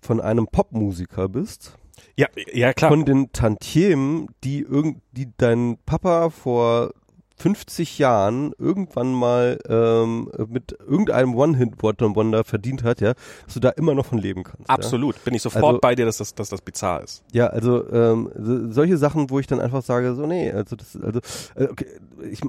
[0.00, 1.78] von einem Popmusiker bist,
[2.16, 2.90] Ja, ja klar.
[2.90, 6.92] von den Tantiemen, die irgend, die dein Papa vor
[7.36, 13.94] 50 Jahren irgendwann mal ähm, mit irgendeinem One-Hit-Wonder verdient hat, ja, dass du da immer
[13.94, 14.70] noch von leben kannst.
[14.70, 15.22] Absolut.
[15.24, 17.24] Bin ich sofort Also- bei dir, dass das, dass das bizarr ist.
[17.32, 20.76] Ja, ja also ähm, so, solche Sachen, wo ich dann einfach sage, so nee, also
[20.76, 21.20] das, also
[21.56, 21.86] äh, okay,
[22.30, 22.40] ich,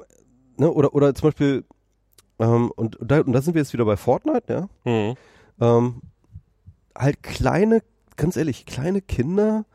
[0.57, 1.63] ne, oder oder zum Beispiel
[2.39, 4.43] ähm, und, und da, und da sind wir jetzt wieder bei Fortnite,
[4.85, 4.91] ja.
[4.91, 5.15] Mhm.
[5.61, 6.01] ähm,
[6.95, 7.81] halt kleine,
[8.17, 9.65] ganz ehrlich, kleine Kinder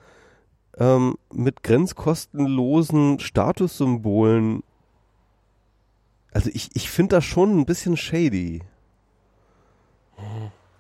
[0.79, 4.63] ähm, mit grenzkostenlosen Statussymbolen.
[6.33, 8.63] Also ich, ich finde das schon ein bisschen shady.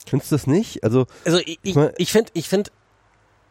[0.06, 0.84] Findest du das nicht?
[0.84, 1.74] Also, Also ich, ich,
[2.12, 2.70] finde, ich finde,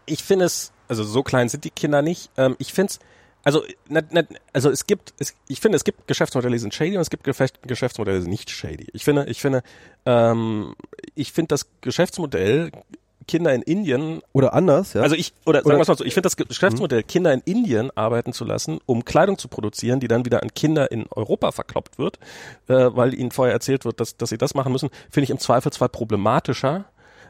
[0.05, 2.31] ich finde es, also so klein sind die Kinder nicht.
[2.37, 2.99] Ähm, ich finde es,
[3.43, 6.95] also, na, na, also es gibt, es, ich finde, es gibt Geschäftsmodelle, die sind shady
[6.95, 8.87] und es gibt Geschäftsmodelle, die sind nicht shady.
[8.91, 9.63] Ich finde, ich finde,
[10.05, 10.75] ähm,
[11.15, 12.71] ich finde das Geschäftsmodell
[13.29, 15.03] Kinder in Indien oder anders, ja.
[15.03, 17.91] Also ich, oder sagen wir es mal so, ich finde das Geschäftsmodell, Kinder in Indien
[17.95, 21.99] arbeiten zu lassen, um Kleidung zu produzieren, die dann wieder an Kinder in Europa verkloppt
[21.99, 22.17] wird,
[22.69, 25.37] äh, weil ihnen vorher erzählt wird, dass, dass sie das machen müssen, finde ich im
[25.37, 26.85] Zweifelsfall problematischer,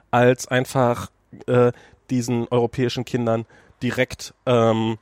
[0.10, 1.12] als einfach
[1.48, 1.74] äh,
[2.10, 3.46] diesen europäischen Kindern
[3.84, 5.00] direkt ähm,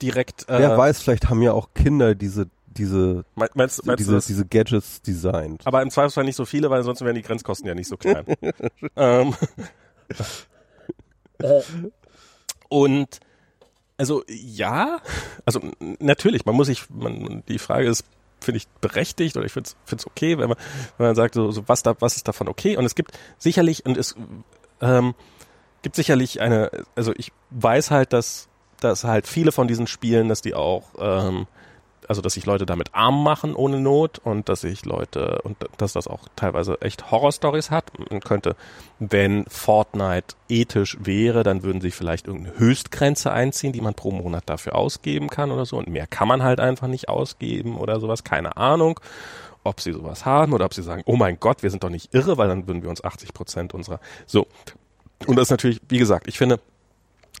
[0.00, 4.18] direkt äh, Wer weiß, vielleicht haben ja auch Kinder diese, diese, mein- meinst, meinst diese,
[4.20, 5.66] diese Gadgets designt.
[5.66, 8.24] Aber im Zweifelsfall nicht so viele, weil sonst wären die Grenzkosten ja nicht so klein.
[8.96, 9.34] ähm,
[12.68, 13.20] und
[13.96, 15.00] also ja,
[15.44, 15.60] also
[15.98, 18.04] natürlich, man muss sich, man, die Frage ist,
[18.40, 20.58] finde ich berechtigt oder ich finde es okay, wenn man,
[20.96, 22.76] wenn man sagt, so, so was da, was ist davon okay?
[22.76, 24.14] Und es gibt sicherlich, und es
[24.80, 25.14] ähm,
[25.82, 28.48] gibt sicherlich eine, also ich weiß halt, dass,
[28.78, 31.48] dass halt viele von diesen Spielen, dass die auch ähm,
[32.08, 35.92] also dass sich Leute damit arm machen ohne Not und dass sich Leute und dass
[35.92, 37.92] das auch teilweise echt Horrorstories hat.
[38.10, 38.56] Man könnte,
[38.98, 44.44] wenn Fortnite ethisch wäre, dann würden sie vielleicht irgendeine Höchstgrenze einziehen, die man pro Monat
[44.46, 45.76] dafür ausgeben kann oder so.
[45.76, 48.24] Und mehr kann man halt einfach nicht ausgeben oder sowas.
[48.24, 48.98] Keine Ahnung,
[49.62, 52.14] ob sie sowas haben oder ob sie sagen, oh mein Gott, wir sind doch nicht
[52.14, 54.46] irre, weil dann würden wir uns 80 Prozent unserer so.
[55.26, 56.58] Und das ist natürlich, wie gesagt, ich finde,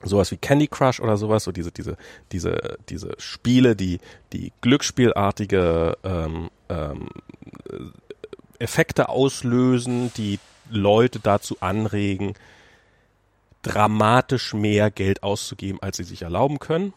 [0.04, 1.96] sowas wie Candy Crush oder sowas, so diese, diese,
[2.32, 3.98] diese, diese Spiele, die,
[4.32, 7.08] die glücksspielartige ähm, ähm,
[7.70, 10.38] äh, Effekte auslösen, die
[10.70, 12.34] Leute dazu anregen,
[13.62, 16.92] dramatisch mehr Geld auszugeben, als sie sich erlauben können.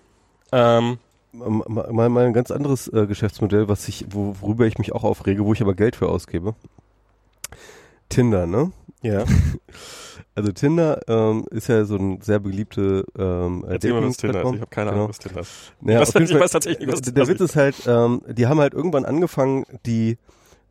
[0.52, 1.00] Ähm,
[1.34, 5.04] M- Mal, mal ein ganz anderes äh, Geschäftsmodell, was ich, wo, worüber ich mich auch
[5.06, 6.56] aufrege, wo ich aber Geld für ausgebe.
[8.10, 8.72] Tinder, ne?
[9.02, 9.24] ja.
[10.34, 14.42] Also Tinder ähm, ist ja so ein sehr beliebte ähm, äh, Erzähl mal, was Tinder
[14.44, 14.54] ist.
[14.54, 14.98] Ich habe keine Genau.
[15.02, 15.74] Ahnung, was Tinder ist.
[15.82, 18.48] Naja, Was- ich weiß tatsächlich nicht, was der, der das Witz ist halt, ähm, die
[18.48, 20.18] haben halt irgendwann angefangen, die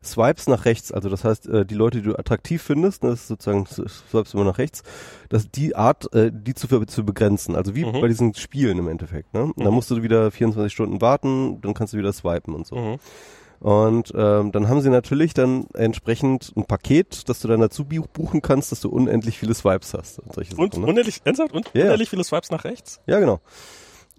[0.03, 3.19] Swipes nach rechts, also das heißt, äh, die Leute, die du attraktiv findest, ne, das
[3.21, 4.81] ist sozusagen Swipes immer nach rechts,
[5.29, 8.01] dass die Art, äh, die zu, zu begrenzen, also wie Mhm.
[8.01, 9.31] bei diesen Spielen im Endeffekt.
[9.35, 9.51] Ne?
[9.55, 9.63] Mhm.
[9.65, 12.75] musst du wieder 24 Stunden warten, dann kannst du wieder swipen und so.
[12.77, 12.97] Mhm.
[13.61, 18.05] Und ähm, dann haben sie natürlich dann entsprechend ein Paket, das du dann dazu bu-
[18.11, 20.83] buchen kannst, dass du unendlich viele Swipes hast und solche Und Sachen.
[20.83, 20.89] Ne?
[20.89, 21.53] unendlich, ernsthaft?
[21.53, 21.85] Und ja.
[21.85, 22.99] unendlich viele Swipes nach rechts?
[23.05, 23.39] Ja, genau.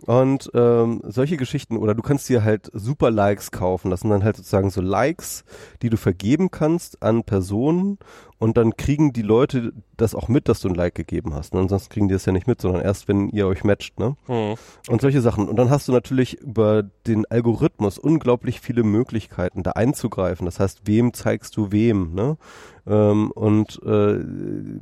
[0.07, 3.91] Und ähm, solche Geschichten, oder du kannst dir halt super Likes kaufen.
[3.91, 5.45] Das sind dann halt sozusagen so Likes,
[5.83, 7.99] die du vergeben kannst an Personen
[8.43, 11.55] und dann kriegen die Leute das auch mit, dass du ein Like gegeben hast.
[11.55, 11.61] Ne?
[11.61, 14.17] Ansonsten kriegen die das ja nicht mit, sondern erst, wenn ihr euch matcht, ne?
[14.27, 14.55] Mhm.
[14.89, 15.49] Und solche Sachen.
[15.49, 20.45] Und dann hast du natürlich über den Algorithmus unglaublich viele Möglichkeiten, da einzugreifen.
[20.45, 22.37] Das heißt, wem zeigst du wem, ne?
[22.85, 24.19] Ähm, und äh,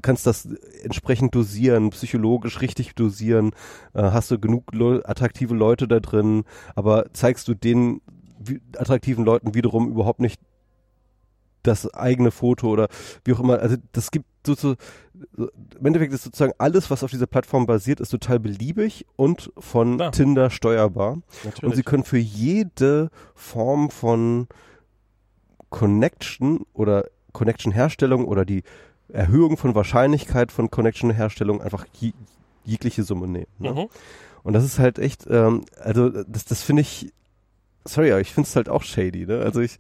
[0.00, 0.48] kannst das
[0.82, 3.50] entsprechend dosieren, psychologisch richtig dosieren.
[3.92, 6.44] Äh, hast du genug Leu attraktive Leute da drin,
[6.76, 8.00] aber zeigst du den
[8.78, 10.40] attraktiven Leuten wiederum überhaupt nicht
[11.62, 12.88] das eigene Foto oder
[13.24, 13.58] wie auch immer.
[13.58, 14.76] Also das gibt so, so,
[15.36, 19.96] im Endeffekt ist sozusagen alles, was auf dieser Plattform basiert, ist total beliebig und von
[19.96, 20.12] Klar.
[20.12, 21.12] Tinder steuerbar.
[21.12, 21.84] Und sie Natürlich.
[21.84, 24.48] können für jede Form von
[25.68, 28.62] Connection oder Connection-Herstellung oder die
[29.08, 32.12] Erhöhung von Wahrscheinlichkeit von Connection-Herstellung einfach je,
[32.64, 33.46] jegliche Summe nehmen.
[33.58, 33.72] Ne?
[33.72, 33.88] Mhm.
[34.42, 37.12] Und das ist halt echt, ähm, also das, das finde ich
[37.84, 39.40] sorry, aber ich find's halt auch shady, ne?
[39.40, 39.78] Also ich,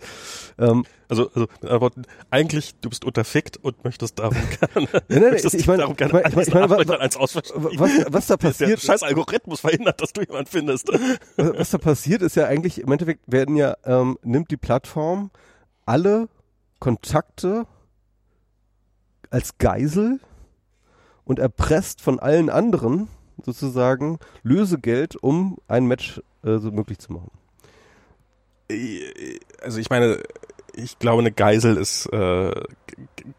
[0.58, 1.90] ähm, Also, also aber
[2.30, 5.98] eigentlich, du bist unterfickt und möchtest darum gerne, nein, nein, möchtest ich meine, darum ich
[5.98, 7.64] gerne meine, ich meine, ich meine, eins, wa- eins ausverstehen.
[7.78, 10.88] was, was da Der passiert, scheiß Algorithmus verhindert, dass du jemanden findest.
[11.36, 15.30] was da passiert, ist ja eigentlich, im Endeffekt werden ja, ähm, nimmt die Plattform
[15.86, 16.28] alle
[16.78, 17.66] Kontakte
[19.30, 20.20] als Geisel
[21.24, 23.08] und erpresst von allen anderen
[23.44, 27.30] sozusagen Lösegeld, um ein Match äh, so möglich zu machen.
[29.62, 30.22] Also ich meine,
[30.74, 32.52] ich glaube, eine Geisel ist, äh,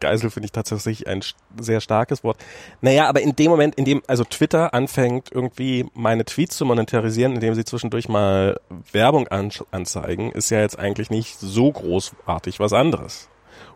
[0.00, 1.22] Geisel finde ich tatsächlich ein
[1.60, 2.38] sehr starkes Wort.
[2.80, 7.34] Naja, aber in dem Moment, in dem also Twitter anfängt, irgendwie meine Tweets zu monetarisieren,
[7.34, 8.60] indem sie zwischendurch mal
[8.92, 13.28] Werbung anzeigen, ist ja jetzt eigentlich nicht so großartig was anderes.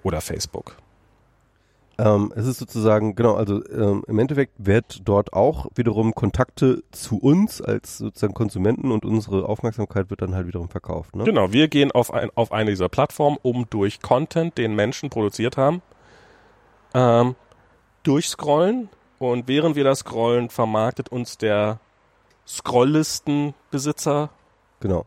[0.02, 0.76] Oder Facebook.
[1.98, 7.18] Ähm, es ist sozusagen, genau, also ähm, im Endeffekt wird dort auch wiederum Kontakte zu
[7.18, 11.16] uns als sozusagen Konsumenten und unsere Aufmerksamkeit wird dann halt wiederum verkauft.
[11.16, 11.24] Ne?
[11.24, 15.56] Genau, wir gehen auf, ein, auf eine dieser Plattformen, um durch Content, den Menschen produziert
[15.56, 15.80] haben,
[16.92, 17.34] ähm,
[18.02, 21.80] durchscrollen und während wir das scrollen, vermarktet uns der
[22.46, 24.30] Scrolllistenbesitzer
[24.80, 25.06] Genau.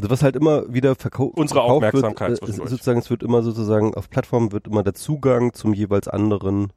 [0.00, 3.42] Also was halt immer wieder verkau Unsere verkauft Aufmerksamkeit wird, äh, sozusagen, es wird immer
[3.42, 6.72] sozusagen auf Plattformen wird immer der Zugang zum jeweils anderen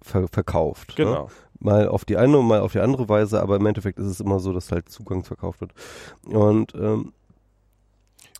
[0.00, 0.90] ver verkauft.
[0.90, 1.04] Ne?
[1.04, 1.28] Genau.
[1.60, 4.20] Mal auf die eine und mal auf die andere Weise, aber im Endeffekt ist es
[4.20, 5.72] immer so, dass halt Zugang verkauft wird.
[6.26, 7.12] Und ähm,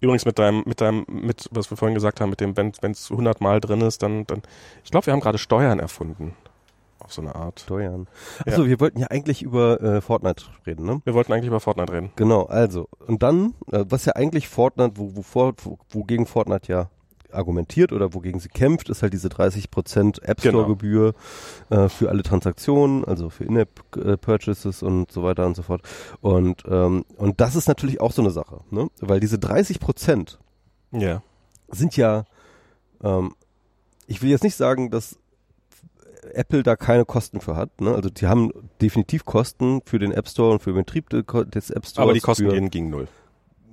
[0.00, 3.10] Übrigens mit deinem, mit deinem, mit, was wir vorhin gesagt haben, mit dem, wenn es
[3.10, 4.42] 100 Mal drin ist, dann, dann,
[4.84, 6.34] ich glaube, wir haben gerade Steuern erfunden.
[7.04, 7.60] Auf so eine Art.
[7.60, 8.08] Steuern.
[8.46, 8.52] Ja.
[8.52, 11.00] Achso, wir wollten ja eigentlich über äh, Fortnite reden, ne?
[11.04, 12.12] Wir wollten eigentlich über Fortnite reden.
[12.16, 12.88] Genau, also.
[13.06, 16.90] Und dann, äh, was ja eigentlich Fortnite, wo, wo, wo, wogegen Fortnite ja
[17.30, 20.58] argumentiert oder wogegen sie kämpft, ist halt diese 30% App Genau.
[20.60, 21.14] Store Gebühr
[21.68, 25.82] äh, für alle Transaktionen, also für In-App äh, Purchases und so weiter und so fort.
[26.20, 28.88] Und ähm, und das ist natürlich auch so eine Sache, ne?
[29.00, 30.38] Weil diese 30%
[30.92, 31.22] Ja.
[31.68, 32.24] sind ja
[33.02, 33.34] ähm,
[34.06, 35.18] ich will jetzt nicht sagen, dass
[36.32, 37.94] Apple da keine Kosten für hat, ne?
[37.94, 41.70] Also die haben definitiv Kosten für den App Store und für den Betrieb de- des
[41.70, 41.98] App Stores.
[41.98, 43.08] Aber die Kosten gehen gegen null.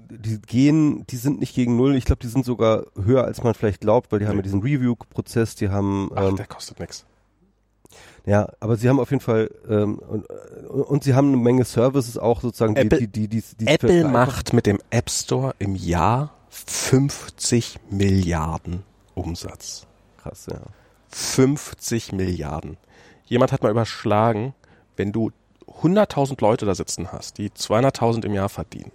[0.09, 1.95] die gehen, die sind nicht gegen null.
[1.95, 4.61] Ich glaube, die sind sogar höher, als man vielleicht glaubt, weil die haben ja diesen
[4.61, 7.05] Review-Prozess, die haben, Ach, ähm, der kostet nix.
[8.25, 10.25] ja, aber sie haben auf jeden Fall ähm, und,
[10.69, 14.01] und sie haben eine Menge Services auch sozusagen, die, Apple- die, die, die, die Apple
[14.01, 18.83] für- macht mit dem App Store im Jahr 50 Milliarden
[19.13, 19.87] Umsatz.
[20.21, 20.59] krass, ja.
[21.11, 22.77] 50 Milliarden.
[23.25, 24.53] Jemand hat mal überschlagen,
[24.97, 25.31] wenn du
[25.81, 28.91] 100.000 Leute da sitzen hast, die 200.000 im Jahr verdienen.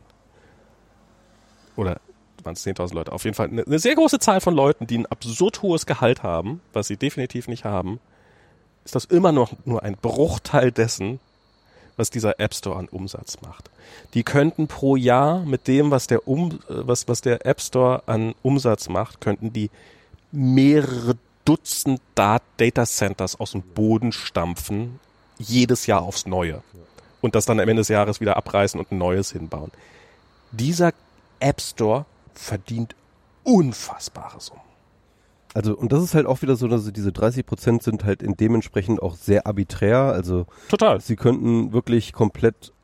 [1.77, 2.01] Oder
[2.43, 3.13] waren es 10.000 Leute?
[3.13, 6.23] Auf jeden Fall eine, eine sehr große Zahl von Leuten, die ein absurd hohes Gehalt
[6.23, 8.01] haben, was sie definitiv nicht haben,
[8.85, 11.19] ist das immer noch nur ein Bruchteil dessen,
[11.97, 13.71] was dieser App Store an Umsatz macht.
[14.15, 18.03] Die könnten pro Jahr mit dem, was der um, äh, was, was der App Store
[18.07, 19.71] an Umsatz macht, könnten die
[20.31, 21.17] mehrere
[21.47, 25.01] Dutzend Dat Data Centers aus dem Boden stampfen,
[25.39, 26.63] jedes Jahr aufs Neue.
[27.23, 29.71] Und das dann am Ende des Jahres wieder abreißen und ein neues hinbauen.
[30.53, 30.93] Dieser
[31.41, 32.05] App Store
[32.35, 32.95] verdient
[33.45, 34.61] unfassbare Summen.
[35.55, 38.37] Also, und das ist halt auch wieder so, dass diese 30 Prozent sind halt in
[38.37, 40.13] dementsprechend auch sehr arbiträr.
[40.13, 41.01] Also, Total.
[41.01, 42.75] sie könnten wirklich komplett,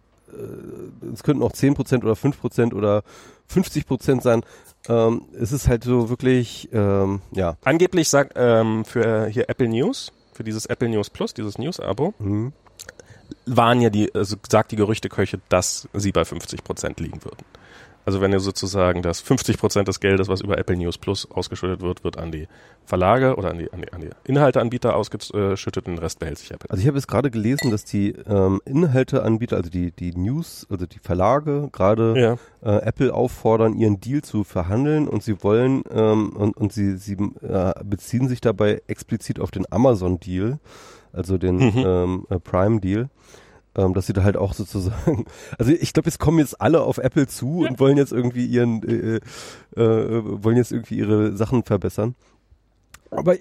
[1.12, 3.02] es könnten auch 10 Prozent oder 5 Prozent oder
[3.48, 4.42] 50 Prozent sein.
[4.88, 7.56] Ähm, es ist halt so wirklich, ähm, ja.
[7.64, 12.52] Angeblich sagt ähm, für hier Apple News, für dieses Apple News Plus, dieses News-Abo, Mhm.
[13.46, 17.44] waren ja die, also sagt die Gerüchteküche, dass sie bei 50 Prozent liegen würden.
[18.04, 21.80] Also wenn ihr sozusagen das 50 Prozent des Geldes, was über Apple News Plus ausgeschüttet
[21.82, 22.48] wird, wird an die
[22.84, 26.50] Verlage oder an die, an die, an die Inhalteanbieter ausgeschüttet und den Rest behält sich
[26.50, 26.68] Apple.
[26.68, 30.86] Also ich habe jetzt gerade gelesen, dass die ähm, Inhalteanbieter, also die, die News, also
[30.86, 32.68] die Verlage gerade ja.
[32.68, 37.14] äh, Apple auffordern, ihren Deal zu verhandeln und sie wollen ähm, und, und sie, sie
[37.42, 40.58] äh, beziehen sich dabei explizit auf den Amazon-Deal,
[41.12, 41.72] also den Mhm.
[41.76, 43.08] ähm, äh, Prime-Deal.
[43.74, 45.24] Ähm, dass sie da halt auch sozusagen,
[45.59, 48.82] also ich glaube, jetzt kommen jetzt alle auf Apple zu und wollen jetzt irgendwie ihren,
[48.86, 49.20] äh,
[49.81, 52.15] äh, wollen jetzt irgendwie ihre Sachen verbessern.
[53.11, 53.40] Aber, äh,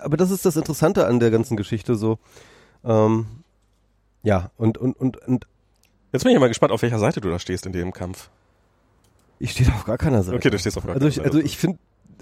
[0.00, 2.18] aber das ist das Interessante an der ganzen Geschichte so.
[2.84, 3.26] Ähm,
[4.22, 5.46] ja, und, und, und, und
[6.12, 8.30] Jetzt bin ich mal gespannt, auf welcher Seite du da stehst in dem Kampf.
[9.38, 10.36] ich stehe auf gar keiner Seite.
[10.36, 11.46] Okay, du stehst auf gar Also ich, keiner also Seite.
[11.46, 11.78] ich finde,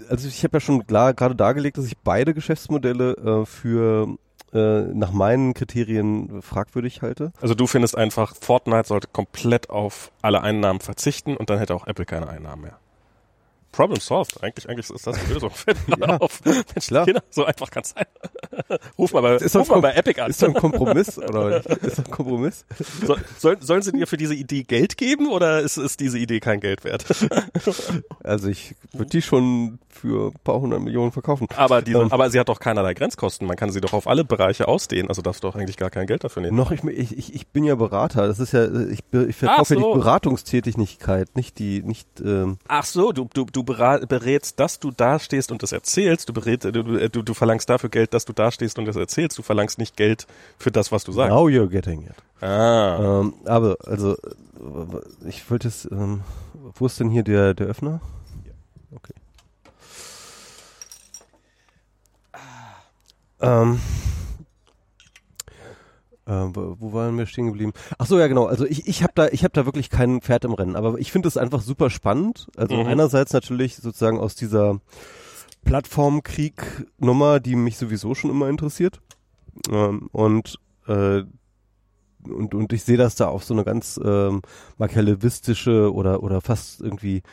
[0.09, 4.07] also ich habe ja schon klar gerade dargelegt, dass ich beide Geschäftsmodelle äh, für
[4.53, 7.31] äh, nach meinen Kriterien fragwürdig halte.
[7.41, 11.87] Also du findest einfach, Fortnite sollte komplett auf alle Einnahmen verzichten und dann hätte auch
[11.87, 12.79] Apple keine Einnahmen mehr.
[13.71, 14.43] Problem solved.
[14.43, 15.49] Eigentlich, eigentlich ist das die Lösung.
[15.53, 16.43] Fällt mir Ja, auf.
[16.43, 17.05] Mensch, klar.
[17.05, 18.05] Kinder, so einfach kann es sein.
[18.97, 20.29] Ruf mal bei, Ist ruf mal bei Epic an.
[20.29, 21.65] Ist doch ein Kompromiss, oder?
[21.83, 22.65] Ist ein Kompromiss?
[23.05, 26.39] So, sollen, sollen sie dir für diese Idee Geld geben oder ist, ist diese Idee
[26.39, 27.05] kein Geld wert?
[28.23, 31.47] Also ich würde die schon für ein paar hundert Millionen verkaufen.
[31.55, 32.11] aber, diese, Ähm.
[32.11, 33.47] aber sie hat doch keinerlei Grenzkosten.
[33.47, 35.09] Man kann sie doch auf alle Bereiche ausdehnen.
[35.09, 36.55] Also darfst du doch eigentlich gar kein Geld dafür nehmen.
[36.55, 38.27] Noch, ich, ich, ich bin ja Berater.
[38.27, 39.93] Das ist ja, ich, ich verkaufe ja so.
[39.93, 45.19] die Beratungstätigkeit, nicht die, nicht, ähm, Ach so, du, du, du berätst, dass du da
[45.19, 46.29] stehst und das erzählst.
[46.29, 49.37] Du, berät, du, du, du verlangst dafür Geld, dass du da stehst und das erzählst.
[49.37, 50.27] Du verlangst nicht Geld
[50.57, 51.29] für das, was du sagst.
[51.31, 52.15] now you're getting it.
[52.43, 53.19] Ah.
[53.21, 56.21] Ähm, aber, also, äh, ich wollte es, ähm,
[56.75, 58.01] wo ist denn hier der, der Öffner?
[58.95, 59.13] Okay.
[63.41, 63.79] Ähm,
[66.27, 67.73] ähm, wo wo waren wir stehen geblieben?
[67.97, 68.45] Ach so, ja genau.
[68.45, 71.11] Also ich, ich habe da, ich habe da wirklich kein Pferd im Rennen, aber ich
[71.11, 72.47] finde es einfach super spannend.
[72.57, 72.87] Also Mhm.
[72.87, 74.79] einerseits natürlich sozusagen aus dieser
[75.65, 79.01] Plattformkrieg-Nummer, die mich sowieso schon immer interessiert.
[79.71, 81.23] Ähm, und äh,
[82.23, 84.41] und, und ich sehe das da auf so eine ganz ähm,
[84.77, 87.23] machiavellistische oder, oder fast irgendwie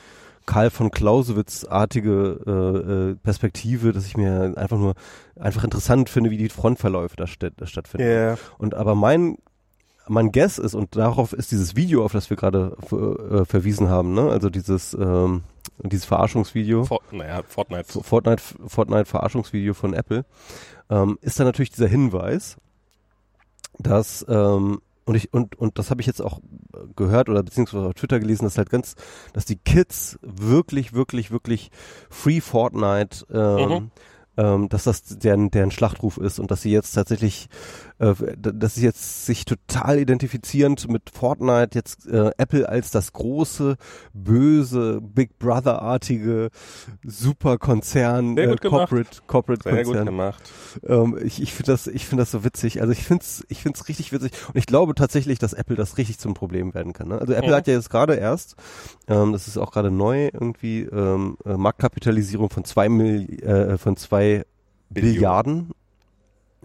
[0.47, 4.95] Karl von Clausewitz-artige äh, äh, Perspektive, dass ich mir einfach nur
[5.39, 8.07] einfach interessant finde, wie die Frontverläufe da, statt, da stattfinden.
[8.07, 8.39] Yeah.
[8.59, 9.39] Und aber mein
[10.09, 14.15] mein Guess ist, und darauf ist dieses Video, auf das wir gerade äh, verwiesen haben,
[14.15, 14.31] ne?
[14.31, 15.43] also dieses, ähm,
[15.83, 18.03] dieses Verarschungsvideo, For naja, Fortnite.
[18.03, 20.25] Fortnite, Fortnite Verarschungsvideo von Apple,
[20.91, 22.57] ähm, ist da natürlich dieser Hinweis,
[23.79, 26.41] dass ähm, und ich und und das habe ich jetzt auch
[26.97, 28.97] gehört oder beziehungsweise auf Twitter gelesen, dass halt ganz,
[29.33, 31.71] dass die Kids wirklich wirklich wirklich
[32.11, 33.91] Free Fortnite ähm, Mhm.
[34.37, 37.49] ähm, dass das deren, deren Schlachtruf ist und dass sie jetzt tatsächlich,
[37.99, 43.13] äh, d- dass sie jetzt sich total identifizierend mit Fortnite jetzt äh, Apple als das
[43.13, 43.77] große,
[44.13, 46.51] böse, Big Brother-artige
[47.05, 48.89] Superkonzern, äh, gut gemacht.
[48.91, 50.07] Corporate, Corporate Sehr gut Konzern.
[50.07, 50.43] gemacht.
[50.87, 52.81] Ähm, ich ich finde das, ich finde das so witzig.
[52.81, 54.33] Also ich finde es, ich finde es richtig witzig.
[54.49, 57.09] Und ich glaube tatsächlich, dass Apple das richtig zum Problem werden kann.
[57.09, 57.19] Ne?
[57.19, 57.55] Also Apple Mhm.
[57.55, 58.57] hat ja jetzt gerade erst,
[59.09, 63.97] ähm, das ist auch gerade neu irgendwie ähm, äh, Marktkapitalisierung von zwei Mil äh, von
[63.97, 64.45] zwei
[64.91, 65.15] Billionen.
[65.15, 65.71] Billiarden.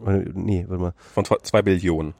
[0.05, 0.93] Äh, nee, warte mal.
[1.13, 2.13] Von zwei- Billionen.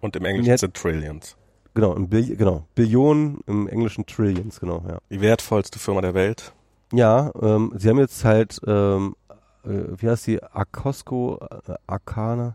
[0.00, 0.58] Und im Englischen Ja.
[0.58, 1.36] sind Trillions.
[1.74, 4.84] Genau, im Bill genau Billionen im Englischen Trillions, genau.
[4.86, 4.98] Ja.
[5.10, 6.52] Die wertvollste Firma der Welt.
[6.92, 9.16] Ja, ähm, sie haben jetzt halt, ähm,
[9.64, 12.54] äh, wie heißt die, Akosco, äh, Arcana?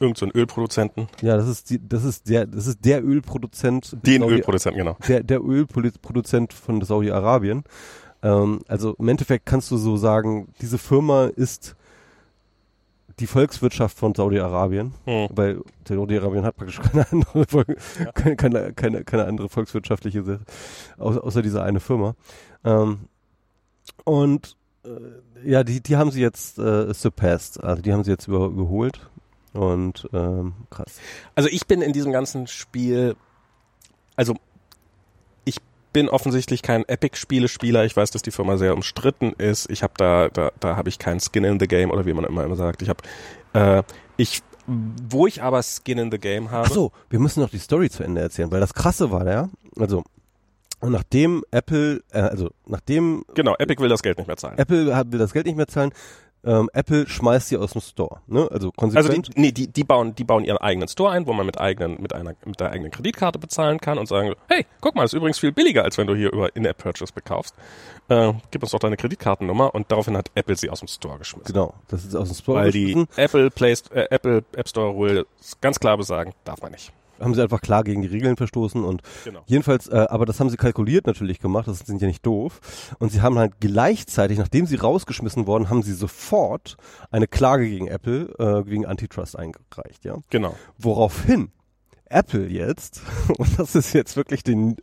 [0.00, 1.08] Irgend so ein Ölproduzenten.
[1.22, 3.96] Ja, das ist die, das ist der, das ist der Ölproduzent.
[4.06, 4.96] Den Ölproduzenten, genau.
[5.06, 7.64] Der, der Ölproduzent von Saudi-Arabien.
[8.22, 11.76] Ähm, also im Endeffekt kannst du so sagen, diese Firma ist
[13.20, 15.28] die Volkswirtschaft von Saudi-Arabien, Hm.
[15.30, 17.64] weil Saudi-Arabien hat praktisch keine andere, Vol
[18.02, 18.12] Ja.
[18.12, 20.40] keine, keine, keine, keine andere volkswirtschaftliche Sache,
[20.98, 22.14] außer, außer dieser eine Firma.
[22.64, 23.08] Ähm,
[24.04, 28.28] und äh, ja, die, die haben sie jetzt äh, surpassed, also die haben sie jetzt
[28.28, 29.08] über, überholt
[29.52, 30.98] und ähm, krass.
[31.34, 33.16] Also ich bin in diesem ganzen Spiel,
[34.16, 34.34] also
[35.92, 37.84] bin offensichtlich kein Epic-Spiele-Spieler.
[37.84, 39.70] Ich weiß, dass die Firma sehr umstritten ist.
[39.70, 42.24] Ich habe da, da, da habe ich keinen Skin in the Game oder wie man
[42.24, 42.82] immer, immer sagt.
[42.82, 43.02] Ich habe,
[43.54, 43.82] äh,
[44.16, 46.66] ich, wo ich aber Skin in the Game habe.
[46.68, 49.48] Ach so, wir müssen noch die Story zu Ende erzählen, weil das Krasse war ja,
[49.78, 50.04] also
[50.80, 54.58] nachdem Apple, äh, also nachdem Genau, Epic will das Geld nicht mehr zahlen.
[54.58, 55.92] Apple hat, will das Geld nicht mehr zahlen,
[56.48, 58.40] ähm, Apple schmeißt sie aus dem Store, ne?
[58.50, 59.28] Also Also konsequent.
[59.36, 62.00] die, nee, die, die bauen, die bauen ihren eigenen Store ein, wo man mit eigenen,
[62.00, 65.38] mit einer, mit der eigenen Kreditkarte bezahlen kann und sagen, hey, guck mal, ist übrigens
[65.38, 67.54] viel billiger, als wenn du hier über In-App-Purchase bekaufst.
[68.08, 71.52] Äh, gib uns doch deine Kreditkartennummer und daraufhin hat Apple sie aus dem Store geschmissen.
[71.52, 73.08] genau, das ist aus dem Store Weil die geschmissen.
[73.16, 75.26] Apple Play, äh, Apple App Store Rule
[75.60, 76.92] ganz klar besagen, darf man nicht.
[77.20, 79.42] Haben sie einfach klar gegen die Regeln verstoßen und Genau.
[79.46, 82.60] jedenfalls, äh, aber das haben sie kalkuliert natürlich gemacht, das sind ja nicht doof.
[82.98, 86.76] Und sie haben halt gleichzeitig, nachdem sie rausgeschmissen worden, haben sie sofort
[87.10, 90.16] eine Klage gegen Apple, äh, gegen Antitrust eingereicht, ja.
[90.30, 90.54] Genau.
[90.78, 91.50] Woraufhin
[92.10, 93.02] Apple jetzt,
[93.38, 94.76] und das ist jetzt wirklich die,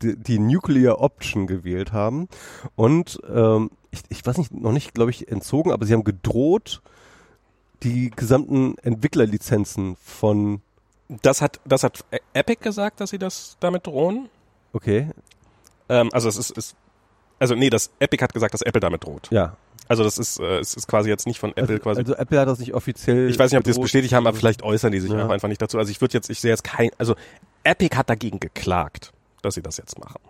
[0.00, 2.28] die, die Nuclear Option gewählt haben
[2.76, 6.80] und ähm, ich, ich weiß nicht, noch nicht, glaube ich, entzogen, aber sie haben gedroht,
[7.82, 10.62] die gesamten Entwicklerlizenzen von,
[11.22, 14.28] Das hat, das hat E- Epic gesagt, dass sie das damit drohen.
[14.72, 15.08] okay,
[15.88, 16.74] Ähm, also es ist, ist,
[17.38, 19.28] also nee, das Epic hat gesagt, dass Apple damit droht.
[19.30, 19.56] ja.
[19.88, 22.00] Also das ist, äh, es ist quasi jetzt nicht von Apple Also, quasi.
[22.00, 23.28] also Apple hat das nicht offiziell.
[23.28, 25.26] ich weiß nicht, ob die das bestätigt haben, aber vielleicht äußern die sich Ja.
[25.26, 25.76] auch einfach nicht dazu.
[25.76, 27.16] Also ich würde jetzt, ich sehe jetzt kein, also
[27.64, 29.12] Epic hat dagegen geklagt,
[29.42, 30.20] dass sie das jetzt machen.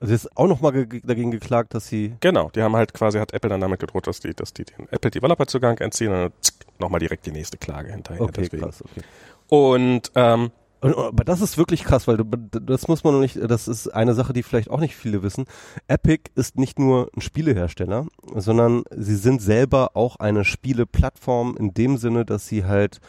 [0.00, 2.16] Also jetzt auch nochmal ge dagegen geklagt, dass sie.
[2.20, 4.88] Genau, die haben halt quasi, hat Apple dann damit gedroht, dass die, dass die den
[4.90, 6.32] Apple Developer Zugang entziehen und dann
[6.78, 8.22] nochmal direkt die nächste Klage hinterher.
[8.22, 8.62] Okay, deswegen.
[8.64, 9.02] krass, okay.
[9.48, 10.50] Und ähm,
[10.80, 13.88] Und, aber das ist wirklich krass, weil du, das muss man noch nicht, das ist
[13.88, 15.46] eine Sache, die vielleicht auch nicht viele wissen.
[15.88, 21.96] Epic ist nicht nur ein Spielehersteller, sondern sie sind selber auch eine Spieleplattform in dem
[21.96, 23.00] Sinne, dass sie halt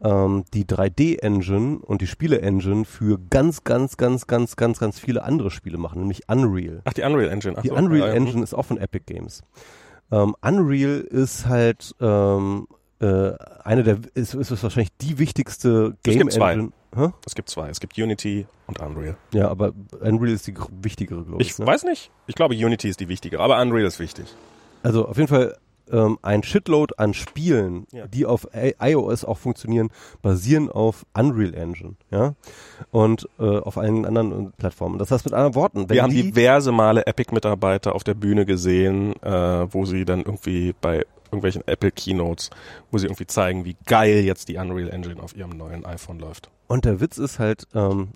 [0.00, 5.50] ähm, die 3D-Engine und die Spiele-Engine für ganz, ganz, ganz, ganz, ganz, ganz viele andere
[5.50, 6.82] Spiele machen, nämlich Unreal.
[6.84, 7.54] Ach, die Unreal Engine.
[7.56, 8.12] Ach die so, Unreal ja, ja.
[8.12, 9.42] Engine ist auch von Epic Games.
[10.12, 12.68] Ähm, Unreal ist halt ähm,
[13.04, 16.52] äh, eine der ist, ist wahrscheinlich die wichtigste Es Game gibt zwei.
[16.52, 16.72] Engine.
[16.96, 17.08] Hä?
[17.26, 17.68] Es gibt zwei.
[17.68, 19.16] Es gibt Unity und Unreal.
[19.32, 21.50] Ja, aber Unreal ist die wichtigere, glaube ich.
[21.50, 21.66] Ich ne?
[21.66, 22.10] weiß nicht.
[22.26, 24.26] Ich glaube, Unity ist die wichtige, aber Unreal ist wichtig.
[24.82, 25.56] Also auf jeden Fall
[25.90, 28.06] ähm, ein Shitload an Spielen, Ja.
[28.06, 28.48] die auf
[28.80, 29.90] iOS auch funktionieren,
[30.22, 32.34] basieren auf Unreal Engine, ja,
[32.90, 34.98] und äh, auf allen anderen äh, Plattformen.
[34.98, 39.14] Das heißt mit anderen Worten, Wir haben die, diverse Male Epic-Mitarbeiter auf der Bühne gesehen,
[39.22, 42.50] äh, wo sie dann irgendwie bei irgendwelchen Apple Keynotes,
[42.90, 46.48] wo sie irgendwie zeigen, wie geil jetzt die Unreal Engine auf ihrem neuen iPhone läuft.
[46.68, 48.08] und der Witz ist halt, ähm,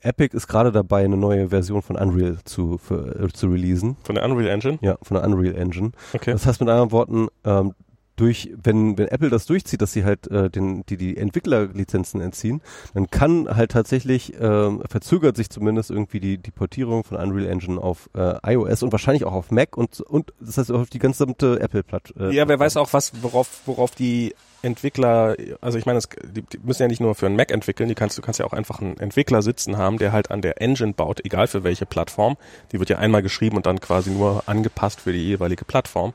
[0.00, 4.14] Epic ist gerade dabei, eine neue Version von Unreal zu für, äh, zu releasen, Von
[4.14, 4.78] der Unreal Engine?
[4.80, 5.92] ja, von der Unreal Engine.
[6.12, 6.32] Okay.
[6.32, 7.74] Das heißt mit anderen Worten, ähm,
[8.16, 12.62] durch, wenn, wenn Apple das durchzieht, dass sie halt äh, den, die, die Entwicklerlizenzen entziehen,
[12.92, 17.80] dann kann halt tatsächlich, ähm, verzögert sich zumindest irgendwie die, die Portierung von Unreal Engine
[17.80, 21.60] auf äh, iOS und wahrscheinlich auch auf Mac und, und das heißt auf die gesamte
[21.60, 22.30] Apple-Plattform.
[22.30, 26.42] Äh, Ja, wer weiß auch, was, worauf, worauf die Entwickler, also ich meine, es, die,
[26.42, 28.52] die müssen ja nicht nur für einen Mac entwickeln, die kannst, du kannst ja auch
[28.52, 32.36] einfach einen Entwickler sitzen haben, der halt an der Engine baut, egal für welche Plattform.
[32.72, 36.12] Die wird ja einmal geschrieben und dann quasi nur angepasst für die jeweilige Plattform.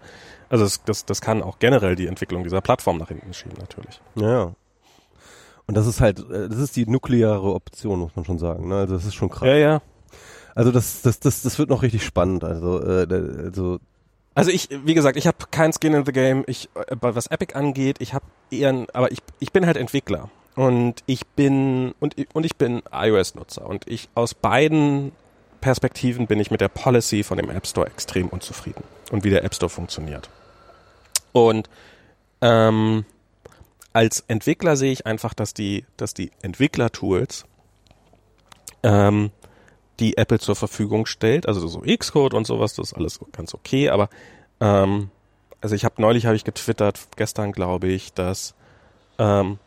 [0.49, 4.01] Also das, das, das kann auch generell die Entwicklung dieser Plattform nach hinten schieben, natürlich.
[4.15, 4.53] Ja.
[5.65, 8.67] Und das ist halt, äh, das ist die nukleare Option, muss man schon sagen.
[8.67, 8.75] Ne?
[8.75, 9.47] Also das ist schon krass.
[9.47, 9.81] Ja, ja.
[10.55, 12.43] Also das, das, das, das wird noch richtig spannend.
[12.43, 13.07] Also, äh,
[13.45, 13.79] also
[14.35, 16.43] Also ich, wie gesagt, ich habe kein Skin in the Game.
[16.47, 20.29] Ich, äh, was Epic angeht, ich habe eher, ein, aber ich, ich bin halt Entwickler
[20.55, 25.11] und ich bin und und ich bin iOS-Nutzer und ich aus beiden
[25.61, 29.43] Perspektiven bin ich mit der Policy von dem App Store extrem unzufrieden und wie der
[29.43, 30.29] App Store funktioniert.
[31.31, 31.69] Und
[32.41, 33.05] ähm,
[33.93, 37.45] als Entwickler sehe ich einfach, dass die, dass die Entwickler-Tools
[38.83, 39.31] ähm,
[39.99, 43.89] die Apple zur Verfügung stellt, also so Xcode und sowas, das ist alles ganz okay,
[43.89, 44.09] aber
[44.59, 45.09] ähm,
[45.61, 48.55] also ich habe neulich habe ich getwittert, gestern glaube ich, dass
[49.19, 49.59] ähm,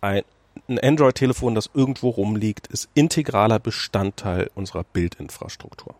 [0.00, 0.22] ein,
[0.68, 5.94] ein Android-Telefon, das irgendwo rumliegt, ist integraler Bestandteil unserer Bildinfrastruktur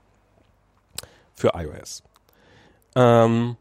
[1.35, 2.03] für iOS.
[2.97, 3.57] Ähm,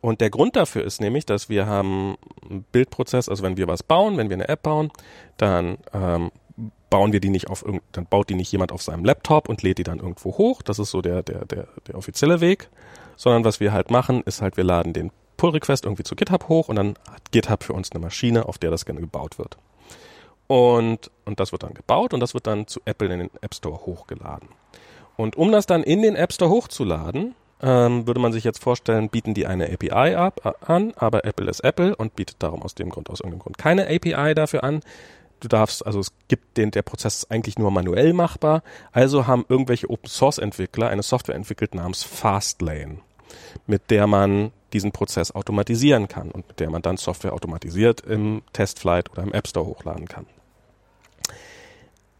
[0.00, 3.82] und der Grund dafür ist nämlich, dass wir haben einen Bildprozess, also wenn wir was
[3.82, 4.90] bauen, wenn wir eine App bauen,
[5.38, 6.30] dann ähm,
[6.94, 9.78] bauen wir die nicht auf dann baut die nicht jemand auf seinem Laptop und lädt
[9.78, 10.62] die dann irgendwo hoch.
[10.62, 12.68] Das ist so der, der, der, der offizielle Weg.
[13.16, 16.68] Sondern was wir halt machen, ist halt, wir laden den Pull-Request irgendwie zu GitHub hoch
[16.68, 19.58] und dann hat GitHub für uns eine Maschine, auf der das gerne gebaut wird.
[20.46, 23.56] Und, und das wird dann gebaut und das wird dann zu Apple in den App
[23.56, 24.50] Store hochgeladen.
[25.16, 29.08] Und um das dann in den App Store hochzuladen, ähm, würde man sich jetzt vorstellen,
[29.08, 32.76] bieten die eine API ab, äh, an, aber Apple ist Apple und bietet darum aus
[32.76, 34.78] dem Grund, aus irgendeinem Grund keine API dafür an.
[35.44, 38.62] Du darfst, also es gibt den, der Prozess ist eigentlich nur manuell machbar.
[38.92, 43.00] Also haben irgendwelche Open Source Entwickler eine Software entwickelt namens Fastlane,
[43.66, 48.40] mit der man diesen Prozess automatisieren kann und mit der man dann Software automatisiert im
[48.54, 50.24] Testflight oder im App Store hochladen kann.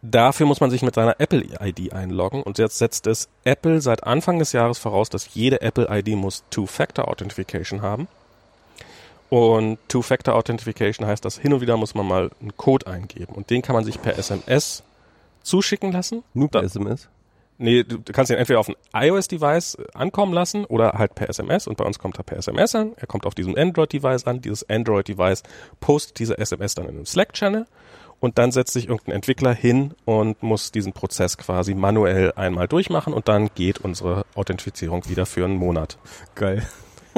[0.03, 4.39] Dafür muss man sich mit seiner Apple-ID einloggen und jetzt setzt es Apple seit Anfang
[4.39, 8.07] des Jahres voraus, dass jede Apple-ID muss Two-Factor-Authentification haben.
[9.35, 13.63] Und Two-Factor-Authentification heißt, dass hin und wieder muss man mal einen Code eingeben und den
[13.63, 14.85] kann man sich per SMS
[15.43, 16.23] zuschicken lassen.
[16.35, 17.09] nur per SMS.
[17.59, 21.29] Nee, du, du kannst ihn entweder auf ein iOS-Device äh, ankommen lassen oder halt per
[21.29, 22.93] SMS und bei uns kommt er per SMS an.
[22.95, 24.41] Er kommt auf diesem Android-Device an.
[24.41, 25.43] Dieses Android-Device
[25.81, 27.67] postet diese SMS dann in einem Slack-Channel
[28.21, 33.13] und dann setzt sich irgendein Entwickler hin und muss diesen Prozess quasi manuell einmal durchmachen
[33.13, 35.99] und dann geht unsere Authentifizierung wieder für einen Monat.
[36.37, 36.63] Geil.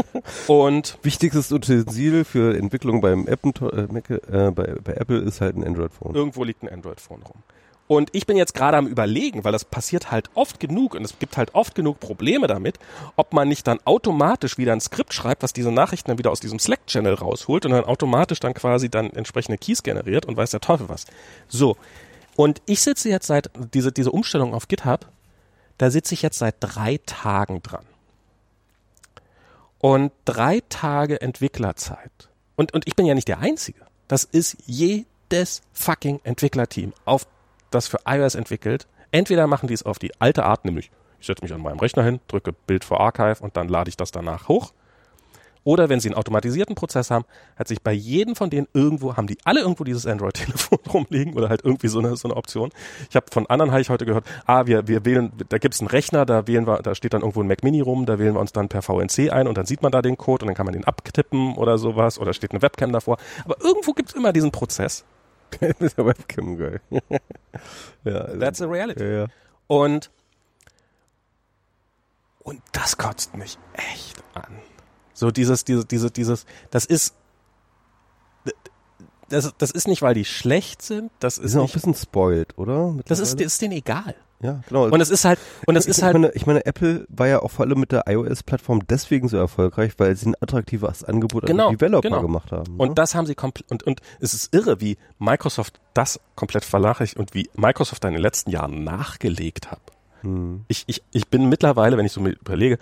[0.47, 5.57] Und Wichtigstes Utensil für Entwicklung beim Apple, äh, Mac, äh, bei, bei Apple ist halt
[5.57, 6.15] ein Android-Phone.
[6.15, 7.43] irgendwo liegt ein Android-Phone rum.
[7.89, 11.19] Und ich bin jetzt gerade am überlegen, weil das passiert halt oft genug und es
[11.19, 12.79] gibt halt oft genug Probleme damit,
[13.15, 16.41] ob man nicht dann automatisch wieder ein Skript schreibt, was diese Nachrichten dann wieder aus
[16.41, 20.61] diesem Slack-Channel rausholt und dann automatisch dann quasi dann entsprechende Keys generiert und weiß der
[20.61, 21.07] Teufel was.
[21.47, 21.77] So.
[22.35, 25.07] Und ich sitze jetzt seit, diese, diese Umstellung auf GitHub,
[25.79, 27.85] da sitze ich jetzt seit drei Tagen dran.
[29.79, 32.31] Und drei Tage Entwicklerzeit.
[32.57, 33.81] Und, und ich bin ja nicht der Einzige.
[34.09, 37.27] Das ist jedes fucking Entwicklerteam, auf
[37.71, 38.87] das für iOS entwickelt.
[39.11, 42.05] Entweder machen die es auf die alte Art, nämlich ich setze mich an meinem Rechner
[42.05, 44.73] hin, drücke Bild vor Archive und dann lade ich das danach hoch.
[45.67, 47.25] Oder wenn sie einen automatisierten Prozess haben,
[47.57, 51.49] hat sich bei jedem von denen irgendwo, haben die alle irgendwo dieses Android-Telefon rumliegen oder
[51.49, 52.71] halt irgendwie so eine, so eine Option.
[53.11, 55.89] Ich habe von anderen habe ich heute gehört, ah, wir, wir wählen, da gibt's einen
[55.89, 58.41] Rechner, da wählen wir, da steht dann irgendwo ein Mac Mini rum, da wählen wir
[58.41, 60.67] uns dann per VNC ein und dann sieht man da den Code und dann kann
[60.67, 63.17] man den abtippen oder sowas oder steht eine Webcam davor.
[63.45, 65.05] Aber irgendwo gibt's immer diesen Prozess.
[65.61, 66.81] Der Webcam, geil.
[68.05, 69.03] ja, That's a reality.
[69.03, 69.27] ja, ja.
[69.67, 70.13] Und,
[72.45, 74.61] und das kotzt mich echt an.
[75.17, 77.15] So dieses, dieses, dieses, dieses, das ist,
[79.31, 81.75] das, das ist nicht, weil die schlecht sind, das Die ist sind auch ein nicht,
[81.75, 82.95] bisschen spoiled, oder?
[83.07, 84.15] das ist, das ist denen egal.
[84.41, 84.85] ja, genau.
[84.85, 87.41] Und es ist halt, und es ist ich, halt, meine, ich meine, Apple war ja
[87.41, 91.49] auch vor allem mit der iOS-Plattform deswegen so erfolgreich, weil sie ein attraktives Angebot an
[91.49, 92.21] Genau, die Developer genau.
[92.21, 92.77] gemacht haben.
[92.77, 92.95] Und ne?
[92.95, 97.33] das haben sie komplett, und, und es ist irre, wie Microsoft das komplett vernachlässigt und
[97.35, 99.81] wie Microsoft da in den letzten Jahren nachgelegt hat.
[100.21, 100.67] Hm.
[100.69, 102.79] Ich, ich, ich bin mittlerweile, wenn ich so mir überlege,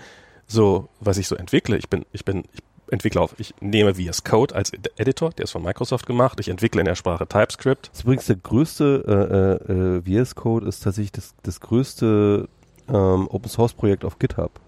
[0.54, 2.60] so, was ich so entwickle, ich bin, ich bin, ich
[2.90, 6.48] entwickle auf, ich nehme VS Code als Ed- Editor, der ist von Microsoft gemacht, ich
[6.48, 7.88] entwickle in der Sprache TypeScript.
[7.90, 12.48] Das ist übrigens der größte äh, äh, äh, VS Code ist tatsächlich das, das größte
[12.88, 14.60] ähm, Open Source Projekt auf GitHub.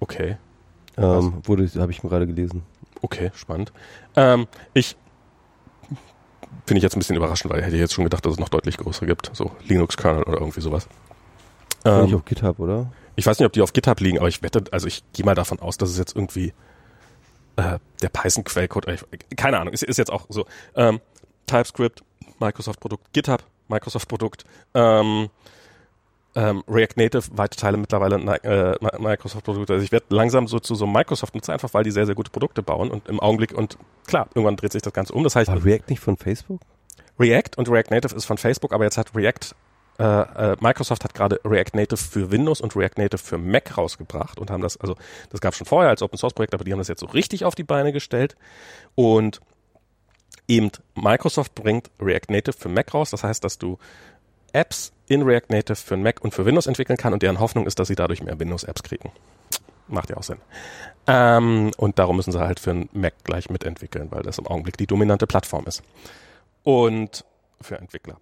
[0.00, 0.36] Okay,
[0.96, 2.62] Ähm, wurde, habe ich mir gerade gelesen.
[3.02, 3.72] okay, spannend.
[4.16, 4.96] Ähm, ich
[6.66, 8.48] finde ich jetzt ein bisschen überraschend, weil ich hätte jetzt schon gedacht, dass es noch
[8.48, 10.88] deutlich größere gibt, so Linux-Kernel oder irgendwie sowas.
[11.84, 12.90] Ähm, auf GitHub, oder?
[13.18, 15.34] Ich weiß nicht, ob die auf GitHub liegen, aber ich wette, also ich gehe mal
[15.34, 16.52] davon aus, dass es jetzt irgendwie
[17.56, 18.96] äh, der Python-Quellcode, äh,
[19.36, 20.46] keine Ahnung, ist, ist jetzt auch so.
[20.76, 21.00] Ähm,
[21.46, 22.04] TypeScript,
[22.38, 25.30] Microsoft-Produkt, GitHub, Microsoft-Produkt, ähm,
[26.36, 29.72] ähm, React Native, weite Teile mittlerweile Ni- äh, Mi- Microsoft-Produkte.
[29.72, 32.30] Also ich werde langsam so zu so einem Microsoft-Nutzer, einfach weil die sehr, sehr gute
[32.30, 35.24] Produkte bauen und im Augenblick und klar, irgendwann dreht sich das Ganze um.
[35.24, 36.60] Das heißt, War React nicht von Facebook?
[37.18, 39.56] React und React Native ist von Facebook, aber jetzt hat React,
[39.98, 44.38] äh, äh, Microsoft hat gerade React Native für Windows und React Native für Mac rausgebracht
[44.38, 44.94] und haben das, also
[45.30, 47.44] das gab schon vorher als Open Source Projekt, aber die haben das jetzt so richtig
[47.44, 48.36] auf die Beine gestellt
[48.94, 49.40] und
[50.46, 53.78] eben Microsoft bringt React Native für Mac raus, das heißt, dass du
[54.52, 57.78] Apps in React Native für Mac und für Windows entwickeln kann und deren Hoffnung ist,
[57.78, 59.10] dass sie dadurch mehr Windows-Apps kriegen.
[59.88, 60.38] Macht ja auch Sinn.
[61.06, 64.76] Ähm, und darum müssen sie halt für einen Mac gleich mitentwickeln, weil das im Augenblick
[64.76, 65.82] die dominante Plattform ist.
[66.62, 67.24] Und
[67.60, 68.18] für Entwickler.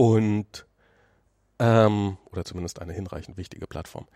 [0.00, 0.64] Und
[1.58, 4.08] ähm, oder zumindest eine hinreichend wichtige Plattform.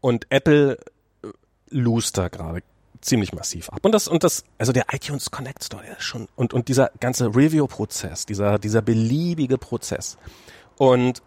[0.00, 0.78] Und Apple
[1.24, 2.62] äh, da gerade
[3.00, 3.80] ziemlich massiv ab.
[3.82, 6.92] Und das, und das, also der iTunes Connect Store, der ist schon, und, und dieser
[7.00, 10.16] ganze Review-Prozess, dieser, dieser beliebige Prozess.
[10.76, 11.24] Und,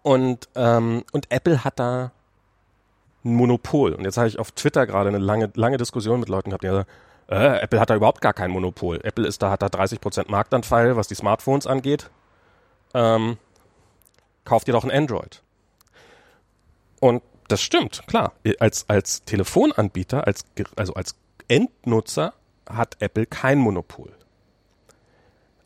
[0.00, 2.12] und, ähm, und Apple hat da
[3.26, 3.92] ein Monopol.
[3.92, 6.68] Und jetzt habe ich auf Twitter gerade eine lange, lange Diskussion mit Leuten gehabt, die
[6.68, 6.88] sagen,
[7.28, 9.00] äh, Apple hat da überhaupt gar kein Monopol.
[9.02, 12.10] Apple ist da, hat da 30% Marktanteil, was die Smartphones angeht.
[12.94, 13.36] Ähm,
[14.44, 15.42] kauft ihr doch ein Android.
[17.00, 18.32] Und das stimmt, klar.
[18.58, 20.44] Als, als Telefonanbieter, als,
[20.76, 21.14] also als
[21.48, 22.34] Endnutzer
[22.68, 24.12] hat Apple kein Monopol.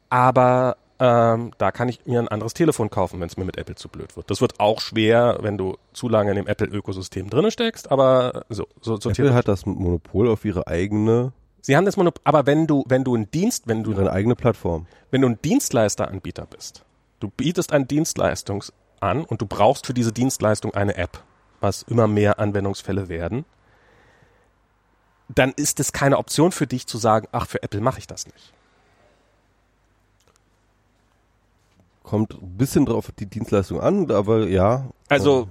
[0.09, 3.75] Aber ähm, da kann ich mir ein anderes Telefon kaufen, wenn es mir mit Apple
[3.75, 4.31] zu blöd wird.
[4.31, 8.69] Das wird auch schwer, wenn du zu lange in dem Apple-Ökosystem drinne steckst, aber so,
[8.81, 12.67] so, so Apple hat das Monopol auf ihre eigene, Sie haben das Monopol, aber wenn
[12.67, 14.87] du, wenn du ein Dienst, wenn du, ihre eigene Plattform.
[15.11, 16.85] wenn du ein Dienstleisteranbieter bist,
[17.23, 18.65] du bietest eine Dienstleistung
[19.01, 21.23] an und du brauchst für diese Dienstleistung eine App,
[21.61, 23.45] was immer mehr Anwendungsfälle werden,
[25.29, 28.27] dann ist es keine Option für dich zu sagen, ach, für Apple mache ich das
[28.27, 28.53] nicht.
[32.03, 34.91] Kommt ein bisschen drauf die Dienstleistung an, aber ja.
[35.09, 35.49] Also,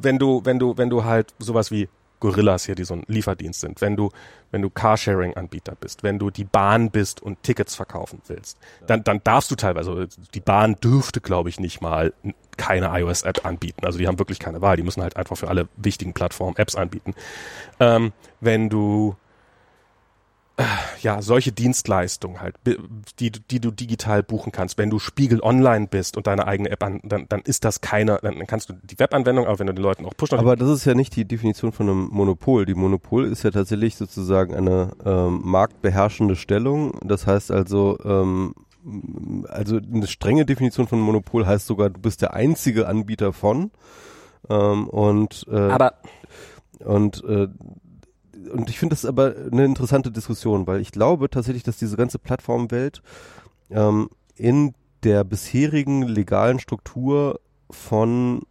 [0.00, 1.88] wenn du, wenn du, wenn du halt sowas wie
[2.20, 4.10] Gorillas hier, die so ein Lieferdienst sind, wenn du,
[4.50, 9.20] wenn du Carsharing-Anbieter bist, wenn du die Bahn bist und Tickets verkaufen willst, dann, dann
[9.24, 12.12] darfst du teilweise, die Bahn dürfte, glaube ich, nicht mal
[12.56, 13.84] keine iOS-App anbieten.
[13.84, 14.76] Also die haben wirklich keine Wahl.
[14.76, 17.14] Die müssen halt einfach für alle wichtigen Plattformen Apps anbieten.
[17.80, 19.16] Ähm, wenn du
[21.02, 22.56] ja, solche Dienstleistungen halt,
[23.20, 24.76] die, du- die du digital buchen kannst.
[24.78, 28.18] Wenn du Spiegel Online bist und deine eigene App an, dann, dann ist das keine,
[28.22, 30.84] dann kannst du die Webanwendung, aber wenn du den Leuten auch push Aber das ist
[30.84, 32.66] ja nicht die Definition von einem Monopol.
[32.66, 36.98] Die Monopol ist ja tatsächlich sozusagen eine ähm, marktbeherrschende Stellung.
[37.04, 38.54] Das heißt also, ähm,
[39.48, 43.70] also eine strenge Definition von Monopol heißt sogar, du bist der einzige Anbieter von.
[44.50, 45.94] Ähm, und äh, aber
[46.84, 47.48] und äh,
[48.52, 52.18] und ich finde das aber eine interessante Diskussion, weil ich glaube tatsächlich, dass diese ganze
[52.18, 53.02] Plattformwelt
[53.70, 57.40] ähm, in der bisherigen legalen Struktur
[57.70, 58.42] von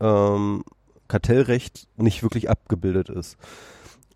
[0.00, 0.64] ähm,
[1.08, 3.36] Kartellrecht nicht wirklich abgebildet ist.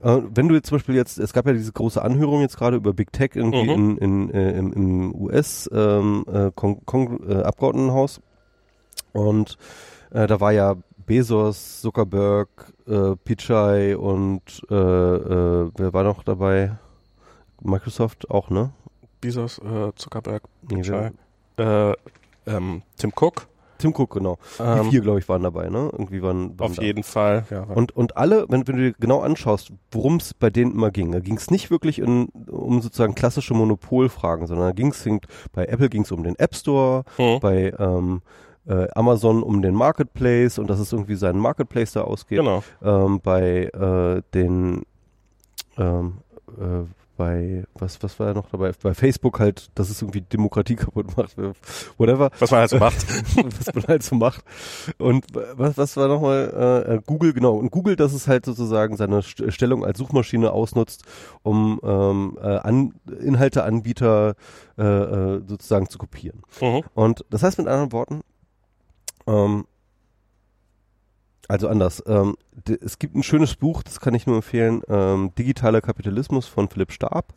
[0.00, 2.76] Äh, wenn du jetzt zum Beispiel jetzt, es gab ja diese große Anhörung jetzt gerade
[2.76, 3.98] über Big Tech irgendwie Mhm.
[3.98, 7.50] in, in, äh, im, im US ähm, äh, äh,
[9.12, 9.58] und
[10.10, 10.76] äh, da war ja
[11.06, 12.48] Bezos, Zuckerberg,
[12.86, 16.72] äh, Pichai und äh, äh, wer war noch dabei?
[17.62, 18.70] Microsoft auch, ne?
[19.20, 21.12] Bezos, äh, Zuckerberg, Nee, Pichai,
[21.58, 21.92] äh,
[22.46, 23.46] ähm, Tim Cook.
[23.78, 24.38] Tim Cook, genau.
[24.58, 25.90] Ähm, Die vier, glaube ich, waren dabei, ne?
[25.92, 26.82] Irgendwie waren, waren Auf da.
[26.82, 27.44] jeden Fall.
[27.50, 30.90] Ja, Und, und alle, wenn, wenn du dir genau anschaust, worum es bei denen immer
[30.90, 35.04] ging, da ging es nicht wirklich in, um sozusagen klassische Monopolfragen, sondern da ging es,
[35.52, 37.40] bei Apple ging es um den App Store, Hm.
[37.40, 38.22] bei ähm,
[38.66, 42.38] äh, Amazon um den Marketplace und dass es irgendwie seinen Marketplace da ausgeht.
[42.38, 42.62] Genau.
[42.82, 44.82] Ähm, bei äh, den
[45.78, 46.18] ähm,
[46.58, 46.84] äh,
[47.16, 48.72] bei was was war noch dabei?
[48.82, 51.36] Bei Facebook halt, dass es irgendwie Demokratie kaputt macht,
[51.96, 53.06] whatever Was man halt so macht.
[53.58, 54.44] was man halt so macht.
[54.98, 57.54] Und was, was war nochmal äh, äh, Google, genau.
[57.54, 61.04] Und Google, dass es halt sozusagen seine St Stellung als Suchmaschine ausnutzt,
[61.42, 64.34] um ähm, äh, an, Inhalteanbieter
[64.76, 66.42] äh, äh, sozusagen zu kopieren.
[66.60, 66.82] mhm.
[66.94, 68.20] Und das heißt mit anderen Worten,
[69.26, 69.66] ähm,
[71.48, 72.02] also anders.
[72.06, 72.36] Ähm,
[72.80, 76.92] es gibt ein schönes Buch, das kann ich nur empfehlen, ähm, Digitaler Kapitalismus von Philipp
[76.92, 77.34] Stab.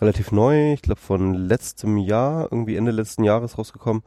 [0.00, 4.02] Relativ neu, ich glaube von letztem Jahr, irgendwie Ende letzten Jahres rausgekommen.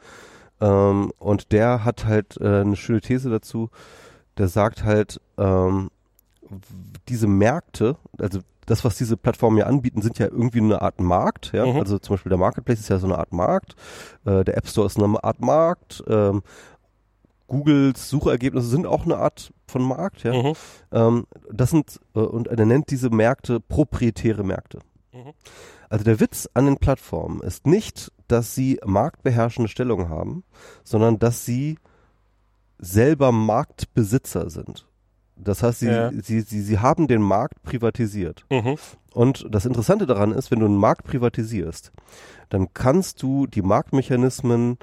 [0.60, 3.70] Ähm, und der hat halt äh, eine schöne These dazu.
[4.38, 5.90] Der sagt halt, ähm,
[7.07, 11.52] diese Märkte, also das, was diese Plattformen ja anbieten, sind ja irgendwie eine Art Markt.
[11.53, 11.66] Ja?
[11.66, 11.80] Mhm.
[11.80, 13.76] Also zum Beispiel der Marketplace ist ja so eine Art Markt.
[14.26, 16.03] Äh, der App Store ist eine Art Markt.
[16.07, 16.41] Ähm,
[17.47, 20.23] Googles Suchergebnisse sind auch eine Art von Markt.
[20.23, 20.34] Ja?
[20.34, 20.53] Mhm.
[20.91, 24.80] Ähm, das sind, äh, und er nennt diese Märkte proprietäre Märkte.
[25.13, 25.34] Mhm.
[25.89, 30.43] Also der Witz an den Plattformen ist nicht, dass sie marktbeherrschende Stellung haben,
[30.84, 31.77] sondern dass sie
[32.80, 34.88] selber Marktbesitzer sind.
[35.38, 36.11] Das heißt, sie, Ja.
[36.11, 38.45] sie, sie, sie haben den Markt privatisiert.
[38.49, 38.76] Mhm.
[39.13, 41.91] Und das Interessante daran ist, wenn du einen Markt privatisierst,
[42.49, 44.77] dann kannst du die Marktmechanismen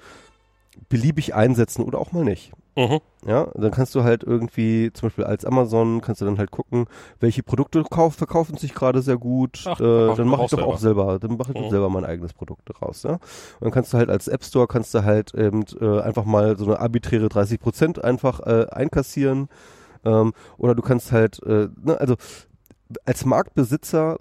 [0.92, 2.52] beliebig einsetzen oder auch mal nicht.
[2.76, 3.00] Mhm.
[3.26, 6.86] Ja, dann kannst du halt irgendwie, zum Beispiel als Amazon, kannst du dann halt gucken,
[7.20, 9.64] welche Produkte kauf, verkaufen sich gerade sehr gut.
[9.66, 11.70] Ach, äh, dann mache ich doch auch selber, dann mache ich doch Mhm.
[11.70, 13.02] selber mein eigenes Produkt daraus.
[13.02, 13.12] Ja?
[13.12, 13.20] Und
[13.60, 16.64] dann kannst du halt als App Store kannst du halt eben äh, einfach mal so
[16.64, 19.48] eine arbiträre 30 Prozent einfach äh, einkassieren.
[20.04, 22.16] Ähm, oder du kannst halt, äh, ne, also
[23.04, 24.18] als Marktbesitzer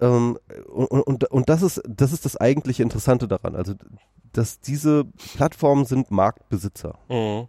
[0.00, 3.56] ähm, und, und, und das ist das ist das eigentliche Interessante daran.
[3.56, 3.74] Also
[4.32, 5.04] dass diese
[5.36, 6.98] Plattformen sind Marktbesitzer.
[7.08, 7.48] Mhm.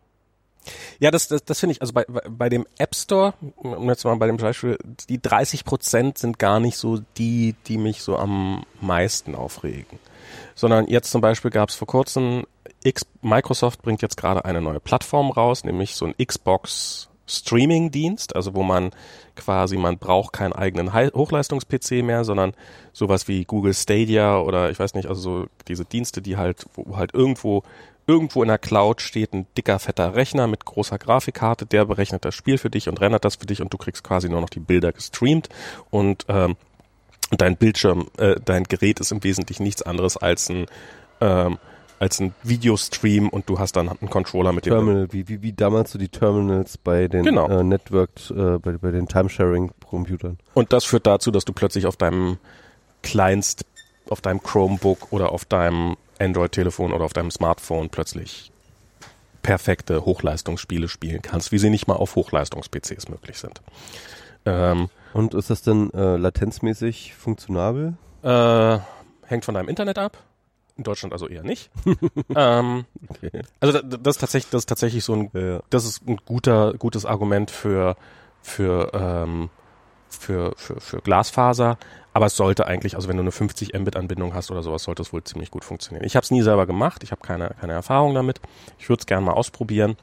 [1.00, 4.16] Ja, das, das, das finde ich, also bei, bei- dem App Store, um jetzt mal
[4.18, 8.66] bei dem Beispiel, die 30 Prozent sind gar nicht so die, die mich so am
[8.82, 9.98] meisten aufregen.
[10.56, 12.46] Sondern jetzt zum Beispiel gab es vor kurzem,
[12.84, 18.36] X, Microsoft bringt jetzt gerade eine neue Plattform raus, nämlich so ein Xbox Streaming Dienst,
[18.36, 18.92] also wo man
[19.36, 22.54] quasi, man braucht keinen eigenen Hochleistungs-PC mehr, sondern
[22.94, 26.98] sowas wie Google Stadia oder ich weiß nicht, also so diese Dienste, die halt, wo
[26.98, 27.64] halt irgendwo
[28.08, 32.34] irgendwo in der Cloud steht ein dicker, fetter Rechner mit großer Grafikkarte, der berechnet das
[32.34, 34.62] Spiel für dich und rendert das für dich und du kriegst quasi nur noch die
[34.62, 35.50] Bilder gestreamt
[35.90, 36.56] und ähm,
[37.32, 40.68] dein Bildschirm, äh, dein Gerät ist im Wesentlichen nichts anderes als ein
[41.20, 41.58] ähm,
[42.00, 45.54] als ein Videostream und du hast dann einen Controller mit dem Terminal, wie, wie, wie
[45.54, 47.48] damals so die Terminals bei den Genau.
[47.48, 50.38] äh, Networked, äh, bei, bei den Timesharing-Computern.
[50.54, 52.38] Und das führt dazu, dass du plötzlich auf deinem
[53.04, 53.66] Kleinst,
[54.10, 58.52] auf deinem Chromebook oder auf deinem Android-Telefon oder auf deinem Smartphone plötzlich
[59.44, 63.62] perfekte Hochleistungsspiele spielen kannst, wie sie nicht mal auf Hochleistungs-PCs möglich sind.
[64.46, 67.94] Ähm, Und ist das denn äh, latenzmäßig funktionabel?
[68.24, 68.78] äh,
[69.26, 70.18] hängt von deinem Internet ab.
[70.78, 71.70] In Deutschland also eher nicht.
[72.36, 73.42] ähm, Okay.
[73.60, 76.74] also das, das ist tatsächlich, das ist tatsächlich so ein Ja, das ist ein guter,
[76.74, 77.96] gutes Argument für,
[78.42, 79.50] für, ähm,
[80.10, 81.78] für, für, für Glasfaser.
[82.14, 85.14] Aber es sollte eigentlich, also wenn du eine 50 Mbit-Anbindung hast oder sowas, sollte es
[85.14, 86.06] wohl ziemlich gut funktionieren.
[86.06, 88.40] Ich habe es nie selber gemacht, ich habe keine, keine Erfahrung damit.
[88.80, 89.98] Ich würde es gerne mal ausprobieren.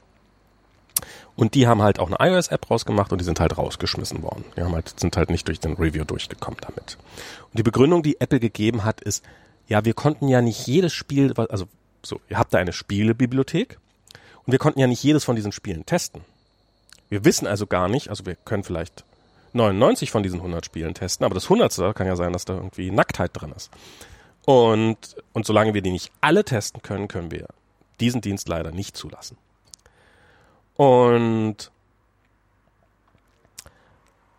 [1.35, 4.45] Und die haben halt auch eine iOS-App rausgemacht und die sind halt rausgeschmissen worden.
[4.55, 6.97] Die haben halt, sind halt nicht durch den Review durchgekommen damit.
[7.51, 9.23] Und die Begründung, die Apple gegeben hat, ist,
[9.67, 11.67] ja, wir konnten ja nicht jedes Spiel, also
[12.03, 13.79] so, ihr habt da eine Spielebibliothek
[14.45, 16.21] und wir konnten ja nicht jedes von diesen Spielen testen.
[17.09, 19.03] Wir wissen also gar nicht, also wir können vielleicht
[19.53, 21.95] 99 von diesen 100 Spielen testen, aber das 100.
[21.95, 23.71] kann ja sein, dass da irgendwie Nacktheit drin ist.
[24.45, 24.97] Und,
[25.33, 27.47] und solange wir die nicht alle testen können, können wir
[27.99, 29.37] diesen Dienst leider nicht zulassen.
[30.75, 31.71] Und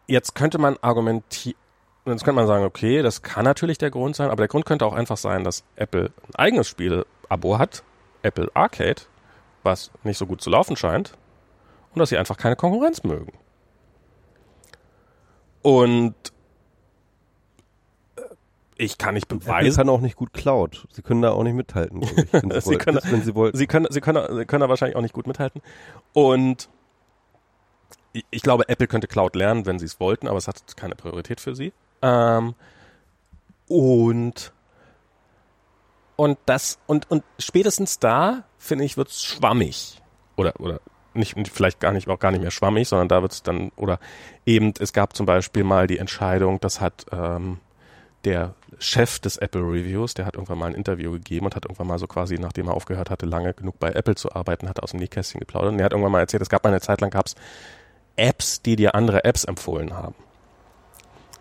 [0.06, 1.58] jetzt könnte man argumentieren,
[2.06, 4.86] jetzt könnte man sagen, okay, das kann natürlich der Grund sein, aber der Grund könnte
[4.86, 7.82] auch einfach sein, dass Apple ein eigenes Spiele-Abo hat,
[8.22, 9.02] Apple Arcade,
[9.62, 11.12] was nicht so gut zu laufen scheint,
[11.92, 13.32] und dass sie einfach keine Konkurrenz mögen.
[15.62, 16.14] Und
[18.16, 18.22] äh,
[18.76, 20.86] ich kann nicht beweisen, kann auch nicht gut Cloud.
[20.90, 23.56] Sie können da auch nicht mithalten, glaube ich, wenn sie, Sie können- wenn sie wollten.
[23.56, 25.60] Sie können, sie können, sie können da wahrscheinlich auch nicht gut mithalten.
[26.12, 26.68] Und
[28.30, 31.40] ich glaube, Apple könnte Cloud lernen, wenn sie es wollten, aber es hat keine Priorität
[31.40, 31.72] für sie.
[32.06, 32.54] Ähm,
[33.68, 34.52] und
[36.14, 40.00] und das und und spätestens da finde ich wird's schwammig
[40.36, 40.80] oder oder
[41.14, 43.98] nicht vielleicht gar nicht auch gar nicht mehr schwammig, sondern da wird's dann oder
[44.44, 47.58] eben es gab zum Beispiel mal die Entscheidung, das hat ähm,
[48.24, 51.86] der Chef des Apple Reviews, der hat irgendwann mal ein Interview gegeben und hat irgendwann
[51.86, 54.90] mal so quasi, nachdem er aufgehört hatte, lange genug bei Apple zu arbeiten, hat aus
[54.90, 55.72] dem Nähkästchen geplaudert.
[55.72, 57.36] Und er hat irgendwann mal erzählt, es gab mal eine Zeit lang gab's
[58.16, 60.14] Apps, die dir andere Apps empfohlen haben.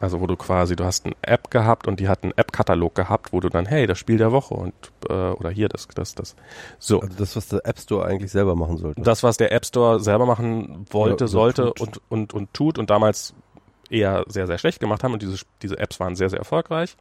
[0.01, 3.31] Also wo du quasi, du hast eine App gehabt und die hat einen App-Katalog gehabt,
[3.31, 4.73] wo du dann, hey, das Spiel der Woche und
[5.09, 6.35] äh, oder hier das, das, das.
[6.79, 6.99] So.
[6.99, 9.01] Also das, was der App Store eigentlich selber machen sollte.
[9.01, 11.79] Das, was der App Store selber machen wollte, Ja, sollte tut.
[11.81, 13.33] und, und, und tut und damals
[13.89, 16.97] eher sehr, sehr schlecht gemacht haben und diese, diese Apps waren sehr, sehr erfolgreich.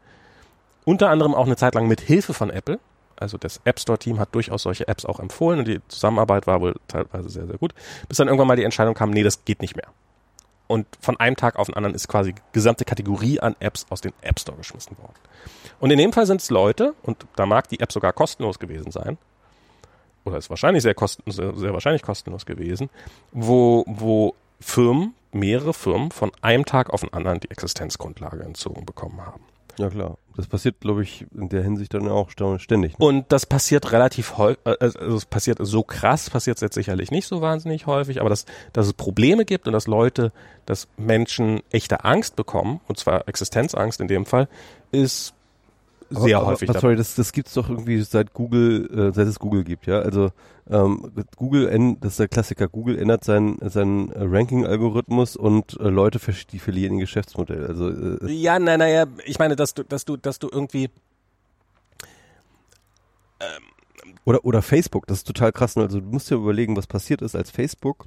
[0.85, 2.79] Unter anderem auch eine Zeit lang mit Hilfe von Apple.
[3.17, 6.61] Also das App Store Team hat durchaus solche Apps auch empfohlen und die Zusammenarbeit war
[6.61, 7.73] wohl teilweise sehr, sehr gut.
[8.09, 9.87] Bis dann irgendwann mal die Entscheidung kam, nee, das geht nicht mehr.
[10.75, 14.13] Und von einem Tag auf den anderen ist quasi gesamte Kategorie an Apps aus dem
[14.23, 15.15] App Store geschmissen worden.
[15.79, 18.91] Und in dem Fall sind es Leute, und da mag die App sogar kostenlos gewesen
[18.91, 19.17] sein,
[20.25, 22.91] oder ist wahrscheinlich sehr, kosten, sehr, sehr wahrscheinlich kostenlos gewesen,
[23.31, 29.25] wo, wo Firmen, mehrere Firmen von einem Tag auf den anderen die Existenzgrundlage entzogen bekommen
[29.25, 29.45] haben.
[29.79, 30.19] Ja klar.
[30.37, 32.99] Das passiert, glaube ich, in der Hinsicht dann auch ständig.
[32.99, 33.07] Ne?
[33.07, 37.27] Und das passiert relativ häufig, also es passiert so krass, passiert es jetzt sicherlich nicht
[37.27, 40.33] so wahnsinnig häufig, aber dass, dass es Probleme gibt und dass Leute,
[40.67, 44.49] dass Menschen echte Angst bekommen, und zwar Existenzangst in dem Fall,
[44.91, 45.35] ist
[46.11, 49.39] sehr aber, häufig Aber, sorry, das, das gibt's doch irgendwie seit Google, äh, seit es
[49.39, 50.01] Google gibt, ja.
[50.01, 50.31] Also
[50.69, 56.19] ähm, Google, das ist der Klassiker, Google ändert seinen seinen äh, Ranking-Algorithmus und äh, Leute
[56.19, 57.67] verlieren ihr Geschäftsmodell.
[57.67, 60.91] Also äh, Ja, nein, naja, ich meine, dass du, dass du, dass du irgendwie
[64.25, 65.77] Oder, oder Facebook, das ist total krass.
[65.77, 65.83] ne?
[65.83, 68.07] Also du musst dir überlegen, was passiert ist, als Facebook,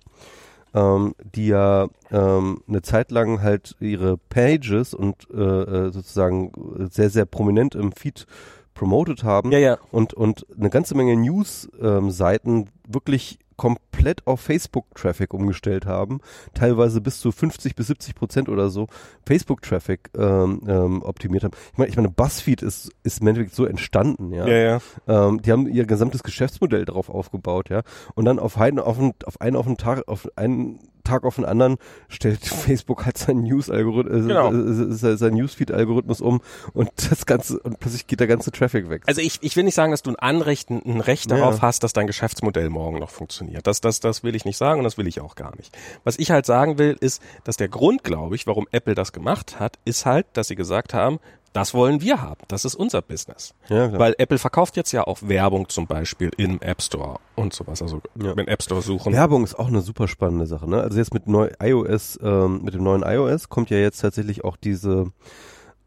[0.77, 6.51] ähm, die ja ähm, eine Zeit lang halt ihre Pages und äh, äh, sozusagen
[6.91, 8.27] sehr, sehr prominent im Feed
[8.73, 9.77] promoted haben Ja, ja.
[9.91, 16.19] und, und eine ganze Menge News-Seiten wirklich komplett auf Facebook-Traffic umgestellt haben,
[16.53, 18.87] teilweise bis zu 50 bis 70 Prozent oder so
[19.25, 21.53] Facebook-Traffic ähm, ähm, optimiert haben.
[21.73, 24.47] Ich meine, ich meine, BuzzFeed ist, ist im Endeffekt so entstanden, ja.
[24.47, 24.79] Ja, ja.
[25.07, 27.81] Ähm, die haben ihr gesamtes Geschäftsmodell darauf aufgebaut, ja.
[28.15, 31.35] Und dann auf einen auf einen, auf einen, auf einen Tag, auf einen Tag auf
[31.35, 31.77] den anderen
[32.09, 34.51] stellt Facebook halt seinen News-Algorithmus, äh, Genau.
[34.51, 36.41] äh, äh, sein Newsfeed-Algorithmus um
[36.73, 39.03] und das Ganze, und plötzlich geht der ganze Traffic weg.
[39.07, 41.37] Also ich, ich will nicht sagen, dass du ein Anrecht, ein Recht Ja.
[41.37, 43.65] darauf hast, dass dein Geschäftsmodell morgen noch funktioniert.
[43.67, 45.75] Das, das, das will ich nicht sagen und das will ich auch gar nicht.
[46.03, 49.59] Was ich halt sagen will, ist, dass der Grund, glaube ich, warum Apple das gemacht
[49.59, 51.19] hat, ist halt, dass sie gesagt haben,
[51.53, 52.41] das wollen wir haben.
[52.47, 53.53] Das ist unser Business.
[53.69, 53.99] Ja, klar.
[53.99, 57.81] Weil Apple verkauft jetzt ja auch Werbung zum Beispiel im App Store und sowas.
[57.81, 58.31] Also Ja.
[58.33, 59.13] im App Store suchen.
[59.13, 60.81] Werbung ist auch eine super spannende Sache, ne?
[60.81, 64.57] Also jetzt mit neu iOS, ähm, mit dem neuen iOS kommt ja jetzt tatsächlich auch
[64.57, 65.11] diese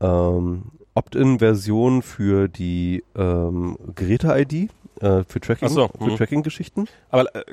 [0.00, 4.70] ähm, Opt-in-Version für die ähm, Geräte-ID,
[5.00, 6.16] äh, für Tracking, so, für mhm.
[6.16, 6.86] Tracking-Geschichten.
[7.10, 7.44] Aber äh,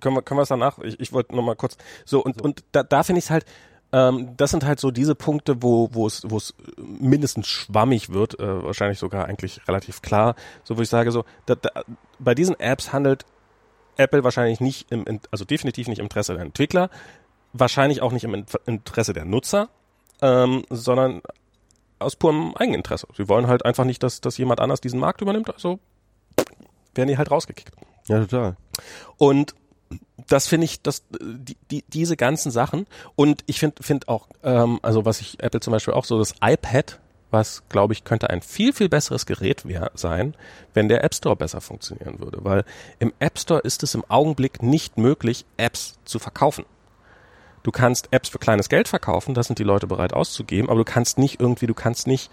[0.00, 0.78] können wir können wir es danach?
[0.78, 3.44] Ich, ich wollte noch mal kurz so und und da, da finde ich es halt.
[3.92, 8.38] Ähm, das sind halt so diese Punkte, wo wo es wo es mindestens schwammig wird,
[8.40, 10.34] äh, wahrscheinlich sogar eigentlich relativ klar.
[10.64, 11.70] So wo ich sage so, da, da,
[12.18, 13.24] bei diesen Apps handelt
[13.96, 16.90] Apple wahrscheinlich nicht im, also definitiv nicht im Interesse der Entwickler,
[17.52, 19.68] wahrscheinlich auch nicht im Interesse der Nutzer,
[20.20, 21.22] ähm, sondern
[21.98, 23.06] aus purem Eigeninteresse.
[23.16, 25.78] Sie wollen halt einfach nicht, dass dass jemand anders diesen Markt übernimmt, also
[26.94, 27.74] werden die halt rausgekickt.
[28.08, 28.56] Ja, total.
[29.16, 29.54] Und
[30.28, 34.78] das finde ich, das, die, die, diese ganzen Sachen und ich finde find auch, ähm,
[34.82, 38.40] also was ich Apple zum Beispiel auch so, das iPad, was glaube ich könnte ein
[38.40, 40.34] viel, viel besseres Gerät wär, sein,
[40.74, 42.64] wenn der App Store besser funktionieren würde, weil
[42.98, 46.64] im App Store ist es im Augenblick nicht möglich, Apps zu verkaufen.
[47.62, 50.84] Du kannst Apps für kleines Geld verkaufen, das sind die Leute bereit auszugeben, aber du
[50.84, 52.30] kannst nicht irgendwie, du kannst nicht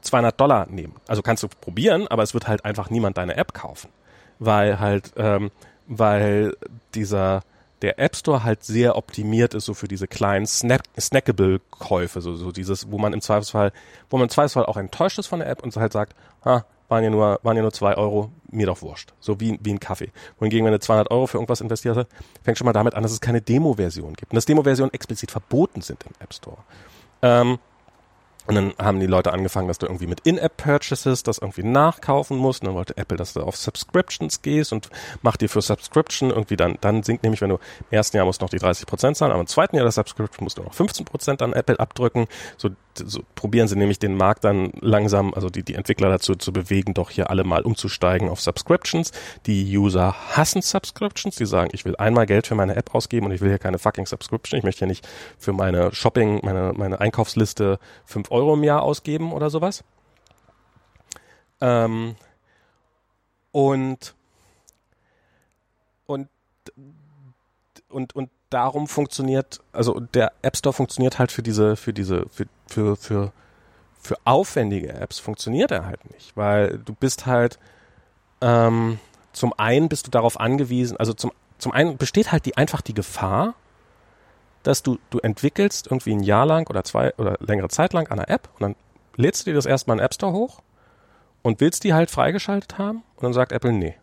[0.00, 0.96] 200 Dollar nehmen.
[1.06, 3.90] Also kannst du probieren, aber es wird halt einfach niemand deine App kaufen,
[4.38, 5.50] weil halt, ähm,
[5.90, 6.56] weil
[6.94, 7.42] dieser
[7.82, 12.36] der App Store halt sehr optimiert ist so für diese kleinen Snack snackable Käufe, so,
[12.36, 13.72] so dieses, wo man im Zweifelsfall,
[14.10, 16.14] wo man im Zweifelsfall auch enttäuscht ist von der App und halt sagt,
[16.44, 19.12] ha, waren ja nur, waren ja nur zwei Euro, mir doch wurscht.
[19.20, 20.10] So wie, wie ein Kaffee.
[20.38, 22.08] Wohingegen, wenn du 200 Euro für irgendwas investiert hast,
[22.42, 24.32] fängt schon mal damit an, dass es keine Demo-Version gibt.
[24.32, 26.58] Und dass Demo-Versionen explizit verboten sind im App Store.
[27.22, 27.58] Ähm,
[28.50, 32.62] und dann haben die Leute angefangen, dass du irgendwie mit In-App-Purchases das irgendwie nachkaufen musst.
[32.62, 34.90] Und dann wollte Apple, dass du auf Subscriptions gehst und
[35.22, 38.40] macht dir für Subscription irgendwie dann, dann sinkt nämlich, wenn du im ersten Jahr musst
[38.40, 41.04] noch die 30 Prozent zahlen, aber im zweiten Jahr der Subscription musst du noch 15
[41.04, 42.26] Prozent an Apple abdrücken.
[42.56, 42.70] So,
[43.06, 46.94] so probieren sie nämlich den Markt dann langsam, also die, die Entwickler dazu zu bewegen,
[46.94, 49.12] doch hier alle mal umzusteigen auf Subscriptions.
[49.46, 53.32] Die User hassen Subscriptions, die sagen, ich will einmal Geld für meine App ausgeben und
[53.32, 54.58] ich will hier keine fucking Subscription.
[54.58, 55.06] Ich möchte ja nicht
[55.38, 59.84] für meine Shopping, meine, meine Einkaufsliste fünf Euro im Jahr ausgeben oder sowas.
[61.60, 62.16] Ähm,
[63.52, 64.14] und
[66.06, 66.28] und
[67.88, 72.46] und und darum funktioniert, also der App Store funktioniert halt für diese, für diese, für,
[72.66, 73.32] für, für,
[74.00, 77.58] für aufwendige Apps funktioniert er halt nicht, weil du bist halt,
[78.40, 78.98] ähm,
[79.32, 82.94] zum einen bist du darauf angewiesen, also zum, zum einen besteht halt die, einfach die
[82.94, 83.54] Gefahr,
[84.62, 88.28] dass du, du entwickelst irgendwie ein Jahr lang oder zwei oder längere Zeit lang eine
[88.28, 88.76] App und dann
[89.16, 90.60] lädst du dir das erstmal in den App Store hoch
[91.42, 93.94] und willst die halt freigeschaltet haben und dann sagt Apple, nee,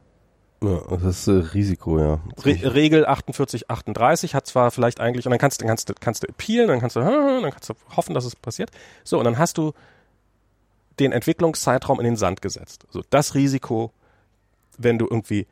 [0.61, 2.19] ja, das ist äh, Risiko, ja.
[2.43, 6.27] Re Regel 4838 hat zwar vielleicht eigentlich, und dann kannst, dann kannst du, kannst du
[6.27, 6.99] appealen, dann kannst du,
[7.41, 8.71] dann kannst du hoffen, dass es passiert.
[9.03, 9.73] So, und dann hast du
[10.99, 12.85] den Entwicklungszeitraum in den Sand gesetzt.
[12.89, 13.91] So, das Risiko,
[14.77, 15.45] wenn du irgendwie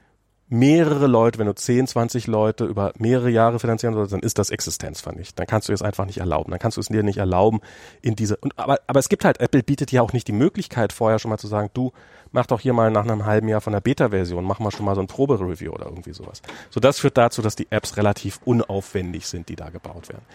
[0.48, 4.52] mehrere Leute, wenn du 10, 20 Leute über mehrere Jahre finanzieren sollst, dann ist das
[4.52, 5.40] existenzvernichtend.
[5.40, 6.52] Dann kannst du es einfach nicht erlauben.
[6.52, 7.61] Dann kannst du es dir nicht erlauben
[8.02, 10.94] in diese, und, aber, aber es gibt halt, Apple bietet ja auch nicht die Möglichkeit
[10.94, 11.94] vorher schon mal zu sagen, du,
[12.35, 14.93] mach doch hier mal nach einem halben Jahr von der Beta-Version, mach mal schon mal
[14.93, 16.41] so ein Probe-Review oder irgendwie sowas.
[16.69, 20.25] So, das führt dazu, dass die Apps relativ unaufwendig sind, die da gebaut werden.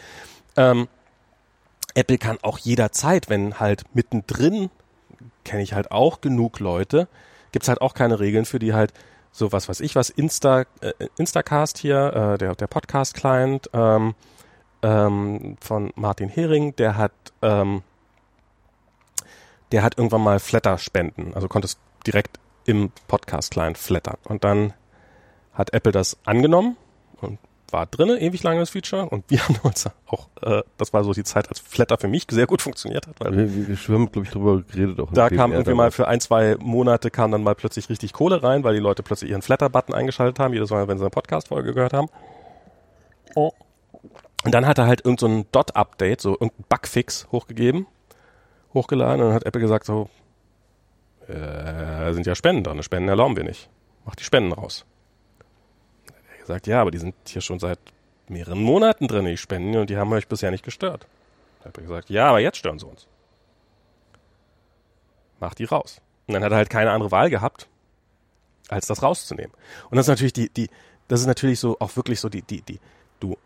[0.56, 0.89] Ähm,
[1.94, 4.70] Apple kann auch jederzeit, wenn halt mittendrin,
[5.44, 7.06] kenne ich halt auch genug Leute,
[7.52, 8.94] gibt's halt auch keine Regeln für die halt
[9.31, 14.14] so was weiß ich was, Insta, äh, Instacast hier, äh, der, der Podcast-Client ähm,
[14.82, 17.12] ähm, von Martin Hering, der hat
[17.43, 17.82] ähm,
[19.70, 24.18] der hat irgendwann mal Flatter-Spenden, also konntest direkt im Podcast-Client flattern.
[24.24, 24.72] Und dann
[25.52, 26.77] hat Apple das angenommen
[27.20, 27.39] und
[27.72, 31.12] war drinne, ewig lange das Feature und wir haben uns auch, äh, das war so
[31.12, 33.20] die Zeit, als Flatter für mich sehr gut funktioniert hat.
[33.20, 35.12] Weil wir, wir schwimmen, glaube ich, drüber geredet auch.
[35.12, 38.64] Da kam irgendwie mal für ein, zwei Monate kam dann mal plötzlich richtig Kohle rein,
[38.64, 41.93] weil die Leute plötzlich ihren Flatter-Button eingeschaltet haben, jedes Mal, wenn sie eine Podcast-Folge gehört
[41.93, 42.09] haben.
[43.35, 43.52] Oh.
[44.44, 47.86] Und dann hat er halt irgendein so Dot-Update, so irgendein Bugfix hochgegeben,
[48.72, 50.09] hochgeladen und dann hat Apple gesagt so,
[51.31, 53.69] äh, sind ja Spenden drin, Spenden erlauben wir nicht.
[54.05, 54.85] Mach die Spenden raus
[56.51, 57.78] gesagt, ja, aber die sind hier schon seit
[58.28, 61.07] mehreren Monaten drin, die Spenden, und die haben euch bisher nicht gestört.
[61.61, 63.07] Da habe ich gesagt, ja, aber jetzt stören sie uns.
[65.39, 66.01] Mach die raus.
[66.27, 67.69] Und dann hat er halt keine andere Wahl gehabt,
[68.69, 69.52] als das rauszunehmen.
[69.90, 70.70] Und das ist natürlich die, die,
[71.07, 72.81] das ist natürlich so auch wirklich so die, die, die,
[73.20, 73.36] du,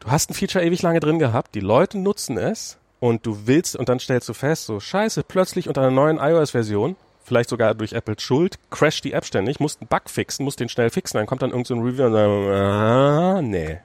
[0.00, 3.76] du hast ein Feature ewig lange drin gehabt, die Leute nutzen es und du willst
[3.76, 7.92] und dann stellst du fest, so scheiße, plötzlich unter einer neuen iOS-Version vielleicht sogar durch
[7.92, 11.26] Apples Schuld, crasht die App ständig, muss einen Bug fixen, muss den schnell fixen, dann
[11.26, 13.78] kommt dann irgendein so Review und sagt, ah, nee.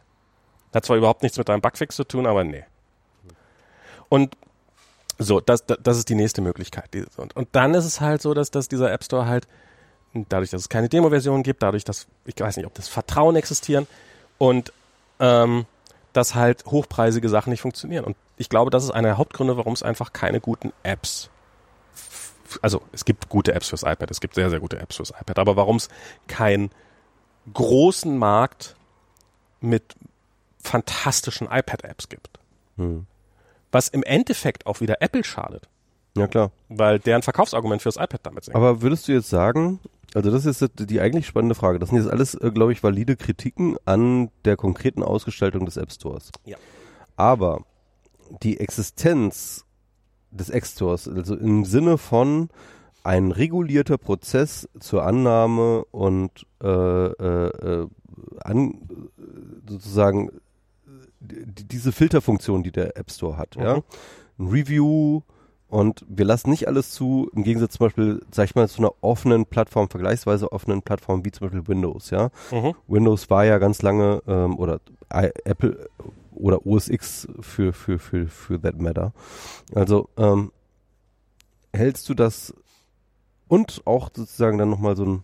[0.74, 2.64] Hat zwar überhaupt nichts mit deinem Bugfix zu tun, aber nee.
[4.08, 4.38] Und
[5.18, 6.90] so, das, das, das ist die nächste Möglichkeit.
[7.18, 9.50] Und, und dann ist es halt so, dass, dass dieser App Store halt,
[10.14, 13.86] dadurch, dass es keine Demo-Version gibt, dadurch, dass, ich weiß nicht, ob das Vertrauen existieren
[14.38, 14.72] und
[15.20, 15.66] ähm,
[16.14, 18.06] dass halt hochpreisige Sachen nicht funktionieren.
[18.06, 21.30] Und ich glaube, das ist einer der Hauptgründe, warum es einfach keine guten Apps
[22.62, 25.40] also es gibt gute Apps fürs iPad, es gibt sehr, sehr gute Apps fürs iPad,
[25.40, 25.90] aber warum es
[26.28, 26.72] keinen
[27.54, 28.76] großen Markt
[29.62, 29.96] mit
[30.62, 32.40] fantastischen iPad-Apps gibt.
[32.78, 33.06] Hm.
[33.72, 35.68] Was im Endeffekt auch wieder Apple schadet.
[36.18, 36.52] Ja, klar.
[36.70, 38.56] Weil deren Verkaufsargument fürs iPad damit sinkt.
[38.56, 39.80] Aber würdest du jetzt sagen,
[40.16, 41.80] also das ist die eigentlich spannende Frage.
[41.80, 45.92] Das sind jetzt alles, äh, glaube ich, valide Kritiken an der konkreten Ausgestaltung des App
[45.92, 46.32] Stores.
[46.46, 46.58] Ja.
[47.16, 47.64] Aber
[48.44, 49.66] die Existenz
[50.32, 52.50] des Extors, also im Sinne von
[53.04, 57.88] ein regulierter Prozess zur Annahme und äh, äh, äh
[58.44, 59.10] an,
[59.68, 60.30] sozusagen
[61.20, 63.64] die, diese Filterfunktion, die der App Store hat, mhm.
[63.64, 63.76] ja,
[64.38, 65.22] ein Review
[65.68, 68.94] und wir lassen nicht alles zu, im Gegensatz zum Beispiel, sag ich mal, zu einer
[69.02, 72.30] offenen Plattform, vergleichsweise offenen Plattform wie zum Beispiel Windows, ja.
[72.52, 72.74] Mhm.
[72.88, 74.80] Windows war ja ganz lange ähm, oder
[75.14, 75.90] I, Apple
[76.40, 79.14] oder OS X für, für, für, für that matter.
[79.74, 80.52] Also, ähm,
[81.74, 82.54] hältst du das
[83.48, 85.24] und auch sozusagen dann nochmal so ein,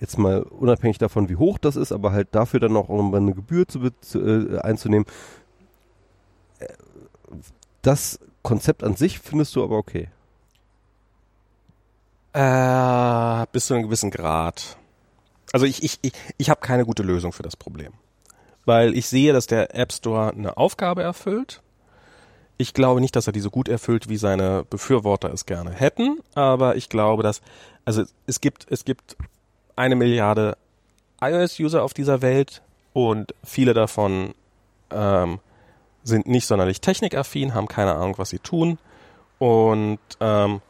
[0.00, 3.34] jetzt mal unabhängig davon, wie hoch das ist, aber halt dafür dann auch nochmal eine
[3.34, 5.06] Gebühr zu, zu äh, einzunehmen.
[6.58, 6.68] Äh,
[7.82, 10.08] das Konzept an sich findest du aber okay.
[12.32, 14.76] Äh, bis zu einem gewissen Grad.
[15.52, 17.92] Also ich, ich, ich, ich habe keine gute Lösung für das Problem
[18.64, 21.60] weil ich sehe, dass der App Store eine Aufgabe erfüllt.
[22.56, 26.18] Ich glaube nicht, dass er die so gut erfüllt, wie seine Befürworter es gerne hätten,
[26.34, 27.40] aber ich glaube, dass,
[27.84, 29.16] also es gibt, es gibt
[29.74, 30.56] eine Milliarde
[31.20, 32.62] iOS-User auf dieser Welt
[32.92, 34.34] und viele davon
[34.90, 35.40] ähm,
[36.04, 38.78] sind nicht sonderlich technikaffin, haben keine Ahnung, was sie tun
[39.38, 40.60] und ähm,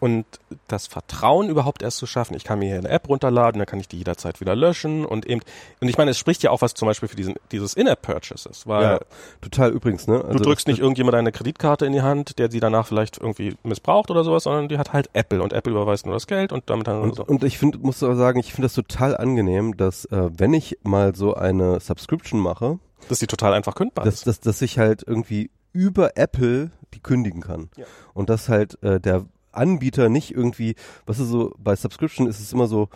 [0.00, 0.24] und
[0.66, 2.34] das Vertrauen überhaupt erst zu schaffen.
[2.34, 5.26] Ich kann mir hier eine App runterladen, dann kann ich die jederzeit wieder löschen und
[5.26, 5.40] eben
[5.80, 8.82] und ich meine, es spricht ja auch was zum Beispiel für diesen dieses In-App-Purchases, weil
[8.82, 9.00] Ja,
[9.40, 10.24] total übrigens, ne?
[10.32, 14.10] du drückst nicht irgendjemand eine Kreditkarte in die Hand, der sie danach vielleicht irgendwie missbraucht
[14.10, 16.86] oder sowas, sondern die hat halt Apple und Apple überweist nur das Geld und damit
[16.86, 17.24] dann Und, so.
[17.24, 20.78] und ich finde, muss aber sagen, ich finde das total angenehm, dass äh, wenn ich
[20.82, 22.78] mal so eine Subscription mache,
[23.08, 24.26] dass die total einfach kündbar dass, ist.
[24.26, 27.70] dass, dass ich halt irgendwie über Apple die kündigen kann.
[27.76, 27.84] Ja.
[28.14, 30.74] Und dass halt äh, der Anbieter nicht irgendwie,
[31.06, 32.88] was ist so, bei Subscription ist es immer so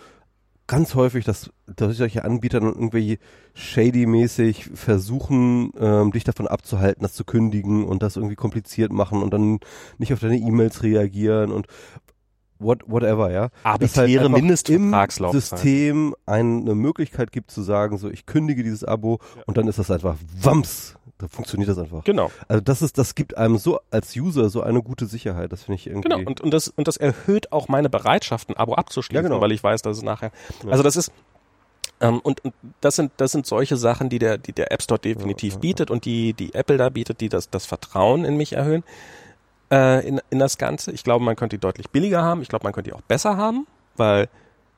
[0.66, 3.18] ganz häufig, dass, dass solche Anbieter dann irgendwie
[3.54, 9.32] shady-mäßig versuchen, ähm, dich davon abzuhalten, das zu kündigen und das irgendwie kompliziert machen und
[9.32, 9.60] dann
[9.98, 11.66] nicht auf deine E-Mails reagieren und
[12.58, 13.42] what, whatever, ja.
[13.42, 14.90] Halt Arbiträre einfach im.
[15.32, 19.90] System eine Möglichkeit gibt zu sagen, so ich kündige dieses Abo und dann ist das
[19.90, 20.96] einfach wams.
[21.24, 22.04] Da funktioniert das einfach.
[22.04, 22.30] Genau.
[22.48, 25.52] Also das ist, das gibt einem so als User so eine gute Sicherheit.
[25.52, 26.10] Das finde ich irgendwie.
[26.10, 29.40] Genau, und, und, das, und das erhöht auch meine Bereitschaft, ein Abo abzuschließen, Ja, genau.
[29.40, 30.32] weil ich weiß, dass es nachher.
[30.68, 31.10] Also das ist
[32.00, 32.52] ähm, und, und
[32.82, 36.04] das sind das sind solche Sachen, die der die der App Store definitiv bietet und
[36.04, 38.84] die die Apple da bietet, die das das Vertrauen in mich erhöhen
[39.72, 40.92] äh, in in das Ganze.
[40.92, 42.42] Ich glaube, man könnte die deutlich billiger haben.
[42.42, 44.28] Ich glaube, man könnte die auch besser haben, weil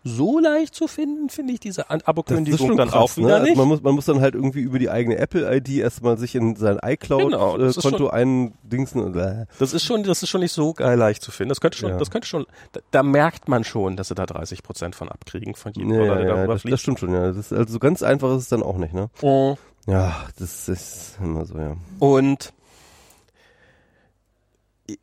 [0.09, 3.35] so leicht zu finden finde ich diese Abo-Kündigung dann krass, auch wieder ne?
[3.35, 3.57] Also nicht.
[3.57, 6.78] Man muss, man muss dann halt irgendwie über die eigene Apple-ID erstmal sich in sein
[6.78, 9.47] Genau, iCloud-Konto ist schon- eindingsen und äh.
[9.59, 11.49] Das ist schon, das ist schon nicht so geil leicht zu finden.
[11.49, 11.99] Das könnte schon, Ja.
[11.99, 15.55] das könnte schon, da, da merkt man schon, dass sie da 30 Prozent von abkriegen
[15.57, 17.27] von jedem Ja, Dollar, der ja, das, das stimmt schon, ja.
[17.27, 19.11] Das ist, also so ganz einfach ist es dann auch nicht, ne?
[19.23, 19.57] Oh.
[19.89, 21.77] Ja, das ist immer so, ja.
[21.99, 22.53] Und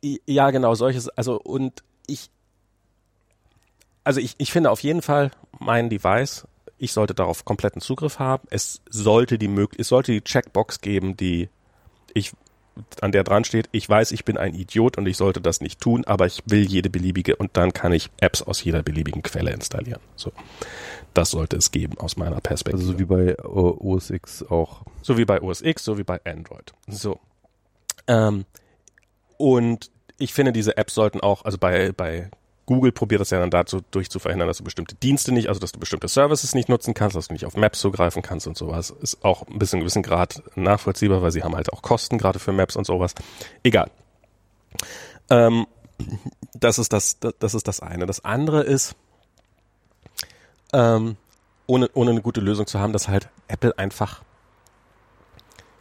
[0.02, 2.30] ja, genau, solches, also und ich,
[4.04, 6.46] also ich, ich finde auf jeden Fall mein Device,
[6.78, 8.46] ich sollte darauf kompletten Zugriff haben.
[8.50, 11.48] Es sollte die mög es sollte die Checkbox geben, die
[12.12, 12.32] ich
[13.00, 15.80] an der dran steht, ich weiß, ich bin ein Idiot und ich sollte das nicht
[15.80, 19.52] tun, aber ich will jede beliebige und dann kann ich Apps aus jeder beliebigen Quelle
[19.52, 20.00] installieren.
[20.16, 20.32] So.
[21.12, 22.82] Das sollte es geben aus meiner Perspektive.
[22.82, 24.82] Also so wie bei äh, OS X auch.
[25.02, 26.72] So wie bei OS X, so wie bei Android.
[26.88, 27.20] So.
[28.08, 28.44] Ähm,
[29.36, 32.30] und ich finde, diese Apps sollten auch, also bei, bei
[32.66, 35.60] Google probiert das ja dann dazu durch zu verhindern, dass du bestimmte Dienste nicht, also
[35.60, 38.56] dass du bestimmte Services nicht nutzen kannst, dass du nicht auf Maps zugreifen kannst und
[38.56, 38.90] sowas.
[38.90, 42.52] Ist auch ein bisschen gewissen Grad nachvollziehbar, weil sie haben halt auch Kosten gerade für
[42.52, 43.14] Maps und sowas.
[43.62, 43.90] Egal.
[45.30, 45.66] Ähm,
[46.54, 48.06] das ist das, das, ist das eine.
[48.06, 48.96] Das andere ist,
[50.72, 51.16] ähm,
[51.66, 54.22] ohne, ohne eine gute Lösung zu haben, dass halt Apple einfach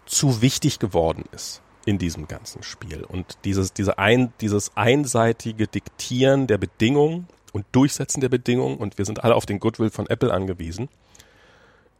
[0.05, 3.03] zu wichtig geworden ist in diesem ganzen Spiel.
[3.03, 9.05] Und dieses, diese ein, dieses einseitige Diktieren der Bedingungen und Durchsetzen der Bedingungen, und wir
[9.05, 10.89] sind alle auf den Goodwill von Apple angewiesen,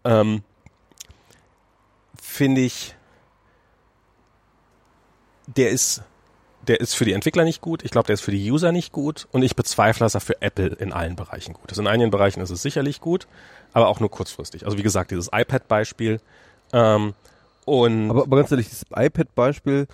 [0.03, 0.43] ähm,
[2.21, 2.95] finde ich,
[5.47, 6.01] der ist,
[6.67, 8.93] der ist für die Entwickler nicht gut, ich glaube, der ist für die User nicht
[8.93, 11.77] gut und ich bezweifle, dass er für Apple in allen Bereichen gut ist.
[11.77, 13.27] In einigen Bereichen ist es sicherlich gut,
[13.73, 14.65] aber auch nur kurzfristig.
[14.65, 16.21] Also wie gesagt, dieses iPad-Beispiel,
[16.71, 17.13] ähm,
[17.65, 19.87] und Aber, aber ganz ehrlich, das iPad-Beispiel,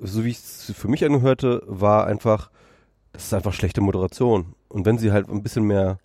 [0.00, 2.50] so wie es für mich angehörte, war einfach,
[3.12, 4.54] das ist einfach schlechte Moderation.
[4.68, 5.98] Und wenn sie halt ein bisschen mehr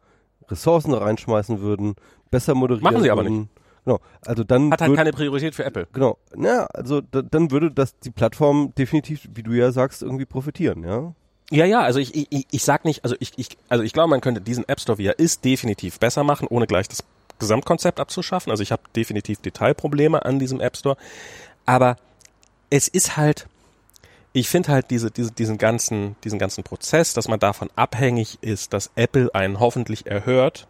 [0.47, 1.95] Ressourcen reinschmeißen würden,
[2.31, 3.49] besser moderieren Machen sie aber würden,
[3.85, 5.88] Genau, also dann hat halt würd- keine Priorität für Apple.
[5.93, 10.26] Genau, na, also da, dann würde das die Plattform definitiv, wie du ja sagst, irgendwie
[10.26, 11.13] profitieren, ja.
[11.49, 14.21] Ja, ja, also ich, ich, ich sag nicht, also ich, ich, also ich glaube, man
[14.21, 17.03] könnte diesen App Store, wie er ist, definitiv besser machen, ohne gleich das
[17.40, 18.52] Gesamtkonzept abzuschaffen.
[18.52, 20.98] Also ich habe definitiv Detailprobleme an diesem App Store.
[21.66, 21.98] Aber
[22.70, 23.48] es ist halt,
[24.34, 28.74] ich finde halt diese, diese, diesen ganzen, diesen ganzen Prozess, dass man davon abhängig ist,
[28.74, 30.68] dass Apple einen hoffentlich erhört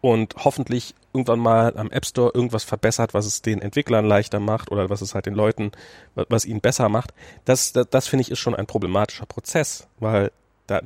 [0.00, 4.72] und hoffentlich irgendwann mal am App Store irgendwas verbessert, was es den Entwicklern leichter macht
[4.72, 5.70] oder was es halt den Leuten,
[6.16, 7.14] wa- was ihnen besser macht.
[7.44, 10.32] Das, das, das finde ich ist schon ein problematischer Prozess, weil
[10.66, 10.80] da,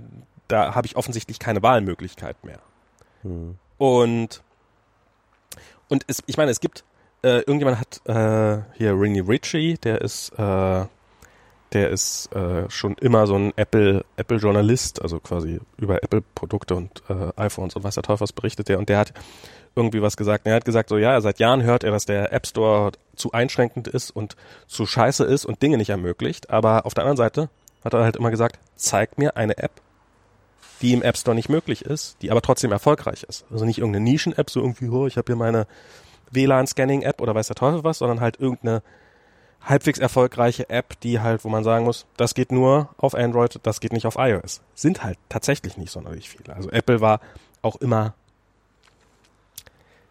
[0.48, 2.60] da habe ich offensichtlich keine Wahlmöglichkeit mehr.
[3.78, 4.42] Und
[5.88, 6.84] und es, ich meine, es gibt
[7.22, 10.84] äh, irgendjemand hat äh, hier Rini Ritchie, der ist äh,
[11.72, 16.74] der ist äh, schon immer so ein Apple Apple Journalist, also quasi über Apple Produkte
[16.74, 19.12] und äh, iPhones und was der Teufel was berichtet der und der hat
[19.74, 20.46] irgendwie was gesagt.
[20.46, 23.86] Er hat gesagt so ja, seit Jahren hört er, dass der App Store zu einschränkend
[23.88, 24.36] ist und
[24.66, 27.50] zu scheiße ist und Dinge nicht ermöglicht, aber auf der anderen Seite
[27.84, 29.72] hat er halt immer gesagt, zeig mir eine App,
[30.82, 33.44] die im App Store nicht möglich ist, die aber trotzdem erfolgreich ist.
[33.50, 35.66] Also nicht irgendeine Nischen-App, so irgendwie, oh, ich habe hier meine
[36.30, 38.82] WLAN-Scanning-App oder weiß der Teufel was, sondern halt irgendeine
[39.62, 43.80] halbwegs erfolgreiche App, die halt, wo man sagen muss, das geht nur auf Android, das
[43.80, 44.62] geht nicht auf iOS.
[44.74, 46.54] Sind halt tatsächlich nicht sonderlich viele.
[46.54, 47.20] Also Apple war
[47.62, 48.14] auch immer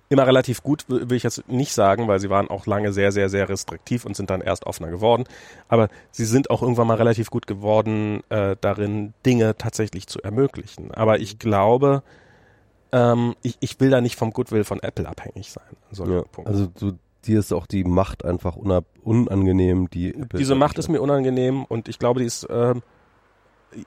[0.10, 3.30] immer relativ gut, will ich jetzt nicht sagen, weil sie waren auch lange sehr, sehr,
[3.30, 5.26] sehr restriktiv und sind dann erst offener geworden.
[5.68, 10.92] Aber sie sind auch irgendwann mal relativ gut geworden, äh, darin Dinge tatsächlich zu ermöglichen.
[10.94, 12.04] Aber ich glaube,
[12.92, 15.76] ähm, ich, ich will da nicht vom Goodwill von Apple abhängig sein.
[15.92, 16.94] Ja, also du,
[17.26, 19.90] dir ist auch die Macht einfach unab unangenehm.
[19.90, 22.82] Die Diese Macht ist mir unangenehm und ich glaube, die ist, ähm,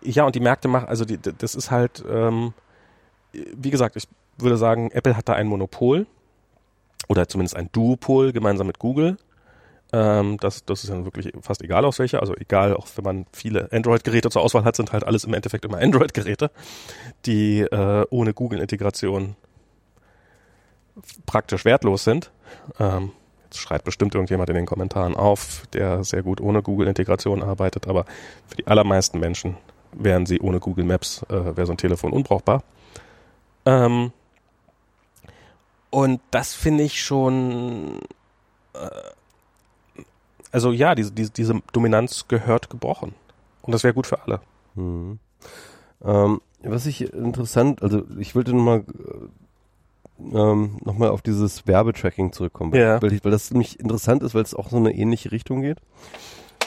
[0.02, 2.52] ja, und die Märkte machen, also die, das ist halt, ähm,
[3.32, 4.08] wie gesagt, ich
[4.38, 6.06] würde sagen, Apple hat da ein Monopol
[7.08, 9.16] oder zumindest ein Duopol gemeinsam mit Google.
[9.92, 13.26] Ähm, das, das ist ja wirklich fast egal aus welcher, also egal, auch wenn man
[13.32, 16.50] viele Android-Geräte zur Auswahl hat, sind halt alles im Endeffekt immer Android-Geräte,
[17.26, 19.34] die äh, ohne Google-Integration
[21.26, 22.30] praktisch wertlos sind.
[22.78, 23.12] Ähm,
[23.44, 28.04] jetzt schreibt bestimmt irgendjemand in den Kommentaren auf, der sehr gut ohne Google-Integration arbeitet, aber
[28.46, 29.56] für die allermeisten Menschen
[29.92, 32.62] wären sie ohne Google Maps, äh, wäre so ein Telefon unbrauchbar.
[33.70, 34.12] Ähm,
[35.90, 37.98] und das finde ich schon,
[38.74, 38.88] äh,
[40.52, 43.14] also ja, diese, diese, diese Dominanz gehört gebrochen.
[43.62, 44.40] Und das wäre gut für alle.
[44.74, 45.18] Mhm.
[46.04, 48.84] Ähm, was ich interessant, also ich wollte nochmal
[50.20, 53.00] ähm, nochmal auf dieses Werbetracking zurückkommen, ja.
[53.00, 55.78] weil, ich, weil das nämlich interessant ist, weil es auch so eine ähnliche Richtung geht.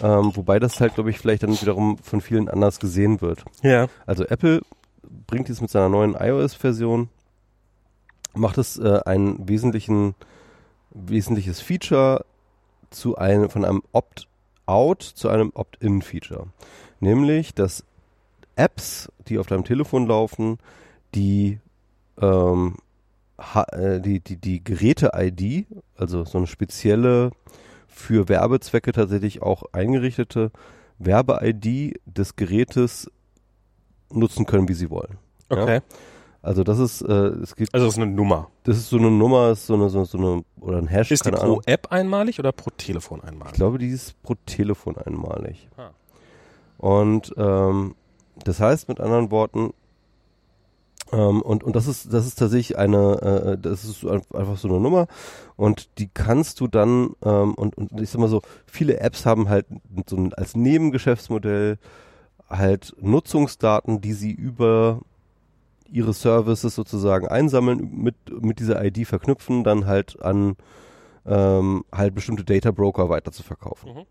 [0.01, 3.45] Ähm, wobei das halt, glaube ich, vielleicht dann wiederum von vielen anders gesehen wird.
[3.61, 3.87] Ja.
[4.07, 4.61] Also Apple
[5.27, 7.09] bringt dies mit seiner neuen iOS-Version
[8.35, 10.15] macht es äh, ein wesentlichen,
[10.91, 12.25] wesentliches Feature
[12.89, 16.47] zu einem, von einem Opt-out zu einem Opt-in-Feature.
[16.99, 17.83] Nämlich, dass
[18.55, 20.57] Apps, die auf deinem Telefon laufen,
[21.15, 21.59] die,
[22.21, 22.77] ähm,
[23.71, 25.67] äh, die, die, die Geräte-ID,
[25.97, 27.31] also so eine spezielle
[27.87, 30.51] für Werbezwecke tatsächlich auch eingerichtete
[30.97, 33.11] Werbe-ID des Gerätes
[34.13, 35.17] nutzen können, wie sie wollen.
[35.49, 35.75] Okay.
[35.75, 35.81] Ja?
[36.41, 37.73] Also das ist, äh, es gibt.
[37.73, 38.49] Also das ist eine Nummer.
[38.63, 41.11] Das ist so eine Nummer, ist so eine, so, so eine oder ein Hash.
[41.11, 41.61] Ist die pro Ahnung.
[41.65, 43.53] App einmalig oder pro Telefon einmalig?
[43.53, 45.69] Ich glaube, die ist pro Telefon einmalig.
[45.77, 45.91] Ah.
[46.77, 47.95] Und ähm,
[48.43, 49.73] das heißt mit anderen Worten,
[51.13, 54.79] ähm, und, und das ist, das ist tatsächlich eine, äh, das ist einfach so eine
[54.79, 55.07] Nummer
[55.55, 59.47] und die kannst du dann, ähm, und, und ich sag mal so, viele Apps haben
[59.47, 59.67] halt
[60.07, 61.77] so ein, als Nebengeschäftsmodell
[62.57, 65.01] halt Nutzungsdaten, die sie über
[65.91, 70.55] ihre Services sozusagen einsammeln, mit, mit dieser ID verknüpfen, dann halt an
[71.25, 73.93] ähm, halt bestimmte Data Broker weiter zu verkaufen.
[73.93, 74.05] Mhm.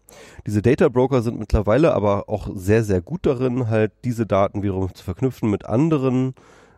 [0.47, 4.94] Diese Data Broker sind mittlerweile aber auch sehr, sehr gut darin, halt diese Daten wiederum
[4.94, 6.35] zu verknüpfen mit anderen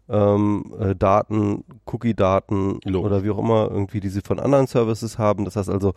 [0.09, 5.45] ähm, äh, Daten, Cookie-Daten oder wie auch immer, irgendwie, die sie von anderen Services haben.
[5.45, 5.95] Das heißt also,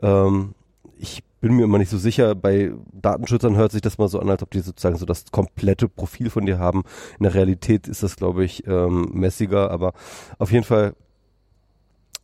[0.00, 0.54] ähm,
[0.96, 2.34] ich bin mir immer nicht so sicher.
[2.34, 5.90] Bei Datenschützern hört sich das mal so an, als ob die sozusagen so das komplette
[5.90, 6.84] Profil von dir haben.
[7.18, 9.92] In der Realität ist das, glaube ich, ähm, messiger, aber
[10.38, 10.94] auf jeden Fall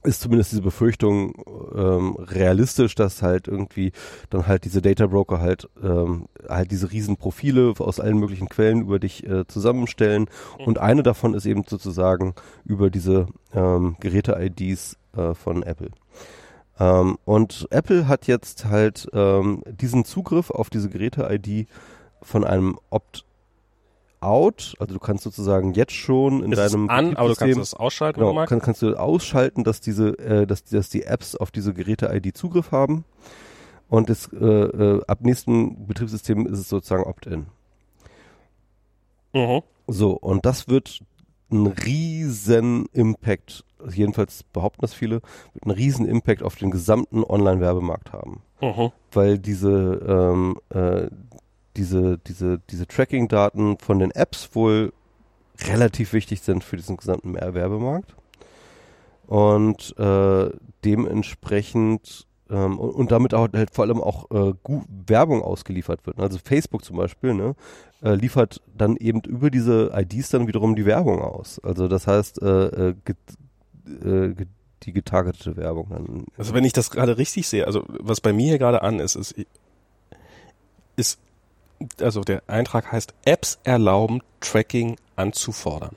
[0.05, 1.35] ist zumindest diese Befürchtung
[1.77, 3.93] ähm, realistisch, dass halt irgendwie
[4.31, 8.81] dann halt diese Data Broker halt ähm, halt diese riesen Profile aus allen möglichen Quellen
[8.81, 10.65] über dich äh, zusammenstellen mhm.
[10.65, 12.33] und eine davon ist eben sozusagen
[12.65, 15.91] über diese ähm, Geräte-IDs äh, von Apple.
[16.81, 21.69] Ähm, und Apple hat jetzt halt ähm, diesen Zugriff auf diese Geräte-ID
[22.23, 23.25] von einem Opt
[24.21, 27.75] out, also du kannst sozusagen jetzt schon in ist deinem an, aber du kannst es
[27.75, 28.21] ausschalten.
[28.21, 32.37] Genau, kann, kannst du ausschalten, dass diese, äh, dass, dass die Apps auf diese Geräte-ID
[32.37, 33.05] Zugriff haben.
[33.89, 37.47] Und das, äh, äh, ab nächsten Betriebssystem ist es sozusagen Opt-in.
[39.33, 39.63] Mhm.
[39.87, 41.01] So, und das wird
[41.51, 48.13] einen riesen Impact, jedenfalls behaupten das viele, wird einen riesen Impact auf den gesamten Online-Werbemarkt
[48.13, 48.43] haben.
[48.61, 48.91] Mhm.
[49.13, 49.71] Weil diese,
[50.07, 51.09] ähm, äh,
[51.77, 54.93] diese, diese, diese Tracking-Daten von den Apps wohl
[55.69, 58.15] relativ wichtig sind für diesen gesamten Werbemarkt.
[59.27, 60.51] Und äh,
[60.85, 64.53] dementsprechend ähm, und, und, damit auch halt vor allem auch äh,
[65.07, 66.19] Werbung ausgeliefert wird.
[66.19, 67.55] Also Facebook zum Beispiel, ne,
[68.03, 71.61] äh, liefert dann eben über diese IDs dann wiederum die Werbung aus.
[71.63, 72.95] Also das heißt, äh,
[73.91, 74.47] äh
[74.85, 76.25] die getargetete Werbung dann.
[76.39, 79.15] Also wenn ich das gerade richtig sehe, also was bei mir hier gerade an ist,
[79.15, 79.35] ist,
[80.97, 81.21] ist,
[82.01, 85.97] also der Eintrag heißt, Apps erlauben Tracking anzufordern.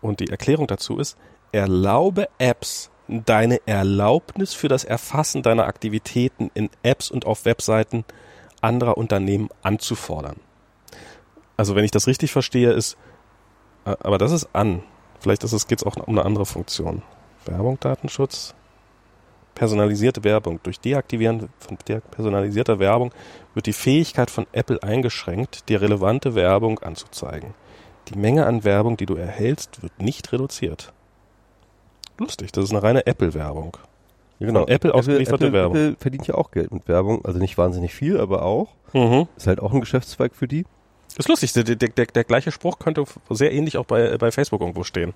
[0.00, 1.16] Und die Erklärung dazu ist,
[1.52, 8.04] erlaube Apps deine Erlaubnis für das Erfassen deiner Aktivitäten in Apps und auf Webseiten
[8.60, 10.36] anderer Unternehmen anzufordern.
[11.56, 12.96] Also wenn ich das richtig verstehe, ist,
[13.84, 14.82] aber das ist an.
[15.20, 17.02] Vielleicht ist es, geht es auch um eine andere Funktion.
[17.44, 18.54] Werbung, Datenschutz,
[19.54, 20.60] personalisierte Werbung.
[20.62, 21.78] Durch Deaktivieren von
[22.10, 23.12] personalisierter Werbung
[23.54, 27.54] wird die Fähigkeit von Apple eingeschränkt, dir relevante Werbung anzuzeigen.
[28.08, 30.92] Die Menge an Werbung, die du erhältst, wird nicht reduziert.
[32.18, 33.76] Lustig, das ist eine reine Apple-Werbung.
[34.38, 34.60] Genau.
[34.60, 35.76] Von Apple ausgelieferte Apple, Werbung.
[35.76, 38.68] Apple verdient ja auch Geld mit Werbung, also nicht wahnsinnig viel, aber auch.
[38.92, 39.26] Mhm.
[39.36, 40.66] Ist halt auch ein Geschäftszweig für die.
[41.16, 44.30] Das ist lustig, der, der, der, der gleiche Spruch könnte sehr ähnlich auch bei, bei
[44.30, 45.14] Facebook irgendwo stehen.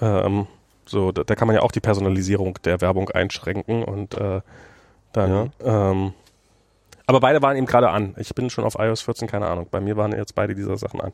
[0.00, 0.46] Ähm,
[0.86, 4.40] so, da, da kann man ja auch die Personalisierung der Werbung einschränken und äh,
[5.12, 5.52] dann.
[5.62, 6.14] Ähm,
[7.06, 8.14] aber beide waren eben gerade an.
[8.18, 9.66] Ich bin schon auf iOS 14, keine Ahnung.
[9.70, 11.12] Bei mir waren jetzt beide dieser Sachen an.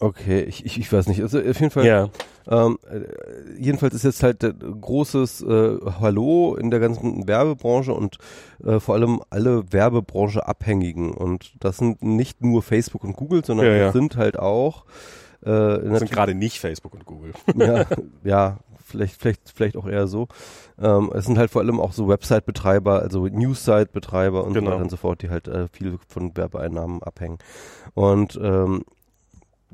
[0.00, 1.20] Okay, ich, ich, ich weiß nicht.
[1.22, 1.84] Also auf jeden Fall.
[1.86, 2.08] Ja.
[2.48, 3.00] Ähm, äh,
[3.60, 8.16] jedenfalls ist jetzt halt äh, großes äh, Hallo in der ganzen Werbebranche und
[8.64, 11.12] äh, vor allem alle Werbebranche Abhängigen.
[11.12, 13.92] Und das sind nicht nur Facebook und Google, sondern Ja, ja.
[13.92, 14.84] sind halt auch
[15.42, 17.32] äh, Das sind gerade nicht Facebook und Google.
[17.56, 17.84] ja,
[18.24, 20.28] ja, vielleicht, vielleicht, vielleicht auch eher so.
[20.80, 24.66] Ähm, es sind halt vor allem auch so Website-Betreiber, also News-Site-Betreiber und Genau.
[24.70, 27.38] so weiter und so fort, die halt äh, viel von Werbeeinnahmen abhängen.
[27.94, 28.84] Und ähm,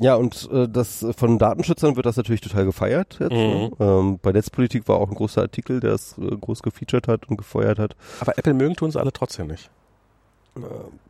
[0.01, 3.31] ja, und äh, das von Datenschützern wird das natürlich total gefeiert jetzt.
[3.31, 3.71] Ne?
[3.79, 3.85] Mhm.
[3.85, 7.37] Ähm, bei Netzpolitik war auch ein großer Artikel, der es äh, groß gefeatured hat und
[7.37, 7.95] gefeuert hat.
[8.21, 9.71] Aber Apple mögen tun sie alle trotzdem nicht.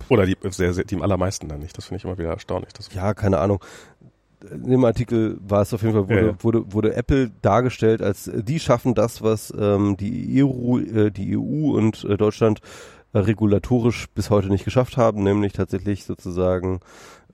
[0.09, 1.77] Oder die, sehr, sehr, die im allermeisten dann nicht.
[1.77, 2.73] Das finde ich immer wieder erstaunlich.
[2.73, 3.63] Das, Ja, keine Ahnung.
[4.51, 6.43] In dem Artikel war es auf jeden Fall, wurde, Ja, ja.
[6.43, 11.37] Wurde, wurde Apple dargestellt als äh, die schaffen das, was ähm, die, EU, äh, die
[11.37, 12.61] EU und äh, Deutschland
[13.15, 16.81] äh, regulatorisch bis heute nicht geschafft haben, nämlich tatsächlich sozusagen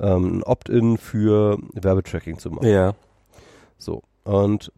[0.01, 2.67] ähm, ein Opt-in für Werbetracking zu machen.
[2.69, 2.95] ja.
[3.79, 4.03] So.
[4.25, 4.73] Und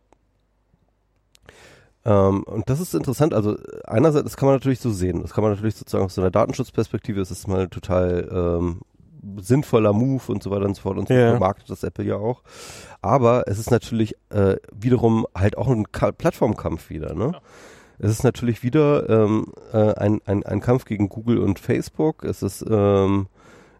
[2.05, 5.43] ähm, und das ist interessant, also einerseits, das kann man natürlich so sehen, das kann
[5.43, 8.81] man natürlich sozusagen aus so einer Datenschutzperspektive, das ist mal total ähm,
[9.41, 11.31] sinnvoller Move und so weiter und so fort und so Ja.
[11.31, 12.43] vermarktet das Apple ja auch.
[13.03, 17.33] Aber es ist natürlich äh, wiederum halt auch ein Ka Plattformkampf wieder, ne?
[18.01, 22.25] Es ist natürlich wieder ähm, äh, ein, ein, ein Kampf gegen Google und Facebook.
[22.25, 23.29] Es ist ähm,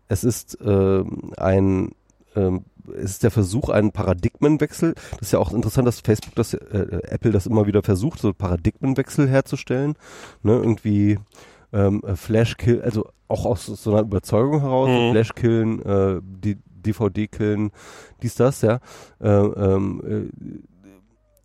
[0.09, 1.91] es ist ähm, ein
[2.35, 2.65] ähm,
[2.97, 4.95] es ist der Versuch, einen Paradigmenwechsel.
[5.13, 8.33] Das ist ja auch interessant, dass Facebook das, äh, Apple das immer wieder versucht, so
[8.33, 9.95] Paradigmenwechsel herzustellen.
[10.43, 11.19] Ne, irgendwie
[11.73, 15.13] ähm, äh, Flash Kill, also auch aus so einer Überzeugung heraus, Mhm.
[15.13, 17.71] Flash killen, äh, die DVD killen,
[18.23, 18.81] dies, das, ja.
[19.21, 20.31] Äh, äh,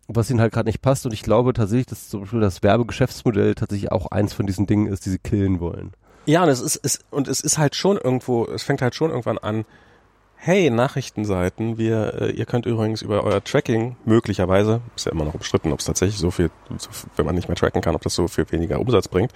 [0.08, 3.54] was ihnen halt gerade nicht passt und ich glaube tatsächlich, dass zum Beispiel das Werbegeschäftsmodell
[3.54, 5.92] tatsächlich auch eins von diesen Dingen ist, die sie killen wollen.
[6.28, 9.08] Ja, und es ist, ist und es ist halt schon irgendwo, es fängt halt schon
[9.08, 9.64] irgendwann an.
[10.36, 15.32] Hey, Nachrichtenseiten, wir, äh, ihr könnt übrigens über euer Tracking möglicherweise, ist ja immer noch
[15.32, 18.14] umstritten, ob es tatsächlich so viel, so, wenn man nicht mehr tracken kann, ob das
[18.14, 19.32] so viel weniger Umsatz bringt.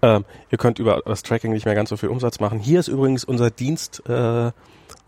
[0.00, 2.58] Ähm, ihr könnt über das Tracking nicht mehr ganz so viel Umsatz machen.
[2.58, 4.52] Hier ist übrigens unser Dienst, äh,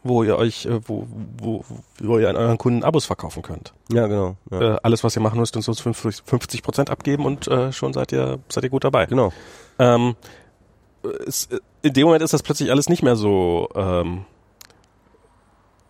[0.03, 1.65] wo ihr euch, äh, wo, wo,
[2.01, 3.73] wo ihr an euren Kunden Abos verkaufen könnt.
[3.91, 4.37] Ja, genau.
[4.51, 4.75] Ja.
[4.75, 8.41] Äh, alles, was ihr machen müsst, uns 50 Prozent abgeben und äh, schon seid ihr,
[8.51, 9.07] seid ihr gut dabei.
[9.07, 9.33] Genau.
[9.79, 10.17] Ähm,
[11.27, 11.49] es,
[11.83, 14.25] in dem Moment ist das plötzlich alles nicht mehr so ähm,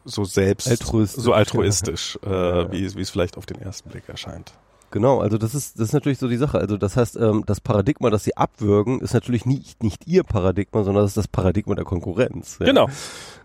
[0.05, 1.23] so selbst Altruistisch.
[1.23, 2.73] so altruistisch, äh, ja.
[2.73, 4.53] wie, wie es vielleicht auf den ersten Blick erscheint.
[4.91, 6.59] Genau, also das ist das ist natürlich so die Sache.
[6.59, 10.85] Also das heißt, ähm, das Paradigma, das sie abwürgen, ist natürlich nicht nicht ihr Paradigma,
[10.85, 12.59] sondern das ist das Paradigma der Konkurrenz.
[12.61, 12.67] Ja.
[12.67, 12.89] Genau.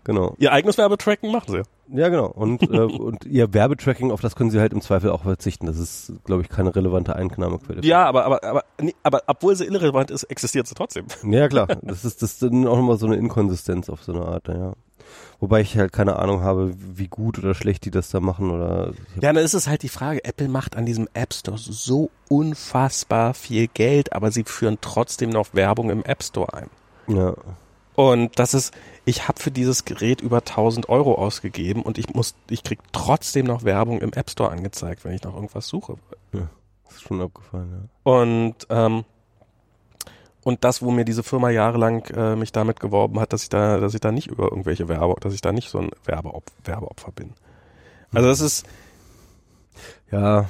[0.04, 0.36] Genau.
[0.38, 1.62] Ihr eigenes Werbetracking machen sie.
[1.92, 2.26] Ja, genau.
[2.26, 5.66] Und äh, und ihr Werbetracking, auf das können sie halt im Zweifel auch verzichten.
[5.66, 7.82] Das ist, glaube ich, keine relevante Einnahmequelle.
[7.82, 11.06] Ja, aber aber aber nee, aber obwohl sie irrelevant ist, existiert sie trotzdem.
[11.30, 11.68] Ja, klar.
[11.82, 14.72] Das ist das ist auch nochmal so eine Inkonsistenz auf so eine Art, ja.
[15.38, 18.92] Wobei ich halt keine Ahnung habe, wie gut oder schlecht die das da machen oder
[19.20, 23.34] Ja, dann ist es halt die Frage, Apple macht an diesem App Store so unfassbar
[23.34, 26.70] viel Geld, aber sie führen trotzdem noch Werbung im App Store ein.
[27.08, 27.34] ja.
[28.00, 28.72] Und das ist,
[29.04, 33.44] ich habe für dieses Gerät über 1000 Euro ausgegeben und ich muss, ich krieg trotzdem
[33.44, 35.96] noch Werbung im App Store angezeigt, wenn ich nach irgendwas suche.
[36.32, 38.10] Das ist schon abgefallen, ja.
[38.10, 39.04] Und ähm,
[40.42, 43.78] und das, wo mir diese Firma jahrelang äh, mich damit geworben hat, dass ich da,
[43.78, 47.12] dass ich da nicht über irgendwelche Werbe, dass ich da nicht so ein Werbeop Werbeopfer
[47.12, 47.34] bin.
[48.12, 48.66] Also das ist,
[50.10, 50.46] Ja,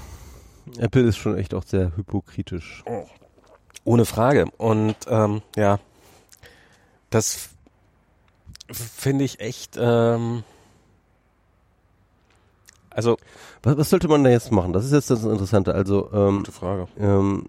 [0.78, 2.84] Apple ist schon echt auch sehr hypokritisch.
[3.82, 4.46] Ohne Frage.
[4.56, 5.80] Und ähm, ja,
[7.10, 7.50] das
[8.72, 9.76] finde ich echt.
[9.78, 10.42] Ähm,
[12.90, 13.16] also
[13.62, 14.72] Was, was sollte man da jetzt machen?
[14.72, 15.74] Das ist jetzt das Interessante.
[15.74, 16.88] Also, ähm, gute Frage.
[16.98, 17.46] ähm,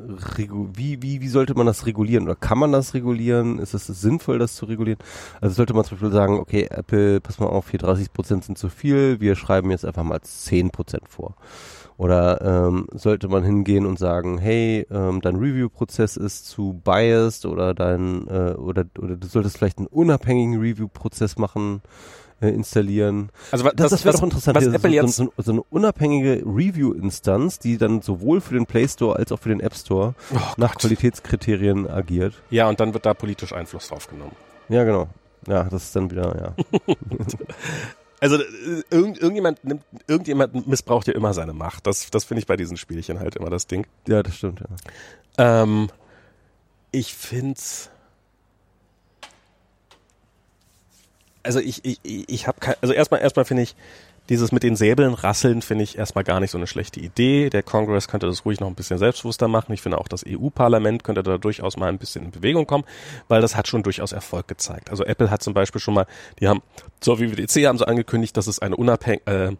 [0.00, 2.24] wie, wie, wie sollte man das regulieren?
[2.24, 3.58] Oder kann man das regulieren?
[3.58, 4.98] Ist es sinnvoll, das zu regulieren?
[5.40, 8.58] Also sollte man zum Beispiel sagen, okay, Apple, pass mal auf, hier 30 Prozent sind
[8.58, 11.34] zu viel, wir schreiben jetzt einfach mal 10 Prozent vor.
[11.98, 17.74] Oder ähm, sollte man hingehen und sagen, hey, ähm, dein Review-Prozess ist zu biased oder
[17.74, 21.82] dein äh, oder oder du solltest vielleicht einen unabhängigen Review-Prozess machen,
[22.40, 23.30] äh, installieren.
[23.50, 26.44] Also wa- Das, das wäre doch interessant, was Apple so, jetzt so, so eine unabhängige
[26.46, 30.36] Review-Instanz, die dann sowohl für den Play Store als auch für den App Store oh
[30.56, 30.76] nach.
[30.76, 32.34] Qualitätskriterien agiert.
[32.50, 34.36] Ja, und dann wird da politisch Einfluss drauf genommen.
[34.68, 35.08] Ja, genau.
[35.48, 36.94] Ja, das ist dann wieder, ja.
[38.20, 41.86] Also äh, irgend, irgendjemand nimmt, irgendjemand missbraucht ja immer seine Macht.
[41.86, 43.86] Das, das finde ich bei diesen Spielchen halt immer das Ding.
[44.06, 45.62] Ja, das stimmt, ja.
[45.62, 45.88] Ähm,
[46.90, 47.90] ich find's.
[51.42, 53.76] Also ich, ich, ich habe kein, also erstmal, erstmal finde ich,
[54.28, 57.50] dieses mit den Säbeln rasseln finde ich erstmal gar nicht so eine schlechte Idee.
[57.50, 59.72] Der Congress könnte das ruhig noch ein bisschen selbstbewusster machen.
[59.72, 62.84] Ich finde auch das EU-Parlament könnte da durchaus mal ein bisschen in Bewegung kommen,
[63.28, 64.90] weil das hat schon durchaus Erfolg gezeigt.
[64.90, 66.06] Also Apple hat zum Beispiel schon mal,
[66.40, 66.62] die haben,
[67.02, 69.56] so wie WWDC haben sie angekündigt, dass es eine unabhängige, äh,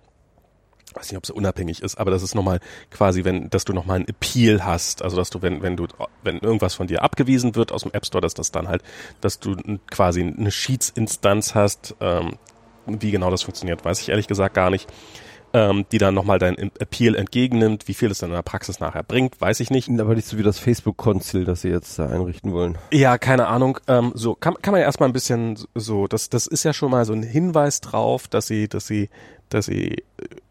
[0.95, 4.01] weiß nicht, ob es unabhängig ist, aber das ist nochmal quasi, wenn, dass du nochmal
[4.01, 5.87] ein Appeal hast, also dass du, wenn, wenn du,
[6.23, 8.83] wenn irgendwas von dir abgewiesen wird aus dem App Store, dass das dann halt,
[9.21, 9.57] dass du
[9.91, 12.37] quasi eine Sheets-Instanz hast, ähm,
[12.89, 14.89] wie genau das funktioniert, weiß ich ehrlich gesagt gar nicht.
[15.55, 17.89] Ähm, die dann nochmal dein Appeal entgegennimmt.
[17.89, 19.89] Wie viel es dann in der Praxis nachher bringt, weiß ich nicht.
[19.89, 22.77] Aber nicht so wie das Facebook-Konzil, das sie jetzt da einrichten wollen.
[22.93, 23.79] Ja, keine Ahnung.
[23.87, 26.91] Ähm, so kann, kann man ja erstmal ein bisschen so, das, das ist ja schon
[26.91, 29.09] mal so ein Hinweis drauf, dass sie, dass sie,
[29.49, 30.03] dass sie äh,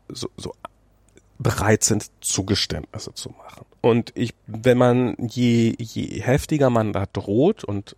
[0.09, 0.53] so, so
[1.37, 3.65] bereit sind, Zugeständnisse zu machen.
[3.81, 7.95] Und ich, wenn man je, je heftiger man da droht und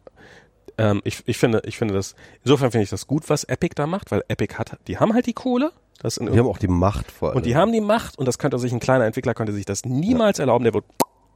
[0.79, 3.87] ähm, ich, ich finde, ich finde das, insofern finde ich das gut, was Epic da
[3.87, 5.71] macht, weil Epic hat, die haben halt die Kohle.
[6.01, 7.37] Das die haben auch die Macht vor allem.
[7.37, 9.83] Und die haben die Macht und das könnte sich ein kleiner Entwickler könnte sich das
[9.83, 10.43] niemals ja.
[10.43, 10.63] erlauben.
[10.63, 10.85] Der wird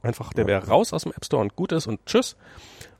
[0.02, 2.36] einfach, der wäre raus aus dem App Store und gut ist und tschüss.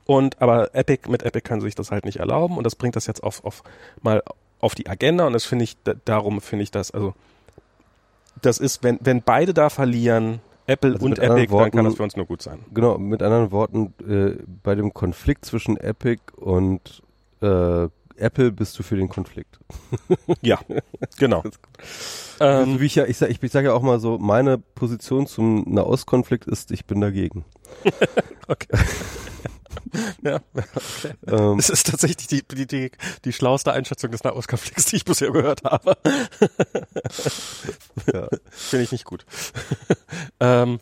[0.05, 3.07] Und aber Epic mit Epic kann sich das halt nicht erlauben und das bringt das
[3.07, 3.63] jetzt auf, auf
[4.01, 4.21] mal
[4.59, 7.13] auf die Agenda und das finde ich darum finde ich das also
[8.41, 11.95] das ist wenn wenn beide da verlieren Apple also und Epic, Worten, dann kann das
[11.95, 12.59] für uns nur gut sein.
[12.73, 17.03] Genau, mit anderen Worten, äh, bei dem Konflikt zwischen Epic und
[17.41, 17.87] äh,
[18.17, 19.59] Apple bist du für den Konflikt.
[20.41, 20.59] ja,
[21.17, 21.43] genau.
[22.39, 25.65] ähm, wie ich ja, ich sage ich sag ja auch mal so, meine Position zum
[25.67, 27.45] Nahostkonflikt ist, ich bin dagegen.
[28.47, 28.67] okay.
[30.23, 31.13] ja, okay.
[31.27, 32.91] Ähm, es ist tatsächlich die, die, die,
[33.23, 35.97] die schlauste Einschätzung des Nahostkonflikts, die ich bisher gehört habe.
[38.13, 38.27] ja.
[38.49, 39.25] Finde ich nicht gut.
[40.39, 40.79] ähm,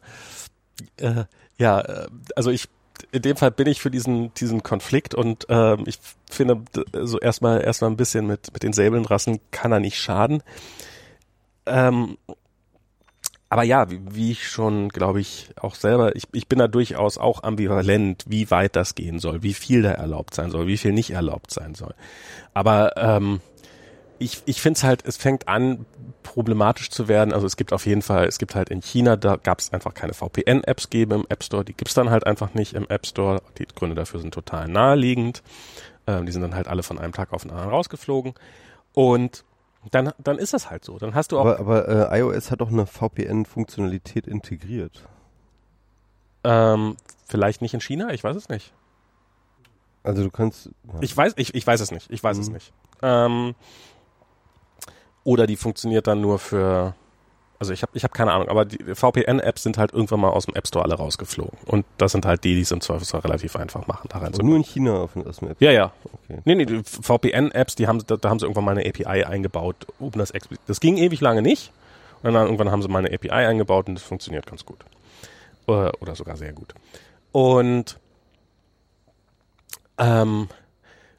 [0.97, 1.25] äh,
[1.57, 2.67] ja, äh, also ich
[3.11, 5.99] in dem Fall bin ich für diesen diesen Konflikt und ähm, ich
[6.29, 6.61] finde
[7.03, 10.41] so erstmal erstmal ein bisschen mit mit den Säbelnrassen kann er nicht schaden.
[11.65, 12.17] Ähm,
[13.53, 17.19] aber ja, wie, wie ich schon, glaube ich, auch selber, ich, ich bin da durchaus
[17.19, 20.91] auch ambivalent, wie weit das gehen soll, wie viel da erlaubt sein soll, wie viel
[20.91, 21.93] nicht erlaubt sein soll.
[22.55, 23.41] Aber ähm,
[24.17, 25.85] ich, ich finde es halt, es fängt an,
[26.23, 27.31] problematisch zu werden.
[27.31, 29.93] Also es gibt auf jeden Fall, es gibt halt in China, da gab es einfach
[29.93, 33.39] keine VPN-Apps geben im App Store, die gibt's dann halt einfach nicht im App Store.
[33.59, 35.43] Die Gründe dafür sind total naheliegend.
[36.07, 38.33] Ähm, die sind dann halt alle von einem Tag auf den anderen rausgeflogen.
[38.93, 39.43] Und
[39.91, 40.97] dann, dann ist das halt so.
[40.97, 41.45] Dann hast du auch.
[41.45, 45.07] Aber, aber äh, iOS hat doch eine VPN-Funktionalität integriert.
[46.43, 48.73] Ähm, vielleicht nicht in China, ich weiß es nicht.
[50.03, 50.67] Also du kannst.
[50.67, 50.99] Ja.
[51.01, 52.09] Ich weiß, ich, ich weiß es nicht.
[52.11, 52.43] Ich weiß mhm.
[52.43, 52.73] es nicht.
[53.01, 53.55] Ähm,
[55.23, 56.95] oder die funktioniert dann nur für
[57.63, 60.47] also ich habe ich hab keine Ahnung, aber die VPN-Apps sind halt irgendwann mal aus
[60.47, 61.57] dem App Store alle rausgeflogen.
[61.65, 64.57] Und das sind halt die, die es im Zweifelsfall relativ einfach machen, da rein Nur
[64.57, 65.93] in China auf dem App Ja, ja.
[66.03, 66.41] Okay.
[66.43, 69.87] Nee, nee, die VPN-Apps, die haben, da, da, haben sie irgendwann mal eine API eingebaut,
[69.97, 70.67] um das explizit.
[70.67, 71.71] Das ging ewig lange nicht.
[72.21, 74.79] Und dann irgendwann haben sie mal eine API eingebaut und das funktioniert ganz gut.
[75.65, 76.73] Oder, oder sogar sehr gut.
[77.31, 77.97] Und
[79.97, 80.49] ähm,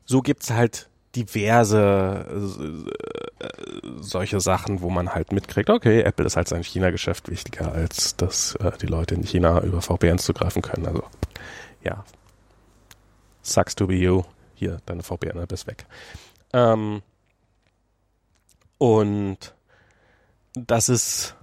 [0.05, 3.24] so gibt's halt diverse äh,
[4.05, 8.55] solche Sachen, wo man halt mitkriegt, okay, Apple ist halt sein China-Geschäft wichtiger, als dass
[8.57, 10.87] äh, die Leute in China über VPNs zugreifen können.
[10.87, 11.05] Also
[11.83, 12.05] ja,
[13.43, 14.23] sucks to be you.
[14.55, 15.87] Hier, deine VPN ist weg.
[16.53, 17.03] Ähm,
[18.79, 19.55] und
[20.55, 21.35] das ist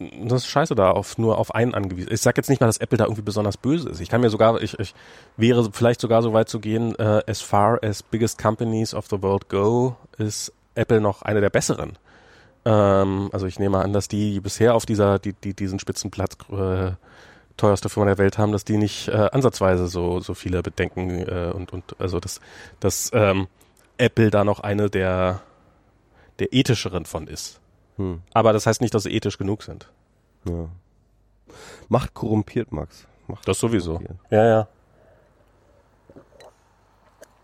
[0.00, 2.10] das ist scheiße da auf nur auf einen angewiesen.
[2.12, 4.00] Ich sag jetzt nicht mal, dass Apple da irgendwie besonders böse ist.
[4.00, 4.94] Ich kann mir sogar, ich, ich
[5.36, 9.22] wäre vielleicht sogar so weit zu gehen, äh, as far as biggest companies of the
[9.22, 11.98] world go, ist Apple noch eine der besseren.
[12.64, 16.36] Ähm, also ich nehme an, dass die, die bisher auf dieser, die, die diesen Spitzenplatz
[16.50, 16.92] äh,
[17.56, 21.52] teuerste Firma der Welt haben, dass die nicht äh, ansatzweise so so viele Bedenken äh,
[21.54, 22.40] und und also dass
[22.80, 23.48] dass ähm,
[23.98, 25.42] Apple da noch eine der
[26.38, 27.59] der ethischeren von ist.
[28.00, 28.22] Hm.
[28.32, 29.86] Aber das heißt nicht, dass sie ethisch genug sind.
[30.48, 30.70] Ja.
[31.88, 33.06] Macht korrumpiert, Max.
[33.28, 34.00] Macht das sowieso.
[34.30, 34.68] Ja, ja.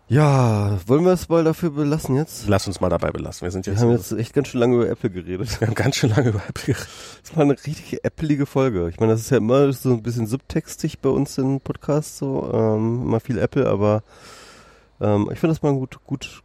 [0.09, 2.47] Ja, wollen wir es mal dafür belassen jetzt?
[2.47, 3.45] Lass uns mal dabei belassen.
[3.45, 3.75] Wir sind jetzt.
[3.75, 5.59] Wir haben jetzt echt ganz schön lange über Apple geredet.
[5.59, 6.89] Wir haben ganz schön lange über Apple geredet.
[7.21, 8.89] Das war eine richtig applige Folge.
[8.89, 12.49] Ich meine, das ist ja immer so ein bisschen subtextig bei uns im Podcast so,
[12.51, 14.01] ähm, immer viel Apple, aber
[15.01, 16.41] ähm, ich finde das mal gut, gut,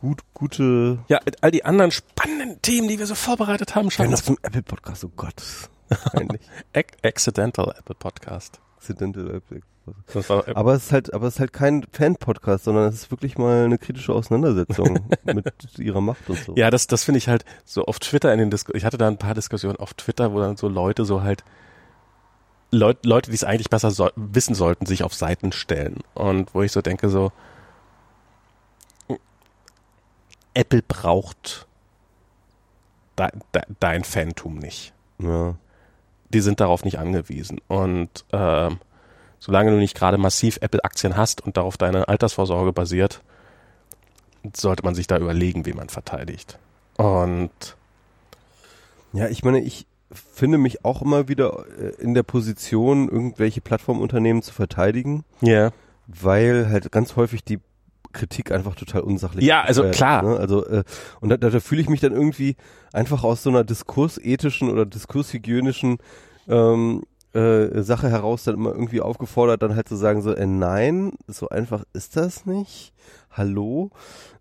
[0.00, 0.98] gut, gute.
[1.08, 4.10] Ja, all die anderen spannenden Themen, die wir so vorbereitet haben, schauen.
[4.10, 5.34] noch zum Apple Podcast, oh Gott.
[7.02, 8.60] Accidental Apple Podcast.
[8.78, 9.60] Accidental Apple
[10.28, 13.36] war, aber es ist halt, aber es ist halt kein Fan-Podcast, sondern es ist wirklich
[13.38, 16.54] mal eine kritische Auseinandersetzung mit ihrer Macht und so.
[16.54, 18.78] Ja, das, das finde ich halt so auf Twitter in den Diskussionen.
[18.78, 21.44] Ich hatte da ein paar Diskussionen auf Twitter, wo dann so Leute so halt
[22.70, 25.98] Leut, Leute, die es eigentlich besser so, wissen sollten, sich auf Seiten stellen.
[26.14, 27.32] Und wo ich so denke, so
[30.54, 31.66] Apple braucht
[33.18, 34.92] de, de, dein Phantom nicht.
[35.18, 35.54] Ja.
[36.32, 37.60] Die sind darauf nicht angewiesen.
[37.68, 38.78] Und ähm,
[39.38, 43.22] solange du nicht gerade massiv Apple-Aktien hast und darauf deine Altersvorsorge basiert,
[44.54, 46.58] sollte man sich da überlegen, wie man verteidigt.
[46.96, 47.76] Und
[49.12, 54.42] ja, ich meine, ich finde mich auch immer wieder äh, in der Position, irgendwelche Plattformunternehmen
[54.42, 55.24] zu verteidigen.
[55.40, 55.48] Ja.
[55.48, 55.72] Yeah.
[56.06, 57.60] Weil halt ganz häufig die
[58.12, 59.44] Kritik einfach total unsachlich.
[59.44, 60.22] Ja, also äh, klar.
[60.22, 60.36] Ne?
[60.36, 60.84] Also äh,
[61.20, 62.56] und da, da, da fühle ich mich dann irgendwie
[62.92, 65.98] einfach aus so einer diskursethischen oder diskurshygienischen
[66.48, 71.12] ähm, äh, Sache heraus dann immer irgendwie aufgefordert, dann halt zu sagen so, äh, nein,
[71.28, 72.92] so einfach ist das nicht.
[73.30, 73.90] Hallo.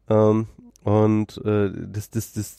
[0.10, 0.48] Ähm,
[0.84, 2.58] und äh, das, das, das,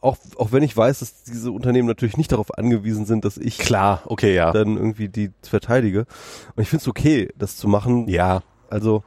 [0.00, 3.58] auch, auch wenn ich weiß, dass diese Unternehmen natürlich nicht darauf angewiesen sind, dass ich
[3.58, 6.06] klar, okay, ja, dann irgendwie die verteidige.
[6.54, 8.06] Und ich finde es okay, das zu machen.
[8.08, 9.02] Ja, also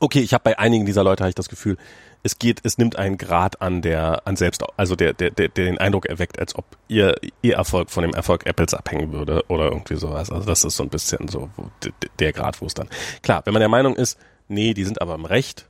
[0.00, 1.76] okay, ich habe bei einigen dieser Leute habe ich das Gefühl,
[2.22, 5.64] es geht, es nimmt einen Grad an, der an selbst, also der, der, der, der
[5.66, 9.66] den Eindruck erweckt, als ob ihr, ihr Erfolg von dem Erfolg Apples abhängen würde oder
[9.66, 10.30] irgendwie sowas.
[10.30, 11.48] Also das ist so ein bisschen so
[12.18, 12.88] der Grad, wo es dann.
[13.22, 15.68] Klar, wenn man der Meinung ist, nee, die sind aber im Recht,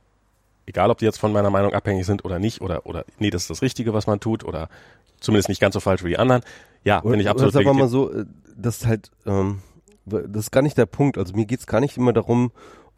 [0.65, 3.43] egal ob die jetzt von meiner Meinung abhängig sind oder nicht, oder, oder nee, das
[3.43, 4.69] ist das Richtige, was man tut, oder
[5.19, 6.41] zumindest nicht ganz so falsch wie die anderen.
[6.83, 7.53] Ja, bin ich absolut.
[7.53, 8.25] Das ist aber mal so, äh,
[8.57, 9.61] das ist halt, ähm,
[10.05, 11.17] das ist gar nicht der Punkt.
[11.17, 12.51] Also mir geht's gar nicht immer darum,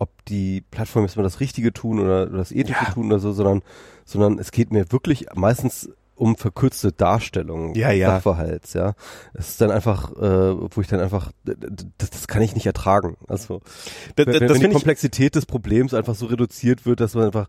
[0.04, 2.92] ob die Plattformen jetzt mal das Richtige tun oder das Ethische ja.
[2.92, 3.64] tun oder so, sondern,
[4.06, 8.12] sondern es geht mir wirklich meistens um verkürzte Darstellungen ja, ja.
[8.12, 8.94] Sachverhalts, ja.
[9.34, 13.18] Es ist dann einfach, äh, wo ich dann einfach, das, das kann ich nicht ertragen.
[13.28, 13.62] Also
[14.16, 17.48] das, wenn, wenn die Komplexität des Problems einfach so reduziert wird, dass man einfach,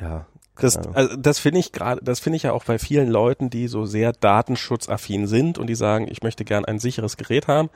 [0.00, 0.26] ja.
[0.56, 3.66] Das, also das finde ich gerade, das finde ich ja auch bei vielen Leuten, die
[3.66, 7.70] so sehr datenschutzaffin sind und die sagen, ich möchte gern ein sicheres Gerät haben.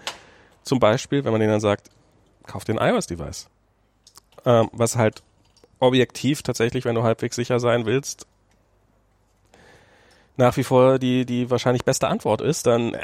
[0.63, 1.91] Zum Beispiel, wenn man denen dann sagt,
[2.47, 3.49] kauf den iOS-Device
[4.49, 5.23] ähm, was halt
[5.79, 8.27] objektiv tatsächlich, wenn du halbwegs sicher sein willst,
[10.39, 13.01] nach wie vor die die wahrscheinlich beste Antwort ist, dann äh,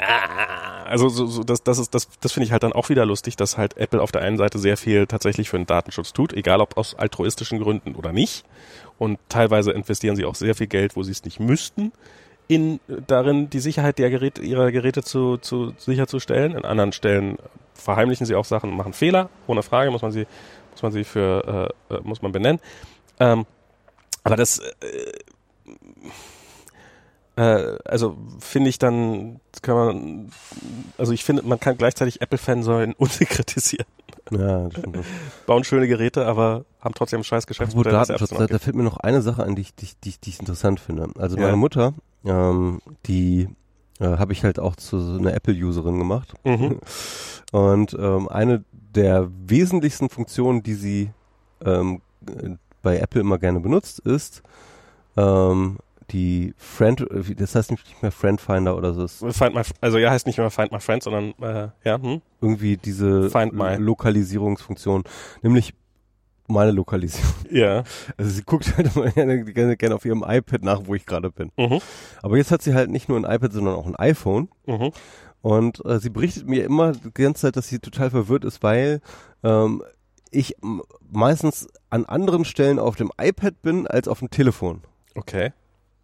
[0.85, 3.57] also so, so das das das das finde ich halt dann auch wieder lustig, dass
[3.57, 6.77] halt Apple auf der einen Seite sehr viel tatsächlich für den Datenschutz tut, egal ob
[6.77, 8.43] aus altruistischen Gründen oder nicht
[8.97, 11.91] und teilweise investieren sie auch sehr viel Geld, wo sie es nicht müssten
[12.47, 16.53] in darin die Sicherheit der Geräte ihrer Geräte zu, zu sicherzustellen.
[16.53, 17.37] In anderen Stellen
[17.73, 20.27] verheimlichen sie auch Sachen und machen Fehler, ohne Frage muss man sie
[20.75, 22.59] muss man sie für, äh, äh, muss man benennen.
[23.19, 23.45] Ähm,
[24.23, 25.13] aber das, äh,
[27.37, 30.31] äh, also finde ich dann, kann man,
[30.97, 33.85] also ich finde, man kann gleichzeitig Apple-Fan sein und sie kritisieren.
[34.31, 34.69] Ja,
[35.45, 37.93] Bauen schöne Geräte, aber haben trotzdem ein scheiß Geschäftsmodell.
[37.93, 40.39] Datenschutz, da, da fällt mir noch eine Sache an, die ich, die, die, die ich
[40.39, 41.09] interessant finde.
[41.17, 41.93] Also meine Mutter,
[42.25, 43.47] ähm, die
[43.99, 46.33] äh, habe ich halt auch zu so einer Apple-Userin gemacht.
[46.43, 46.79] Mhm.
[47.55, 51.11] Und ähm, eine der wesentlichsten Funktionen, die sie
[51.63, 52.01] ähm,
[52.81, 54.43] bei Apple immer gerne benutzt, ist
[55.15, 55.77] ähm,
[56.11, 59.07] die Friend, das heißt nicht mehr Friend Finder oder so.
[59.31, 62.21] Find my, also ja, heißt nicht mehr Find My Friend, sondern äh, ja, hm?
[62.41, 63.29] irgendwie diese
[63.77, 65.05] Lokalisierungsfunktion,
[65.41, 65.73] nämlich
[66.47, 67.33] meine Lokalisierung.
[67.51, 67.85] Ja.
[68.17, 71.31] Also sie guckt halt immer gerne, gerne, gerne auf ihrem iPad nach, wo ich gerade
[71.31, 71.53] bin.
[71.55, 71.79] Mhm.
[72.21, 74.49] Aber jetzt hat sie halt nicht nur ein iPad, sondern auch ein iPhone.
[74.65, 74.91] Mhm.
[75.45, 78.99] Und äh, sie berichtet mir immer die ganze Zeit, dass sie total verwirrt ist, weil
[79.43, 79.83] ähm,
[80.31, 80.55] ich
[81.07, 84.81] meistens an anderen Stellen auf dem iPad bin als auf dem Telefon.
[85.13, 85.53] Okay.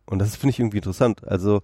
[0.06, 1.28] Und das finde ich irgendwie interessant.
[1.28, 1.62] Also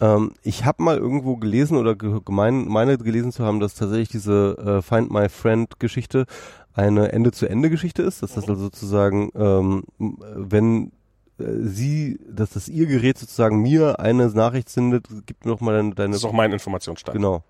[0.00, 4.56] ähm, ich habe mal irgendwo gelesen oder gemein, meine gelesen zu haben, dass tatsächlich diese
[4.58, 6.26] äh, Find My Friend Geschichte
[6.74, 8.22] eine Ende-zu-Ende-Geschichte ist.
[8.22, 10.92] Das heißt also sozusagen, ähm, wenn
[11.38, 15.94] sie, dass das ihr Gerät sozusagen mir eine Nachricht sendet, gibt mir doch mal deine,
[15.94, 16.12] deine.
[16.12, 17.16] Das ist auch mein Informationsstand.
[17.16, 17.42] Genau.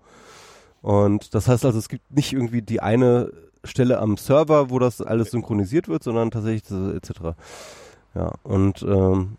[0.81, 3.31] Und das heißt also, es gibt nicht irgendwie die eine
[3.63, 7.35] Stelle am Server, wo das alles synchronisiert wird, sondern tatsächlich etc.
[8.15, 9.37] Ja, und ähm,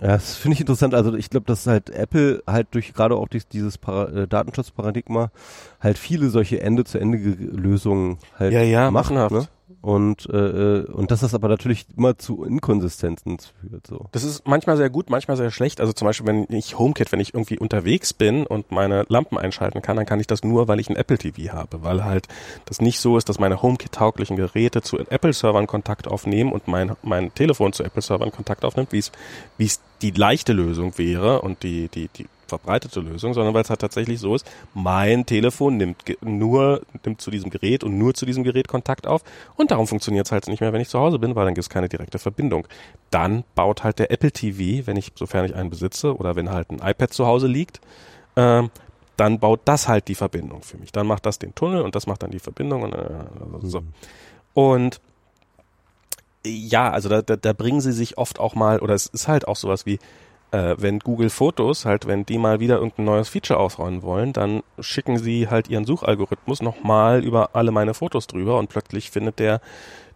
[0.00, 0.94] ja, das finde ich interessant.
[0.94, 5.30] Also ich glaube, dass halt Apple halt durch gerade auch durch dieses Para äh, Datenschutzparadigma
[5.80, 9.10] halt viele solche Ende-zu-Ende-Lösungen halt ja, ja, macht.
[9.10, 9.48] Ne?
[9.82, 13.84] Und, äh, äh, und dass das aber natürlich immer zu Inkonsistenzen führt.
[13.88, 14.06] So.
[14.12, 15.80] Das ist manchmal sehr gut, manchmal sehr schlecht.
[15.80, 19.82] Also zum Beispiel, wenn ich HomeKit, wenn ich irgendwie unterwegs bin und meine Lampen einschalten
[19.82, 21.82] kann, dann kann ich das nur, weil ich ein Apple TV habe.
[21.82, 22.28] Weil halt
[22.64, 27.34] das nicht so ist, dass meine HomeKit-tauglichen Geräte zu Apple-Servern Kontakt aufnehmen und mein, mein
[27.34, 29.10] Telefon zu Apple-Servern Kontakt aufnimmt, wie es
[29.56, 33.70] wie es die leichte Lösung wäre und die, die, die verbreitete Lösung, sondern weil es
[33.70, 38.26] halt tatsächlich so ist, mein Telefon nimmt nur, nimmt zu diesem Gerät und nur zu
[38.26, 39.22] diesem Gerät Kontakt auf
[39.56, 41.64] und darum funktioniert es halt nicht mehr, wenn ich zu Hause bin, weil dann gibt
[41.64, 42.66] es keine direkte Verbindung.
[43.10, 46.70] Dann baut halt der Apple TV, wenn ich, sofern ich einen besitze oder wenn halt
[46.70, 47.80] ein iPad zu Hause liegt,
[48.36, 48.70] ähm,
[49.16, 50.92] dann baut das halt die Verbindung für mich.
[50.92, 53.08] Dann macht das den Tunnel und das macht dann die Verbindung und äh,
[53.62, 53.80] so.
[53.80, 53.88] Mhm.
[54.54, 55.00] Und
[56.44, 59.46] ja, also da, da, da bringen sie sich oft auch mal, oder es ist halt
[59.46, 59.98] auch sowas wie,
[60.52, 64.62] äh, wenn Google Fotos halt, wenn die mal wieder irgendein neues Feature ausrollen wollen, dann
[64.78, 69.60] schicken sie halt ihren Suchalgorithmus nochmal über alle meine Fotos drüber und plötzlich findet der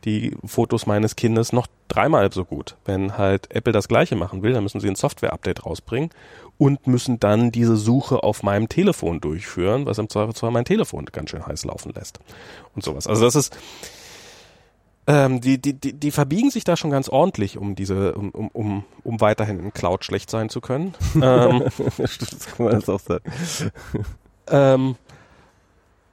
[0.04, 2.76] die Fotos meines Kindes noch dreimal so gut.
[2.84, 6.10] Wenn halt Apple das gleiche machen will, dann müssen sie ein Software-Update rausbringen
[6.58, 11.30] und müssen dann diese Suche auf meinem Telefon durchführen, was im Zweifelsfall mein Telefon ganz
[11.30, 12.20] schön heiß laufen lässt
[12.74, 13.06] und sowas.
[13.06, 13.56] Also das ist,
[15.06, 18.48] ähm, die, die, die, die verbiegen sich da schon ganz ordentlich, um diese, um, um,
[18.48, 20.94] um, um weiterhin in Cloud schlecht sein zu können.
[21.14, 21.64] ähm,
[21.96, 23.24] das kann man das auch sagen.
[24.48, 24.96] ähm,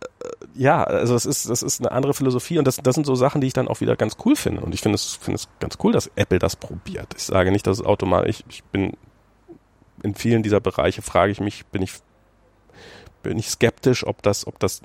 [0.01, 3.15] äh, ja, also es ist, das ist eine andere Philosophie und das, das sind so
[3.15, 4.61] Sachen, die ich dann auch wieder ganz cool finde.
[4.61, 7.07] Und ich finde es, finde es ganz cool, dass Apple das probiert.
[7.17, 8.95] Ich sage nicht, dass es automatisch, ich, ich bin
[10.03, 11.93] in vielen dieser Bereiche frage ich mich, bin ich,
[13.23, 14.81] bin ich skeptisch, ob das, ob das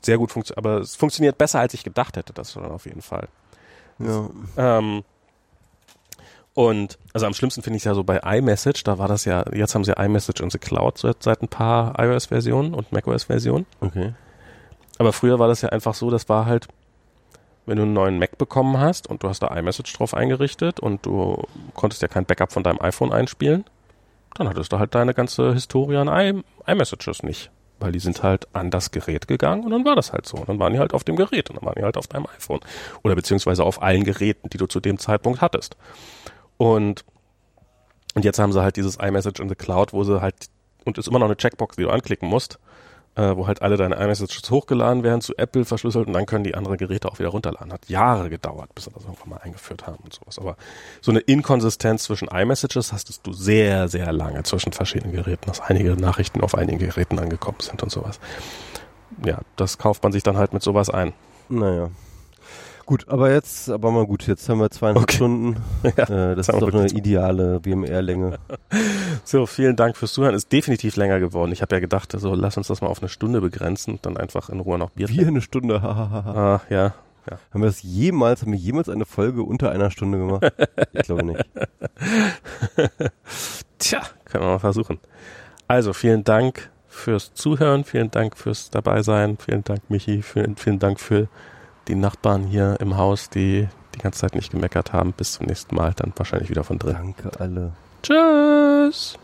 [0.00, 3.02] sehr gut funktioniert, aber es funktioniert besser, als ich gedacht hätte, das dann auf jeden
[3.02, 3.28] Fall.
[3.98, 4.30] Ja.
[4.56, 5.04] Ähm,
[6.54, 9.44] und also am schlimmsten finde ich es ja so bei iMessage, da war das ja,
[9.52, 13.66] jetzt haben sie iMessage in the Cloud seit, seit ein paar iOS-Versionen und macOS-Versionen.
[13.80, 14.12] Okay.
[14.98, 16.68] Aber früher war das ja einfach so, das war halt,
[17.64, 21.06] wenn du einen neuen Mac bekommen hast und du hast da iMessage drauf eingerichtet und
[21.06, 21.42] du
[21.74, 23.64] konntest ja kein Backup von deinem iPhone einspielen,
[24.34, 27.50] dann hattest du halt deine ganze Historie an iMessages nicht
[27.82, 30.38] weil die sind halt an das Gerät gegangen und dann war das halt so.
[30.38, 32.26] Und dann waren die halt auf dem Gerät und dann waren die halt auf deinem
[32.26, 32.60] iPhone.
[33.02, 35.76] Oder beziehungsweise auf allen Geräten, die du zu dem Zeitpunkt hattest.
[36.56, 37.04] Und,
[38.14, 40.34] und jetzt haben sie halt dieses iMessage in the Cloud, wo sie halt,
[40.84, 42.58] und ist immer noch eine Checkbox, die du anklicken musst,
[43.14, 46.54] äh, wo halt alle deine iMessages hochgeladen werden, zu Apple verschlüsselt und dann können die
[46.54, 47.72] anderen Geräte auch wieder runterladen.
[47.72, 50.38] Hat Jahre gedauert, bis sie das irgendwann mal eingeführt haben und sowas.
[50.38, 50.56] Aber
[51.00, 55.94] so eine Inkonsistenz zwischen iMessages hast du sehr, sehr lange zwischen verschiedenen Geräten, dass einige
[55.96, 58.18] Nachrichten auf einigen Geräten angekommen sind und sowas.
[59.24, 61.12] Ja, das kauft man sich dann halt mit sowas ein.
[61.48, 61.90] Naja.
[62.84, 65.16] Gut, aber jetzt, aber mal gut, jetzt haben wir zweieinhalb okay.
[65.16, 65.56] Stunden.
[65.96, 68.38] Ja, äh, das ist doch eine ideale BMR-Länge.
[69.24, 70.34] so, vielen Dank fürs Zuhören.
[70.34, 71.52] Ist definitiv länger geworden.
[71.52, 74.16] Ich habe ja gedacht, so lass uns das mal auf eine Stunde begrenzen und dann
[74.16, 76.94] einfach in Ruhe noch Bier Wie eine Stunde, ah, ja.
[77.30, 77.38] Ja.
[77.52, 80.52] Haben wir das jemals, haben wir jemals eine Folge unter einer Stunde gemacht?
[80.92, 81.44] Ich glaube nicht.
[83.78, 84.98] Tja, können wir mal versuchen.
[85.68, 91.00] Also, vielen Dank fürs Zuhören, vielen Dank fürs Dabeisein, vielen Dank Michi, vielen, vielen Dank
[91.00, 91.28] für
[91.88, 95.12] die Nachbarn hier im Haus, die die ganze Zeit nicht gemeckert haben.
[95.12, 96.94] Bis zum nächsten Mal, dann wahrscheinlich wieder von drin.
[96.94, 97.72] Danke alle.
[98.02, 99.18] Tschüss.